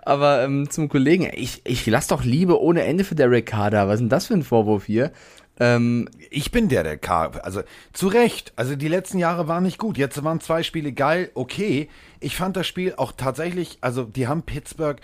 Aber 0.00 0.42
ähm, 0.42 0.70
zum 0.70 0.88
Kollegen, 0.88 1.28
ich, 1.34 1.60
ich 1.64 1.86
lass 1.86 2.06
doch 2.06 2.24
Liebe 2.24 2.60
ohne 2.60 2.84
Ende 2.84 3.04
für 3.04 3.14
Derek 3.14 3.46
Carr 3.46 3.70
da. 3.70 3.88
Was 3.88 3.94
ist 3.94 4.00
denn 4.00 4.08
das 4.08 4.26
für 4.26 4.34
ein 4.34 4.42
Vorwurf 4.42 4.86
hier? 4.86 5.12
Ähm, 5.60 6.08
ich 6.30 6.50
bin 6.50 6.68
der, 6.68 6.82
der 6.82 6.96
K. 6.96 7.26
Also 7.42 7.62
zu 7.92 8.08
Recht. 8.08 8.52
Also 8.56 8.76
die 8.76 8.88
letzten 8.88 9.18
Jahre 9.18 9.48
waren 9.48 9.64
nicht 9.64 9.78
gut. 9.78 9.98
Jetzt 9.98 10.22
waren 10.24 10.40
zwei 10.40 10.62
Spiele 10.62 10.92
geil, 10.92 11.30
okay. 11.34 11.88
Ich 12.20 12.36
fand 12.36 12.56
das 12.56 12.66
Spiel 12.66 12.94
auch 12.96 13.12
tatsächlich, 13.12 13.78
also 13.80 14.04
die 14.04 14.28
haben 14.28 14.42
Pittsburgh 14.42 15.00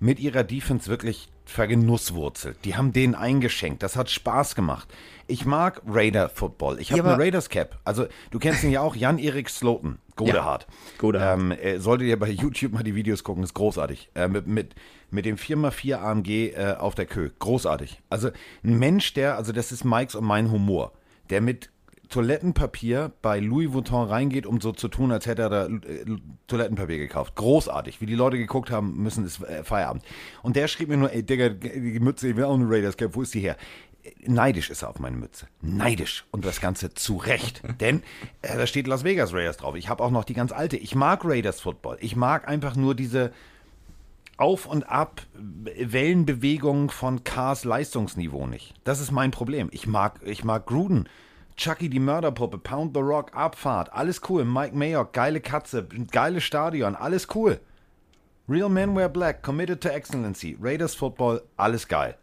mit 0.00 0.18
ihrer 0.18 0.44
Defense 0.44 0.88
wirklich 0.88 1.28
vergenusswurzelt. 1.48 2.58
Die 2.64 2.76
haben 2.76 2.92
denen 2.92 3.14
eingeschenkt. 3.14 3.82
Das 3.82 3.96
hat 3.96 4.10
Spaß 4.10 4.54
gemacht. 4.54 4.88
Ich 5.26 5.46
mag 5.46 5.80
Raider 5.86 6.28
Football. 6.28 6.78
Ich 6.78 6.92
habe 6.92 7.02
Ja, 7.02 7.14
eine 7.14 7.22
Raiders 7.22 7.48
Cap. 7.48 7.78
Also 7.84 8.06
du 8.30 8.38
kennst 8.38 8.62
ihn 8.64 8.70
ja 8.70 8.82
auch, 8.82 8.94
Jan-Erik 8.94 9.48
Sloten. 9.48 9.98
Godehard. 10.16 10.66
Godehard. 10.98 11.38
Ähm, 11.38 11.52
äh, 11.52 11.78
solltet 11.78 12.08
ihr 12.08 12.18
bei 12.18 12.28
YouTube 12.28 12.72
mal 12.72 12.82
die 12.82 12.94
Videos 12.94 13.24
gucken, 13.24 13.44
ist 13.44 13.54
großartig. 13.54 14.10
Äh, 14.14 14.28
mit, 14.28 14.46
mit, 14.46 14.74
mit 15.10 15.24
dem 15.24 15.36
4x4 15.36 15.96
AMG 15.96 16.28
äh, 16.28 16.74
auf 16.78 16.94
der 16.94 17.06
Kö. 17.06 17.30
Großartig. 17.38 18.02
Also 18.10 18.28
ein 18.62 18.78
Mensch, 18.78 19.14
der, 19.14 19.36
also 19.36 19.52
das 19.52 19.72
ist 19.72 19.84
Mikes 19.84 20.14
und 20.14 20.24
mein 20.24 20.50
Humor, 20.50 20.92
der 21.30 21.40
mit 21.40 21.70
Toilettenpapier 22.08 23.12
bei 23.20 23.38
Louis 23.38 23.72
Vuitton 23.72 24.08
reingeht, 24.08 24.46
um 24.46 24.60
so 24.60 24.72
zu 24.72 24.88
tun, 24.88 25.12
als 25.12 25.26
hätte 25.26 25.42
er 25.42 25.50
da 25.50 25.66
äh, 25.66 26.04
Toilettenpapier 26.46 26.98
gekauft. 26.98 27.34
Großartig. 27.36 28.00
Wie 28.00 28.06
die 28.06 28.14
Leute 28.14 28.38
geguckt 28.38 28.70
haben, 28.70 29.02
müssen 29.02 29.26
ist 29.26 29.42
äh, 29.42 29.62
Feierabend. 29.62 30.04
Und 30.42 30.56
der 30.56 30.68
schrieb 30.68 30.88
mir 30.88 30.96
nur, 30.96 31.12
ey 31.12 31.22
Digga, 31.22 31.50
die 31.50 32.00
Mütze, 32.00 32.28
ich 32.28 32.36
will 32.36 32.44
auch 32.44 32.54
eine 32.54 32.68
Raiders 32.68 32.96
Cap, 32.96 33.14
wo 33.14 33.22
ist 33.22 33.34
die 33.34 33.40
her? 33.40 33.56
Neidisch 34.20 34.70
ist 34.70 34.82
er 34.82 34.88
auf 34.88 34.98
meine 35.00 35.16
Mütze. 35.16 35.48
Neidisch. 35.60 36.24
Und 36.30 36.46
das 36.46 36.60
Ganze 36.60 36.94
zu 36.94 37.16
Recht. 37.16 37.62
Denn 37.80 38.02
äh, 38.40 38.56
da 38.56 38.66
steht 38.66 38.86
Las 38.86 39.04
Vegas 39.04 39.34
Raiders 39.34 39.58
drauf. 39.58 39.76
Ich 39.76 39.88
habe 39.90 40.02
auch 40.02 40.10
noch 40.10 40.24
die 40.24 40.34
ganz 40.34 40.52
alte. 40.52 40.76
Ich 40.76 40.94
mag 40.94 41.24
Raiders 41.24 41.60
Football. 41.60 41.98
Ich 42.00 42.16
mag 42.16 42.48
einfach 42.48 42.74
nur 42.74 42.94
diese 42.94 43.32
Auf- 44.38 44.66
und 44.66 44.88
Ab 44.88 45.22
Wellenbewegungen 45.34 46.90
von 46.90 47.24
Cars 47.24 47.64
Leistungsniveau 47.64 48.46
nicht. 48.46 48.72
Das 48.84 49.00
ist 49.00 49.10
mein 49.10 49.30
Problem. 49.30 49.68
Ich 49.72 49.86
mag, 49.86 50.20
ich 50.24 50.44
mag 50.44 50.64
Gruden. 50.64 51.08
Chucky 51.58 51.88
die 51.88 51.98
Mörderpuppe, 51.98 52.56
Pound 52.56 52.94
the 52.94 53.00
Rock, 53.00 53.36
Abfahrt, 53.36 53.92
alles 53.92 54.20
cool. 54.28 54.44
Mike 54.44 54.76
Mayock, 54.76 55.12
geile 55.12 55.40
Katze, 55.40 55.88
geiles 56.12 56.44
Stadion, 56.44 56.94
alles 56.94 57.26
cool. 57.34 57.58
Real 58.48 58.68
Men 58.68 58.94
Wear 58.94 59.08
Black, 59.08 59.42
Committed 59.42 59.80
to 59.80 59.88
Excellency, 59.88 60.56
Raiders 60.60 60.94
Football, 60.94 61.42
alles 61.56 61.88
geil. 61.88 62.16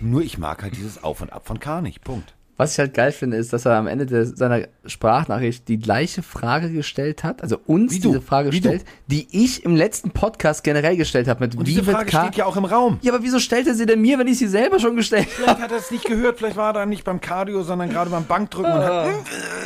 Nur 0.00 0.22
ich 0.22 0.36
mag 0.36 0.64
halt 0.64 0.76
dieses 0.76 1.02
Auf 1.02 1.20
und 1.20 1.32
Ab 1.32 1.46
von 1.46 1.60
K 1.60 1.80
nicht. 1.80 2.02
Punkt. 2.02 2.34
Was 2.58 2.72
ich 2.72 2.78
halt 2.78 2.94
geil 2.94 3.12
finde, 3.12 3.36
ist, 3.36 3.52
dass 3.52 3.66
er 3.66 3.74
am 3.76 3.86
Ende 3.86 4.06
der, 4.06 4.24
seiner 4.24 4.62
Sprachnachricht 4.86 5.68
die 5.68 5.78
gleiche 5.78 6.22
Frage 6.22 6.70
gestellt 6.72 7.22
hat, 7.22 7.42
also 7.42 7.58
uns 7.66 7.92
Wie 7.92 8.00
du, 8.00 8.08
diese 8.08 8.20
Frage 8.22 8.50
wie 8.50 8.60
du. 8.60 8.68
stellt, 8.68 8.84
die 9.08 9.28
ich 9.30 9.64
im 9.64 9.76
letzten 9.76 10.10
Podcast 10.10 10.64
generell 10.64 10.96
gestellt 10.96 11.28
habe 11.28 11.40
mit 11.44 11.54
Und 11.54 11.66
wie 11.66 11.72
diese 11.74 11.84
Frage 11.84 12.10
K. 12.10 12.22
steht 12.22 12.36
ja 12.36 12.46
auch 12.46 12.56
im 12.56 12.64
Raum. 12.64 12.98
ja, 13.02 13.12
aber 13.12 13.22
wieso 13.22 13.40
stellt 13.40 13.66
er 13.66 13.74
sie 13.74 13.84
denn 13.84 14.00
mir, 14.00 14.18
wenn 14.18 14.26
ich 14.26 14.38
sie 14.38 14.46
selber 14.46 14.78
schon 14.78 14.96
gestellt 14.96 15.26
habe? 15.26 15.34
Vielleicht 15.36 15.60
hat 15.60 15.70
er 15.70 15.78
es 15.78 15.90
nicht 15.90 16.06
gehört, 16.06 16.38
vielleicht 16.38 16.56
war 16.56 16.70
er 16.70 16.72
da 16.72 16.86
nicht 16.86 17.04
beim 17.04 17.20
Cardio, 17.20 17.62
sondern 17.62 17.90
gerade 17.90 18.10
beim 18.10 18.24
Bankdrücken 18.24 18.72
und 18.72 18.80
hat 18.82 19.08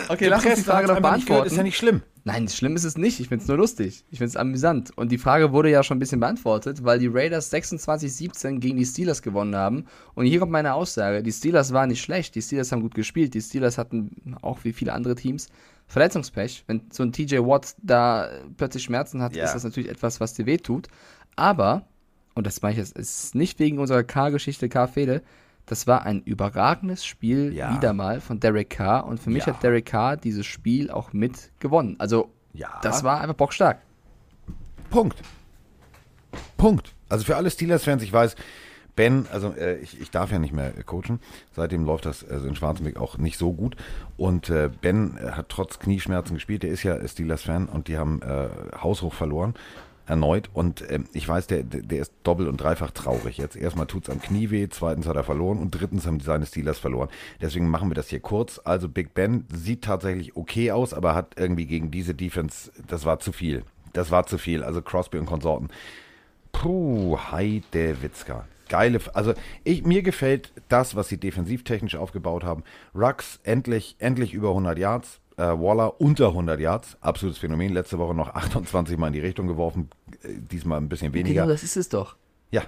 Okay, 0.09 0.27
lass 0.27 0.45
uns 0.45 0.57
die 0.57 0.63
Frage 0.63 0.89
noch 0.89 1.01
beantworten. 1.01 1.47
Ist 1.47 1.57
ja 1.57 1.63
nicht 1.63 1.77
schlimm. 1.77 2.03
Nein, 2.25 2.49
schlimm 2.49 2.77
ist 2.77 2.85
es 2.85 2.99
nicht. 2.99 3.19
Ich 3.21 3.29
find's 3.29 3.49
nur 3.49 3.57
lustig. 3.57 4.05
Ich 4.11 4.19
find's 4.19 4.37
amüsant. 4.37 4.97
Und 4.97 5.11
die 5.11 5.17
Frage 5.19 5.53
wurde 5.53 5.71
ja 5.71 5.83
schon 5.83 5.97
ein 5.97 6.01
bisschen 6.01 6.21
beantwortet, 6.21 6.85
weil 6.85 6.99
die 6.99 7.07
Raiders 7.07 7.51
26-17 7.53 8.59
gegen 8.59 8.77
die 8.77 8.85
Steelers 8.85 9.23
gewonnen 9.23 9.57
haben. 9.57 9.87
Und 10.15 10.27
hier 10.27 10.39
kommt 10.41 10.53
meine 10.53 10.75
Aussage. 10.75 11.23
Die 11.23 11.33
Steelers 11.33 11.73
waren 11.73 11.89
nicht 11.89 12.03
schlecht. 12.03 12.35
Die 12.35 12.43
Steelers 12.43 12.73
haben 12.73 12.83
gut 12.83 12.95
gespielt. 12.95 13.33
Die 13.35 13.41
Steelers 13.41 13.79
hatten 13.79 14.37
auch 14.43 14.65
wie 14.65 14.73
viele 14.73 14.93
andere 14.93 15.15
Teams 15.15 15.49
Verletzungspech. 15.87 16.65
Wenn 16.67 16.83
so 16.93 17.03
ein 17.03 17.13
TJ 17.13 17.39
Watt 17.39 17.75
da 17.83 18.29
plötzlich 18.57 18.85
Schmerzen 18.85 19.23
hat, 19.23 19.35
Ja. 19.35 19.45
ist 19.45 19.55
das 19.55 19.65
natürlich 19.65 19.91
etwas, 19.91 20.21
was 20.21 20.35
dir 20.35 20.47
wehtut. 20.47 20.89
Aber, 21.37 21.87
und 22.35 22.47
das 22.47 22.63
meine 22.63 22.75
ich 22.75 22.79
jetzt, 22.79 22.97
es 22.99 23.25
ist 23.25 23.35
nicht 23.35 23.59
wegen 23.59 23.79
unserer 23.79 24.05
K-Geschichte, 24.05 24.69
K-Fehde, 24.69 25.23
das 25.71 25.87
war 25.87 26.05
ein 26.05 26.21
überragendes 26.23 27.05
Spiel 27.05 27.53
Ja. 27.55 27.73
wieder 27.77 27.93
mal 27.93 28.21
von 28.21 28.41
Derek 28.41 28.71
Carr. 28.71 29.07
Und 29.07 29.21
für 29.21 29.31
mich 29.31 29.47
Ja. 29.47 29.53
hat 29.55 29.63
Derek 29.63 29.87
Carr 29.87 30.17
dieses 30.17 30.45
Spiel 30.45 30.91
auch 30.91 31.13
mit 31.13 31.53
gewonnen. 31.61 31.95
Also, 32.01 32.33
Ja. 32.53 32.81
das 32.83 33.05
war 33.05 33.21
einfach 33.21 33.37
bockstark. 33.37 33.79
Punkt. 34.91 35.23
Punkt. 36.57 36.93
Also 37.09 37.25
für 37.25 37.37
alle 37.37 37.51
Steelers-Fans, 37.53 38.03
ich 38.03 38.13
weiß, 38.13 38.35
Ben, 38.97 39.27
also 39.33 39.55
äh, 39.55 39.77
ich, 39.77 40.01
ich 40.01 40.11
darf 40.11 40.33
ja 40.33 40.41
nicht 40.41 40.53
mehr 40.53 40.77
äh, 40.77 40.83
coachen. 40.83 41.21
Seitdem 41.53 41.85
läuft 41.85 42.05
das 42.05 42.29
also 42.29 42.49
in 42.49 42.57
Schwarzenberg 42.57 42.97
auch 42.97 43.17
nicht 43.19 43.39
so 43.39 43.53
gut. 43.53 43.77
Und 44.17 44.51
äh, 44.51 44.69
Ben 44.81 45.17
äh, 45.19 45.31
hat 45.31 45.49
trotz 45.51 45.79
Knieschmerzen 45.79 46.35
gespielt. 46.35 46.65
Der 46.65 46.71
ist 46.71 46.83
ja 46.83 47.07
Steelers-Fan 47.07 47.67
und 47.69 47.87
die 47.87 47.97
haben 47.97 48.21
äh, 48.23 48.49
haushoch 48.83 49.15
verloren. 49.15 49.55
Erneut. 50.11 50.51
Und 50.53 50.85
ähm, 50.91 51.07
ich 51.13 51.27
weiß, 51.27 51.47
der, 51.47 51.63
der 51.63 52.01
ist 52.01 52.13
doppelt 52.25 52.49
und 52.49 52.61
dreifach 52.61 52.91
traurig 52.91 53.39
jetzt. 53.39 53.57
Erstmal 53.57 53.87
tut 53.87 54.05
es 54.05 54.11
am 54.11 54.21
Knie 54.21 54.51
weh, 54.51 54.69
zweitens 54.69 55.07
hat 55.07 55.17
er 55.17 55.25
verloren 55.25 55.59
und 55.59 55.71
drittens 55.71 56.07
haben 56.07 56.21
seine 56.21 56.47
Steelers 56.47 56.79
verloren. 56.79 57.09
Deswegen 57.41 57.69
machen 57.69 57.91
wir 57.91 57.95
das 57.95 58.09
hier 58.09 58.21
kurz. 58.21 58.61
Also 58.65 58.89
Big 58.89 59.15
Ben 59.15 59.47
sieht 59.53 59.83
tatsächlich 59.83 60.37
okay 60.37 60.73
aus, 60.73 60.93
aber 60.93 61.15
hat 61.15 61.35
irgendwie 61.37 61.67
gegen 61.67 61.91
diese 61.91 62.15
Defense, 62.15 62.71
das 62.87 63.05
war 63.07 63.21
zu 63.21 63.33
viel. 63.33 63.65
Das 63.93 64.11
war 64.11 64.27
zu 64.27 64.37
viel. 64.37 64.63
Also 64.63 64.83
Crosby 64.83 65.19
und 65.19 65.27
Konsorten. 65.27 65.69
Puh, 66.53 67.19
Heide 67.31 68.03
Witzka. 68.03 68.47
Geile, 68.69 69.01
also 69.15 69.35
ich, 69.65 69.85
mir 69.85 70.03
gefällt 70.03 70.53
das, 70.69 70.95
was 70.95 71.09
sie 71.09 71.19
defensivtechnisch 71.19 71.97
aufgebaut 71.97 72.45
haben. 72.45 72.63
Rux 72.95 73.41
endlich, 73.43 73.97
endlich 73.99 74.33
über 74.33 74.51
100 74.51 74.79
Yards. 74.79 75.21
Äh, 75.41 75.59
Waller 75.61 76.01
unter 76.01 76.29
100 76.29 76.61
Yards. 76.61 76.97
Absolutes 77.01 77.39
Phänomen. 77.39 77.73
Letzte 77.73 77.99
Woche 77.99 78.15
noch 78.15 78.29
28 78.35 78.99
Mal 78.99 79.09
in 79.09 79.13
die 79.15 79.21
Richtung 79.21 79.47
geworfen. 79.47 79.89
Äh, 80.23 80.35
diesmal 80.51 80.79
ein 80.79 80.89
bisschen 80.89 81.15
weniger. 81.15 81.43
Genau, 81.43 81.53
das 81.53 81.63
ist 81.63 81.77
es 81.77 81.89
doch. 81.89 82.17
ja. 82.51 82.63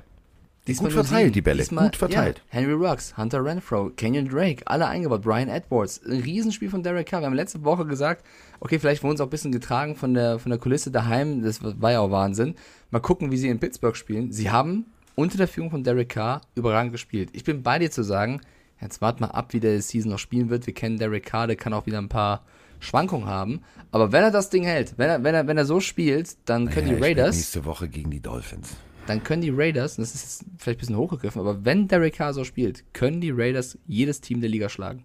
Diesmal 0.68 0.93
Gut 0.93 1.01
verteilt, 1.01 1.23
sieben. 1.25 1.33
die 1.33 1.43
Bälle. 1.43 1.59
Diesmal- 1.59 1.87
Gut 1.87 1.97
verteilt. 1.97 2.39
Ja, 2.53 2.61
Henry 2.61 2.73
Ruggs, 2.75 3.16
Hunter 3.16 3.45
Renfro, 3.45 3.91
Kenyon 3.97 4.29
Drake, 4.29 4.62
alle 4.66 4.87
eingebaut, 4.87 5.23
Brian 5.23 5.49
Edwards. 5.49 6.01
Ein 6.07 6.20
Riesenspiel 6.20 6.70
von 6.70 6.85
Derek 6.85 7.09
Carr. 7.09 7.20
Wir 7.20 7.27
haben 7.27 7.35
letzte 7.35 7.64
Woche 7.64 7.85
gesagt, 7.85 8.25
okay, 8.61 8.79
vielleicht 8.79 9.03
wurden 9.03 9.16
sie 9.16 9.25
auch 9.25 9.27
ein 9.27 9.31
bisschen 9.31 9.51
getragen 9.51 9.97
von 9.97 10.14
der, 10.14 10.39
von 10.39 10.51
der 10.51 10.61
Kulisse 10.61 10.93
daheim. 10.93 11.43
Das 11.43 11.59
war 11.64 11.91
ja 11.91 11.99
auch 11.99 12.12
Wahnsinn. 12.12 12.55
Mal 12.93 13.01
gucken, 13.01 13.33
wie 13.33 13.39
sie 13.39 13.49
in 13.49 13.59
Pittsburgh 13.59 13.97
spielen. 13.97 14.31
Sie 14.31 14.51
haben 14.53 14.87
unter 15.16 15.37
der 15.37 15.49
Führung 15.49 15.73
von 15.73 15.83
Derek 15.83 16.11
Carr 16.11 16.43
überragend 16.55 16.93
gespielt. 16.93 17.31
Ich 17.33 17.43
bin 17.43 17.64
bei 17.64 17.81
dir 17.81 17.91
zu 17.91 18.05
sagen, 18.05 18.41
jetzt 18.81 19.01
wart 19.01 19.20
mal 19.20 19.33
ab, 19.33 19.53
wie 19.55 19.59
der 19.59 19.83
Season 19.83 20.12
noch 20.12 20.20
spielen 20.20 20.49
wird. 20.49 20.68
Wir 20.68 20.75
kennen 20.75 20.97
Derek 20.97 21.27
Carr, 21.27 21.49
der 21.49 21.57
kann 21.57 21.73
auch 21.75 21.87
wieder 21.87 21.99
ein 21.99 22.09
paar 22.09 22.45
Schwankungen 22.83 23.26
haben. 23.28 23.62
Aber 23.91 24.11
wenn 24.12 24.22
er 24.22 24.30
das 24.30 24.51
Ding 24.51 24.64
hält, 24.64 24.95
wenn 24.99 25.09
er, 25.09 25.22
wenn 25.24 25.35
er, 25.35 25.47
wenn 25.47 25.57
er 25.57 25.64
so 25.64 25.80
spielt, 25.80 26.37
dann 26.49 26.68
können 26.68 26.89
Ja, 26.89 26.95
die 26.97 27.03
Raiders 27.03 27.37
Nächste 27.37 27.64
Woche 27.64 27.89
gegen 27.89 28.11
die 28.11 28.20
Dolphins. 28.20 28.76
dann 29.07 29.22
können 29.22 29.43
die 29.43 29.51
Raiders, 29.55 29.99
und 29.99 30.03
das 30.03 30.14
ist 30.14 30.22
jetzt 30.43 30.45
vielleicht 30.59 30.78
ein 30.78 30.80
bisschen 30.80 30.97
hochgegriffen, 30.97 31.41
aber 31.41 31.64
wenn 31.64 31.87
Derek 31.89 32.14
Carr 32.16 32.35
so 32.35 32.45
spielt, 32.45 32.85
können 32.93 33.20
die 33.20 33.30
Raiders 33.30 33.78
jedes 33.87 34.20
Team 34.20 34.41
der 34.41 34.51
Liga 34.51 34.68
schlagen. 34.68 35.05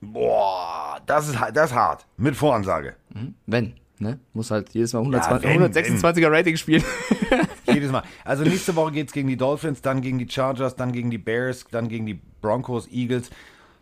Boah, 0.00 1.00
das 1.06 1.28
ist, 1.28 1.38
das 1.54 1.70
ist 1.70 1.76
hart. 1.76 2.06
Mit 2.16 2.34
Voransage. 2.34 2.96
Wenn, 3.46 3.74
ne? 4.00 4.18
Muss 4.32 4.50
halt 4.50 4.70
jedes 4.74 4.92
Mal 4.92 5.00
120, 5.00 5.48
wenn, 5.48 5.62
126er 5.72 6.30
Rating 6.30 6.56
spielen. 6.56 6.82
Jedes 7.72 7.90
Mal. 7.92 8.02
Also 8.24 8.42
nächste 8.44 8.74
Woche 8.76 8.92
geht 8.92 9.06
es 9.06 9.12
gegen 9.14 9.28
die 9.28 9.36
Dolphins, 9.36 9.80
dann 9.80 10.02
gegen 10.02 10.18
die 10.18 10.28
Chargers, 10.28 10.76
dann 10.76 10.92
gegen 10.92 11.10
die 11.10 11.16
Bears, 11.18 11.64
dann 11.70 11.88
gegen 11.88 12.04
die 12.04 12.20
Broncos, 12.42 12.86
Eagles. 12.90 13.30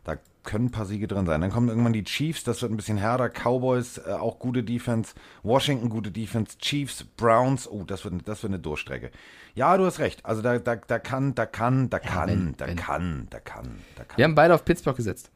Da 0.04 0.16
können 0.42 0.66
ein 0.66 0.70
paar 0.70 0.86
Siege 0.86 1.06
drin 1.06 1.26
sein. 1.26 1.40
Dann 1.40 1.50
kommen 1.50 1.68
irgendwann 1.68 1.92
die 1.92 2.04
Chiefs, 2.04 2.44
das 2.44 2.62
wird 2.62 2.72
ein 2.72 2.76
bisschen 2.76 2.96
härter. 2.96 3.28
Cowboys, 3.28 3.98
äh, 3.98 4.12
auch 4.12 4.38
gute 4.38 4.62
Defense. 4.62 5.14
Washington, 5.42 5.90
gute 5.90 6.10
Defense. 6.10 6.58
Chiefs, 6.58 7.04
Browns, 7.16 7.68
oh, 7.68 7.84
das 7.84 8.04
wird, 8.04 8.26
das 8.26 8.42
wird 8.42 8.52
eine 8.52 8.60
Durchstrecke. 8.60 9.10
Ja, 9.54 9.76
du 9.76 9.84
hast 9.84 9.98
recht. 9.98 10.24
Also 10.24 10.42
da, 10.42 10.58
da, 10.58 10.76
da 10.76 10.98
kann, 10.98 11.34
da 11.34 11.46
kann, 11.46 11.90
da 11.90 11.98
kann, 11.98 12.28
wenn, 12.28 12.54
da 12.56 12.66
wenn. 12.66 12.76
kann, 12.76 13.26
da 13.30 13.40
kann, 13.40 13.80
da 13.96 14.04
kann. 14.04 14.16
Wir 14.16 14.24
haben 14.24 14.34
beide 14.34 14.54
auf 14.54 14.64
Pittsburgh 14.64 14.96
gesetzt. 14.96 15.30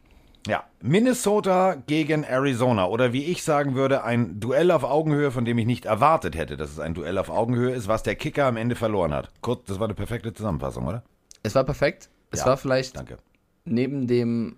Ja, 0.46 0.64
Minnesota 0.82 1.74
gegen 1.86 2.22
Arizona 2.22 2.86
oder 2.86 3.14
wie 3.14 3.24
ich 3.24 3.42
sagen 3.42 3.74
würde, 3.74 4.04
ein 4.04 4.40
Duell 4.40 4.70
auf 4.70 4.84
Augenhöhe, 4.84 5.30
von 5.30 5.46
dem 5.46 5.56
ich 5.56 5.64
nicht 5.64 5.86
erwartet 5.86 6.36
hätte, 6.36 6.58
dass 6.58 6.70
es 6.70 6.78
ein 6.78 6.92
Duell 6.92 7.16
auf 7.16 7.30
Augenhöhe 7.30 7.74
ist, 7.74 7.88
was 7.88 8.02
der 8.02 8.14
Kicker 8.14 8.44
am 8.44 8.58
Ende 8.58 8.74
verloren 8.74 9.14
hat. 9.14 9.30
Kurz, 9.40 9.64
das 9.66 9.78
war 9.78 9.86
eine 9.86 9.94
perfekte 9.94 10.34
Zusammenfassung, 10.34 10.86
oder? 10.86 11.02
Es 11.42 11.54
war 11.54 11.64
perfekt. 11.64 12.10
Es 12.30 12.40
Ja, 12.40 12.46
war 12.46 12.56
vielleicht 12.58 12.94
Danke. 12.94 13.16
Neben 13.64 14.06
dem 14.06 14.56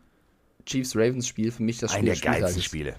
Chiefs-Ravens-Spiel 0.67 1.53
für 1.53 1.63
mich 1.63 1.79
das 1.79 1.93
Ein 1.93 1.99
Spiel 1.99 2.05
der 2.07 2.13
des 2.15 2.19
Spieltages. 2.19 2.43
geilsten 2.43 2.63
Spiele. 2.63 2.95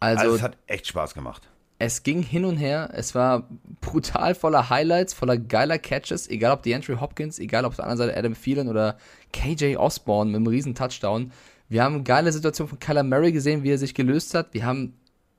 Also, 0.00 0.22
Also 0.22 0.36
es 0.36 0.42
hat 0.42 0.56
echt 0.66 0.86
Spaß 0.86 1.14
gemacht. 1.14 1.48
es 1.80 2.02
ging 2.04 2.22
hin 2.22 2.44
und 2.44 2.56
her. 2.56 2.90
Es 2.94 3.14
war 3.14 3.48
brutal 3.80 4.34
voller 4.34 4.70
Highlights, 4.70 5.14
voller 5.14 5.36
geiler 5.36 5.78
Catches. 5.78 6.28
Egal 6.28 6.52
ob 6.52 6.62
die 6.62 6.74
Andrew 6.74 7.00
Hopkins, 7.00 7.38
egal 7.38 7.64
ob 7.64 7.70
auf 7.70 7.76
der 7.76 7.84
anderen 7.86 8.08
Seite 8.08 8.16
Adam 8.18 8.34
Thielen 8.34 8.68
oder 8.68 8.96
KJ 9.32 9.76
Osborne 9.76 10.30
mit 10.30 10.36
einem 10.36 10.46
riesen 10.46 10.74
Touchdown. 10.74 11.32
Wir 11.68 11.82
haben 11.82 12.04
geile 12.04 12.32
Situationen 12.32 12.68
von 12.70 12.78
Kyler 12.78 13.02
Murray 13.02 13.32
gesehen, 13.32 13.62
wie 13.62 13.70
er 13.72 13.78
sich 13.78 13.94
gelöst 13.94 14.34
hat. 14.34 14.54
Wir 14.54 14.64
haben 14.64 14.94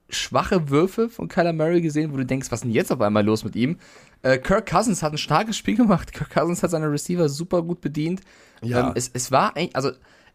schwache 0.09 0.69
Würfe 0.69 1.07
von 1.09 1.27
Kyler 1.27 1.53
Murray 1.53 1.81
gesehen, 1.81 2.11
wo 2.11 2.17
du 2.17 2.25
denkst, 2.25 2.51
was 2.51 2.59
ist 2.59 2.63
denn 2.65 2.71
jetzt 2.71 2.91
auf 2.91 2.99
einmal 3.01 3.25
los 3.25 3.43
mit 3.43 3.55
ihm? 3.55 3.77
Äh, 4.21 4.37
Kirk 4.37 4.65
Cousins 4.69 5.01
hat 5.01 5.13
ein 5.13 5.17
starkes 5.17 5.55
Spiel 5.57 5.77
gemacht. 5.77 6.11
Kirk 6.13 6.29
Cousins 6.31 6.61
hat 6.63 6.71
seine 6.71 6.91
Receiver 6.91 7.29
super 7.29 7.61
gut 7.61 7.81
bedient. 7.81 8.21
Ja. 8.61 8.87
Ähm, 8.87 8.93
es, 8.95 9.09
es 9.13 9.31
war 9.31 9.55
eigentlich, 9.55 9.75
also, 9.75 9.91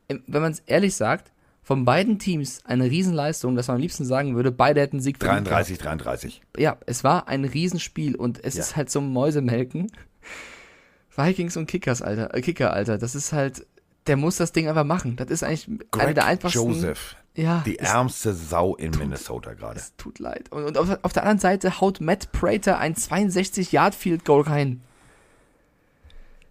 ähm, 0.09 0.22
wenn 0.26 0.43
man 0.43 0.53
es 0.53 0.61
ehrlich 0.66 0.95
sagt, 0.95 1.30
von 1.62 1.85
beiden 1.87 2.18
Teams 2.18 2.61
eine 2.66 2.85
Riesenleistung, 2.91 3.57
dass 3.57 3.68
man 3.68 3.76
am 3.76 3.80
liebsten 3.80 4.05
sagen 4.05 4.37
würde, 4.37 4.53
beide 4.53 4.80
hätten 4.82 5.01
Sieg 5.01 5.16
verdient 5.18 5.47
gehabt 5.49 5.66
33, 5.68 5.78
33. 5.78 6.43
ja, 6.59 6.76
es 6.87 7.05
war 7.05 7.26
ein 7.28 7.45
Riesenspiel 7.47 8.16
und 8.16 8.43
es 8.45 8.55
Ja. 8.55 8.61
ist 8.62 8.76
halt 8.76 8.91
so 8.91 9.01
Mäusemelken. 9.01 9.91
Vikings 11.16 11.57
und 11.57 11.66
Kickers, 11.66 12.03
Alter, 12.03 12.35
äh, 12.35 12.41
Kicker, 12.43 12.72
Alter, 12.72 12.99
das 12.99 13.14
ist 13.14 13.32
halt, 13.32 13.66
der 14.07 14.16
muss 14.16 14.37
das 14.37 14.53
Ding 14.53 14.68
einfach 14.68 14.85
machen. 14.85 15.16
Das 15.16 15.28
ist 15.30 15.43
eigentlich 15.43 15.68
eine 15.68 15.78
Greg 15.91 16.14
der 16.14 16.26
einfachsten. 16.26 16.59
Joseph. 16.59 17.16
Ja, 17.37 17.62
Die 17.66 17.78
es, 17.78 17.89
ärmste 17.91 18.32
Sau 18.32 18.76
in 18.76 18.93
Minnesota 18.93 19.55
gerade. 19.55 19.78
es 19.80 19.97
tut 19.97 20.20
leid. 20.20 20.53
Und, 20.53 20.64
und 20.64 20.78
auf, 20.78 20.99
auf 21.03 21.12
der 21.12 21.24
anderen 21.24 21.41
Seite 21.41 21.80
haut 21.80 22.01
Matt 22.01 22.30
Prater 22.30 22.78
ein 22.78 22.95
62-Yard-Field-Goal 22.95 24.43
rein. 24.43 24.80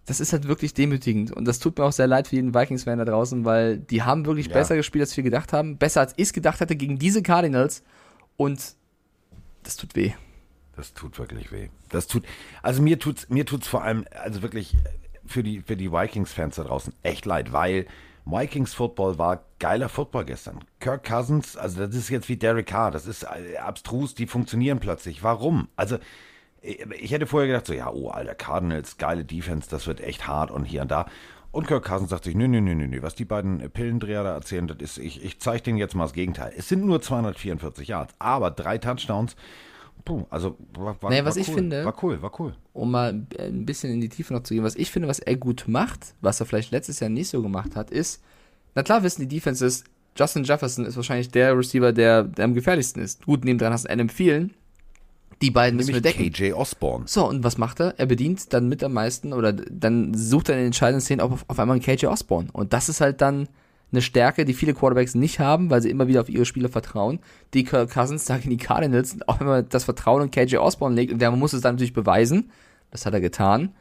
Das 0.06 0.20
ist 0.20 0.34
halt 0.34 0.46
wirklich 0.46 0.74
demütigend. 0.74 1.32
Und 1.32 1.46
das 1.46 1.58
tut 1.58 1.78
mir 1.78 1.84
auch 1.84 1.92
sehr 1.92 2.06
leid 2.06 2.28
für 2.28 2.36
jeden 2.36 2.54
Vikings-Fan 2.54 2.98
da 2.98 3.06
draußen, 3.06 3.46
weil 3.46 3.78
die 3.78 4.02
haben 4.02 4.26
wirklich 4.26 4.48
Ja. 4.48 4.52
besser 4.52 4.76
gespielt, 4.76 5.00
als 5.02 5.16
wir 5.16 5.24
gedacht 5.24 5.54
haben. 5.54 5.78
Besser, 5.78 6.00
als 6.00 6.12
ich 6.16 6.24
es 6.24 6.32
gedacht 6.34 6.60
hätte 6.60 6.76
gegen 6.76 6.98
diese 6.98 7.22
Cardinals. 7.22 7.82
Und 8.36 8.74
das 9.62 9.76
tut 9.76 9.96
weh. 9.96 10.12
Das 10.76 10.92
tut 10.92 11.18
wirklich 11.18 11.50
weh. 11.52 11.68
Das 11.88 12.06
tut, 12.08 12.24
also 12.62 12.82
mir 12.82 12.98
tut's, 12.98 13.30
mir 13.30 13.46
tut's 13.46 13.66
vor 13.66 13.82
allem, 13.84 14.04
also 14.22 14.42
wirklich 14.42 14.76
für 15.24 15.42
die, 15.42 15.62
für 15.62 15.76
die 15.76 15.90
Vikings-Fans 15.90 16.56
da 16.56 16.64
draußen 16.64 16.92
echt 17.02 17.24
leid, 17.24 17.52
weil 17.52 17.86
Vikings 18.24 18.74
Football 18.74 19.18
war 19.18 19.44
geiler 19.58 19.88
Football 19.88 20.24
gestern. 20.24 20.60
Kirk 20.80 21.04
Cousins, 21.04 21.56
also 21.56 21.86
das 21.86 21.94
ist 21.94 22.08
jetzt 22.08 22.28
wie 22.28 22.36
Derek 22.36 22.66
Carr, 22.66 22.90
das 22.90 23.06
ist 23.06 23.24
äh, 23.24 23.58
abstrus, 23.58 24.14
die 24.14 24.26
funktionieren 24.26 24.80
plötzlich. 24.80 25.22
Warum? 25.22 25.68
Also 25.76 25.98
ich 26.62 26.80
ich 26.98 27.12
hätte 27.12 27.26
vorher 27.26 27.48
gedacht, 27.48 27.66
so, 27.66 27.74
ja, 27.74 27.90
oh, 27.90 28.08
alter 28.08 28.34
Cardinals, 28.34 28.96
geile 28.96 29.24
Defense, 29.24 29.68
das 29.68 29.86
wird 29.86 30.00
echt 30.00 30.26
hart 30.26 30.50
und 30.50 30.64
hier 30.64 30.82
und 30.82 30.90
da. 30.90 31.06
Und 31.52 31.68
Kirk 31.68 31.84
Cousins 31.84 32.10
sagt 32.10 32.24
sich, 32.24 32.34
nö, 32.34 32.48
nö, 32.48 32.60
nö, 32.60 32.74
nö, 32.74 32.88
nö, 32.88 33.02
was 33.02 33.14
die 33.14 33.24
beiden 33.24 33.70
Pillendreher 33.70 34.24
da 34.24 34.34
erzählen, 34.34 34.66
das 34.66 34.78
ist, 34.78 34.98
ich, 34.98 35.22
ich 35.22 35.38
zeige 35.40 35.62
denen 35.62 35.78
jetzt 35.78 35.94
mal 35.94 36.04
das 36.04 36.12
Gegenteil. 36.12 36.52
Es 36.56 36.68
sind 36.68 36.84
nur 36.84 37.00
244 37.00 37.86
Yards, 37.86 38.14
aber 38.18 38.50
drei 38.50 38.78
Touchdowns. 38.78 39.36
Puh, 40.04 40.24
also 40.30 40.56
war, 40.78 41.00
war, 41.02 41.10
Naja, 41.10 41.24
was 41.24 41.36
war 41.36 41.42
ich 41.42 41.48
cool. 41.48 41.54
finde- 41.54 41.84
War 41.84 42.04
cool, 42.04 42.20
war 42.22 42.40
cool. 42.40 42.54
um 42.74 42.90
mal 42.90 43.24
ein 43.38 43.64
bisschen 43.64 43.90
in 43.92 44.00
die 44.00 44.08
Tiefe 44.10 44.34
noch 44.34 44.42
zu 44.42 44.52
gehen, 44.54 44.62
was 44.64 44.76
ich 44.76 44.90
finde, 44.90 45.08
was 45.08 45.18
er 45.18 45.36
gut 45.36 45.64
macht, 45.66 46.14
was 46.20 46.40
er 46.40 46.46
vielleicht 46.46 46.72
letztes 46.72 47.00
Jahr 47.00 47.08
nicht 47.10 47.28
so 47.28 47.40
gemacht 47.42 47.74
hat, 47.76 47.90
ist, 47.90 48.22
na 48.74 48.82
klar 48.82 49.02
wissen 49.02 49.22
die 49.22 49.28
Defenses, 49.36 49.84
Justin 50.16 50.44
Jefferson 50.44 50.84
ist 50.84 50.96
wahrscheinlich 50.96 51.28
der 51.30 51.56
Receiver, 51.56 51.92
der, 51.92 52.22
der 52.24 52.44
am 52.44 52.54
gefährlichsten 52.54 53.00
ist. 53.02 53.24
Gut, 53.24 53.44
nebendran 53.44 53.72
hast 53.72 53.84
du 53.86 53.90
Adam 53.90 54.08
Thielen, 54.08 54.52
Die 55.42 55.50
beiden 55.50 55.76
müssen 55.76 55.88
wir 55.94 56.00
Nämlich 56.00 56.16
decken. 56.32 56.32
KJ 56.32 56.52
Osborne. 56.52 57.04
So, 57.08 57.28
und 57.28 57.42
was 57.42 57.58
macht 57.58 57.80
er? 57.80 57.94
Er 57.98 58.06
bedient 58.06 58.52
dann 58.52 58.68
mit 58.68 58.84
am 58.84 58.92
meisten 58.92 59.32
oder 59.32 59.52
dann 59.52 60.14
sucht 60.14 60.48
er 60.48 60.54
in 60.54 60.60
den 60.60 60.66
entscheidenden 60.66 61.00
Szenen 61.00 61.20
auf, 61.20 61.44
auf 61.48 61.58
einmal 61.58 61.74
einen 61.76 61.82
KJ 61.82 62.06
Osborne. 62.06 62.48
Und 62.52 62.72
das 62.72 62.88
ist 62.88 63.00
halt 63.00 63.20
dann 63.20 63.48
eine 63.94 64.02
Stärke, 64.02 64.44
die 64.44 64.54
viele 64.54 64.74
Quarterbacks 64.74 65.14
nicht 65.14 65.40
haben, 65.40 65.70
weil 65.70 65.80
sie 65.82 65.90
immer 65.90 66.06
wieder 66.08 66.20
auf 66.20 66.28
ihre 66.28 66.44
Spieler 66.44 66.68
vertrauen. 66.68 67.20
Die 67.54 67.64
Kirk 67.64 67.90
Cousins 67.90 68.26
sagen 68.26 68.50
die 68.50 68.56
Cardinals 68.56 69.16
auch 69.26 69.40
immer 69.40 69.62
das 69.62 69.84
Vertrauen 69.84 70.22
in 70.22 70.30
KJ 70.30 70.56
Osborne 70.58 70.94
legt 70.94 71.12
und 71.12 71.18
der 71.20 71.30
muss 71.30 71.52
es 71.52 71.62
dann 71.62 71.74
natürlich 71.76 71.92
beweisen. 71.94 72.50
Das 72.90 73.06
hat 73.06 73.14
er 73.14 73.20
getan. 73.20 73.74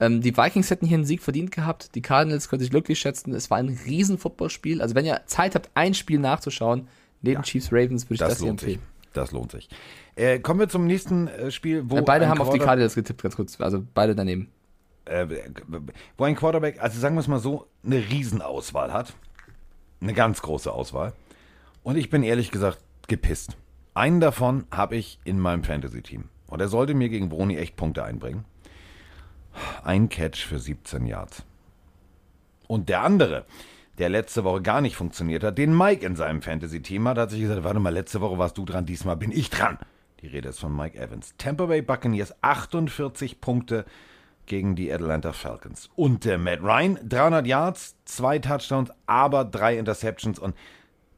Ähm, 0.00 0.20
die 0.20 0.36
Vikings 0.36 0.70
hätten 0.70 0.86
hier 0.86 0.96
einen 0.96 1.04
Sieg 1.06 1.22
verdient 1.22 1.50
gehabt. 1.50 1.94
Die 1.94 2.02
Cardinals 2.02 2.48
können 2.48 2.60
sich 2.60 2.70
glücklich 2.70 2.98
schätzen. 2.98 3.32
Es 3.34 3.50
war 3.50 3.58
ein 3.58 3.78
riesen 3.86 4.16
Footballspiel. 4.18 4.80
Also 4.82 4.94
wenn 4.94 5.04
ihr 5.06 5.20
Zeit 5.26 5.54
habt, 5.54 5.70
ein 5.74 5.94
Spiel 5.94 6.18
nachzuschauen, 6.18 6.88
neben 7.22 7.42
Chiefs 7.42 7.72
Ravens, 7.72 8.04
würde 8.06 8.14
ich 8.14 8.20
das, 8.20 8.28
Das 8.30 8.38
hier 8.38 8.44
sich. 8.46 8.50
empfehlen. 8.50 8.78
Das 9.12 9.32
lohnt 9.32 9.50
sich. 9.52 9.68
Äh, 10.14 10.38
kommen 10.38 10.60
wir 10.60 10.68
zum 10.68 10.86
nächsten 10.86 11.26
äh, 11.28 11.50
Spiel, 11.50 11.82
wo 11.90 11.96
Äh, 11.98 12.02
beide 12.02 12.28
haben 12.28 12.40
auf 12.40 12.48
die 12.50 12.58
Quarter- 12.58 12.66
Cardinals 12.66 12.94
getippt, 12.94 13.22
ganz 13.22 13.34
kurz. 13.36 13.60
Also 13.60 13.82
beide 13.94 14.14
daneben. 14.14 14.48
äh, 15.06 15.26
wo 16.18 16.24
ein 16.24 16.36
Quarterback, 16.36 16.80
also 16.82 17.00
sagen 17.00 17.16
wir 17.16 17.20
es 17.20 17.28
mal 17.28 17.38
so, 17.40 17.66
eine 17.84 17.96
Riesenauswahl 17.96 18.92
hat. 18.92 19.14
Eine 20.00 20.14
ganz 20.14 20.42
große 20.42 20.72
Auswahl. 20.72 21.12
Und 21.82 21.96
ich 21.96 22.10
bin 22.10 22.22
ehrlich 22.22 22.50
gesagt 22.50 22.78
gepisst. 23.08 23.56
Einen 23.94 24.20
davon 24.20 24.66
habe 24.70 24.96
ich 24.96 25.18
in 25.24 25.40
meinem 25.40 25.64
Fantasy-Team. 25.64 26.24
Und 26.46 26.60
er 26.60 26.68
sollte 26.68 26.94
mir 26.94 27.08
gegen 27.08 27.28
Broni 27.28 27.56
echt 27.56 27.76
Punkte 27.76 28.04
einbringen. 28.04 28.44
Ein 29.82 30.08
Catch 30.08 30.46
für 30.46 30.58
17 30.58 31.06
Yards. 31.06 31.42
Und 32.68 32.88
der 32.88 33.02
andere, 33.02 33.44
der 33.98 34.08
letzte 34.08 34.44
Woche 34.44 34.62
gar 34.62 34.80
nicht 34.80 34.96
funktioniert 34.96 35.42
hat, 35.42 35.58
den 35.58 35.76
Mike 35.76 36.04
in 36.04 36.16
seinem 36.16 36.42
Fantasy-Team 36.42 37.08
hat, 37.08 37.18
hat 37.18 37.30
sich 37.30 37.40
gesagt, 37.40 37.64
warte 37.64 37.80
mal, 37.80 37.92
letzte 37.92 38.20
Woche 38.20 38.38
warst 38.38 38.56
du 38.56 38.64
dran, 38.64 38.86
diesmal 38.86 39.16
bin 39.16 39.32
ich 39.32 39.50
dran. 39.50 39.78
Die 40.20 40.26
Rede 40.26 40.50
ist 40.50 40.60
von 40.60 40.74
Mike 40.74 40.98
Evans. 40.98 41.34
Tampa 41.38 41.66
Bay 41.66 41.82
Buccaneers 41.82 42.34
48 42.42 43.40
Punkte 43.40 43.84
gegen 44.48 44.74
die 44.74 44.92
Atlanta 44.92 45.32
Falcons. 45.32 45.88
Und 45.94 46.24
der 46.24 46.38
Matt 46.38 46.62
Ryan, 46.62 46.98
300 47.08 47.46
Yards, 47.46 47.96
zwei 48.04 48.38
Touchdowns, 48.38 48.90
aber 49.06 49.44
drei 49.44 49.78
Interceptions 49.78 50.38
und 50.38 50.54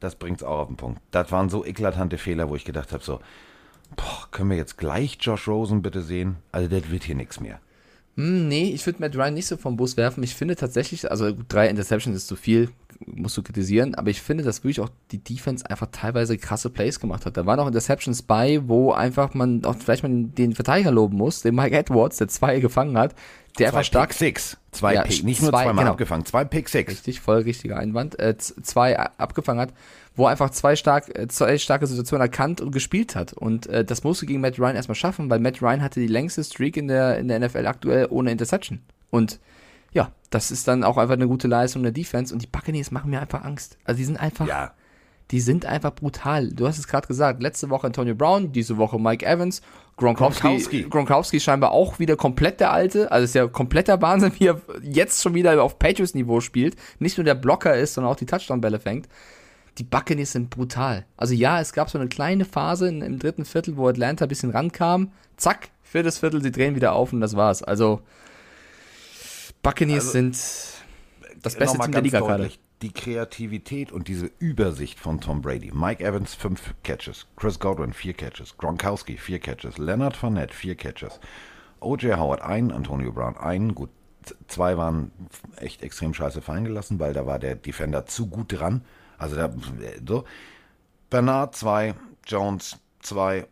das 0.00 0.16
bringt's 0.16 0.42
auch 0.42 0.58
auf 0.58 0.66
den 0.68 0.76
Punkt. 0.76 1.00
Das 1.10 1.30
waren 1.30 1.48
so 1.48 1.64
eklatante 1.64 2.18
Fehler, 2.18 2.48
wo 2.48 2.56
ich 2.56 2.64
gedacht 2.64 2.92
habe, 2.92 3.04
so, 3.04 3.20
boah, 3.96 4.28
können 4.30 4.50
wir 4.50 4.56
jetzt 4.56 4.78
gleich 4.78 5.18
Josh 5.20 5.46
Rosen 5.46 5.82
bitte 5.82 6.02
sehen? 6.02 6.36
Also 6.52 6.68
das 6.68 6.90
wird 6.90 7.04
hier 7.04 7.14
nichts 7.14 7.40
mehr. 7.40 7.60
Hm, 8.16 8.48
nee, 8.48 8.70
ich 8.70 8.84
würde 8.86 9.00
Matt 9.00 9.16
Ryan 9.16 9.34
nicht 9.34 9.46
so 9.46 9.56
vom 9.56 9.76
Bus 9.76 9.96
werfen. 9.96 10.22
Ich 10.22 10.34
finde 10.34 10.56
tatsächlich, 10.56 11.10
also 11.10 11.32
drei 11.48 11.68
Interceptions 11.68 12.16
ist 12.16 12.26
zu 12.26 12.36
viel, 12.36 12.70
musst 13.06 13.36
du 13.36 13.42
kritisieren, 13.42 13.94
aber 13.94 14.10
ich 14.10 14.20
finde, 14.20 14.44
dass 14.44 14.62
wirklich 14.62 14.80
auch 14.80 14.90
die 15.10 15.18
Defense 15.18 15.68
einfach 15.68 15.88
teilweise 15.90 16.36
krasse 16.36 16.70
Plays 16.70 17.00
gemacht 17.00 17.26
hat. 17.26 17.36
Da 17.36 17.46
waren 17.46 17.58
auch 17.58 17.66
Interceptions 17.66 18.22
bei, 18.22 18.60
wo 18.68 18.92
einfach 18.92 19.34
man 19.34 19.64
auch 19.64 19.76
vielleicht 19.76 20.02
mal 20.02 20.10
den 20.12 20.54
Verteidiger 20.54 20.90
loben 20.90 21.16
muss, 21.16 21.42
den 21.42 21.54
Mike 21.54 21.76
Edwards, 21.76 22.18
der 22.18 22.28
zwei 22.28 22.60
gefangen 22.60 22.98
hat, 22.98 23.14
der 23.58 23.70
Zwei 23.70 23.78
einfach 23.78 23.86
stark 23.86 24.10
Pick 24.10 24.18
Six. 24.18 24.56
Zwei 24.70 24.94
Ja, 24.94 25.02
Pick, 25.02 25.24
nicht 25.24 25.42
nur 25.42 25.50
zwei, 25.50 25.64
zweimal 25.64 25.84
genau. 25.84 25.92
abgefangen, 25.92 26.24
zwei 26.24 26.44
Pick 26.44 26.68
Six. 26.68 26.92
Richtig, 26.92 27.20
voll 27.20 27.40
richtiger 27.40 27.78
Einwand. 27.78 28.18
Äh, 28.18 28.36
zwei 28.36 28.98
abgefangen 28.98 29.60
hat, 29.60 29.72
wo 30.14 30.24
er 30.26 30.30
einfach 30.30 30.50
zwei, 30.50 30.76
stark, 30.76 31.18
äh, 31.18 31.26
zwei 31.28 31.58
starke 31.58 31.86
Situationen 31.86 32.22
erkannt 32.22 32.60
und 32.60 32.70
gespielt 32.70 33.16
hat. 33.16 33.32
Und 33.32 33.66
äh, 33.66 33.84
das 33.84 34.04
musst 34.04 34.22
du 34.22 34.26
gegen 34.26 34.40
Matt 34.40 34.58
Ryan 34.58 34.76
erstmal 34.76 34.94
schaffen, 34.94 35.30
weil 35.30 35.40
Matt 35.40 35.62
Ryan 35.62 35.82
hatte 35.82 36.00
die 36.00 36.06
längste 36.06 36.44
Streak 36.44 36.76
in 36.76 36.88
der, 36.88 37.18
in 37.18 37.28
der 37.28 37.40
NFL 37.40 37.66
aktuell 37.66 38.06
ohne 38.10 38.30
Interception. 38.30 38.80
Und 39.10 39.40
ja, 39.92 40.12
das 40.30 40.50
ist 40.50 40.68
dann 40.68 40.84
auch 40.84 40.96
einfach 40.96 41.14
eine 41.14 41.26
gute 41.26 41.48
Leistung 41.48 41.82
der 41.82 41.92
Defense. 41.92 42.32
Und 42.32 42.42
die 42.42 42.46
Buccaneers 42.46 42.90
machen 42.90 43.10
mir 43.10 43.20
einfach 43.20 43.44
Angst. 43.44 43.78
Also 43.84 43.98
die 43.98 44.04
sind 44.04 44.20
einfach, 44.20 44.46
Ja, 44.46 44.72
die 45.30 45.40
sind 45.40 45.64
einfach 45.64 45.94
brutal. 45.94 46.48
Du 46.48 46.66
hast 46.66 46.78
es 46.78 46.88
gerade 46.88 47.06
gesagt, 47.06 47.42
letzte 47.42 47.70
Woche 47.70 47.86
Antonio 47.86 48.14
Brown, 48.14 48.52
diese 48.52 48.78
Woche 48.78 48.98
Mike 48.98 49.24
Evans, 49.24 49.62
Gronkowski, 49.96 50.40
Gronkowski. 50.40 50.82
Gronkowski 50.90 51.40
scheinbar 51.40 51.72
auch 51.72 51.98
wieder 51.98 52.16
komplett 52.16 52.58
der 52.60 52.72
Alte. 52.72 53.12
Also 53.12 53.24
ist 53.24 53.34
ja 53.34 53.46
kompletter 53.46 54.00
Wahnsinn, 54.02 54.32
wie 54.38 54.48
er 54.48 54.60
jetzt 54.82 55.22
schon 55.22 55.34
wieder 55.34 55.62
auf 55.62 55.78
Patriots-Niveau 55.78 56.40
spielt. 56.40 56.76
Nicht 56.98 57.16
nur 57.16 57.24
der 57.24 57.34
Blocker 57.34 57.76
ist, 57.76 57.94
sondern 57.94 58.12
auch 58.12 58.16
die 58.16 58.26
Touchdown-Bälle 58.26 58.80
fängt. 58.80 59.08
Die 59.78 59.84
Buccaneers 59.84 60.32
sind 60.32 60.50
brutal. 60.50 61.06
Also 61.16 61.34
ja, 61.34 61.60
es 61.60 61.72
gab 61.72 61.90
so 61.90 61.98
eine 61.98 62.08
kleine 62.08 62.44
Phase 62.44 62.88
in, 62.88 63.02
im 63.02 63.18
dritten 63.18 63.44
Viertel, 63.44 63.76
wo 63.76 63.86
Atlanta 63.88 64.24
ein 64.24 64.28
bisschen 64.28 64.50
rankam. 64.50 65.12
Zack, 65.36 65.68
viertes 65.82 66.18
Viertel, 66.18 66.42
sie 66.42 66.50
drehen 66.50 66.74
wieder 66.74 66.92
auf 66.92 67.12
und 67.12 67.20
das 67.20 67.36
war's. 67.36 67.62
Also 67.62 68.00
Buccaneers 69.62 70.06
Also, 70.06 70.12
sind 70.12 70.38
das 71.42 71.56
beste 71.56 71.78
Team 71.78 71.92
der 71.92 72.02
Liga 72.02 72.20
gerade. 72.20 72.50
Die 72.82 72.92
Kreativität 72.92 73.92
und 73.92 74.08
diese 74.08 74.30
Übersicht 74.38 74.98
von 74.98 75.20
Tom 75.20 75.42
Brady. 75.42 75.70
Mike 75.70 76.02
Evans, 76.02 76.34
fünf 76.34 76.74
Catches. 76.82 77.26
Chris 77.36 77.58
Godwin, 77.58 77.92
vier 77.92 78.14
Catches. 78.14 78.56
Gronkowski, 78.56 79.18
vier 79.18 79.38
Catches. 79.38 79.76
Leonard 79.76 80.16
Fournette, 80.16 80.54
vier 80.54 80.76
Catches. 80.76 81.20
O.J. 81.80 82.16
Howard, 82.16 82.40
ein. 82.40 82.72
Antonio 82.72 83.12
Brown, 83.12 83.36
ein. 83.36 83.74
Gut, 83.74 83.90
zwei 84.48 84.78
waren 84.78 85.12
echt 85.56 85.82
extrem 85.82 86.14
scheiße 86.14 86.40
fallen 86.40 86.64
gelassen, 86.64 86.98
weil 86.98 87.12
da 87.12 87.26
war 87.26 87.38
der 87.38 87.54
Defender 87.54 88.06
zu 88.06 88.28
gut 88.28 88.58
dran. 88.58 88.82
Also 89.18 89.36
da, 89.36 89.52
so. 90.06 90.24
Bernard, 91.10 91.54
zwei. 91.56 91.94
Jones, 92.26 92.78
zwei. 93.00 93.46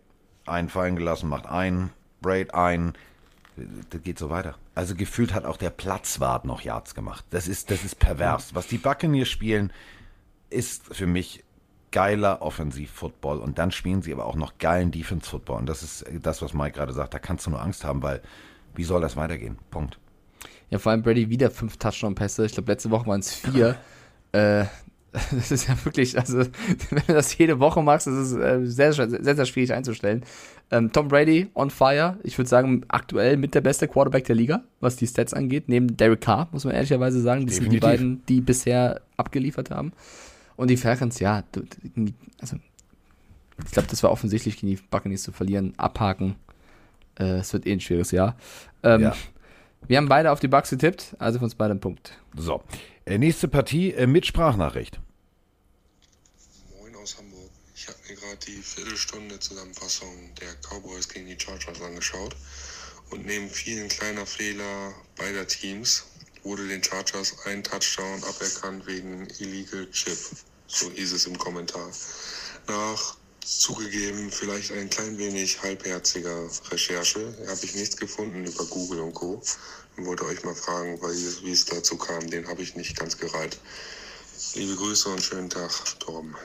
Einen 0.47 0.71
fallen 0.71 0.97
gelassen, 0.97 1.29
macht 1.29 1.47
einen. 1.47 1.91
Braid, 2.23 2.55
ein. 2.55 2.95
Das 3.91 4.03
geht 4.03 4.19
so 4.19 4.31
weiter. 4.31 4.55
Also 4.79 4.95
gefühlt 4.95 5.35
hat 5.35 5.45
auch 5.45 5.57
der 5.57 5.71
Platzwart 5.71 6.45
noch 6.45 6.61
Yards 6.61 6.95
gemacht. 6.95 7.25
Das 7.31 7.49
ist, 7.49 7.73
das 7.73 7.83
ist 7.85 7.99
pervers. 7.99 8.55
Was 8.55 8.69
die 8.69 8.79
Buccaneers 8.79 9.29
spielen, 9.29 9.73
ist 10.51 10.95
für 10.95 11.09
mich 11.09 11.43
geiler 11.91 12.43
Offensiv-Football. 12.43 13.39
Und 13.39 13.59
dann 13.59 13.73
spielen 13.73 14.03
sie 14.03 14.13
aber 14.13 14.25
auch 14.25 14.37
noch 14.37 14.59
geilen 14.59 14.93
Defense-Football. 14.93 15.59
Und 15.59 15.67
das 15.69 15.83
ist 15.83 16.05
das, 16.23 16.43
was 16.43 16.55
Mike 16.55 16.77
gerade 16.77 16.93
sagt. 16.93 17.13
Da 17.13 17.19
kannst 17.19 17.45
du 17.45 17.51
nur 17.51 17.61
Angst 17.61 17.83
haben, 17.83 18.05
weil 18.05 18.23
wie 18.77 18.85
soll 18.85 19.01
das 19.01 19.17
weitergehen? 19.17 19.59
Punkt. 19.73 19.99
Ja, 20.71 20.79
vor 20.79 20.93
allem 20.93 21.03
Brady 21.03 21.29
wieder 21.29 21.51
fünf 21.51 21.77
Touchdown-Pässe. 21.79 22.47
Ich 22.47 22.53
glaube, 22.53 22.71
letzte 22.71 22.93
Woche 22.93 23.09
waren 23.09 23.19
es 23.19 23.35
vier. 23.35 23.77
äh, 24.31 24.67
das 25.33 25.51
ist 25.51 25.69
ja 25.69 25.85
wirklich, 25.85 26.19
also, 26.19 26.39
wenn 26.91 27.03
du 27.07 27.15
das 27.15 27.37
jede 27.37 27.59
Woche 27.59 27.83
machst, 27.83 28.07
das 28.07 28.15
ist 28.15 28.37
äh, 28.37 28.61
sehr, 28.65 28.93
sehr, 28.93 29.09
sehr, 29.09 29.37
sehr 29.37 29.47
schwierig 29.47 29.73
einzustellen. 29.73 30.23
Ähm, 30.71 30.93
Tom 30.93 31.09
Brady 31.09 31.49
on 31.55 31.71
fire. 31.71 32.19
Ich 32.23 32.37
würde 32.37 32.49
sagen, 32.49 32.85
aktuell 32.89 33.37
mit 33.39 33.55
der 33.55 33.63
beste 33.63 33.89
Quarterback 33.89 34.25
der 34.25 34.37
Liga, 34.37 34.63
was 34.81 34.97
die 34.97 35.07
Stats 35.07 35.33
angeht. 35.33 35.69
Neben 35.69 35.97
Derek 35.97 36.21
Carr, 36.21 36.49
muss 36.53 36.65
man 36.65 36.75
ehrlicherweise 36.75 37.21
sagen. 37.23 37.47
Das 37.47 37.57
sind 37.57 37.73
die 37.73 37.81
Definitiv. 37.81 38.01
beiden, 38.01 38.27
die 38.27 38.41
bisher 38.41 39.01
abgeliefert 39.17 39.71
haben. 39.71 39.93
Und 40.57 40.69
die 40.69 40.77
Falcons, 40.77 41.21
ja, 41.21 41.43
also, 42.41 42.57
ich 43.65 43.71
glaube, 43.73 43.89
das 43.89 44.03
war 44.03 44.11
offensichtlich 44.11 44.57
gegen 44.59 44.75
die 44.77 44.83
Buccaneers 44.91 45.23
zu 45.23 45.33
verlieren. 45.33 45.73
Abhaken. 45.79 46.35
Äh, 47.19 47.39
es 47.39 47.53
wird 47.53 47.67
eh 47.67 47.73
ein 47.73 47.81
schweres 47.81 48.11
Jahr. 48.11 48.37
Ähm, 48.83 49.03
Ja. 49.03 49.17
Wir 49.87 49.97
haben 49.97 50.09
beide 50.09 50.33
auf 50.33 50.41
die 50.41 50.49
Bucks 50.49 50.71
getippt, 50.71 51.15
also 51.21 51.39
von 51.39 51.45
uns 51.45 51.55
beide 51.55 51.73
ein 51.73 51.79
Punkt. 51.81 52.19
So. 52.37 52.63
Äh, 53.07 53.17
nächste 53.17 53.47
Partie 53.47 53.93
äh, 53.93 54.09
mit 54.09 54.27
Sprachnachricht. 54.27 54.99
Moin 56.81 56.95
aus 56.97 57.17
Hamburg. 57.17 57.51
Ich 57.77 57.87
habe 57.87 57.97
mir 58.11 58.17
gerade 58.29 58.47
die 58.47 58.63
Viertelstunde 58.63 59.41
Zusammenfassung 59.41 60.35
der 60.41 60.55
Cowboys 60.57 61.09
gegen 61.09 61.27
die 61.27 61.39
Chargers 61.39 61.81
angeschaut. 61.81 62.37
Und 63.11 63.25
neben 63.25 63.49
vielen 63.49 63.89
kleiner 63.89 64.27
Fehler 64.27 64.95
beider 65.17 65.47
Teams 65.47 66.05
wurde 66.43 66.69
den 66.69 66.83
Chargers 66.83 67.35
ein 67.47 67.65
Touchdown 67.65 68.23
aberkannt 68.25 68.87
wegen 68.87 69.27
Illegal 69.39 69.91
Chip. 69.93 70.19
So 70.67 70.91
hieß 70.91 71.13
es 71.13 71.27
im 71.27 71.39
Kommentar. 71.39 71.91
Nach 72.67 73.17
zugegeben 73.41 74.31
vielleicht 74.31 74.73
ein 74.73 74.91
klein 74.91 75.17
wenig 75.17 75.63
halbherziger 75.63 76.51
Recherche 76.71 77.35
habe 77.47 77.65
ich 77.65 77.75
nichts 77.75 77.97
gefunden 77.97 78.45
über 78.45 78.67
Google 78.67 79.01
und 79.01 79.15
Co. 79.15 79.43
Und 79.97 80.05
wollte 80.05 80.27
euch 80.27 80.45
mal 80.45 80.55
fragen, 80.55 81.01
wie 81.01 81.51
es 81.51 81.65
dazu 81.65 81.97
kam. 81.97 82.29
Den 82.31 82.47
habe 82.47 82.63
ich 82.63 82.77
nicht 82.77 82.99
ganz 82.99 83.17
gereiht. 83.17 83.59
Liebe 84.55 84.77
Grüße 84.77 85.09
und 85.09 85.23
schönen 85.23 85.51
Tag, 85.51 85.73
Torben. 85.99 86.37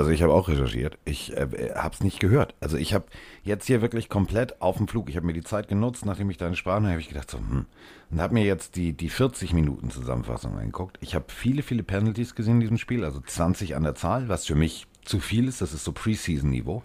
Also 0.00 0.12
ich 0.12 0.22
habe 0.22 0.32
auch 0.32 0.48
recherchiert. 0.48 0.96
Ich 1.04 1.36
äh, 1.36 1.74
habe 1.74 1.94
es 1.94 2.00
nicht 2.00 2.20
gehört. 2.20 2.54
Also 2.58 2.78
ich 2.78 2.94
habe 2.94 3.04
jetzt 3.44 3.66
hier 3.66 3.82
wirklich 3.82 4.08
komplett 4.08 4.62
auf 4.62 4.78
dem 4.78 4.88
Flug. 4.88 5.10
Ich 5.10 5.16
habe 5.16 5.26
mir 5.26 5.34
die 5.34 5.44
Zeit 5.44 5.68
genutzt, 5.68 6.06
nachdem 6.06 6.30
ich 6.30 6.38
deine 6.38 6.56
Sprache 6.56 6.88
habe 6.88 7.00
ich 7.00 7.08
gedacht 7.08 7.30
so, 7.30 7.36
hm. 7.36 7.66
Und 8.10 8.18
habe 8.18 8.32
mir 8.32 8.42
jetzt 8.42 8.76
die, 8.76 8.94
die 8.94 9.10
40 9.10 9.52
Minuten 9.52 9.90
Zusammenfassung 9.90 10.56
angeguckt. 10.56 10.96
Ich 11.02 11.14
habe 11.14 11.26
viele, 11.28 11.62
viele 11.62 11.82
Penalties 11.82 12.34
gesehen 12.34 12.54
in 12.54 12.60
diesem 12.60 12.78
Spiel, 12.78 13.04
also 13.04 13.20
20 13.20 13.76
an 13.76 13.82
der 13.82 13.94
Zahl, 13.94 14.30
was 14.30 14.46
für 14.46 14.54
mich 14.54 14.86
zu 15.04 15.20
viel 15.20 15.46
ist. 15.46 15.60
Das 15.60 15.74
ist 15.74 15.84
so 15.84 15.92
Preseason-Niveau. 15.92 16.82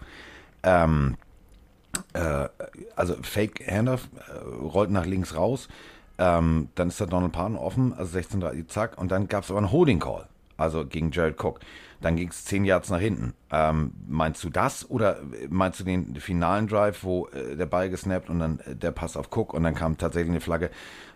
Ähm, 0.63 1.15
äh, 2.11 2.49
also 2.97 3.15
Fake 3.21 3.65
Handoff 3.65 4.09
äh, 4.27 4.45
rollt 4.61 4.91
nach 4.91 5.05
links 5.05 5.37
raus. 5.37 5.69
Ähm, 6.17 6.67
dann 6.75 6.89
ist 6.89 6.99
der 6.99 7.07
Donald 7.07 7.31
Parton 7.31 7.55
offen, 7.55 7.93
also 7.93 8.11
16 8.11 8.65
zack. 8.67 8.97
Und 8.97 9.09
dann 9.09 9.29
gab 9.29 9.45
es 9.45 9.51
aber 9.51 9.59
einen 9.59 9.71
Holding 9.71 10.01
Call, 10.01 10.27
also 10.57 10.85
gegen 10.85 11.11
Jared 11.11 11.41
Cook. 11.41 11.61
Dann 12.05 12.17
ging 12.17 12.29
es 12.29 12.45
zehn 12.45 12.65
Yards 12.65 12.91
nach 12.91 12.99
hinten. 12.99 13.33
Ähm, 13.49 13.91
meinst 14.07 14.43
du 14.43 14.51
das 14.51 14.87
oder 14.87 15.21
meinst 15.49 15.79
du 15.79 15.83
den 15.83 16.13
finalen 16.17 16.67
Drive, 16.67 17.03
wo 17.03 17.25
äh, 17.29 17.55
der 17.55 17.65
Ball 17.65 17.89
gesnappt 17.89 18.29
und 18.29 18.37
dann 18.37 18.59
äh, 18.59 18.75
der 18.75 18.91
Pass 18.91 19.17
auf 19.17 19.35
Cook 19.35 19.55
und 19.55 19.63
dann 19.63 19.73
kam 19.73 19.97
tatsächlich 19.97 20.29
eine 20.29 20.39
Flagge, 20.39 20.69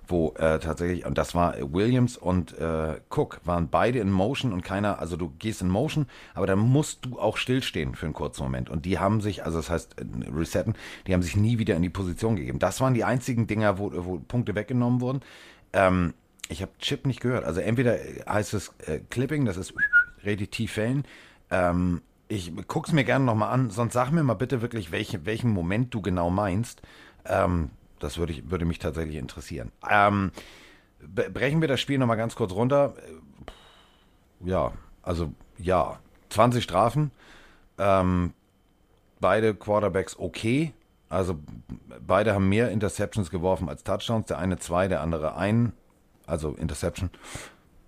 wo 0.08 0.34
äh, 0.40 0.58
tatsächlich, 0.58 1.06
und 1.06 1.20
das 1.20 1.36
war 1.36 1.56
äh, 1.56 1.72
Williams 1.72 2.18
und 2.18 2.58
äh, 2.58 3.02
Cook, 3.12 3.40
waren 3.44 3.70
beide 3.70 4.00
in 4.00 4.10
Motion 4.10 4.52
und 4.52 4.64
keiner, 4.64 4.98
also 4.98 5.16
du 5.16 5.30
gehst 5.38 5.62
in 5.62 5.70
Motion, 5.70 6.08
aber 6.34 6.48
dann 6.48 6.58
musst 6.58 7.06
du 7.06 7.20
auch 7.20 7.38
stillstehen 7.38 7.94
für 7.94 8.08
einen 8.08 8.16
kurzen 8.16 8.42
Moment. 8.42 8.72
Und 8.72 8.88
die 8.88 8.98
haben 8.98 9.22
sich, 9.22 9.46
also 9.46 9.60
das 9.60 9.70
heißt 9.70 9.96
äh, 10.00 10.06
resetten, 10.36 10.74
die 11.06 11.14
haben 11.14 11.22
sich 11.22 11.38
nie 11.38 11.60
wieder 11.60 11.76
in 11.76 11.84
die 11.84 11.92
Position 11.92 12.36
gegeben. 12.36 12.58
Das 12.58 12.82
waren 12.82 12.96
die 12.96 13.04
einzigen 13.04 13.46
Dinger, 13.46 13.78
wo, 13.78 13.92
wo 13.94 14.18
Punkte 14.18 14.56
weggenommen 14.56 15.02
wurden. 15.02 15.22
Ähm, 15.72 16.16
ich 16.50 16.64
habe 16.64 16.72
Chip 16.80 17.06
nicht 17.06 17.22
gehört. 17.22 17.46
Also 17.46 17.62
entweder 17.62 17.96
heißt 18.28 18.56
es 18.56 18.74
äh, 18.88 19.02
Clipping, 19.12 19.46
das 19.46 19.56
ist 19.56 19.76
richtig 20.26 20.52
tief 20.52 20.74
fällen. 20.74 21.04
Ähm, 21.52 22.02
ich 22.28 22.54
guck's 22.68 22.92
mir 22.92 23.04
gerne 23.04 23.26
nochmal 23.26 23.52
an, 23.52 23.70
sonst 23.72 23.94
sag 23.94 24.12
mir 24.12 24.24
mal 24.24 24.36
bitte 24.36 24.62
wirklich, 24.62 24.92
welche, 24.92 25.26
welchen 25.26 25.50
Moment 25.52 25.94
du 25.94 26.02
genau 26.02 26.30
meinst. 26.30 26.82
Ähm, 27.26 27.72
das 28.00 28.18
würde, 28.18 28.34
ich, 28.34 28.50
würde 28.50 28.66
mich 28.66 28.80
tatsächlich 28.80 29.16
interessieren. 29.18 29.72
Ähm, 29.90 30.32
brechen 31.00 31.62
wir 31.62 31.68
das 31.68 31.82
Spiel 31.82 31.98
nochmal 31.98 32.18
ganz 32.18 32.36
kurz 32.36 32.52
runter. 32.52 32.94
Äh, 32.98 34.48
Ja, 34.50 34.74
also 35.02 35.34
ja, 35.58 36.00
20 36.30 36.64
Strafen. 36.64 37.12
Ähm, 37.78 38.34
beide 39.20 39.56
Quarterbacks 39.56 40.18
okay. 40.18 40.74
Also 41.10 41.40
beide 42.06 42.34
haben 42.36 42.48
mehr 42.48 42.70
Interceptions 42.70 43.32
geworfen 43.32 43.68
als 43.68 43.84
Touchdowns. 43.84 44.28
Der 44.28 44.38
eine 44.38 44.60
zwei, 44.60 44.88
der 44.88 45.02
andere 45.02 45.36
ein. 45.36 45.74
Also 46.28 46.52
Interception. 46.52 47.10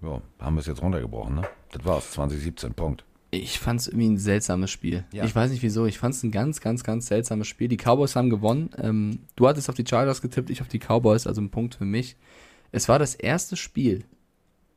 Ja, 0.01 0.19
haben 0.39 0.55
wir 0.55 0.61
es 0.61 0.65
jetzt 0.65 0.81
runtergebrochen, 0.81 1.35
ne? 1.35 1.43
Das 1.71 1.85
war's, 1.85 2.11
2017, 2.11 2.73
Punkt. 2.73 3.03
Ich 3.33 3.59
fand 3.59 3.79
es 3.79 3.87
irgendwie 3.87 4.09
ein 4.09 4.17
seltsames 4.17 4.71
Spiel. 4.71 5.05
Ja. 5.13 5.23
Ich 5.23 5.33
weiß 5.33 5.51
nicht 5.51 5.63
wieso. 5.63 5.85
Ich 5.85 5.97
fand 5.97 6.13
es 6.13 6.21
ein 6.21 6.31
ganz, 6.31 6.59
ganz, 6.59 6.83
ganz 6.83 7.07
seltsames 7.07 7.47
Spiel. 7.47 7.69
Die 7.69 7.77
Cowboys 7.77 8.15
haben 8.17 8.29
gewonnen. 8.29 8.71
Ähm, 8.77 9.19
du 9.37 9.47
hattest 9.47 9.69
auf 9.69 9.75
die 9.75 9.85
Chargers 9.87 10.21
getippt, 10.21 10.49
ich 10.49 10.61
auf 10.61 10.67
die 10.67 10.79
Cowboys, 10.79 11.27
also 11.27 11.39
ein 11.41 11.49
Punkt 11.49 11.75
für 11.75 11.85
mich. 11.85 12.17
Es 12.73 12.89
war 12.89 12.99
das 12.99 13.15
erste 13.15 13.55
Spiel. 13.55 14.03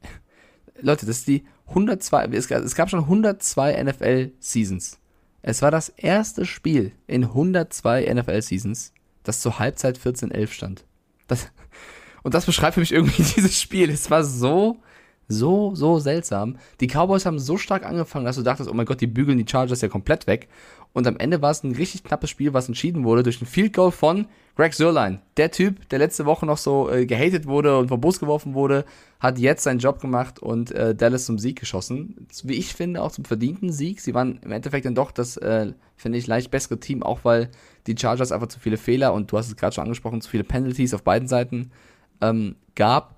Leute, 0.80 1.04
das 1.04 1.18
ist 1.18 1.28
die 1.28 1.44
102, 1.68 2.26
es 2.26 2.46
gab, 2.46 2.62
es 2.62 2.74
gab 2.74 2.90
schon 2.90 3.00
102 3.00 3.82
NFL-Seasons. 3.82 4.98
Es 5.42 5.62
war 5.62 5.70
das 5.70 5.88
erste 5.88 6.46
Spiel 6.46 6.92
in 7.06 7.24
102 7.24 8.12
NFL-Seasons, 8.14 8.92
das 9.24 9.40
zur 9.40 9.58
Halbzeit 9.58 9.98
14-11 9.98 10.46
stand. 10.48 10.84
Das, 11.26 11.48
und 12.22 12.34
das 12.34 12.46
beschreibt 12.46 12.74
für 12.74 12.80
mich 12.80 12.92
irgendwie 12.92 13.22
dieses 13.36 13.60
Spiel. 13.60 13.90
Es 13.90 14.10
war 14.10 14.24
so, 14.24 14.78
so, 15.28 15.74
so 15.74 15.98
seltsam. 15.98 16.56
Die 16.80 16.86
Cowboys 16.86 17.26
haben 17.26 17.38
so 17.38 17.56
stark 17.56 17.84
angefangen, 17.84 18.24
dass 18.24 18.36
du 18.36 18.42
dachtest, 18.42 18.68
oh 18.70 18.74
mein 18.74 18.86
Gott, 18.86 19.00
die 19.00 19.06
bügeln 19.06 19.38
die 19.38 19.50
Chargers 19.50 19.80
ja 19.80 19.88
komplett 19.88 20.26
weg. 20.26 20.48
Und 20.92 21.08
am 21.08 21.16
Ende 21.16 21.42
war 21.42 21.50
es 21.50 21.64
ein 21.64 21.72
richtig 21.72 22.04
knappes 22.04 22.30
Spiel, 22.30 22.54
was 22.54 22.68
entschieden 22.68 23.04
wurde 23.04 23.24
durch 23.24 23.42
ein 23.42 23.46
Field 23.46 23.72
Goal 23.72 23.90
von 23.90 24.26
Greg 24.54 24.74
Sörlein. 24.74 25.20
Der 25.36 25.50
Typ, 25.50 25.88
der 25.88 25.98
letzte 25.98 26.24
Woche 26.24 26.46
noch 26.46 26.56
so 26.56 26.88
äh, 26.88 27.04
gehatet 27.04 27.46
wurde 27.46 27.76
und 27.78 27.88
vom 27.88 28.00
Bus 28.00 28.20
geworfen 28.20 28.54
wurde, 28.54 28.84
hat 29.18 29.38
jetzt 29.38 29.64
seinen 29.64 29.80
Job 29.80 30.00
gemacht 30.00 30.38
und 30.38 30.70
äh, 30.70 30.94
Dallas 30.94 31.26
zum 31.26 31.40
Sieg 31.40 31.58
geschossen. 31.58 32.28
Wie 32.44 32.54
ich 32.54 32.74
finde, 32.74 33.02
auch 33.02 33.10
zum 33.10 33.24
verdienten 33.24 33.72
Sieg. 33.72 34.00
Sie 34.00 34.14
waren 34.14 34.38
im 34.44 34.52
Endeffekt 34.52 34.86
dann 34.86 34.94
doch 34.94 35.10
das, 35.10 35.36
äh, 35.36 35.72
finde 35.96 36.18
ich, 36.18 36.28
leicht 36.28 36.52
bessere 36.52 36.78
Team, 36.78 37.02
auch 37.02 37.20
weil 37.24 37.50
die 37.88 37.96
Chargers 37.98 38.30
einfach 38.30 38.46
zu 38.46 38.60
viele 38.60 38.76
Fehler 38.76 39.14
und 39.14 39.32
du 39.32 39.36
hast 39.36 39.48
es 39.48 39.56
gerade 39.56 39.74
schon 39.74 39.84
angesprochen, 39.84 40.20
zu 40.20 40.30
viele 40.30 40.44
Penalties 40.44 40.94
auf 40.94 41.02
beiden 41.02 41.26
Seiten 41.26 41.72
ähm, 42.20 42.54
gab. 42.76 43.13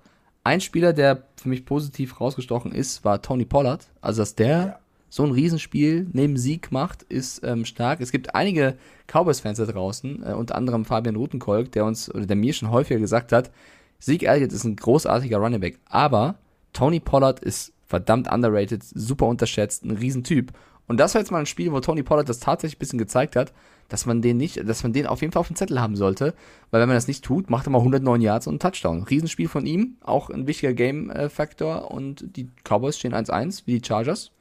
Ein 0.47 0.61
Spieler, 0.61 0.93
der 0.93 1.23
für 1.35 1.49
mich 1.49 1.65
positiv 1.65 2.21
rausgestochen 2.21 2.71
ist, 2.71 3.03
war 3.03 3.21
Tony 3.21 3.43
Pollard. 3.43 3.85
Also, 3.99 4.21
dass 4.21 4.33
der 4.33 4.79
so 5.09 5.25
ein 5.25 5.33
Riesenspiel 5.33 6.07
neben 6.13 6.37
Sieg 6.37 6.71
macht, 6.71 7.03
ist 7.03 7.43
ähm, 7.43 7.65
stark. 7.65 7.99
Es 7.99 8.13
gibt 8.13 8.33
einige 8.33 8.77
Cowboys-Fans 9.07 9.57
da 9.57 9.65
draußen, 9.65 10.23
äh, 10.23 10.31
unter 10.31 10.55
anderem 10.55 10.85
Fabian 10.85 11.17
Rutenkolk, 11.17 11.73
der 11.73 11.83
uns 11.83 12.09
oder 12.15 12.25
der 12.25 12.37
mir 12.37 12.53
schon 12.53 12.71
häufiger 12.71 13.01
gesagt 13.01 13.33
hat, 13.33 13.51
Sieg 13.99 14.23
Elliott 14.23 14.53
ist 14.53 14.63
ein 14.63 14.77
großartiger 14.77 15.37
Running 15.37 15.59
Back, 15.59 15.79
aber 15.83 16.35
Tony 16.71 17.01
Pollard 17.01 17.41
ist 17.41 17.73
verdammt 17.85 18.31
underrated, 18.31 18.85
super 18.85 19.25
unterschätzt, 19.25 19.83
ein 19.83 19.97
Riesentyp. 19.97 20.53
Und 20.87 20.97
das 20.97 21.13
war 21.13 21.19
jetzt 21.19 21.31
mal 21.31 21.39
ein 21.39 21.45
Spiel, 21.45 21.73
wo 21.73 21.81
Tony 21.81 22.03
Pollard 22.03 22.29
das 22.29 22.39
tatsächlich 22.39 22.77
ein 22.77 22.79
bisschen 22.79 22.99
gezeigt 22.99 23.35
hat, 23.35 23.51
dass 23.89 24.05
man 24.05 24.21
den 24.21 24.37
nicht, 24.37 24.67
dass 24.67 24.83
man 24.83 24.93
den 24.93 25.07
auf 25.07 25.21
jeden 25.21 25.31
Fall 25.33 25.39
auf 25.39 25.47
dem 25.47 25.55
Zettel 25.55 25.79
haben 25.79 25.95
sollte, 25.95 26.33
weil 26.71 26.81
wenn 26.81 26.89
man 26.89 26.97
das 26.97 27.07
nicht 27.07 27.23
tut, 27.23 27.49
macht 27.49 27.67
er 27.67 27.71
mal 27.71 27.79
109 27.79 28.21
Yards 28.21 28.47
und 28.47 28.53
einen 28.53 28.59
Touchdown. 28.59 29.03
Riesenspiel 29.03 29.47
von 29.47 29.65
ihm, 29.65 29.97
auch 30.01 30.29
ein 30.29 30.47
wichtiger 30.47 30.73
Game-Faktor 30.73 31.91
und 31.91 32.35
die 32.35 32.49
Cowboys 32.63 32.97
stehen 32.97 33.13
1-1, 33.13 33.63
wie 33.65 33.79
die 33.79 33.87
Chargers. 33.87 34.31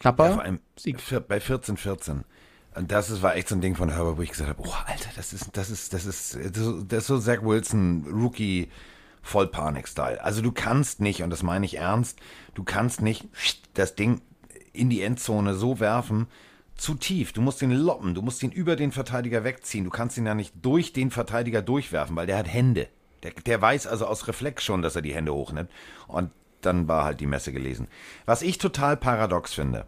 Knapper 0.00 0.26
Ja, 0.26 0.32
vor 0.34 0.42
allem 0.42 0.60
vier- 0.76 1.20
bei 1.20 1.38
14-14. 1.38 2.22
Und 2.74 2.92
das 2.92 3.10
ist, 3.10 3.22
war 3.22 3.34
echt 3.34 3.48
so 3.48 3.56
ein 3.56 3.60
Ding 3.60 3.74
von 3.74 3.90
Herbert, 3.90 4.18
wo 4.18 4.22
ich 4.22 4.30
gesagt 4.30 4.48
habe, 4.48 4.62
oh, 4.64 4.72
Alter, 4.86 5.08
das 5.16 5.32
ist, 5.32 5.56
das 5.56 5.70
ist, 5.70 5.92
das 5.92 6.04
ist, 6.06 6.34
das 6.34 6.56
ist, 6.56 6.92
das 6.92 6.98
ist 6.98 7.06
so 7.08 7.18
Zach 7.18 7.42
Wilson, 7.42 8.06
Rookie, 8.12 8.68
voll 9.22 9.48
Panik-Style. 9.48 10.22
Also 10.22 10.42
du 10.42 10.52
kannst 10.52 11.00
nicht, 11.00 11.22
und 11.22 11.30
das 11.30 11.42
meine 11.42 11.64
ich 11.66 11.78
ernst, 11.78 12.20
du 12.54 12.62
kannst 12.62 13.02
nicht 13.02 13.26
das 13.74 13.96
Ding 13.96 14.20
in 14.72 14.90
die 14.90 15.02
Endzone 15.02 15.54
so 15.54 15.80
werfen, 15.80 16.28
zu 16.78 16.94
tief. 16.94 17.32
Du 17.32 17.42
musst 17.42 17.60
ihn 17.60 17.72
loppen, 17.72 18.14
du 18.14 18.22
musst 18.22 18.42
ihn 18.42 18.50
über 18.50 18.76
den 18.76 18.92
Verteidiger 18.92 19.44
wegziehen. 19.44 19.84
Du 19.84 19.90
kannst 19.90 20.16
ihn 20.16 20.26
ja 20.26 20.34
nicht 20.34 20.54
durch 20.62 20.92
den 20.92 21.10
Verteidiger 21.10 21.60
durchwerfen, 21.60 22.16
weil 22.16 22.26
der 22.26 22.38
hat 22.38 22.52
Hände. 22.52 22.88
Der, 23.22 23.32
der 23.32 23.60
weiß 23.60 23.86
also 23.86 24.06
aus 24.06 24.28
Reflex 24.28 24.64
schon, 24.64 24.80
dass 24.80 24.96
er 24.96 25.02
die 25.02 25.14
Hände 25.14 25.34
hochnimmt. 25.34 25.70
Und 26.06 26.30
dann 26.60 26.88
war 26.88 27.04
halt 27.04 27.20
die 27.20 27.26
Messe 27.26 27.52
gelesen. 27.52 27.88
Was 28.24 28.42
ich 28.42 28.58
total 28.58 28.96
paradox 28.96 29.54
finde, 29.54 29.86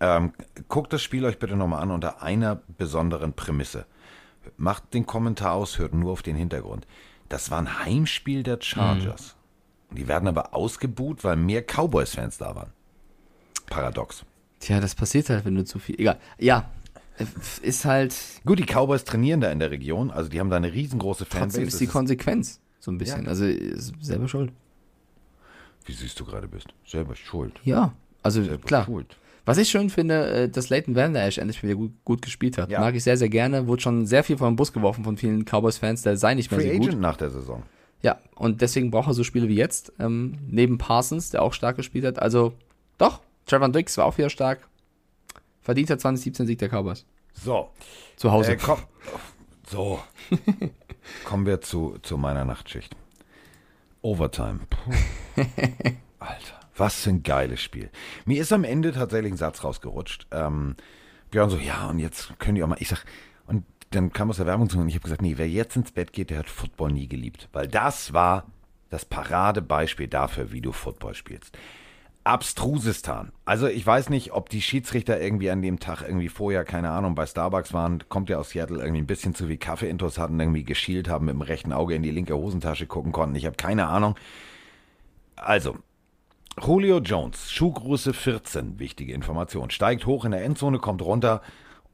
ähm, 0.00 0.32
guckt 0.68 0.92
das 0.92 1.02
Spiel 1.02 1.24
euch 1.24 1.38
bitte 1.38 1.56
nochmal 1.56 1.82
an 1.82 1.90
unter 1.90 2.22
einer 2.22 2.56
besonderen 2.78 3.34
Prämisse. 3.34 3.86
Macht 4.56 4.94
den 4.94 5.06
Kommentar 5.06 5.52
aus, 5.52 5.78
hört 5.78 5.94
nur 5.94 6.12
auf 6.12 6.22
den 6.22 6.36
Hintergrund. 6.36 6.86
Das 7.28 7.50
war 7.50 7.58
ein 7.58 7.84
Heimspiel 7.84 8.42
der 8.42 8.58
Chargers. 8.60 9.34
Die 9.90 10.08
werden 10.08 10.28
aber 10.28 10.54
ausgebuht, 10.54 11.24
weil 11.24 11.36
mehr 11.36 11.62
Cowboys-Fans 11.62 12.38
da 12.38 12.54
waren. 12.54 12.72
Paradox. 13.66 14.24
Tja, 14.60 14.80
das 14.80 14.94
passiert 14.94 15.28
halt, 15.30 15.44
wenn 15.44 15.54
du 15.54 15.64
zu 15.64 15.78
viel. 15.78 16.00
Egal. 16.00 16.18
Ja, 16.38 16.70
ist 17.62 17.84
halt. 17.84 18.14
Gut, 18.44 18.58
die 18.58 18.64
Cowboys 18.64 19.04
trainieren 19.04 19.40
da 19.40 19.50
in 19.50 19.58
der 19.58 19.70
Region, 19.70 20.10
also 20.10 20.28
die 20.28 20.40
haben 20.40 20.50
da 20.50 20.56
eine 20.56 20.72
riesengroße 20.72 21.24
Fanbase. 21.24 21.58
Trotzdem 21.58 21.68
ist 21.68 21.80
die 21.80 21.86
Konsequenz 21.86 22.60
so 22.80 22.90
ein 22.90 22.98
bisschen. 22.98 23.24
Ja. 23.24 23.30
Also 23.30 23.46
selber 24.00 24.28
schuld. 24.28 24.52
Wie 25.84 25.92
süß 25.92 26.14
du 26.16 26.24
gerade 26.24 26.48
bist. 26.48 26.68
Selber 26.84 27.14
schuld. 27.14 27.60
Ja, 27.64 27.92
also 28.22 28.42
Selber 28.42 28.64
klar. 28.66 28.84
schuld. 28.84 29.16
Was 29.44 29.58
ich 29.58 29.68
schön 29.68 29.90
finde, 29.90 30.26
äh, 30.26 30.48
dass 30.48 30.70
Leighton 30.70 30.96
Van 30.96 31.14
Der 31.14 31.24
Esch 31.26 31.38
endlich 31.38 31.62
wieder 31.62 31.76
gut, 31.76 31.92
gut 32.04 32.20
gespielt 32.22 32.58
hat. 32.58 32.68
Ja. 32.68 32.80
Mag 32.80 32.96
ich 32.96 33.04
sehr, 33.04 33.16
sehr 33.16 33.28
gerne. 33.28 33.68
Wurde 33.68 33.80
schon 33.80 34.04
sehr 34.04 34.24
viel 34.24 34.36
vom 34.36 34.56
Bus 34.56 34.72
geworfen 34.72 35.04
von 35.04 35.16
vielen 35.16 35.44
Cowboys-Fans, 35.44 36.02
der 36.02 36.16
sei 36.16 36.34
nicht 36.34 36.50
mehr 36.50 36.60
Free 36.60 36.72
so 36.72 36.78
gut. 36.78 36.88
Agent 36.88 37.00
nach 37.00 37.16
der 37.16 37.30
Saison. 37.30 37.62
Ja, 38.02 38.18
und 38.34 38.60
deswegen 38.60 38.90
braucht 38.90 39.06
er 39.08 39.14
so 39.14 39.22
Spiele 39.22 39.48
wie 39.48 39.54
jetzt. 39.54 39.92
Ähm, 40.00 40.36
neben 40.48 40.78
Parsons, 40.78 41.30
der 41.30 41.42
auch 41.42 41.52
stark 41.52 41.76
gespielt 41.76 42.04
hat. 42.04 42.18
Also, 42.18 42.54
doch, 42.98 43.20
Trevor 43.46 43.68
Dix 43.68 43.96
war 43.96 44.06
auch 44.06 44.18
wieder 44.18 44.30
stark. 44.30 44.68
Verdienter 45.62 45.94
2017-Sieg 45.94 46.58
der 46.58 46.68
Cowboys. 46.68 47.06
So. 47.32 47.70
Zu 48.16 48.32
Hause. 48.32 48.52
Äh, 48.52 48.56
komm, 48.56 48.80
so. 49.68 50.00
Kommen 51.24 51.46
wir 51.46 51.60
zu, 51.60 51.98
zu 52.02 52.18
meiner 52.18 52.44
Nachtschicht. 52.44 52.94
Overtime. 54.02 54.60
Alter, 56.18 56.60
was 56.76 57.02
für 57.02 57.10
ein 57.10 57.22
geiles 57.22 57.60
Spiel. 57.60 57.90
Mir 58.24 58.40
ist 58.40 58.52
am 58.52 58.64
Ende 58.64 58.92
tatsächlich 58.92 59.32
ein 59.32 59.36
Satz 59.36 59.62
rausgerutscht. 59.64 60.26
Ähm, 60.30 60.76
Björn 61.30 61.50
so, 61.50 61.58
ja, 61.58 61.88
und 61.88 61.98
jetzt 61.98 62.38
können 62.38 62.56
die 62.56 62.62
auch 62.62 62.68
mal. 62.68 62.78
Ich 62.80 62.88
sag, 62.88 63.04
und 63.46 63.64
dann 63.90 64.12
kam 64.12 64.30
aus 64.30 64.36
der 64.36 64.46
Werbung 64.46 64.68
zu 64.68 64.78
und 64.78 64.88
ich 64.88 64.94
habe 64.94 65.04
gesagt, 65.04 65.22
nee, 65.22 65.34
wer 65.36 65.48
jetzt 65.48 65.76
ins 65.76 65.92
Bett 65.92 66.12
geht, 66.12 66.30
der 66.30 66.38
hat 66.38 66.48
Football 66.48 66.92
nie 66.92 67.08
geliebt. 67.08 67.48
Weil 67.52 67.68
das 67.68 68.12
war 68.12 68.46
das 68.90 69.04
Paradebeispiel 69.04 70.08
dafür, 70.08 70.52
wie 70.52 70.60
du 70.60 70.72
Football 70.72 71.14
spielst. 71.14 71.56
Abstrusistan. 72.26 73.30
Also 73.44 73.68
ich 73.68 73.86
weiß 73.86 74.10
nicht, 74.10 74.32
ob 74.32 74.48
die 74.48 74.60
Schiedsrichter 74.60 75.20
irgendwie 75.20 75.48
an 75.48 75.62
dem 75.62 75.78
Tag 75.78 76.02
irgendwie 76.02 76.28
vorher, 76.28 76.64
keine 76.64 76.90
Ahnung, 76.90 77.14
bei 77.14 77.24
Starbucks 77.24 77.72
waren, 77.72 78.02
kommt 78.08 78.28
ja 78.28 78.38
aus 78.38 78.50
Seattle, 78.50 78.80
irgendwie 78.80 79.00
ein 79.00 79.06
bisschen 79.06 79.34
zu 79.34 79.46
viel 79.46 79.58
Kaffee-Intos 79.58 80.18
hatten, 80.18 80.40
irgendwie 80.40 80.64
geschielt 80.64 81.08
haben, 81.08 81.26
mit 81.26 81.34
dem 81.34 81.42
rechten 81.42 81.72
Auge 81.72 81.94
in 81.94 82.02
die 82.02 82.10
linke 82.10 82.36
Hosentasche 82.36 82.88
gucken 82.88 83.12
konnten. 83.12 83.36
Ich 83.36 83.46
habe 83.46 83.56
keine 83.56 83.86
Ahnung. 83.86 84.16
Also, 85.36 85.76
Julio 86.60 86.98
Jones, 86.98 87.52
Schuhgröße 87.52 88.12
14, 88.12 88.80
wichtige 88.80 89.12
Information, 89.12 89.70
steigt 89.70 90.04
hoch 90.06 90.24
in 90.24 90.32
der 90.32 90.42
Endzone, 90.42 90.78
kommt 90.78 91.02
runter 91.02 91.42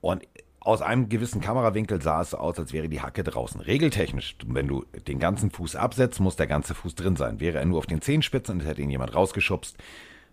und 0.00 0.22
aus 0.60 0.80
einem 0.80 1.10
gewissen 1.10 1.42
Kamerawinkel 1.42 2.00
sah 2.00 2.22
es 2.22 2.30
so 2.30 2.38
aus, 2.38 2.58
als 2.58 2.72
wäre 2.72 2.88
die 2.88 3.02
Hacke 3.02 3.22
draußen. 3.22 3.60
Regeltechnisch, 3.60 4.36
wenn 4.46 4.68
du 4.68 4.84
den 5.08 5.18
ganzen 5.18 5.50
Fuß 5.50 5.76
absetzt, 5.76 6.20
muss 6.20 6.36
der 6.36 6.46
ganze 6.46 6.74
Fuß 6.74 6.94
drin 6.94 7.16
sein. 7.16 7.40
Wäre 7.40 7.58
er 7.58 7.66
nur 7.66 7.78
auf 7.78 7.86
den 7.86 8.00
Zehenspitzen 8.00 8.60
hätte 8.60 8.80
ihn 8.80 8.90
jemand 8.90 9.14
rausgeschubst, 9.14 9.76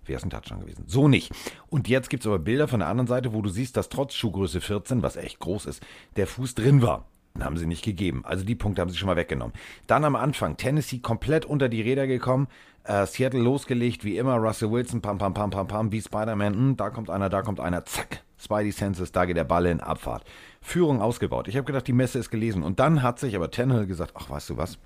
wäre 0.10 0.18
es 0.18 0.26
ein 0.26 0.30
Touchdown 0.30 0.60
gewesen. 0.60 0.84
So 0.88 1.08
nicht. 1.08 1.32
Und 1.68 1.88
jetzt 1.88 2.10
gibt 2.10 2.24
es 2.24 2.28
aber 2.28 2.40
Bilder 2.40 2.68
von 2.68 2.80
der 2.80 2.90
anderen 2.90 3.08
Seite, 3.08 3.34
wo 3.34 3.42
du 3.42 3.50
siehst, 3.50 3.78
dass 3.78 3.88
trotz 3.88 4.14
Schuhgröße 4.14 4.60
14, 4.60 5.02
was 5.02 5.16
echt 5.16 5.40
groß 5.40 5.66
ist, 5.68 5.82
der 6.18 6.28
Fuß 6.28 6.56
drin 6.56 6.82
war. 6.82 7.06
Punkten 7.40 7.46
haben 7.46 7.58
sie 7.58 7.66
nicht 7.66 7.84
gegeben. 7.84 8.24
Also 8.26 8.44
die 8.44 8.56
Punkte 8.56 8.82
haben 8.82 8.90
sie 8.90 8.98
schon 8.98 9.08
mal 9.08 9.16
weggenommen. 9.16 9.54
Dann 9.88 10.04
am 10.04 10.16
Anfang 10.16 10.58
Tennessee 10.58 11.00
komplett 11.00 11.46
unter 11.46 11.70
die 11.70 11.82
Räder 11.82 12.08
gekommen. 12.08 12.48
Äh, 12.84 13.06
Seattle 13.06 13.42
losgelegt, 13.42 14.04
wie 14.04 14.18
immer. 14.18 14.36
Russell 14.36 14.72
Wilson, 14.72 15.02
pam, 15.02 15.18
pam, 15.18 15.34
pam, 15.34 15.50
pam, 15.50 15.68
pam, 15.68 15.92
wie 15.92 16.02
Spider-Man. 16.02 16.54
Hm, 16.54 16.78
da 16.78 16.90
kommt 16.90 17.10
einer, 17.10 17.30
da 17.30 17.42
kommt 17.42 17.60
einer. 17.60 17.86
Zack. 17.86 18.24
Spidey 18.42 18.72
Senses, 18.72 19.12
da 19.12 19.26
geht 19.26 19.36
der 19.36 19.44
Ball 19.44 19.66
in 19.66 19.82
Abfahrt. 19.82 20.24
Führung 20.62 21.02
ausgebaut. 21.02 21.50
Ich 21.50 21.58
habe 21.58 21.66
gedacht, 21.66 21.88
die 21.88 21.94
Messe 21.94 22.20
ist 22.20 22.30
gelesen. 22.30 22.64
Und 22.64 22.80
dann 22.80 23.04
hat 23.04 23.20
sich 23.20 23.36
aber 23.36 23.52
Tannehill 23.52 23.86
gesagt, 23.86 24.14
ach, 24.16 24.30
weißt 24.30 24.52
du 24.52 24.58
was? 24.58 24.78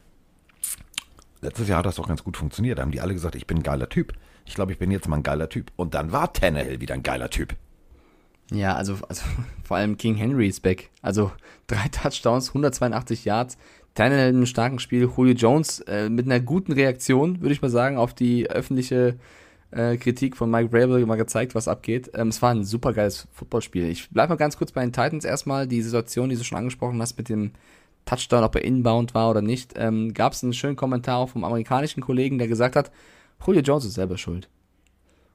Letztes 1.41 1.67
Jahr 1.67 1.79
hat 1.79 1.85
das 1.85 1.95
doch 1.95 2.07
ganz 2.07 2.23
gut 2.23 2.35
funktioniert. 2.35 2.79
Da 2.79 2.81
haben 2.81 2.91
die 2.91 3.01
alle 3.01 3.13
gesagt, 3.13 3.35
ich 3.35 3.45
bin 3.45 3.57
ein 3.57 3.63
geiler 3.63 3.89
Typ. 3.89 4.13
Ich 4.45 4.55
glaube, 4.55 4.71
ich 4.71 4.79
bin 4.79 4.91
jetzt 4.91 5.07
mal 5.07 5.17
ein 5.17 5.23
geiler 5.23 5.49
Typ. 5.49 5.71
Und 5.75 5.93
dann 5.93 6.11
war 6.11 6.33
Tannehill 6.33 6.81
wieder 6.81 6.93
ein 6.93 7.03
geiler 7.03 7.29
Typ. 7.29 7.55
Ja, 8.51 8.75
also, 8.75 8.97
also 9.07 9.23
vor 9.63 9.77
allem 9.77 9.97
King 9.97 10.15
Henry 10.15 10.47
ist 10.47 10.61
back. 10.61 10.89
Also 11.01 11.31
drei 11.67 11.87
Touchdowns, 11.89 12.49
182 12.49 13.25
Yards. 13.25 13.57
Tannehill 13.95 14.29
in 14.29 14.35
einem 14.35 14.45
starken 14.45 14.79
Spiel. 14.79 15.09
Julio 15.15 15.33
Jones 15.33 15.81
äh, 15.81 16.09
mit 16.09 16.25
einer 16.25 16.39
guten 16.39 16.71
Reaktion, 16.71 17.41
würde 17.41 17.53
ich 17.53 17.61
mal 17.61 17.69
sagen, 17.69 17.97
auf 17.97 18.13
die 18.13 18.49
öffentliche 18.49 19.17
äh, 19.71 19.97
Kritik 19.97 20.35
von 20.35 20.49
Mike 20.49 20.71
Vrabel 20.71 21.05
mal 21.05 21.15
gezeigt, 21.15 21.55
was 21.55 21.67
abgeht. 21.67 22.11
Ähm, 22.13 22.29
es 22.29 22.41
war 22.41 22.51
ein 22.51 22.63
super 22.63 22.93
geiles 22.93 23.27
Footballspiel. 23.33 23.85
Ich 23.85 24.09
bleibe 24.09 24.29
mal 24.29 24.37
ganz 24.37 24.57
kurz 24.57 24.71
bei 24.71 24.81
den 24.81 24.93
Titans 24.93 25.25
erstmal. 25.25 25.67
Die 25.67 25.81
Situation, 25.81 26.29
die 26.29 26.35
du 26.35 26.43
schon 26.43 26.57
angesprochen 26.57 27.01
hast 27.01 27.17
mit 27.17 27.29
dem 27.29 27.51
Touchdown, 28.05 28.43
ob 28.43 28.55
er 28.55 28.63
inbound 28.63 29.13
war 29.13 29.29
oder 29.29 29.41
nicht, 29.41 29.73
ähm, 29.77 30.13
gab 30.13 30.33
es 30.33 30.43
einen 30.43 30.53
schönen 30.53 30.75
Kommentar 30.75 31.17
auch 31.17 31.29
vom 31.29 31.43
amerikanischen 31.43 32.01
Kollegen, 32.01 32.37
der 32.37 32.47
gesagt 32.47 32.75
hat, 32.75 32.91
Julio 33.45 33.61
Jones 33.61 33.85
ist 33.85 33.93
selber 33.95 34.17
schuld. 34.17 34.49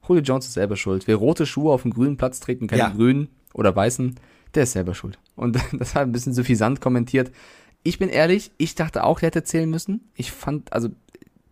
Julio 0.07 0.23
Jones 0.23 0.47
ist 0.47 0.55
selber 0.55 0.77
schuld. 0.77 1.07
Wer 1.07 1.17
rote 1.17 1.45
Schuhe 1.47 1.73
auf 1.73 1.83
dem 1.83 1.93
grünen 1.93 2.17
Platz 2.17 2.41
trägt 2.41 2.61
und 2.63 2.69
keine 2.69 2.83
Ja. 2.83 2.89
grünen 2.91 3.29
oder 3.55 3.75
weißen, 3.75 4.15
der 4.55 4.63
ist 4.63 4.73
selber 4.73 4.95
schuld. 4.95 5.19
Und 5.37 5.57
das 5.79 5.95
hat 5.95 6.03
ein 6.03 6.13
bisschen 6.13 6.35
suffisant 6.35 6.81
kommentiert. 6.81 7.31
Ich 7.83 7.99
bin 7.99 8.09
ehrlich, 8.09 8.51
ich 8.59 8.75
dachte 8.75 9.05
auch, 9.05 9.21
der 9.21 9.29
hätte 9.29 9.45
zählen 9.45 9.69
müssen. 9.71 10.09
Ich 10.15 10.33
fand, 10.33 10.73
also 10.73 10.89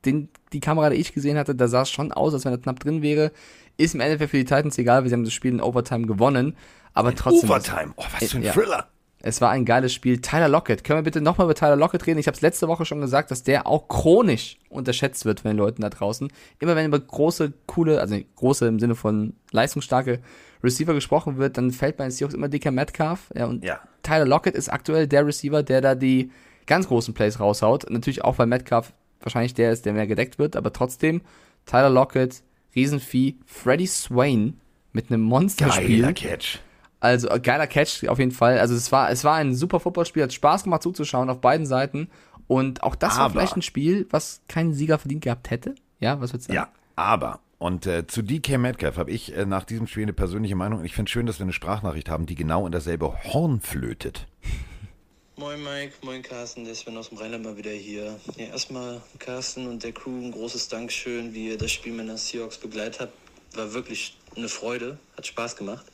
den, 0.05 0.29
die 0.53 0.61
Kamera, 0.61 0.91
die 0.91 0.97
ich 0.97 1.13
gesehen 1.13 1.37
hatte, 1.37 1.55
da 1.55 1.69
sah 1.69 1.83
es 1.83 1.91
schon 1.91 2.13
aus, 2.13 2.33
als 2.35 2.45
wenn 2.45 2.53
er 2.53 2.59
knapp 2.59 2.81
drin 2.81 3.03
wäre. 3.03 3.33
Ist 3.77 3.95
im 3.95 4.01
Endeffekt 4.01 4.31
für 4.31 4.39
die 4.39 4.45
Titans 4.45 4.79
egal, 4.79 5.03
weil 5.03 5.09
sie 5.09 5.15
haben 5.15 5.25
das 5.25 5.33
Spiel 5.35 5.53
in 5.53 5.61
Overtime 5.61 6.07
gewonnen. 6.07 6.57
Aber 6.95 7.15
trotzdem. 7.15 7.51
Overtime. 7.51 7.93
Oh, 7.97 8.05
was 8.19 8.31
für 8.31 8.39
ein 8.39 8.43
Ja. 8.43 8.53
Thriller. 8.53 8.89
Es 9.27 9.41
war 9.41 9.51
ein 9.51 9.65
geiles 9.65 9.93
Spiel. 9.93 10.21
Tyler 10.21 10.49
Lockett. 10.49 10.85
Können 10.85 11.01
wir 11.01 11.03
bitte 11.03 11.21
nochmal 11.21 11.47
über 11.47 11.55
Tyler 11.57 11.75
Lockett 11.75 12.07
reden? 12.07 12.21
Ich 12.21 12.29
habe 12.29 12.37
es 12.37 12.43
letzte 12.43 12.69
Woche 12.69 12.85
schon 12.85 13.01
gesagt, 13.01 13.33
dass 13.33 13.43
der 13.43 13.67
auch 13.67 13.89
chronisch 13.89 14.57
unterschätzt 14.69 15.25
wird 15.25 15.41
von 15.41 15.51
den 15.51 15.59
Leuten 15.59 15.83
da 15.83 15.91
draußen. 15.91 16.33
Immer 16.61 16.77
wenn 16.77 16.87
über 16.87 17.01
große, 17.01 17.53
coole, 17.67 18.01
also 18.01 18.17
große 18.37 18.69
im 18.69 18.79
Sinne 18.79 18.95
von 18.95 19.35
leistungsstarke 19.51 20.21
Receiver 20.63 20.95
gesprochen 20.95 21.39
wird, 21.39 21.59
dann 21.59 21.73
fällt 21.73 21.97
bei 21.97 22.05
den 22.05 22.13
Seahawks 22.13 22.35
immer 22.35 22.49
dicker 22.49 22.71
Metcalf. 22.71 23.33
Ja, 23.35 23.47
und 23.47 23.65
Ja. 23.65 23.81
Tyler 24.05 24.27
Lockett 24.27 24.55
ist 24.55 24.69
aktuell 24.69 25.09
der 25.09 25.27
Receiver, 25.27 25.65
der 25.65 25.81
da 25.81 25.97
die 25.97 26.31
ganz 26.67 26.87
großen 26.87 27.13
Plays 27.13 27.41
raushaut. 27.41 27.91
Natürlich 27.91 28.23
auch, 28.25 28.39
weil 28.39 28.47
Metcalf 28.47 28.93
wahrscheinlich 29.21 29.55
der 29.55 29.73
ist, 29.73 29.87
der 29.87 29.93
mehr 29.93 30.07
gedeckt 30.07 30.39
wird, 30.39 30.55
aber 30.55 30.73
trotzdem 30.73 31.21
Tyler 31.65 31.91
Lockett, 31.91 32.45
Riesenvieh, 32.77 33.39
Freddie 33.45 33.89
Swain 33.89 34.61
mit 34.93 35.11
einem 35.11 35.23
Monsterspiel. 35.23 36.03
Geiler 36.03 36.13
Catch. 36.13 36.61
Also 37.01 37.29
äh, 37.29 37.39
geiler 37.41 37.67
Catch 37.67 38.09
auf 38.09 38.19
jeden 38.19 38.31
Fall. 38.33 38.59
Also 38.59 38.75
es 38.75 38.91
war, 38.93 39.11
es 39.11 39.23
war 39.25 39.37
ein 39.37 39.55
super 39.55 39.81
Footballspiel, 39.81 40.23
hat 40.23 40.33
Spaß 40.33 40.65
gemacht 40.65 40.83
zuzuschauen 40.83 41.29
auf 41.31 41.41
beiden 41.41 41.67
Seiten. 41.67 42.09
Und 42.49 42.83
auch 42.83 42.95
das 42.95 43.17
war 43.17 43.25
Aber- 43.25 43.33
vielleicht 43.35 43.57
ein 43.57 43.63
Spiel, 43.63 44.07
was 44.11 44.41
keinen 44.49 44.73
Sieger 44.73 44.99
verdient 44.99 45.25
gehabt 45.25 45.51
hätte. 45.51 45.75
Ja, 46.01 46.21
was 46.21 46.33
würdest 46.33 46.49
du 46.51 46.55
sagen? 46.55 46.69
Ja, 46.71 47.03
aber, 47.03 47.41
und 47.59 47.87
äh, 47.87 48.07
zu 48.07 48.23
DK 48.23 48.59
Metcalf 48.59 48.97
habe 48.99 49.11
ich 49.11 49.35
äh, 49.37 49.47
nach 49.47 49.65
diesem 49.65 49.87
Spiel 49.87 50.05
eine 50.05 50.13
persönliche 50.13 50.57
Meinung. 50.57 50.85
Ich 50.85 50.95
finde 50.95 51.11
schön, 51.11 51.27
dass 51.27 51.39
wir 51.39 51.45
eine 51.45 51.53
Sprachnachricht 51.53 52.09
haben, 52.09 52.27
die 52.27 52.35
genau 52.35 52.67
in 52.67 52.73
dasselbe 52.73 53.13
Horn 53.25 53.61
flötet. 53.61 54.27
Moin 55.39 55.63
Mike, 55.63 55.93
moin 56.03 56.23
Carsten, 56.23 56.65
der 56.65 56.75
Sven 56.75 56.97
aus 56.97 57.11
dem 57.11 57.19
Rheinland 57.19 57.45
mal 57.45 57.59
wieder 57.59 57.71
hier. 57.71 58.19
Ja, 58.39 58.47
erstmal 58.47 59.03
Carsten 59.19 59.67
und 59.67 59.85
der 59.85 59.93
Crew 59.93 60.11
ein 60.19 60.33
großes 60.33 60.69
Dankeschön, 60.69 61.35
wie 61.35 61.49
ihr 61.49 61.59
das 61.59 61.73
Spiel 61.73 61.93
mit 61.93 62.09
den 62.09 62.17
Seahawks 62.17 62.57
begleitet 62.57 63.01
habt. 63.03 63.13
War 63.55 63.75
wirklich 63.75 64.17
eine 64.35 64.49
Freude, 64.49 64.99
hat 65.15 65.27
Spaß 65.27 65.57
gemacht. 65.57 65.85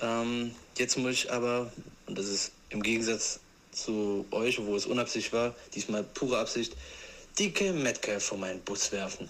Ähm, 0.00 0.54
jetzt 0.76 0.96
muss 0.98 1.12
ich 1.12 1.32
aber, 1.32 1.72
und 2.06 2.18
das 2.18 2.26
ist 2.26 2.52
im 2.70 2.82
Gegensatz 2.82 3.40
zu 3.72 4.26
euch, 4.30 4.64
wo 4.64 4.76
es 4.76 4.86
unabsichtlich 4.86 5.32
war, 5.32 5.54
diesmal 5.74 6.02
pure 6.02 6.38
Absicht, 6.38 6.74
DK 7.38 7.72
Metcalf 7.72 8.24
vor 8.24 8.38
meinen 8.38 8.60
Bus 8.60 8.92
werfen. 8.92 9.28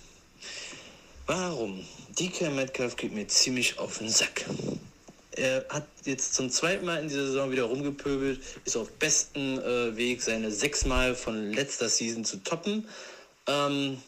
Warum? 1.27 1.85
DK 2.19 2.51
Metcalf 2.51 2.97
geht 2.97 3.13
mir 3.13 3.27
ziemlich 3.29 3.79
auf 3.79 3.99
den 3.99 4.09
Sack. 4.09 4.47
Er 5.33 5.65
hat 5.69 5.87
jetzt 6.05 6.35
zum 6.35 6.51
zweiten 6.51 6.85
Mal 6.87 7.01
in 7.01 7.09
dieser 7.09 7.27
Saison 7.27 7.51
wieder 7.53 7.65
rumgepöbelt, 7.65 8.41
ist 8.65 8.77
auf 8.77 8.91
besten 8.93 9.59
äh, 9.59 9.97
Weg, 9.97 10.23
seine 10.23 10.51
sechsmal 10.51 11.15
von 11.15 11.53
letzter 11.53 11.89
Season 11.89 12.25
zu 12.25 12.43
toppen. 12.43 12.89
Ähm, 13.47 14.03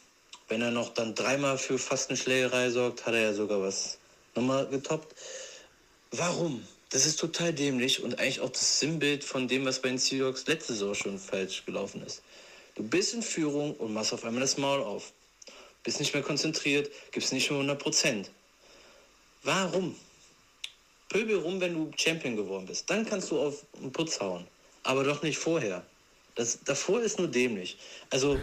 wenn 0.48 0.62
er 0.62 0.72
noch 0.72 0.92
dann 0.92 1.14
dreimal 1.14 1.56
für 1.58 1.78
fast 1.78 2.10
eine 2.10 2.16
Schlägerei 2.16 2.70
sorgt, 2.70 3.06
hat 3.06 3.14
er 3.14 3.20
ja 3.20 3.34
sogar 3.34 3.62
was 3.62 3.98
nochmal 4.34 4.66
getoppt. 4.66 5.14
Warum? 6.12 6.66
Das 6.90 7.06
ist 7.06 7.20
total 7.20 7.52
dämlich 7.52 8.02
und 8.02 8.18
eigentlich 8.18 8.40
auch 8.40 8.50
das 8.50 8.80
Sinnbild 8.80 9.22
von 9.22 9.46
dem, 9.46 9.64
was 9.64 9.80
bei 9.80 9.90
den 9.90 9.98
Seahawks 9.98 10.46
letzte 10.48 10.72
Saison 10.72 10.94
schon 10.94 11.18
falsch 11.20 11.64
gelaufen 11.64 12.02
ist. 12.04 12.22
Du 12.74 12.82
bist 12.82 13.14
in 13.14 13.22
Führung 13.22 13.74
und 13.76 13.94
machst 13.94 14.12
auf 14.12 14.24
einmal 14.24 14.40
das 14.40 14.56
Maul 14.56 14.82
auf. 14.82 15.12
Bist 15.84 16.00
nicht 16.00 16.12
mehr 16.12 16.22
konzentriert, 16.24 16.90
gibst 17.12 17.32
nicht 17.32 17.48
mehr 17.48 17.60
100 17.60 17.78
Prozent. 17.78 18.30
Warum? 19.44 19.94
Pöbel 21.08 21.36
rum, 21.36 21.60
wenn 21.60 21.74
du 21.74 21.92
Champion 21.96 22.34
geworden 22.34 22.66
bist. 22.66 22.90
Dann 22.90 23.06
kannst 23.06 23.30
du 23.30 23.40
auf 23.40 23.64
den 23.80 23.92
Putz 23.92 24.18
hauen. 24.18 24.46
Aber 24.82 25.04
doch 25.04 25.22
nicht 25.22 25.38
vorher. 25.38 25.86
Das, 26.34 26.58
davor 26.64 27.00
ist 27.02 27.18
nur 27.18 27.28
dämlich. 27.28 27.78
Also 28.10 28.36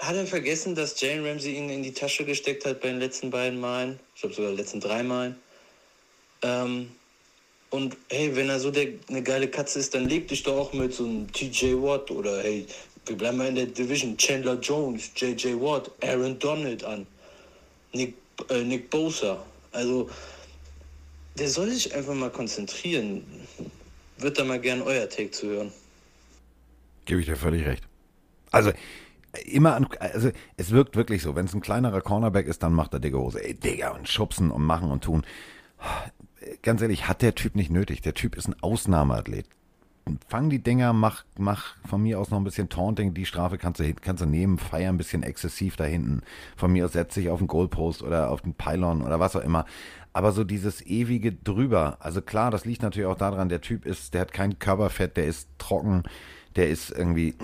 hat 0.00 0.16
er 0.16 0.26
vergessen, 0.26 0.74
dass 0.74 1.00
Jane 1.00 1.26
Ramsey 1.28 1.54
ihn 1.54 1.70
in 1.70 1.82
die 1.82 1.92
Tasche 1.92 2.26
gesteckt 2.26 2.66
hat 2.66 2.80
bei 2.82 2.88
den 2.88 2.98
letzten 2.98 3.30
beiden 3.30 3.58
Malen? 3.58 3.98
Ich 4.14 4.20
glaube 4.20 4.34
sogar 4.34 4.52
letzten 4.52 4.80
drei 4.80 5.02
Malen. 5.02 5.36
Ähm, 6.44 6.90
und 7.70 7.96
hey, 8.10 8.36
wenn 8.36 8.50
er 8.50 8.60
so 8.60 8.70
der, 8.70 8.88
eine 9.08 9.22
geile 9.22 9.48
Katze 9.48 9.80
ist, 9.80 9.94
dann 9.94 10.08
leg 10.08 10.28
dich 10.28 10.42
doch 10.42 10.56
auch 10.56 10.72
mit 10.74 10.92
so 10.92 11.04
einem 11.04 11.32
TJ 11.32 11.74
Watt 11.74 12.10
oder 12.10 12.42
hey, 12.42 12.66
wir 13.06 13.16
bleiben 13.16 13.38
mal 13.38 13.48
in 13.48 13.54
der 13.54 13.66
Division. 13.66 14.16
Chandler 14.16 14.60
Jones, 14.60 15.10
JJ 15.16 15.54
Watt, 15.54 15.90
Aaron 16.02 16.38
Donald 16.38 16.84
an. 16.84 17.06
Nick, 17.92 18.14
äh, 18.50 18.62
Nick 18.62 18.90
Bosa. 18.90 19.42
Also, 19.72 20.08
der 21.38 21.48
soll 21.48 21.70
sich 21.70 21.94
einfach 21.94 22.14
mal 22.14 22.30
konzentrieren. 22.30 23.24
Wird 24.18 24.38
da 24.38 24.44
mal 24.44 24.60
gern 24.60 24.82
euer 24.82 25.08
Take 25.08 25.30
zu 25.30 25.48
hören. 25.48 25.72
Gebe 27.06 27.20
ich 27.20 27.26
dir 27.26 27.36
völlig 27.36 27.66
recht. 27.66 27.82
Also, 28.52 28.72
immer 29.46 29.74
an, 29.74 29.88
also 29.98 30.30
es 30.56 30.70
wirkt 30.70 30.96
wirklich 30.96 31.22
so, 31.22 31.34
wenn 31.34 31.46
es 31.46 31.54
ein 31.54 31.60
kleinerer 31.60 32.00
Cornerback 32.00 32.46
ist, 32.46 32.62
dann 32.62 32.72
macht 32.72 32.92
er 32.92 33.00
dicke 33.00 33.18
Hose. 33.18 33.42
Ey, 33.44 33.54
Digga, 33.54 33.90
und 33.90 34.08
schubsen 34.08 34.50
und 34.50 34.62
machen 34.62 34.90
und 34.90 35.02
tun. 35.02 35.26
Ganz 36.62 36.82
ehrlich, 36.82 37.08
hat 37.08 37.22
der 37.22 37.34
Typ 37.34 37.54
nicht 37.54 37.70
nötig. 37.70 38.02
Der 38.02 38.14
Typ 38.14 38.36
ist 38.36 38.48
ein 38.48 38.56
Ausnahmeathlet. 38.60 39.46
Fang 40.28 40.50
die 40.50 40.58
Dinger, 40.58 40.92
mach, 40.92 41.24
mach 41.38 41.76
von 41.88 42.02
mir 42.02 42.20
aus 42.20 42.30
noch 42.30 42.36
ein 42.36 42.44
bisschen 42.44 42.68
Taunting. 42.68 43.14
Die 43.14 43.24
Strafe 43.24 43.56
kannst 43.56 43.80
du, 43.80 43.94
kannst 43.94 44.22
du 44.22 44.26
nehmen, 44.26 44.58
feier 44.58 44.90
ein 44.90 44.98
bisschen 44.98 45.22
exzessiv 45.22 45.76
da 45.76 45.84
hinten. 45.84 46.22
Von 46.56 46.72
mir 46.72 46.84
aus 46.84 46.92
setz 46.92 47.14
dich 47.14 47.30
auf 47.30 47.38
den 47.38 47.46
Goalpost 47.46 48.02
oder 48.02 48.30
auf 48.30 48.42
den 48.42 48.52
Pylon 48.52 49.00
oder 49.00 49.18
was 49.18 49.34
auch 49.34 49.40
immer. 49.40 49.64
Aber 50.12 50.32
so 50.32 50.44
dieses 50.44 50.84
ewige 50.84 51.32
drüber. 51.32 51.96
Also 52.00 52.20
klar, 52.20 52.50
das 52.50 52.66
liegt 52.66 52.82
natürlich 52.82 53.08
auch 53.08 53.16
daran, 53.16 53.48
der 53.48 53.62
Typ 53.62 53.86
ist, 53.86 54.12
der 54.12 54.22
hat 54.22 54.32
kein 54.32 54.58
Körperfett, 54.58 55.16
der 55.16 55.24
ist 55.24 55.48
trocken, 55.58 56.02
der 56.54 56.68
ist 56.68 56.90
irgendwie, 56.90 57.34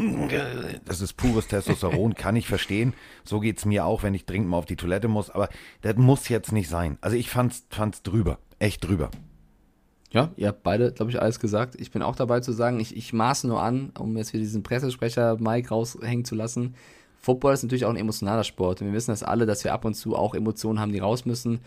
das 0.84 1.00
ist 1.00 1.14
pures 1.14 1.48
Testosteron, 1.48 2.14
kann 2.14 2.36
ich 2.36 2.46
verstehen. 2.46 2.92
So 3.24 3.40
geht's 3.40 3.64
mir 3.64 3.86
auch, 3.86 4.02
wenn 4.02 4.14
ich 4.14 4.26
dringend 4.26 4.50
mal 4.50 4.58
auf 4.58 4.66
die 4.66 4.76
Toilette 4.76 5.08
muss. 5.08 5.30
Aber 5.30 5.48
das 5.80 5.96
muss 5.96 6.28
jetzt 6.28 6.52
nicht 6.52 6.68
sein. 6.68 6.98
Also 7.00 7.16
ich 7.16 7.30
fand's, 7.30 7.64
fand's 7.70 8.02
drüber. 8.02 8.38
Echt 8.60 8.86
drüber. 8.86 9.10
Ja, 10.12 10.30
ihr 10.36 10.48
habt 10.48 10.62
beide, 10.62 10.92
glaube 10.92 11.10
ich, 11.10 11.20
alles 11.20 11.40
gesagt. 11.40 11.74
Ich 11.78 11.90
bin 11.90 12.02
auch 12.02 12.14
dabei 12.14 12.40
zu 12.40 12.52
sagen, 12.52 12.78
ich, 12.78 12.96
ich 12.96 13.12
maße 13.12 13.48
nur 13.48 13.62
an, 13.62 13.92
um 13.98 14.16
jetzt 14.16 14.32
wieder 14.32 14.42
diesen 14.42 14.62
Pressesprecher 14.62 15.36
Mike 15.40 15.70
raushängen 15.70 16.24
zu 16.24 16.34
lassen. 16.34 16.74
Football 17.20 17.54
ist 17.54 17.62
natürlich 17.62 17.84
auch 17.84 17.90
ein 17.90 17.96
emotionaler 17.96 18.44
Sport. 18.44 18.80
Und 18.80 18.88
wir 18.88 18.94
wissen 18.94 19.12
das 19.12 19.22
alle, 19.22 19.46
dass 19.46 19.64
wir 19.64 19.72
ab 19.72 19.84
und 19.84 19.94
zu 19.94 20.16
auch 20.16 20.34
Emotionen 20.34 20.78
haben, 20.78 20.92
die 20.92 20.98
raus 20.98 21.26
müssen. 21.26 21.60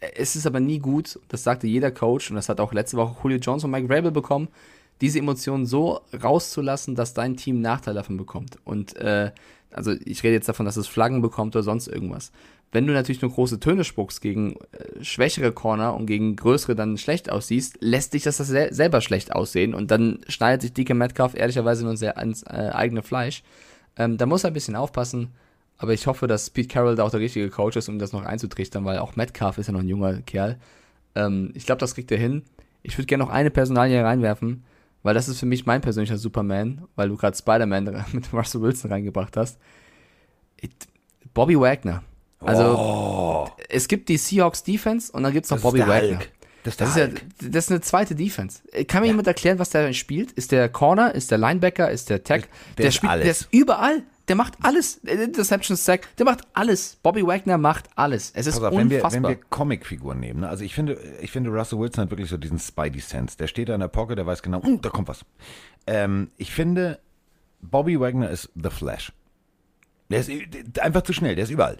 Es 0.00 0.36
ist 0.36 0.46
aber 0.46 0.60
nie 0.60 0.78
gut, 0.78 1.18
das 1.28 1.42
sagte 1.42 1.66
jeder 1.66 1.90
Coach, 1.90 2.30
und 2.30 2.36
das 2.36 2.48
hat 2.50 2.60
auch 2.60 2.72
letzte 2.72 2.98
Woche 2.98 3.16
Julio 3.22 3.38
Jones 3.38 3.64
und 3.64 3.70
Mike 3.70 3.88
Rabel 3.88 4.10
bekommen, 4.10 4.48
diese 5.00 5.18
Emotionen 5.18 5.64
so 5.64 6.00
rauszulassen, 6.22 6.94
dass 6.94 7.14
dein 7.14 7.36
Team 7.36 7.60
Nachteil 7.60 7.94
davon 7.94 8.16
bekommt. 8.18 8.58
Und 8.64 8.96
äh, 8.96 9.30
also 9.70 9.92
ich 10.04 10.22
rede 10.22 10.34
jetzt 10.34 10.48
davon, 10.48 10.66
dass 10.66 10.76
es 10.76 10.86
Flaggen 10.86 11.22
bekommt 11.22 11.54
oder 11.54 11.62
sonst 11.62 11.86
irgendwas. 11.86 12.30
Wenn 12.76 12.86
du 12.86 12.92
natürlich 12.92 13.22
nur 13.22 13.30
große 13.30 13.58
Töne 13.58 13.84
spuckst 13.84 14.20
gegen 14.20 14.56
äh, 14.72 15.02
schwächere 15.02 15.50
Corner 15.50 15.94
und 15.94 16.04
gegen 16.04 16.36
größere 16.36 16.76
dann 16.76 16.98
schlecht 16.98 17.32
aussiehst, 17.32 17.78
lässt 17.80 18.12
dich 18.12 18.24
das, 18.24 18.36
das 18.36 18.48
sel 18.48 18.70
selber 18.70 19.00
schlecht 19.00 19.32
aussehen 19.32 19.72
und 19.72 19.90
dann 19.90 20.18
schneidet 20.28 20.60
sich 20.60 20.74
DK 20.74 20.94
Metcalf 20.94 21.34
ehrlicherweise 21.34 21.86
nur 21.86 21.96
sehr 21.96 22.18
ans 22.18 22.42
äh, 22.42 22.70
eigene 22.74 23.02
Fleisch. 23.02 23.42
Ähm, 23.96 24.18
da 24.18 24.26
muss 24.26 24.44
er 24.44 24.50
ein 24.50 24.52
bisschen 24.52 24.76
aufpassen, 24.76 25.32
aber 25.78 25.94
ich 25.94 26.06
hoffe, 26.06 26.26
dass 26.26 26.50
Pete 26.50 26.68
Carroll 26.68 26.96
da 26.96 27.04
auch 27.04 27.10
der 27.10 27.20
richtige 27.20 27.48
Coach 27.48 27.78
ist, 27.78 27.88
um 27.88 27.98
das 27.98 28.12
noch 28.12 28.26
einzutrichtern, 28.26 28.84
weil 28.84 28.98
auch 28.98 29.16
Metcalf 29.16 29.56
ist 29.56 29.68
ja 29.68 29.72
noch 29.72 29.80
ein 29.80 29.88
junger 29.88 30.20
Kerl. 30.20 30.58
Ähm, 31.14 31.52
ich 31.54 31.64
glaube, 31.64 31.78
das 31.78 31.94
kriegt 31.94 32.12
er 32.12 32.18
hin. 32.18 32.42
Ich 32.82 32.98
würde 32.98 33.06
gerne 33.06 33.24
noch 33.24 33.30
eine 33.30 33.50
Personalie 33.50 34.04
reinwerfen, 34.04 34.64
weil 35.02 35.14
das 35.14 35.28
ist 35.28 35.40
für 35.40 35.46
mich 35.46 35.64
mein 35.64 35.80
persönlicher 35.80 36.18
Superman, 36.18 36.82
weil 36.94 37.08
du 37.08 37.16
gerade 37.16 37.38
Spider-Man 37.38 38.04
mit 38.12 38.30
Russell 38.34 38.60
Wilson 38.60 38.92
reingebracht 38.92 39.34
hast. 39.34 39.58
It, 40.60 40.74
Bobby 41.32 41.58
Wagner. 41.58 42.02
Also, 42.46 42.62
Oh. 42.78 43.48
es 43.68 43.88
gibt 43.88 44.08
die 44.08 44.16
Seahawks 44.16 44.62
Defense 44.62 45.12
und 45.12 45.22
dann 45.22 45.32
gibt's 45.32 45.50
noch 45.50 45.56
Das 45.58 45.62
Bobby 45.62 45.78
der 45.78 45.88
Wagner. 45.88 46.18
Das 46.64 46.72
ist 46.74 46.80
Das 46.80 46.88
ist, 46.88 46.96
der 46.96 47.08
ja, 47.08 47.14
das 47.50 47.64
ist 47.66 47.70
eine 47.70 47.80
zweite 47.80 48.14
Defense. 48.16 48.60
Äh, 48.72 48.84
Kann 48.84 49.02
mir 49.02 49.06
jemand 49.08 49.28
erklären, 49.28 49.58
was 49.60 49.70
der 49.70 49.92
spielt? 49.92 50.32
Ist 50.32 50.50
der 50.50 50.68
Corner? 50.68 51.14
Ist 51.14 51.30
der 51.30 51.38
Linebacker? 51.38 51.90
Ist 51.90 52.10
der 52.10 52.24
Tag? 52.24 52.48
der 52.76 52.86
ist 52.88 53.04
alles. 53.04 53.22
Der 53.22 53.30
ist 53.32 53.48
überall. 53.52 54.02
Der 54.26 54.34
macht 54.34 54.54
alles. 54.62 54.96
Interception 55.04 55.76
Sack. 55.76 56.08
Der 56.16 56.24
macht 56.26 56.40
alles. 56.54 56.96
Bobby 57.04 57.24
Wagner 57.24 57.56
macht 57.58 57.84
alles. 57.94 58.32
Es 58.34 58.48
ist 58.48 58.60
auf, 58.60 58.72
wenn 58.74 58.90
wir, 58.90 58.96
unfassbar. 58.96 59.22
wenn 59.22 59.28
wir 59.30 59.36
Comicfiguren 59.50 60.18
nehmen, 60.18 60.40
ne? 60.40 60.48
also 60.48 60.64
ich 60.64 60.74
finde, 60.74 60.98
ich 61.20 61.30
finde 61.30 61.50
Russell 61.50 61.78
Wilson 61.78 62.02
hat 62.02 62.10
wirklich 62.10 62.28
so 62.28 62.36
diesen 62.36 62.58
Spidey 62.58 62.98
Sense. 62.98 63.36
Der 63.38 63.46
steht 63.46 63.68
da 63.68 63.74
in 63.74 63.80
der 63.80 63.86
Pocket, 63.86 64.18
der 64.18 64.26
weiß 64.26 64.42
genau, 64.42 64.60
"Uh, 64.64 64.78
da 64.78 64.88
kommt 64.88 65.06
was. 65.06 65.24
Ähm, 65.86 66.32
ich 66.36 66.50
finde, 66.52 66.98
Bobby 67.60 68.00
Wagner 68.00 68.28
ist 68.28 68.50
The 68.60 68.70
Flash. 68.70 69.12
Der 70.10 70.20
ist 70.20 70.30
einfach 70.80 71.02
zu 71.02 71.12
schnell, 71.12 71.34
der 71.34 71.44
ist 71.44 71.50
überall. 71.50 71.76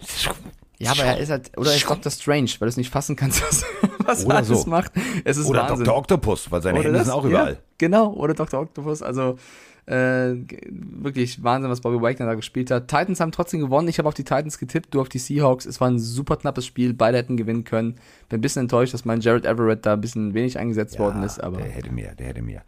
ja, 0.79 0.91
aber 0.91 1.03
er 1.03 1.17
ist 1.17 1.29
halt, 1.31 1.51
oder 1.57 1.69
er 1.71 1.77
ist 1.77 1.89
Dr. 1.89 2.11
Strange, 2.11 2.49
weil 2.59 2.67
du 2.67 2.69
es 2.69 2.77
nicht 2.77 2.89
fassen 2.91 3.15
kannst, 3.15 3.41
was, 3.41 3.63
was 3.99 4.23
er 4.25 4.35
alles 4.35 4.47
so. 4.47 4.69
macht. 4.69 4.91
Es 5.23 5.37
ist 5.37 5.47
Oder 5.47 5.69
Wahnsinn. 5.69 5.85
Dr. 5.85 5.97
Octopus, 5.97 6.51
weil 6.51 6.61
seine 6.61 6.79
Oder 6.79 6.85
Hände 6.87 6.97
das? 6.99 7.07
sind 7.07 7.15
auch 7.15 7.23
Ja, 7.23 7.29
überall. 7.29 7.57
genau, 7.77 8.13
oder 8.13 8.33
Dr. 8.33 8.59
Octopus. 8.61 9.01
Also 9.01 9.37
äh, 9.85 10.35
wirklich 10.69 11.41
Wahnsinn, 11.43 11.71
was 11.71 11.79
Bobby 11.79 12.01
Wagner 12.01 12.25
da 12.25 12.33
gespielt 12.35 12.69
hat. 12.71 12.89
Titans 12.89 13.21
haben 13.21 13.31
trotzdem 13.31 13.61
gewonnen. 13.61 13.87
Ich 13.87 13.97
habe 13.99 14.07
auf 14.09 14.13
die 14.13 14.25
Titans 14.25 14.57
getippt, 14.59 14.93
du 14.93 14.99
auf 14.99 15.07
die 15.07 15.17
Seahawks. 15.17 15.65
Es 15.65 15.79
war 15.79 15.89
ein 15.89 15.97
super 15.97 16.35
knappes 16.35 16.65
Spiel. 16.65 16.93
Beide 16.93 17.17
hätten 17.17 17.37
gewinnen 17.37 17.63
können. 17.63 17.93
Bin 18.27 18.39
ein 18.39 18.41
bisschen 18.41 18.63
enttäuscht, 18.63 18.93
dass 18.93 19.05
mein 19.05 19.21
Jared 19.21 19.45
Everett 19.45 19.85
da 19.85 19.93
ein 19.93 20.01
bisschen 20.01 20.33
wenig 20.33 20.59
eingesetzt 20.59 20.99
worden 20.99 21.23
ist. 21.23 21.39
Aber 21.41 21.57
Der 21.59 21.67
hätte 21.69 21.91
mehr, 21.93 22.15
der 22.15 22.27
hätte 22.27 22.41
mehr. 22.41 22.63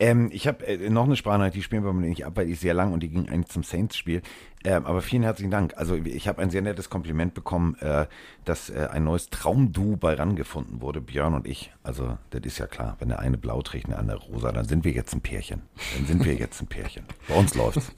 Ähm, 0.00 0.30
ich 0.32 0.46
habe 0.48 0.66
äh, 0.66 0.88
noch 0.88 1.04
eine 1.04 1.16
Sprachnachricht, 1.16 1.56
die 1.56 1.62
spielen 1.62 1.84
wir 1.84 1.92
mal 1.92 2.00
nicht 2.08 2.24
ab, 2.24 2.32
weil 2.36 2.46
die 2.46 2.52
ist 2.52 2.62
sehr 2.62 2.72
lang 2.72 2.94
und 2.94 3.02
die 3.02 3.10
ging 3.10 3.28
eigentlich 3.28 3.48
zum 3.52 3.64
Saints-Spiel. 3.64 4.22
Ähm, 4.64 4.86
aber 4.86 5.02
vielen 5.02 5.22
herzlichen 5.24 5.50
Dank. 5.50 5.74
Also 5.76 5.96
ich 5.96 6.28
habe 6.28 6.40
ein 6.40 6.50
sehr 6.50 6.62
nettes 6.62 6.88
Kompliment 6.88 7.34
bekommen, 7.34 7.74
äh, 7.80 8.06
dass 8.44 8.70
äh, 8.70 8.88
ein 8.90 9.04
neues 9.04 9.28
Traumdu 9.30 9.96
bei 9.96 10.14
RAN 10.14 10.36
gefunden 10.36 10.80
wurde, 10.80 11.00
Björn 11.00 11.34
und 11.34 11.46
ich. 11.48 11.72
Also 11.82 12.16
das 12.30 12.42
ist 12.44 12.58
ja 12.58 12.66
klar, 12.66 12.96
wenn 13.00 13.08
der 13.08 13.18
eine 13.18 13.38
blau 13.38 13.62
trägt 13.62 13.86
und 13.86 13.90
der 13.90 13.98
andere 13.98 14.18
rosa, 14.18 14.52
dann 14.52 14.64
sind 14.66 14.84
wir 14.84 14.92
jetzt 14.92 15.12
ein 15.14 15.20
Pärchen. 15.20 15.62
Dann 15.96 16.06
sind 16.06 16.24
wir 16.24 16.34
jetzt 16.34 16.60
ein 16.60 16.68
Pärchen. 16.68 17.04
Bei 17.28 17.34
uns 17.34 17.54
läuft's. 17.54 17.90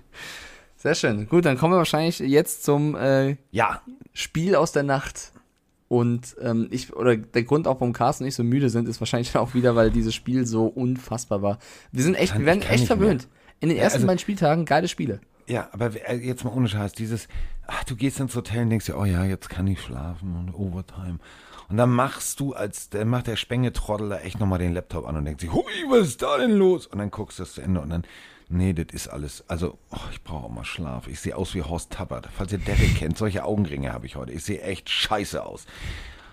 sehr 0.76 0.94
schön. 0.94 1.28
Gut, 1.28 1.44
dann 1.44 1.58
kommen 1.58 1.74
wir 1.74 1.78
wahrscheinlich 1.78 2.18
jetzt 2.20 2.64
zum 2.64 2.94
äh, 2.94 3.36
Ja, 3.50 3.82
Spiel 4.12 4.54
aus 4.54 4.72
der 4.72 4.82
Nacht. 4.84 5.32
Und 5.88 6.34
ähm, 6.40 6.66
ich, 6.70 6.94
oder 6.96 7.16
der 7.16 7.44
Grund 7.44 7.68
auch, 7.68 7.76
warum 7.80 7.92
Carsten 7.92 8.24
und 8.24 8.28
ich 8.28 8.34
so 8.34 8.42
müde 8.42 8.70
sind, 8.70 8.88
ist 8.88 9.00
wahrscheinlich 9.00 9.36
auch 9.36 9.54
wieder, 9.54 9.74
weil 9.76 9.90
dieses 9.90 10.14
Spiel 10.14 10.46
so 10.46 10.66
unfassbar 10.66 11.42
war. 11.42 11.58
Wir 11.92 12.02
sind 12.02 12.14
echt, 12.14 12.36
wir 12.38 12.44
werden 12.46 12.62
echt 12.62 12.70
nicht 12.80 12.86
verwöhnt. 12.86 13.28
In 13.60 13.68
den 13.70 13.78
Ja, 13.78 13.84
ersten 13.84 13.96
also- 13.98 14.06
beiden 14.06 14.18
Spieltagen 14.18 14.64
geile 14.64 14.88
Spiele. 14.88 15.20
Ja, 15.48 15.68
aber 15.72 15.90
äh, 16.08 16.16
jetzt 16.16 16.44
mal 16.44 16.52
ohne 16.52 16.68
Scheiß, 16.68 16.92
dieses, 16.92 17.28
ach, 17.66 17.84
du 17.84 17.96
gehst 17.96 18.18
ins 18.20 18.34
Hotel 18.34 18.62
und 18.62 18.70
denkst 18.70 18.86
dir, 18.86 18.98
oh 18.98 19.04
ja, 19.04 19.24
jetzt 19.24 19.48
kann 19.48 19.66
ich 19.66 19.80
schlafen 19.80 20.36
und 20.36 20.54
Overtime. 20.54 21.18
Und 21.68 21.76
dann 21.76 21.90
machst 21.90 22.40
du 22.40 22.52
als, 22.52 22.90
dann 22.90 23.08
macht 23.08 23.26
der 23.26 23.36
Spenge-Trottel 23.36 24.08
da 24.08 24.18
echt 24.18 24.38
nochmal 24.38 24.58
den 24.58 24.72
Laptop 24.72 25.06
an 25.06 25.16
und 25.16 25.24
denkt 25.24 25.40
sich, 25.40 25.52
hui, 25.52 25.64
was 25.88 26.08
ist 26.08 26.22
da 26.22 26.38
denn 26.38 26.52
los? 26.52 26.86
Und 26.86 26.98
dann 26.98 27.10
guckst 27.10 27.38
du 27.38 27.42
es 27.42 27.54
zu 27.54 27.60
Ende 27.60 27.80
und 27.80 27.90
dann, 27.90 28.04
nee, 28.48 28.72
das 28.72 28.86
ist 28.92 29.08
alles, 29.08 29.44
also, 29.48 29.78
oh, 29.90 29.96
ich 30.12 30.22
brauche 30.22 30.46
auch 30.46 30.50
mal 30.50 30.64
Schlaf. 30.64 31.08
Ich 31.08 31.20
sehe 31.20 31.36
aus 31.36 31.54
wie 31.54 31.62
Horst 31.62 31.92
Tappert. 31.92 32.28
Falls 32.36 32.52
ihr 32.52 32.58
Derek 32.58 32.96
kennt, 32.96 33.18
solche 33.18 33.44
Augenringe 33.44 33.92
habe 33.92 34.06
ich 34.06 34.16
heute. 34.16 34.32
Ich 34.32 34.44
sehe 34.44 34.60
echt 34.62 34.88
scheiße 34.88 35.44
aus. 35.44 35.66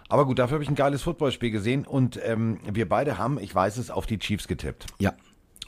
Aber 0.09 0.25
gut, 0.25 0.37
dafür 0.37 0.55
habe 0.55 0.63
ich 0.63 0.69
ein 0.69 0.75
geiles 0.75 1.01
Footballspiel 1.01 1.49
gesehen 1.49 1.85
und 1.85 2.19
ähm, 2.23 2.59
wir 2.71 2.87
beide 2.87 3.17
haben, 3.17 3.39
ich 3.39 3.53
weiß 3.53 3.77
es, 3.77 3.89
auf 3.89 4.05
die 4.05 4.19
Chiefs 4.19 4.47
getippt. 4.47 4.85
Ja. 4.99 5.13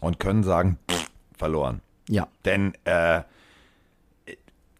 Und 0.01 0.19
können 0.19 0.43
sagen, 0.43 0.77
pff, 0.91 1.09
verloren. 1.35 1.81
Ja. 2.07 2.27
Denn 2.43 2.73
äh, 2.83 3.23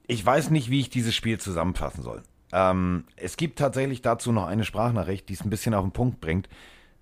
ich 0.07 0.25
weiß 0.25 0.49
nicht, 0.49 0.69
wie 0.69 0.79
ich 0.79 0.89
dieses 0.89 1.15
Spiel 1.15 1.39
zusammenfassen 1.39 2.03
soll. 2.03 2.23
Ähm, 2.51 3.05
es 3.15 3.37
gibt 3.37 3.59
tatsächlich 3.59 4.01
dazu 4.01 4.31
noch 4.31 4.45
eine 4.45 4.63
Sprachnachricht, 4.63 5.27
die 5.29 5.33
es 5.33 5.41
ein 5.41 5.49
bisschen 5.49 5.73
auf 5.73 5.83
den 5.83 5.91
Punkt 5.91 6.21
bringt. 6.21 6.47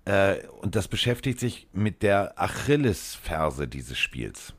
Äh, 0.04 0.46
und 0.60 0.74
das 0.76 0.88
beschäftigt 0.88 1.40
sich 1.40 1.66
mit 1.72 2.02
der 2.02 2.38
Achillesferse 2.40 3.68
dieses 3.68 3.98
Spiels. 3.98 4.52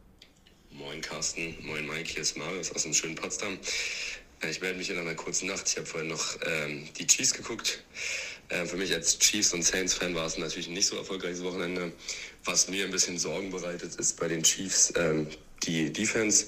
Moin 0.72 1.02
Carsten, 1.02 1.56
moin 1.66 1.86
Mike, 1.88 2.10
hier 2.10 2.22
ist 2.22 2.38
Marius 2.38 2.72
aus 2.72 2.84
dem 2.84 2.94
schönen 2.94 3.16
Potsdam. 3.16 3.58
Äh, 4.42 4.50
Ich 4.50 4.62
melde 4.62 4.78
mich 4.78 4.90
in 4.90 4.98
einer 4.98 5.16
kurzen 5.16 5.48
Nacht. 5.48 5.68
Ich 5.68 5.78
habe 5.78 5.86
vorhin 5.86 6.10
noch 6.10 6.38
ähm, 6.46 6.88
die 6.98 7.08
Chiefs 7.08 7.34
geguckt. 7.34 7.84
Äh, 8.50 8.66
für 8.66 8.78
mich 8.78 8.94
als 8.94 9.18
Chiefs- 9.20 9.54
und 9.54 9.64
Saints-Fan 9.64 10.14
war 10.16 10.26
es 10.26 10.38
natürlich 10.38 10.68
ein 10.68 10.74
nicht 10.74 10.88
so 10.88 10.98
erfolgreiches 10.98 11.44
Wochenende. 11.44 11.92
Was 12.44 12.68
mir 12.68 12.86
ein 12.86 12.92
bisschen 12.92 13.18
Sorgen 13.18 13.50
bereitet, 13.52 13.96
ist 13.96 14.20
bei 14.20 14.28
den 14.28 14.44
Chiefs 14.44 14.94
ähm, 14.98 15.28
die 15.64 15.92
Defense. 15.92 16.48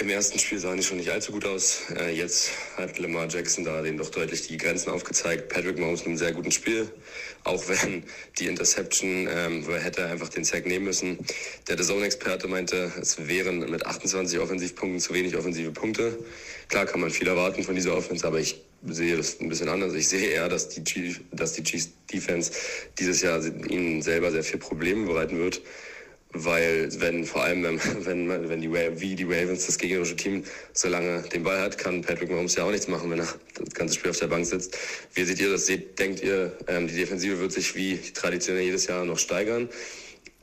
Im 0.00 0.08
ersten 0.08 0.38
Spiel 0.38 0.58
sahen 0.58 0.78
die 0.78 0.82
schon 0.82 0.96
nicht 0.96 1.10
allzu 1.10 1.30
gut 1.30 1.44
aus. 1.44 1.82
Äh, 1.94 2.12
jetzt 2.12 2.52
hat 2.78 2.98
Lamar 2.98 3.28
Jackson 3.28 3.64
da 3.64 3.82
den 3.82 3.98
doch 3.98 4.08
deutlich 4.08 4.46
die 4.48 4.56
Grenzen 4.56 4.88
aufgezeigt. 4.88 5.50
Patrick 5.50 5.78
Mahomes 5.78 6.00
in 6.00 6.06
einem 6.06 6.16
sehr 6.16 6.32
guten 6.32 6.50
Spiel. 6.50 6.90
Auch 7.44 7.68
wenn 7.68 8.04
die 8.38 8.46
Interception, 8.46 9.28
ähm, 9.30 9.66
wo 9.66 9.72
er 9.72 9.80
hätte 9.80 10.06
einfach 10.06 10.30
den 10.30 10.44
Sack 10.44 10.64
nehmen 10.64 10.86
müssen. 10.86 11.18
Der 11.68 11.76
Zone-Experte 11.76 12.48
meinte, 12.48 12.90
es 12.98 13.28
wären 13.28 13.58
mit 13.70 13.84
28 13.84 14.38
Offensivpunkten 14.38 15.00
zu 15.00 15.12
wenig 15.12 15.36
offensive 15.36 15.70
Punkte. 15.70 16.16
Klar 16.68 16.86
kann 16.86 17.02
man 17.02 17.10
viel 17.10 17.28
erwarten 17.28 17.62
von 17.62 17.74
dieser 17.74 17.94
Offense, 17.94 18.26
aber 18.26 18.40
ich 18.40 18.58
sehe 18.86 19.18
das 19.18 19.38
ein 19.38 19.50
bisschen 19.50 19.68
anders. 19.68 19.92
Ich 19.92 20.08
sehe 20.08 20.30
eher, 20.30 20.48
dass 20.48 20.70
die, 20.70 20.82
Chief, 20.82 21.20
dass 21.30 21.52
die 21.52 21.62
Chiefs 21.62 21.90
Defense 22.10 22.52
dieses 22.98 23.20
Jahr 23.20 23.44
ihnen 23.44 24.00
selber 24.00 24.30
sehr 24.30 24.44
viel 24.44 24.60
Probleme 24.60 25.04
bereiten 25.06 25.38
wird 25.38 25.60
weil 26.32 26.88
wenn 27.00 27.24
vor 27.24 27.42
allem 27.42 27.62
wenn, 27.62 28.28
wenn, 28.48 28.60
die 28.60 28.72
wie 28.72 29.14
die 29.14 29.24
Ravens 29.24 29.66
das 29.66 29.78
gegnerische 29.78 30.16
Team 30.16 30.44
so 30.72 30.88
lange 30.88 31.22
den 31.22 31.42
Ball 31.42 31.60
hat, 31.60 31.78
kann 31.78 32.02
Patrick 32.02 32.30
Mahomes 32.30 32.54
ja 32.54 32.64
auch 32.64 32.70
nichts 32.70 32.88
machen, 32.88 33.10
wenn 33.10 33.18
er 33.18 33.28
das 33.54 33.74
ganze 33.74 33.94
Spiel 33.94 34.10
auf 34.10 34.18
der 34.18 34.28
Bank 34.28 34.46
sitzt. 34.46 34.76
Wie 35.14 35.24
seht 35.24 35.40
ihr 35.40 35.50
das? 35.50 35.66
Seht, 35.66 35.98
denkt 35.98 36.22
ihr, 36.22 36.56
ähm, 36.68 36.86
die 36.86 36.94
Defensive 36.94 37.38
wird 37.40 37.52
sich 37.52 37.74
wie 37.74 37.98
traditionell 37.98 38.62
jedes 38.62 38.86
Jahr 38.86 39.04
noch 39.04 39.18
steigern? 39.18 39.68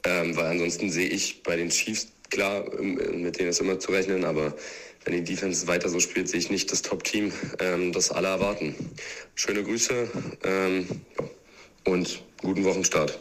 Ähm, 0.04 0.36
weil 0.36 0.46
ansonsten 0.46 0.90
sehe 0.90 1.08
ich 1.08 1.44
bei 1.44 1.56
den 1.56 1.70
Chiefs 1.70 2.08
klar, 2.30 2.66
ähm, 2.80 3.22
mit 3.22 3.40
denen 3.40 3.50
ist 3.50 3.62
immer 3.62 3.80
zu 3.80 3.92
rechnen, 3.92 4.26
aber 4.26 4.54
wenn 5.06 5.14
die 5.14 5.24
Defense 5.24 5.68
weiter 5.68 5.90
so 5.90 6.00
spielt, 6.00 6.28
sehe 6.28 6.40
ich 6.40 6.50
nicht 6.50 6.72
das 6.72 6.82
Top-Team, 6.82 7.32
ähm, 7.60 7.94
das 7.94 8.12
alle 8.12 8.28
erwarten. 8.28 8.76
Schöne 9.36 9.64
Grüße 9.64 10.08
ähm, 10.44 10.88
und 11.86 12.24
guten 12.42 12.66
Wochenstart. 12.66 13.18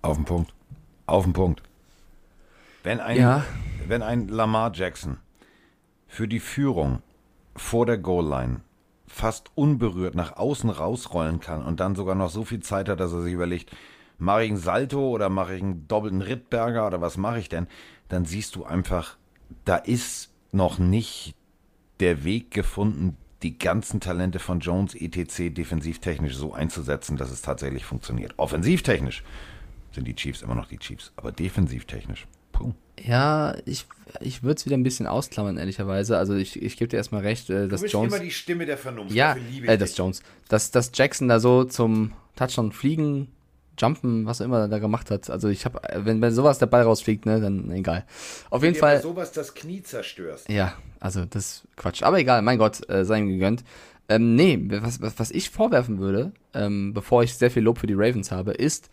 Auf 0.00 0.16
den 0.16 0.24
Punkt. 0.24 0.54
Auf 1.06 1.24
den 1.24 1.32
Punkt. 1.32 1.62
Wenn 2.82 3.00
ein, 3.00 3.18
Ja. 3.18 3.44
wenn 3.86 4.02
ein 4.02 4.28
Lamar 4.28 4.72
Jackson 4.74 5.18
für 6.06 6.28
die 6.28 6.40
Führung 6.40 7.02
vor 7.56 7.86
der 7.86 7.98
Goal-Line 7.98 8.60
fast 9.06 9.50
unberührt 9.54 10.14
nach 10.14 10.36
außen 10.36 10.70
rausrollen 10.70 11.40
kann 11.40 11.62
und 11.64 11.80
dann 11.80 11.94
sogar 11.94 12.14
noch 12.14 12.30
so 12.30 12.44
viel 12.44 12.60
Zeit 12.60 12.88
hat, 12.88 13.00
dass 13.00 13.12
er 13.12 13.22
sich 13.22 13.32
überlegt, 13.32 13.70
mache 14.18 14.44
ich 14.44 14.50
einen 14.50 14.58
Salto 14.58 15.08
oder 15.08 15.28
mache 15.28 15.54
ich 15.54 15.62
einen 15.62 15.86
doppelten 15.86 16.20
Rittberger 16.22 16.86
oder 16.86 17.00
was 17.00 17.16
mache 17.16 17.38
ich 17.38 17.48
denn, 17.48 17.66
dann 18.08 18.24
siehst 18.24 18.56
du 18.56 18.64
einfach, 18.64 19.16
da 19.64 19.76
ist 19.76 20.30
noch 20.52 20.78
nicht 20.78 21.34
der 22.00 22.24
Weg 22.24 22.50
gefunden, 22.50 23.16
die 23.42 23.58
ganzen 23.58 24.00
Talente 24.00 24.38
von 24.38 24.60
Jones 24.60 24.94
etc. 24.94 25.54
defensivtechnisch 25.54 26.34
so 26.34 26.52
einzusetzen, 26.54 27.16
dass 27.16 27.30
es 27.30 27.42
tatsächlich 27.42 27.84
funktioniert. 27.84 28.34
Offensivtechnisch 28.38 29.22
sind 29.94 30.06
die 30.06 30.14
Chiefs 30.14 30.42
immer 30.42 30.54
noch 30.54 30.66
die 30.66 30.78
Chiefs, 30.78 31.12
aber 31.16 31.32
defensivtechnisch, 31.32 32.26
puh. 32.52 32.72
Ja, 33.02 33.56
ich, 33.66 33.86
ich 34.20 34.42
würde 34.42 34.58
es 34.58 34.66
wieder 34.66 34.76
ein 34.76 34.82
bisschen 34.82 35.06
ausklammern, 35.06 35.56
ehrlicherweise. 35.56 36.16
Also 36.16 36.34
ich, 36.34 36.62
ich 36.62 36.76
gebe 36.76 36.88
dir 36.88 36.96
erstmal 36.96 37.22
recht, 37.22 37.50
äh, 37.50 37.66
dass 37.66 37.90
Jones. 37.90 38.20
die 38.20 38.30
Stimme 38.30 38.66
der 38.66 38.78
Vernunft. 38.78 39.14
ja, 39.14 39.36
äh, 39.66 39.76
das 39.76 39.96
Jones. 39.96 40.22
Dass, 40.48 40.70
dass 40.70 40.92
Jackson 40.94 41.28
da 41.28 41.40
so 41.40 41.64
zum 41.64 42.12
Touchdown 42.36 42.72
fliegen, 42.72 43.28
jumpen, 43.78 44.26
was 44.26 44.40
er 44.40 44.46
immer 44.46 44.68
da 44.68 44.78
gemacht 44.78 45.10
hat. 45.10 45.30
Also 45.30 45.48
ich 45.48 45.64
habe, 45.64 45.80
wenn, 45.94 46.20
wenn 46.20 46.32
sowas 46.32 46.58
der 46.58 46.66
Ball 46.66 46.82
rausfliegt, 46.82 47.26
ne, 47.26 47.40
dann 47.40 47.70
egal. 47.72 48.04
Auf 48.50 48.62
jeden 48.62 48.76
Fall. 48.76 49.00
sowas 49.00 49.32
das 49.32 49.54
Knie 49.54 49.82
zerstörst. 49.82 50.48
Ja, 50.48 50.74
also 51.00 51.24
das 51.24 51.44
ist 51.44 51.68
Quatsch. 51.76 52.02
Aber 52.02 52.18
egal, 52.18 52.42
mein 52.42 52.58
Gott, 52.58 52.88
äh, 52.88 53.04
sei 53.04 53.18
ihm 53.18 53.28
gegönnt. 53.28 53.64
Ähm, 54.08 54.34
nee, 54.34 54.58
was, 54.68 55.00
was, 55.00 55.18
was 55.18 55.30
ich 55.30 55.50
vorwerfen 55.50 55.98
würde, 55.98 56.32
ähm, 56.52 56.92
bevor 56.92 57.22
ich 57.22 57.34
sehr 57.34 57.50
viel 57.50 57.62
Lob 57.62 57.78
für 57.78 57.86
die 57.86 57.94
Ravens 57.94 58.30
habe, 58.30 58.52
ist, 58.52 58.90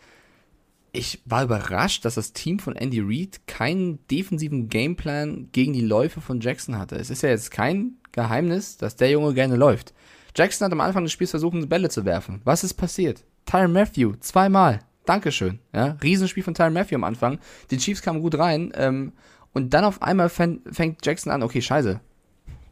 ich 0.92 1.22
war 1.24 1.44
überrascht, 1.44 2.04
dass 2.04 2.16
das 2.16 2.34
Team 2.34 2.58
von 2.58 2.76
Andy 2.76 3.00
Reid 3.00 3.46
keinen 3.46 4.06
defensiven 4.08 4.68
Gameplan 4.68 5.48
gegen 5.52 5.72
die 5.72 5.80
Läufe 5.80 6.20
von 6.20 6.40
Jackson 6.40 6.78
hatte. 6.78 6.96
Es 6.96 7.08
ist 7.08 7.22
ja 7.22 7.30
jetzt 7.30 7.50
kein 7.50 7.94
Geheimnis, 8.12 8.76
dass 8.76 8.96
der 8.96 9.10
Junge 9.10 9.32
gerne 9.32 9.56
läuft. 9.56 9.94
Jackson 10.36 10.66
hat 10.66 10.72
am 10.72 10.80
Anfang 10.80 11.04
des 11.04 11.12
Spiels 11.12 11.30
versucht, 11.30 11.68
Bälle 11.68 11.88
zu 11.88 12.04
werfen. 12.04 12.42
Was 12.44 12.62
ist 12.62 12.74
passiert? 12.74 13.24
Tyron 13.46 13.72
Matthew, 13.72 14.14
zweimal. 14.20 14.80
Dankeschön. 15.06 15.58
Ja, 15.72 15.96
Riesenspiel 16.02 16.42
von 16.42 16.54
Tyron 16.54 16.74
Matthew 16.74 16.96
am 16.96 17.04
Anfang. 17.04 17.38
Die 17.70 17.78
Chiefs 17.78 18.02
kamen 18.02 18.20
gut 18.20 18.38
rein. 18.38 18.72
Ähm, 18.76 19.12
und 19.54 19.74
dann 19.74 19.84
auf 19.84 20.02
einmal 20.02 20.28
fäng, 20.28 20.60
fängt 20.70 21.04
Jackson 21.04 21.32
an, 21.32 21.42
okay, 21.42 21.60
scheiße. 21.60 22.00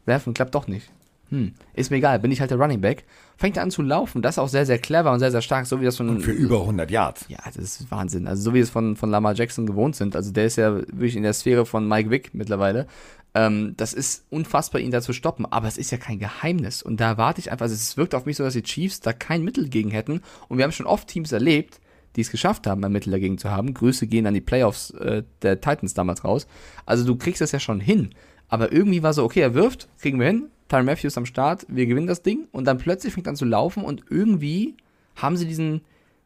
Werfen 0.05 0.33
klappt 0.33 0.55
doch 0.55 0.67
nicht. 0.67 0.91
Hm, 1.31 1.53
ist 1.73 1.91
mir 1.91 1.97
egal, 1.97 2.19
bin 2.19 2.29
ich 2.29 2.41
halt 2.41 2.51
der 2.51 2.59
Running 2.59 2.81
Back. 2.81 3.05
Fängt 3.37 3.57
an 3.57 3.71
zu 3.71 3.81
laufen, 3.81 4.21
das 4.21 4.35
ist 4.35 4.39
auch 4.39 4.49
sehr, 4.49 4.65
sehr 4.65 4.79
clever 4.79 5.13
und 5.13 5.19
sehr, 5.19 5.31
sehr 5.31 5.41
stark, 5.41 5.65
so 5.65 5.79
wie 5.79 5.85
das 5.85 5.95
von... 5.95 6.19
Für 6.19 6.31
über 6.33 6.59
100 6.59 6.91
Yards. 6.91 7.25
Ja, 7.29 7.39
das 7.45 7.55
ist 7.55 7.89
Wahnsinn. 7.89 8.27
Also 8.27 8.43
so 8.43 8.53
wie 8.53 8.59
es 8.59 8.69
von, 8.69 8.97
von 8.97 9.09
Lamar 9.09 9.33
Jackson 9.33 9.65
gewohnt 9.65 9.95
sind. 9.95 10.15
Also 10.15 10.31
der 10.31 10.45
ist 10.45 10.57
ja 10.57 10.75
wirklich 10.75 11.15
in 11.15 11.23
der 11.23 11.31
Sphäre 11.31 11.65
von 11.65 11.87
Mike 11.87 12.09
Vick 12.09 12.33
mittlerweile. 12.33 12.85
Ähm, 13.33 13.75
das 13.77 13.93
ist 13.93 14.25
unfassbar, 14.29 14.81
ihn 14.81 14.91
da 14.91 15.01
zu 15.01 15.13
stoppen. 15.13 15.45
Aber 15.45 15.69
es 15.69 15.77
ist 15.77 15.89
ja 15.89 15.97
kein 15.97 16.19
Geheimnis. 16.19 16.83
Und 16.83 16.99
da 16.99 17.07
erwarte 17.07 17.39
ich 17.39 17.49
einfach, 17.49 17.63
also 17.63 17.75
es 17.75 17.95
wirkt 17.95 18.13
auf 18.13 18.25
mich 18.25 18.35
so, 18.35 18.43
dass 18.43 18.53
die 18.53 18.63
Chiefs 18.63 18.99
da 18.99 19.13
kein 19.13 19.43
Mittel 19.43 19.69
gegen 19.69 19.89
hätten. 19.89 20.21
Und 20.49 20.57
wir 20.57 20.65
haben 20.65 20.73
schon 20.73 20.85
oft 20.85 21.07
Teams 21.07 21.31
erlebt, 21.31 21.79
die 22.17 22.21
es 22.21 22.31
geschafft 22.31 22.67
haben, 22.67 22.83
ein 22.83 22.91
Mittel 22.91 23.11
dagegen 23.11 23.37
zu 23.37 23.49
haben. 23.49 23.73
Grüße 23.73 24.05
gehen 24.05 24.27
an 24.27 24.33
die 24.33 24.41
Playoffs 24.41 24.91
äh, 24.91 25.23
der 25.43 25.61
Titans 25.61 25.93
damals 25.93 26.25
raus. 26.25 26.45
Also 26.85 27.05
du 27.05 27.15
kriegst 27.15 27.39
das 27.39 27.53
ja 27.53 27.59
schon 27.59 27.79
hin. 27.79 28.09
Aber 28.49 28.73
irgendwie 28.73 29.01
war 29.01 29.13
so, 29.13 29.23
okay, 29.23 29.39
er 29.39 29.53
wirft, 29.53 29.87
kriegen 29.97 30.19
wir 30.19 30.27
hin. 30.27 30.49
Tyron 30.71 30.85
Matthews 30.85 31.17
am 31.17 31.25
Start, 31.25 31.65
wir 31.67 31.85
gewinnen 31.85 32.07
das 32.07 32.21
Ding. 32.21 32.47
Und 32.51 32.65
dann 32.65 32.77
plötzlich 32.77 33.13
fängt 33.13 33.27
an 33.27 33.35
zu 33.35 33.45
laufen 33.45 33.83
und 33.83 34.05
irgendwie 34.09 34.75
haben 35.15 35.35
sie 35.35 35.45
diesen 35.45 35.81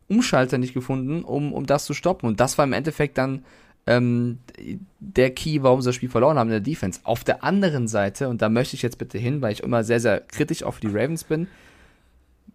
Umschalter 0.07 0.59
nicht 0.59 0.73
gefunden, 0.73 1.23
um, 1.23 1.51
um 1.51 1.65
das 1.65 1.85
zu 1.85 1.93
stoppen. 1.93 2.27
Und 2.27 2.39
das 2.39 2.57
war 2.57 2.65
im 2.65 2.73
Endeffekt 2.73 3.17
dann 3.17 3.43
ähm, 3.87 4.37
der 4.99 5.31
Key, 5.31 5.63
warum 5.63 5.81
sie 5.81 5.89
das 5.89 5.95
Spiel 5.95 6.09
verloren 6.09 6.37
haben 6.37 6.49
in 6.49 6.53
der 6.53 6.59
Defense. 6.59 6.99
Auf 7.03 7.23
der 7.23 7.43
anderen 7.43 7.87
Seite, 7.87 8.29
und 8.29 8.41
da 8.41 8.49
möchte 8.49 8.75
ich 8.75 8.83
jetzt 8.83 8.99
bitte 8.99 9.17
hin, 9.17 9.41
weil 9.41 9.53
ich 9.53 9.63
immer 9.63 9.83
sehr, 9.83 9.99
sehr 9.99 10.21
kritisch 10.21 10.61
auf 10.61 10.79
die 10.79 10.87
Ravens 10.87 11.23
bin, 11.23 11.47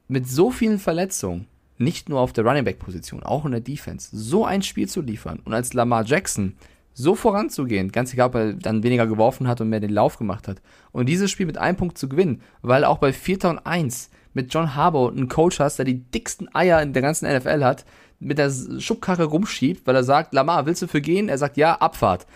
mit 0.07 0.29
so 0.29 0.51
vielen 0.51 0.79
Verletzungen, 0.79 1.47
nicht 1.77 2.09
nur 2.09 2.21
auf 2.21 2.33
der 2.33 2.45
Running 2.45 2.65
Back 2.65 2.79
Position, 2.79 3.23
auch 3.23 3.45
in 3.47 3.53
der 3.53 3.61
Defense, 3.61 4.11
so 4.13 4.45
ein 4.45 4.63
Spiel 4.63 4.89
zu 4.89 5.01
liefern 5.01 5.41
und 5.45 5.55
als 5.55 5.73
Lamar 5.73 6.05
Jackson 6.05 6.55
so 6.93 7.15
voranzugehen, 7.15 7.93
ganz 7.93 8.13
egal, 8.13 8.29
ob 8.29 8.35
er 8.35 8.53
dann 8.55 8.83
weniger 8.83 9.07
geworfen 9.07 9.49
hat 9.49 9.61
und 9.61 9.69
mehr 9.69 9.81
den 9.81 9.93
Lauf 9.93 10.19
gemacht 10.19 10.49
hat. 10.49 10.61
Und 10.93 11.09
dieses 11.09 11.31
Spiel 11.31 11.47
mit 11.47 11.59
einem 11.59 11.77
Punkt 11.77 11.99
zu 11.99 12.09
gewinnen, 12.09 12.43
weil 12.63 12.85
auch 12.85 12.99
bei 12.99 13.13
4. 13.13 13.45
und 13.47 13.59
1 13.61 14.11
mit 14.35 14.53
John 14.53 14.75
Harbaugh 14.75 15.11
einen 15.11 15.29
Coach 15.29 15.61
hast, 15.61 15.79
der 15.79 15.85
die 15.85 16.03
dicksten 16.03 16.55
Eier 16.55 16.83
in 16.83 16.93
der 16.93 17.03
ganzen 17.03 17.33
NFL 17.33 17.65
hat, 17.65 17.85
mit 18.21 18.39
der 18.39 18.53
Schubkarre 18.79 19.25
rumschiebt, 19.25 19.87
weil 19.87 19.97
er 19.97 20.05
sagt, 20.05 20.35
Lamar, 20.35 20.67
willst 20.67 20.83
du 20.83 20.89
für 20.89 21.01
gehen? 21.01 21.29
Er 21.29 21.39
sagt, 21.39 21.57
ja, 21.57 21.75
Abfahrt. 21.75 22.27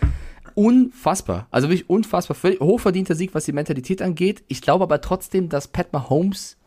Unfassbar. 0.55 1.47
Also 1.51 1.69
wirklich 1.69 1.89
unfassbar. 1.89 2.35
Völlig 2.35 2.59
hochverdienter 2.59 3.15
Sieg, 3.15 3.35
was 3.35 3.45
die 3.45 3.53
Mentalität 3.53 4.01
angeht. 4.01 4.43
Ich 4.47 4.61
glaube 4.61 4.83
aber 4.83 5.01
trotzdem, 5.01 5.49
dass 5.49 5.67
Pat 5.67 5.93
Mahomes 5.93 6.57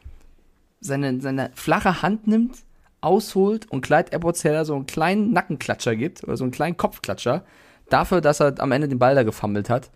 seine, 0.81 1.21
seine 1.21 1.51
flache 1.55 2.03
Hand 2.03 2.27
nimmt, 2.27 2.59
ausholt 3.01 3.71
und 3.71 3.81
Clyde 3.81 4.13
Edwards 4.13 4.45
Heller 4.45 4.65
so 4.65 4.75
einen 4.75 4.87
kleinen 4.87 5.33
Nackenklatscher 5.33 5.97
gibt 5.97 6.25
oder 6.25 6.37
so 6.37 6.45
einen 6.45 6.53
kleinen 6.53 6.77
Kopfklatscher 6.77 7.45
dafür, 7.91 8.21
dass 8.21 8.41
er 8.41 8.55
am 8.61 8.73
Ende 8.73 8.89
den 8.89 8.99
Ball 8.99 9.15
da 9.15 9.23
gefummelt 9.23 9.71
hat. 9.71 9.91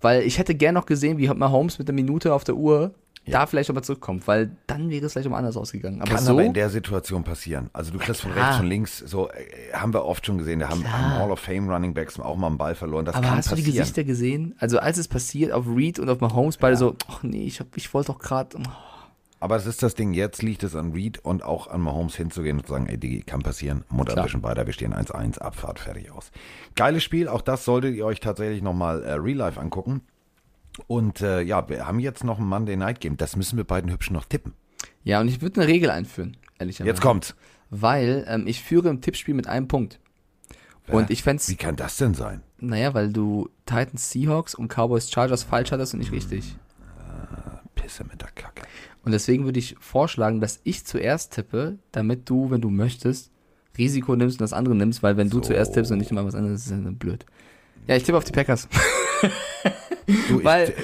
Weil 0.00 0.22
ich 0.22 0.38
hätte 0.38 0.54
gern 0.54 0.74
noch 0.74 0.86
gesehen, 0.86 1.18
wie 1.18 1.28
Mahomes 1.28 1.78
mit 1.78 1.86
der 1.88 1.94
Minute 1.94 2.34
auf 2.34 2.42
der 2.44 2.56
Uhr 2.56 2.92
da 3.24 3.46
vielleicht 3.46 3.68
nochmal 3.68 3.84
zurückkommt, 3.84 4.26
weil 4.26 4.50
dann 4.66 4.90
wäre 4.90 5.06
es 5.06 5.12
vielleicht 5.12 5.28
um 5.28 5.34
anders 5.34 5.56
ausgegangen. 5.56 6.02
Aber 6.02 6.10
Kann 6.10 6.24
so, 6.24 6.32
aber 6.32 6.42
in 6.42 6.54
der 6.54 6.68
Situation 6.70 7.22
passieren. 7.22 7.70
Also 7.72 7.92
du 7.92 7.98
kriegst 7.98 8.20
von 8.22 8.32
rechts 8.32 8.58
und 8.58 8.66
links, 8.66 8.98
so 8.98 9.28
äh, 9.30 9.72
haben 9.72 9.94
wir 9.94 10.04
oft 10.04 10.26
schon 10.26 10.38
gesehen, 10.38 10.58
da 10.58 10.68
haben, 10.70 10.82
haben 10.92 11.20
Hall 11.20 11.30
of 11.30 11.38
Fame 11.38 11.68
Running 11.70 11.94
Backs 11.94 12.18
auch 12.18 12.34
mal 12.36 12.48
einen 12.48 12.58
Ball 12.58 12.74
verloren. 12.74 13.04
Das 13.04 13.14
aber 13.14 13.30
hast 13.30 13.52
du 13.52 13.54
die 13.54 13.62
passieren. 13.62 13.78
Gesichter 13.78 14.02
gesehen? 14.02 14.54
Also 14.58 14.80
als 14.80 14.98
es 14.98 15.06
passiert 15.06 15.52
auf 15.52 15.66
Reed 15.68 16.00
und 16.00 16.08
auf 16.10 16.18
Mahomes, 16.20 16.56
beide 16.56 16.76
so, 16.76 16.96
ach 17.08 17.22
nee, 17.22 17.44
ich, 17.44 17.60
hab- 17.60 17.76
ich 17.76 17.94
wollte 17.94 18.10
doch 18.10 18.18
gerade. 18.18 18.58
Aber 19.42 19.56
es 19.56 19.66
ist 19.66 19.82
das 19.82 19.96
Ding, 19.96 20.14
jetzt 20.14 20.40
liegt 20.40 20.62
es 20.62 20.76
an 20.76 20.92
Reed 20.92 21.18
und 21.18 21.42
auch 21.42 21.66
an 21.66 21.80
Mahomes 21.80 22.14
hinzugehen 22.14 22.58
und 22.58 22.66
zu 22.66 22.74
sagen, 22.74 22.86
ey 22.86 22.96
Digi, 22.96 23.22
kann 23.22 23.42
passieren, 23.42 23.82
Mutter 23.88 24.12
Klar. 24.12 24.26
bisschen 24.26 24.44
weiter, 24.44 24.66
wir 24.66 24.72
stehen 24.72 24.94
1-1, 24.94 25.40
Abfahrt, 25.40 25.80
fertig 25.80 26.12
aus. 26.12 26.30
Geiles 26.76 27.02
Spiel, 27.02 27.26
auch 27.26 27.40
das 27.40 27.64
solltet 27.64 27.96
ihr 27.96 28.06
euch 28.06 28.20
tatsächlich 28.20 28.62
nochmal 28.62 29.02
äh, 29.02 29.14
Real 29.14 29.38
Life 29.38 29.60
angucken. 29.60 30.02
Und 30.86 31.22
äh, 31.22 31.40
ja, 31.40 31.68
wir 31.68 31.88
haben 31.88 31.98
jetzt 31.98 32.22
noch 32.22 32.38
ein 32.38 32.46
Monday 32.46 32.76
Night 32.76 33.00
Game, 33.00 33.16
das 33.16 33.34
müssen 33.34 33.56
wir 33.56 33.64
beiden 33.64 33.90
Hübschen 33.90 34.14
noch 34.14 34.26
tippen. 34.26 34.54
Ja, 35.02 35.20
und 35.20 35.26
ich 35.26 35.42
würde 35.42 35.60
eine 35.60 35.68
Regel 35.68 35.90
einführen, 35.90 36.36
ehrlicherweise. 36.60 36.88
Jetzt 36.88 37.00
kommt's. 37.00 37.34
Weil 37.68 38.24
ähm, 38.28 38.46
ich 38.46 38.62
führe 38.62 38.90
im 38.90 39.00
Tippspiel 39.00 39.34
mit 39.34 39.48
einem 39.48 39.66
Punkt. 39.66 39.98
Und 40.86 41.10
ich 41.10 41.24
fände 41.24 41.42
Wie 41.48 41.56
kann 41.56 41.74
das 41.74 41.96
denn 41.96 42.14
sein? 42.14 42.44
Naja, 42.58 42.94
weil 42.94 43.12
du 43.12 43.48
Titans 43.66 44.08
Seahawks 44.08 44.54
und 44.54 44.72
Cowboys 44.72 45.10
Chargers 45.10 45.42
falsch 45.42 45.72
hattest 45.72 45.94
und 45.94 45.98
nicht 45.98 46.12
richtig. 46.12 46.54
Pisse 47.74 48.04
mit 48.04 48.20
der 48.20 48.30
Kacke. 48.30 48.62
Und 49.04 49.12
deswegen 49.12 49.44
würde 49.44 49.58
ich 49.58 49.76
vorschlagen, 49.80 50.40
dass 50.40 50.60
ich 50.64 50.84
zuerst 50.84 51.32
tippe, 51.32 51.78
damit 51.90 52.28
du, 52.30 52.50
wenn 52.50 52.60
du 52.60 52.70
möchtest, 52.70 53.30
Risiko 53.76 54.14
nimmst 54.16 54.36
und 54.36 54.42
das 54.42 54.52
andere 54.52 54.74
nimmst, 54.74 55.02
weil 55.02 55.16
wenn 55.16 55.30
du 55.30 55.40
zuerst 55.40 55.74
tippst 55.74 55.90
und 55.90 55.98
nicht 55.98 56.10
immer 56.10 56.24
was 56.24 56.34
anderes, 56.34 56.62
ist 56.62 56.70
dann 56.70 56.96
blöd. 56.96 57.24
Ja, 57.88 57.96
ich 57.96 58.04
tippe 58.04 58.18
auf 58.18 58.24
die 58.24 58.32
Packers. 58.32 58.68
Du, 60.28 60.42
Weil- 60.42 60.74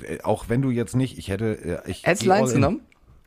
ich, 0.00 0.06
äh, 0.08 0.14
äh, 0.14 0.22
auch 0.22 0.48
wenn 0.48 0.62
du 0.62 0.70
jetzt 0.70 0.94
nicht, 0.94 1.18
ich 1.18 1.28
hätte, 1.28 1.82
äh, 1.84 1.90
ich 1.90 2.06
Hättest 2.06 2.22
in. 2.26 2.54
genommen? 2.54 2.80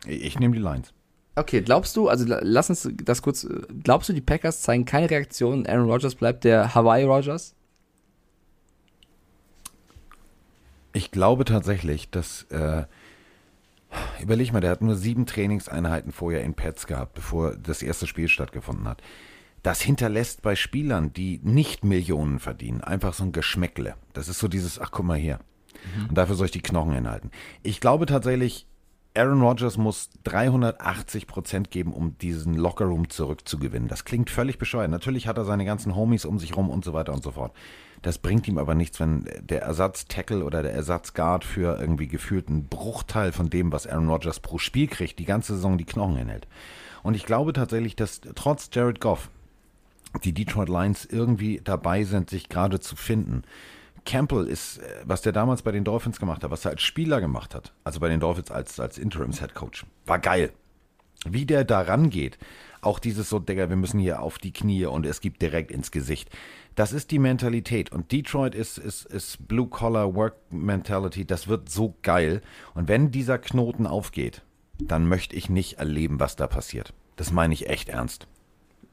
Ich, 0.07 0.39
nehme 0.39 0.55
die 0.55 0.61
Lines. 0.61 0.93
Okay, 1.35 1.61
glaubst 1.61 1.97
du, 1.97 2.07
also 2.07 2.25
la- 2.25 2.39
lass 2.41 2.69
uns 2.69 2.89
das 3.03 3.21
kurz, 3.21 3.45
glaubst 3.83 4.07
du, 4.07 4.13
die 4.13 4.21
Packers 4.21 4.61
zeigen 4.61 4.85
keine 4.85 5.09
Reaktion, 5.09 5.67
Aaron 5.67 5.89
Rodgers 5.89 6.15
bleibt 6.15 6.45
der 6.45 6.73
Hawaii 6.73 7.03
Rodgers? 7.03 7.53
Ich 10.93 11.11
glaube 11.11 11.43
tatsächlich, 11.43 12.09
dass, 12.09 12.43
äh, 12.43 12.85
überleg 14.21 14.53
mal, 14.53 14.61
der 14.61 14.71
hat 14.71 14.81
nur 14.81 14.95
sieben 14.95 15.25
Trainingseinheiten 15.25 16.11
vorher 16.11 16.43
in 16.43 16.53
Pets 16.53 16.87
gehabt, 16.87 17.13
bevor 17.13 17.55
das 17.55 17.81
erste 17.81 18.07
Spiel 18.07 18.27
stattgefunden 18.27 18.87
hat. 18.87 19.01
Das 19.63 19.81
hinterlässt 19.81 20.41
bei 20.41 20.55
Spielern, 20.55 21.11
die 21.13 21.39
nicht 21.43 21.83
Millionen 21.83 22.39
verdienen, 22.39 22.81
einfach 22.81 23.13
so 23.13 23.23
ein 23.23 23.31
Geschmäckle. 23.31 23.95
Das 24.13 24.27
ist 24.27 24.39
so 24.39 24.47
dieses, 24.47 24.79
ach 24.79 24.91
guck 24.91 25.05
mal 25.05 25.17
her. 25.17 25.39
Und 26.07 26.17
dafür 26.17 26.35
soll 26.35 26.45
ich 26.45 26.51
die 26.51 26.61
Knochen 26.61 26.93
hinhalten. 26.93 27.31
Ich 27.63 27.79
glaube 27.79 28.05
tatsächlich, 28.05 28.67
Aaron 29.15 29.41
Rodgers 29.41 29.77
muss 29.77 30.09
380 30.23 31.25
Prozent 31.25 31.71
geben, 31.71 31.93
um 31.93 32.17
diesen 32.17 32.53
Lockerroom 32.55 33.09
zurückzugewinnen. 33.09 33.87
Das 33.87 34.03
klingt 34.03 34.29
völlig 34.29 34.57
bescheuert. 34.57 34.91
Natürlich 34.91 35.27
hat 35.27 35.37
er 35.37 35.45
seine 35.45 35.65
ganzen 35.65 35.95
Homies 35.95 36.25
um 36.25 36.37
sich 36.37 36.55
rum 36.57 36.69
und 36.69 36.83
so 36.83 36.93
weiter 36.93 37.13
und 37.13 37.23
so 37.23 37.31
fort. 37.31 37.53
Das 38.05 38.19
bringt 38.19 38.47
ihm 38.47 38.59
aber 38.59 38.75
nichts, 38.75 38.99
wenn 38.99 39.25
der 39.41 39.63
Ersatz-Tackle 39.63 40.45
oder 40.45 40.61
der 40.61 40.73
Ersatz-Guard 40.73 41.43
für 41.43 41.79
irgendwie 41.79 42.07
gefühlt 42.07 42.49
einen 42.49 42.67
Bruchteil 42.67 43.31
von 43.31 43.49
dem, 43.49 43.71
was 43.71 43.87
Aaron 43.87 44.09
Rodgers 44.09 44.39
pro 44.39 44.59
Spiel 44.59 44.85
kriegt, 44.85 45.17
die 45.17 45.25
ganze 45.25 45.55
Saison 45.55 45.79
die 45.79 45.85
Knochen 45.85 46.17
hinhält. 46.17 46.47
Und 47.01 47.15
ich 47.15 47.25
glaube 47.25 47.51
tatsächlich, 47.51 47.95
dass 47.95 48.21
trotz 48.35 48.69
Jared 48.71 49.01
Goff 49.01 49.31
die 50.23 50.33
Detroit 50.33 50.69
Lions 50.69 51.05
irgendwie 51.05 51.59
dabei 51.63 52.03
sind, 52.03 52.29
sich 52.29 52.47
gerade 52.47 52.79
zu 52.79 52.95
finden. 52.95 53.41
Campbell 54.05 54.45
ist, 54.45 54.77
äh, 54.77 55.01
was 55.03 55.23
der 55.23 55.31
damals 55.31 55.63
bei 55.63 55.71
den 55.71 55.83
Dolphins 55.83 56.19
gemacht 56.19 56.43
hat, 56.43 56.51
was 56.51 56.63
er 56.63 56.71
als 56.73 56.83
Spieler 56.83 57.21
gemacht 57.21 57.55
hat, 57.55 57.73
also 57.85 57.99
bei 57.99 58.07
den 58.07 58.19
Dolphins 58.19 58.51
als, 58.51 58.79
als 58.79 58.99
Interims-Head-Coach, 58.99 59.83
war 60.05 60.19
geil. 60.19 60.53
Wie 61.27 61.47
der 61.47 61.63
da 61.63 61.81
rangeht, 61.81 62.37
auch 62.81 62.99
dieses 62.99 63.29
so, 63.29 63.39
Digga, 63.39 63.67
wir 63.67 63.75
müssen 63.75 63.99
hier 63.99 64.21
auf 64.21 64.37
die 64.37 64.53
Knie 64.53 64.85
und 64.85 65.07
es 65.07 65.21
gibt 65.21 65.41
direkt 65.41 65.71
ins 65.71 65.89
Gesicht. 65.89 66.29
Das 66.75 66.91
ist 66.91 67.11
die 67.11 67.19
Mentalität. 67.19 67.91
Und 67.91 68.11
Detroit 68.11 68.53
ist, 68.53 68.77
ist, 68.77 69.05
ist 69.05 69.47
Blue-Collar-Work-Mentality. 69.47 71.25
Das 71.25 71.47
wird 71.47 71.69
so 71.69 71.95
geil. 72.01 72.41
Und 72.73 72.89
wenn 72.89 73.11
dieser 73.11 73.37
Knoten 73.37 73.87
aufgeht, 73.87 74.43
dann 74.77 75.07
möchte 75.07 75.35
ich 75.35 75.49
nicht 75.49 75.77
erleben, 75.77 76.19
was 76.19 76.35
da 76.35 76.47
passiert. 76.47 76.93
Das 77.15 77.31
meine 77.31 77.53
ich 77.53 77.69
echt 77.69 77.87
ernst. 77.87 78.27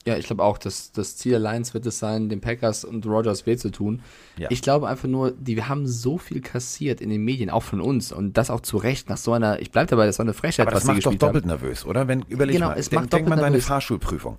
Ja, 0.05 0.17
ich 0.17 0.27
glaube 0.27 0.43
auch, 0.43 0.59
dass 0.59 0.91
das 0.91 1.17
Ziel 1.17 1.31
der 1.31 1.39
Lions 1.41 1.75
wird 1.75 1.87
es 1.87 2.01
sein, 2.01 2.29
den 2.29 2.41
Packers 2.41 2.85
und 2.85 3.07
Rodgers 3.07 3.47
weh 3.47 3.57
zu 3.57 3.71
tun. 3.71 4.03
Ja. 4.37 4.49
Ich 4.51 4.61
glaube 4.61 4.89
einfach 4.89 5.07
nur, 5.09 5.31
die 5.31 5.63
haben 5.63 5.87
so 5.87 6.19
viel 6.19 6.41
kassiert 6.41 7.01
in 7.01 7.09
den 7.09 7.23
Medien, 7.25 7.51
auch 7.51 7.63
von 7.63 7.81
uns 7.81 8.11
und 8.11 8.37
das 8.37 8.51
auch 8.51 8.61
zu 8.61 8.79
Recht 8.79 9.09
nach 9.09 9.17
so 9.17 9.33
einer, 9.33 9.61
ich 9.61 9.71
bleib 9.71 9.87
dabei, 9.89 10.07
das 10.07 10.19
war 10.19 10.25
eine 10.25 10.33
Frechheit, 10.33 10.67
Aber 10.67 10.75
was 10.75 10.83
das 10.85 10.89
sie 10.89 10.95
macht 10.95 11.07
doch 11.07 11.15
doppelt 11.29 11.45
haben. 11.45 11.51
nervös, 11.51 11.87
oder? 11.87 12.09
Wenn, 12.09 12.23
überleg 12.29 12.55
Genau, 12.57 12.71
mal, 12.71 12.79
es 12.79 12.89
denk, 12.89 13.03
macht 13.03 13.13
denk 13.13 13.27
mal 13.29 13.37
doppelt 13.37 13.43
deine 13.45 13.51
nervös. 13.53 13.67
Fahrschulprüfung. 13.69 14.39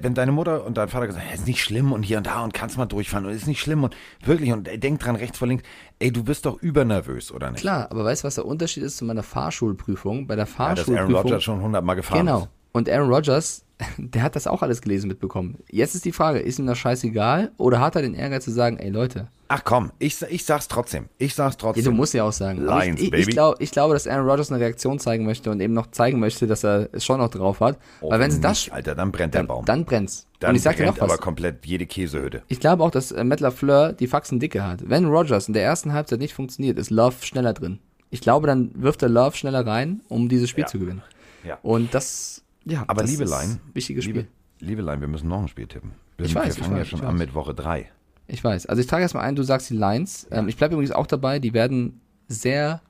Wenn 0.00 0.14
deine 0.14 0.32
Mutter 0.32 0.64
und 0.64 0.78
dein 0.78 0.88
Vater 0.88 1.08
gesagt 1.08 1.26
haben, 1.26 1.34
ist 1.34 1.46
nicht 1.46 1.60
schlimm 1.62 1.92
und 1.92 2.04
hier 2.04 2.16
und 2.16 2.26
da 2.26 2.42
und 2.42 2.54
kannst 2.54 2.78
mal 2.78 2.86
durchfahren 2.86 3.26
und 3.26 3.32
ist 3.32 3.46
nicht 3.46 3.60
schlimm 3.60 3.84
und 3.84 3.94
wirklich 4.24 4.50
und 4.52 4.66
ey, 4.66 4.78
denk 4.80 5.00
dran, 5.00 5.16
rechts 5.16 5.36
vor 5.36 5.46
links, 5.48 5.62
ey, 5.98 6.10
du 6.10 6.24
bist 6.24 6.46
doch 6.46 6.62
übernervös, 6.62 7.32
oder 7.32 7.50
nicht? 7.50 7.60
Klar, 7.60 7.88
aber 7.90 8.02
weißt 8.04 8.22
du, 8.22 8.26
was 8.28 8.36
der 8.36 8.46
Unterschied 8.46 8.82
ist 8.82 8.96
zu 8.96 9.04
meiner 9.04 9.22
Fahrschulprüfung? 9.22 10.26
Bei 10.26 10.36
der 10.36 10.44
Ja, 10.46 10.46
dass 10.46 10.54
Fahrschulprüfung. 10.56 10.98
Aaron 10.98 11.14
Rodgers 11.16 11.42
schon 11.44 11.60
hundertmal 11.60 11.96
gefahren 11.96 12.20
Genau. 12.26 12.38
ist. 12.44 12.48
Und 12.72 12.88
Aaron 12.88 13.12
Rodgers, 13.12 13.64
der 13.98 14.22
hat 14.22 14.36
das 14.36 14.46
auch 14.46 14.62
alles 14.62 14.80
gelesen 14.82 15.08
mitbekommen. 15.08 15.58
Jetzt 15.70 15.94
ist 15.94 16.04
die 16.04 16.12
Frage, 16.12 16.38
ist 16.40 16.58
ihm 16.58 16.66
das 16.66 16.78
scheißegal 16.78 17.52
oder 17.56 17.80
hat 17.80 17.96
er 17.96 18.02
den 18.02 18.14
Ehrgeiz 18.14 18.44
zu 18.44 18.50
sagen, 18.50 18.78
ey 18.78 18.90
Leute, 18.90 19.28
Ach 19.54 19.64
komm, 19.64 19.92
ich, 19.98 20.22
ich 20.30 20.46
sag's 20.46 20.66
trotzdem. 20.66 21.10
Ich 21.18 21.34
sag's 21.34 21.56
ja, 21.56 21.60
trotzdem. 21.60 21.84
du 21.84 21.90
musst 21.92 22.14
ja 22.14 22.24
auch 22.24 22.32
sagen. 22.32 22.64
Lions, 22.64 22.98
ich, 23.00 23.04
ich, 23.06 23.10
baby. 23.10 23.22
ich, 23.24 23.28
glaub, 23.28 23.60
ich 23.60 23.70
glaube, 23.70 23.92
dass 23.92 24.06
Aaron 24.06 24.26
Rodgers 24.26 24.50
eine 24.50 24.62
Reaktion 24.62 24.98
zeigen 24.98 25.26
möchte 25.26 25.50
und 25.50 25.60
eben 25.60 25.74
noch 25.74 25.90
zeigen 25.90 26.20
möchte, 26.20 26.46
dass 26.46 26.64
er 26.64 26.88
es 26.92 27.04
schon 27.04 27.18
noch 27.18 27.28
drauf 27.28 27.60
hat. 27.60 27.78
Oh, 28.00 28.10
Weil 28.10 28.20
wenn 28.20 28.30
sie 28.30 28.40
das, 28.40 28.70
Alter, 28.70 28.94
dann 28.94 29.12
brennt 29.12 29.34
der 29.34 29.42
Baum. 29.42 29.66
dann 29.66 29.84
brennt's. 29.84 30.26
Dann 30.40 30.50
und 30.50 30.56
ich 30.56 30.62
sag 30.62 30.76
dir 30.78 30.84
brennt 30.84 30.96
noch 30.96 31.04
was. 31.06 31.12
aber 31.12 31.22
komplett 31.22 31.66
jede 31.66 31.84
Käsehütte. 31.84 32.42
Ich 32.48 32.60
glaube 32.60 32.82
auch, 32.82 32.90
dass 32.90 33.12
äh, 33.12 33.24
Matt 33.24 33.40
LaFleur 33.40 33.92
die 33.92 34.06
Faxen 34.06 34.40
dicke 34.40 34.66
hat. 34.66 34.88
Wenn 34.88 35.04
Rodgers 35.04 35.48
in 35.48 35.52
der 35.52 35.64
ersten 35.64 35.92
Halbzeit 35.92 36.20
nicht 36.20 36.32
funktioniert, 36.32 36.78
ist 36.78 36.88
Love 36.88 37.16
schneller 37.20 37.52
drin. 37.52 37.78
Ich 38.08 38.22
glaube, 38.22 38.46
dann 38.46 38.70
wirft 38.74 39.02
er 39.02 39.10
Love 39.10 39.36
schneller 39.36 39.66
rein, 39.66 40.00
um 40.08 40.30
dieses 40.30 40.48
Spiel 40.48 40.62
Ja. 40.62 40.68
zu 40.68 40.78
gewinnen. 40.78 41.02
Ja. 41.46 41.58
Und 41.62 41.92
das, 41.92 42.41
ja, 42.64 42.84
Aber 42.86 43.02
das 43.02 43.10
liebe 43.10 43.24
ist 43.24 43.30
Line, 43.30 43.52
ein 43.54 43.60
wichtiges 43.74 44.04
Spiel. 44.04 44.26
liebe 44.60 44.82
Line, 44.82 45.00
wir 45.00 45.08
müssen 45.08 45.28
noch 45.28 45.42
ein 45.42 45.48
Spiel 45.48 45.66
tippen. 45.66 45.92
Wir, 46.16 46.26
Ich 46.26 46.34
wir 46.34 46.42
weiß, 46.42 46.56
ich 46.56 46.62
fangen 46.62 46.74
ja 46.76 46.80
weiß, 46.82 46.88
schon 46.88 47.00
ich 47.00 47.04
an 47.06 47.16
mit 47.16 47.34
Woche 47.34 47.54
3. 47.54 47.90
Ich 48.28 48.42
weiß. 48.44 48.66
Also 48.66 48.80
ich 48.80 48.86
trage 48.86 49.02
erstmal 49.02 49.24
ein, 49.24 49.34
du 49.36 49.42
sagst 49.42 49.68
die 49.70 49.74
Lines. 49.74 50.26
Ähm, 50.30 50.48
ich 50.48 50.56
bleibe 50.56 50.74
übrigens 50.74 50.92
auch 50.92 51.06
dabei, 51.06 51.38
die 51.38 51.52
werden 51.52 52.00
sehr 52.28 52.80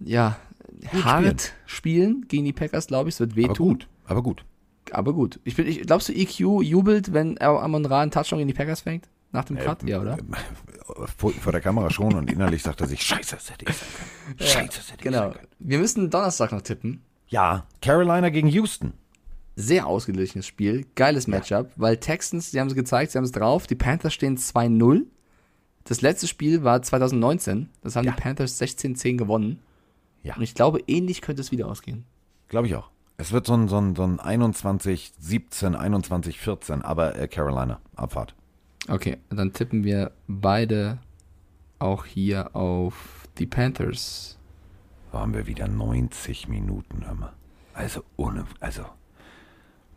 ja, 0.00 0.38
hart 1.04 1.52
spielen. 1.66 2.26
gegen 2.28 2.44
die 2.44 2.52
Packers, 2.52 2.86
glaube 2.86 3.08
ich. 3.08 3.16
Es 3.16 3.20
wird 3.20 3.32
Aber 3.32 3.36
wehtun. 3.42 3.68
gut, 3.68 3.88
aber 4.06 4.22
gut. 4.22 4.44
Aber 4.92 5.12
gut. 5.12 5.38
Ich 5.44 5.54
bin, 5.56 5.66
ich, 5.66 5.82
glaubst 5.82 6.08
du, 6.08 6.12
EQ 6.12 6.40
jubelt, 6.62 7.12
wenn 7.12 7.40
Amon 7.40 7.84
Ra 7.86 8.00
einen 8.00 8.10
Touchdown 8.10 8.38
gegen 8.38 8.48
die 8.48 8.54
Packers 8.54 8.80
fängt? 8.80 9.08
Nach 9.32 9.44
dem 9.44 9.56
Cut? 9.58 9.82
ja, 9.84 10.00
oder? 10.00 10.16
Vor, 11.16 11.30
vor 11.30 11.52
der 11.52 11.60
Kamera 11.60 11.88
schon 11.90 12.14
und 12.14 12.28
innerlich 12.32 12.64
sagt 12.64 12.80
er 12.80 12.88
sich, 12.88 13.00
scheiße, 13.02 13.36
das 13.36 13.50
hätte 13.52 13.64
ich 13.68 13.76
sein 13.76 13.88
können. 13.96 14.38
Scheiße, 14.50 14.66
das 14.78 14.86
hätte 14.92 14.94
ich 14.98 15.04
Genau. 15.04 15.18
sein 15.20 15.32
können. 15.34 15.46
Wir 15.60 15.78
müssen 15.78 16.10
Donnerstag 16.10 16.50
noch 16.50 16.62
tippen. 16.62 17.02
Ja, 17.30 17.64
Carolina 17.80 18.28
gegen 18.28 18.48
Houston. 18.48 18.92
Sehr 19.56 19.86
ausgeglichenes 19.86 20.46
Spiel. 20.46 20.86
Geiles 20.94 21.26
Matchup, 21.26 21.70
weil 21.76 21.96
Texans, 21.96 22.50
die 22.50 22.60
haben 22.60 22.68
es 22.68 22.74
gezeigt, 22.74 23.12
sie 23.12 23.18
haben 23.18 23.24
es 23.24 23.32
drauf. 23.32 23.66
Die 23.66 23.74
Panthers 23.74 24.14
stehen 24.14 24.36
2-0. 24.36 25.02
Das 25.84 26.02
letzte 26.02 26.26
Spiel 26.28 26.62
war 26.64 26.82
2019. 26.82 27.68
Das 27.82 27.96
haben 27.96 28.04
Ja. 28.04 28.12
die 28.12 28.20
Panthers 28.20 28.60
16-10 28.60 29.16
gewonnen. 29.16 29.60
Ja. 30.22 30.36
Und 30.36 30.42
ich 30.42 30.54
glaube, 30.54 30.80
ähnlich 30.86 31.20
könnte 31.22 31.40
es 31.40 31.50
wieder 31.52 31.66
ausgehen. 31.68 32.04
Glaube 32.48 32.66
ich 32.66 32.74
auch. 32.74 32.90
Es 33.16 33.32
wird 33.32 33.46
so 33.46 33.54
ein, 33.54 33.68
so 33.68 33.78
ein, 33.78 33.94
so 33.94 34.02
ein 34.02 34.18
21, 34.18 35.12
17, 35.18 35.74
21, 35.74 36.38
14, 36.40 36.82
aber 36.82 37.16
äh, 37.16 37.28
Carolina, 37.28 37.80
Abfahrt. 37.96 38.34
Okay, 38.88 39.18
dann 39.28 39.52
tippen 39.52 39.84
wir 39.84 40.12
beide 40.26 40.98
auch 41.78 42.06
hier 42.06 42.56
auf 42.56 43.28
die 43.38 43.46
Panthers. 43.46 44.38
Waren 45.12 45.34
wir 45.34 45.46
wieder 45.46 45.66
90 45.68 46.48
Minuten, 46.48 47.04
hör 47.04 47.14
mal. 47.14 47.32
Also 47.74 48.02
ohne, 48.16 48.44
also 48.60 48.84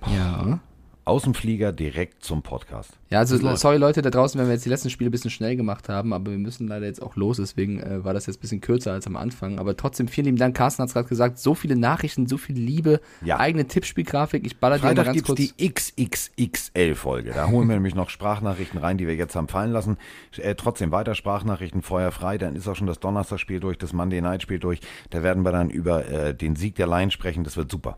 Ja. 0.07 0.60
Außenflieger 1.05 1.71
direkt 1.73 2.23
zum 2.23 2.41
Podcast. 2.43 2.91
Ja, 3.09 3.19
also 3.19 3.38
sorry 3.57 3.77
Leute 3.77 4.01
da 4.01 4.09
draußen, 4.09 4.39
wenn 4.39 4.47
wir 4.47 4.53
jetzt 4.53 4.65
die 4.65 4.69
letzten 4.69 4.89
Spiele 4.89 5.09
ein 5.09 5.11
bisschen 5.11 5.31
schnell 5.31 5.55
gemacht 5.55 5.89
haben, 5.89 6.13
aber 6.13 6.31
wir 6.31 6.38
müssen 6.38 6.67
leider 6.67 6.85
jetzt 6.85 7.01
auch 7.01 7.15
los, 7.15 7.38
deswegen 7.38 7.80
äh, 7.81 8.03
war 8.03 8.13
das 8.13 8.25
jetzt 8.25 8.38
ein 8.38 8.41
bisschen 8.41 8.61
kürzer 8.61 8.93
als 8.93 9.05
am 9.05 9.15
Anfang. 9.15 9.59
Aber 9.59 9.75
trotzdem 9.75 10.07
vielen 10.07 10.25
lieben 10.25 10.38
Dank. 10.38 10.55
Carsten 10.55 10.81
hat 10.81 10.88
es 10.88 10.93
gerade 10.93 11.07
gesagt, 11.09 11.39
so 11.39 11.55
viele 11.55 11.75
Nachrichten, 11.75 12.25
so 12.27 12.38
viel 12.38 12.55
Liebe, 12.57 13.01
Ja. 13.23 13.39
eigene 13.39 13.65
Tippspielgrafik. 13.67 14.45
Ich 14.45 14.57
baller 14.57 14.77
dir 14.77 14.84
mal 14.84 14.95
Freitag 14.95 15.05
ganz 15.13 15.23
kurz. 15.23 15.39
die 15.39 15.69
XXXL-Folge. 15.69 17.31
Da 17.34 17.47
holen 17.49 17.67
wir 17.67 17.75
nämlich 17.75 17.95
noch 17.95 18.09
Sprachnachrichten 18.09 18.80
rein, 18.80 18.97
die 18.97 19.07
wir 19.07 19.15
jetzt 19.15 19.35
haben 19.35 19.47
fallen 19.47 19.71
lassen. 19.71 19.97
Äh, 20.38 20.55
trotzdem 20.55 20.91
weiter 20.91 21.15
Sprachnachrichten, 21.15 21.81
Feuer 21.81 22.11
frei. 22.11 22.38
Dann 22.38 22.55
ist 22.55 22.67
auch 22.67 22.75
schon 22.75 22.88
das 22.88 22.99
Donnerstagspiel 22.99 23.59
durch, 23.59 23.77
das 23.77 23.93
Monday 23.93 24.21
Night 24.21 24.41
Spiel 24.41 24.59
durch. 24.59 24.80
Da 25.09 25.23
werden 25.23 25.43
wir 25.43 25.51
dann 25.51 25.69
über 25.69 26.07
äh, 26.07 26.34
den 26.34 26.55
Sieg 26.55 26.75
der 26.75 26.88
Lions 26.88 27.13
sprechen. 27.13 27.43
Das 27.43 27.57
wird 27.57 27.69
super. 27.71 27.97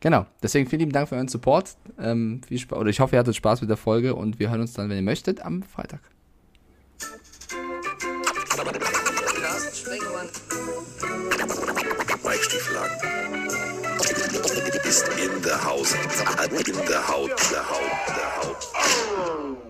Genau, 0.00 0.26
deswegen 0.42 0.68
vielen 0.68 0.80
lieben 0.80 0.92
Dank 0.92 1.08
für 1.08 1.16
euren 1.16 1.28
Support. 1.28 1.76
Ähm, 1.98 2.40
viel 2.46 2.58
Spaß, 2.58 2.78
oder 2.78 2.90
ich 2.90 3.00
hoffe, 3.00 3.16
ihr 3.16 3.18
hattet 3.18 3.34
Spaß 3.34 3.60
mit 3.60 3.70
der 3.70 3.76
Folge 3.76 4.14
und 4.14 4.38
wir 4.38 4.50
hören 4.50 4.60
uns 4.60 4.72
dann, 4.72 4.88
wenn 4.88 4.96
ihr 4.96 5.02
möchtet, 5.02 5.40
am 5.40 5.62
Freitag. 5.62 6.00
Ist 14.84 15.06
in 15.18 15.42
der 15.42 15.64
Haus. 15.64 15.92
In 15.92 16.86
der 16.88 17.08
Haut. 17.08 17.30
Der 17.50 17.68
Haut. 17.68 17.90
Der 18.08 18.36
Haut. 18.38 19.67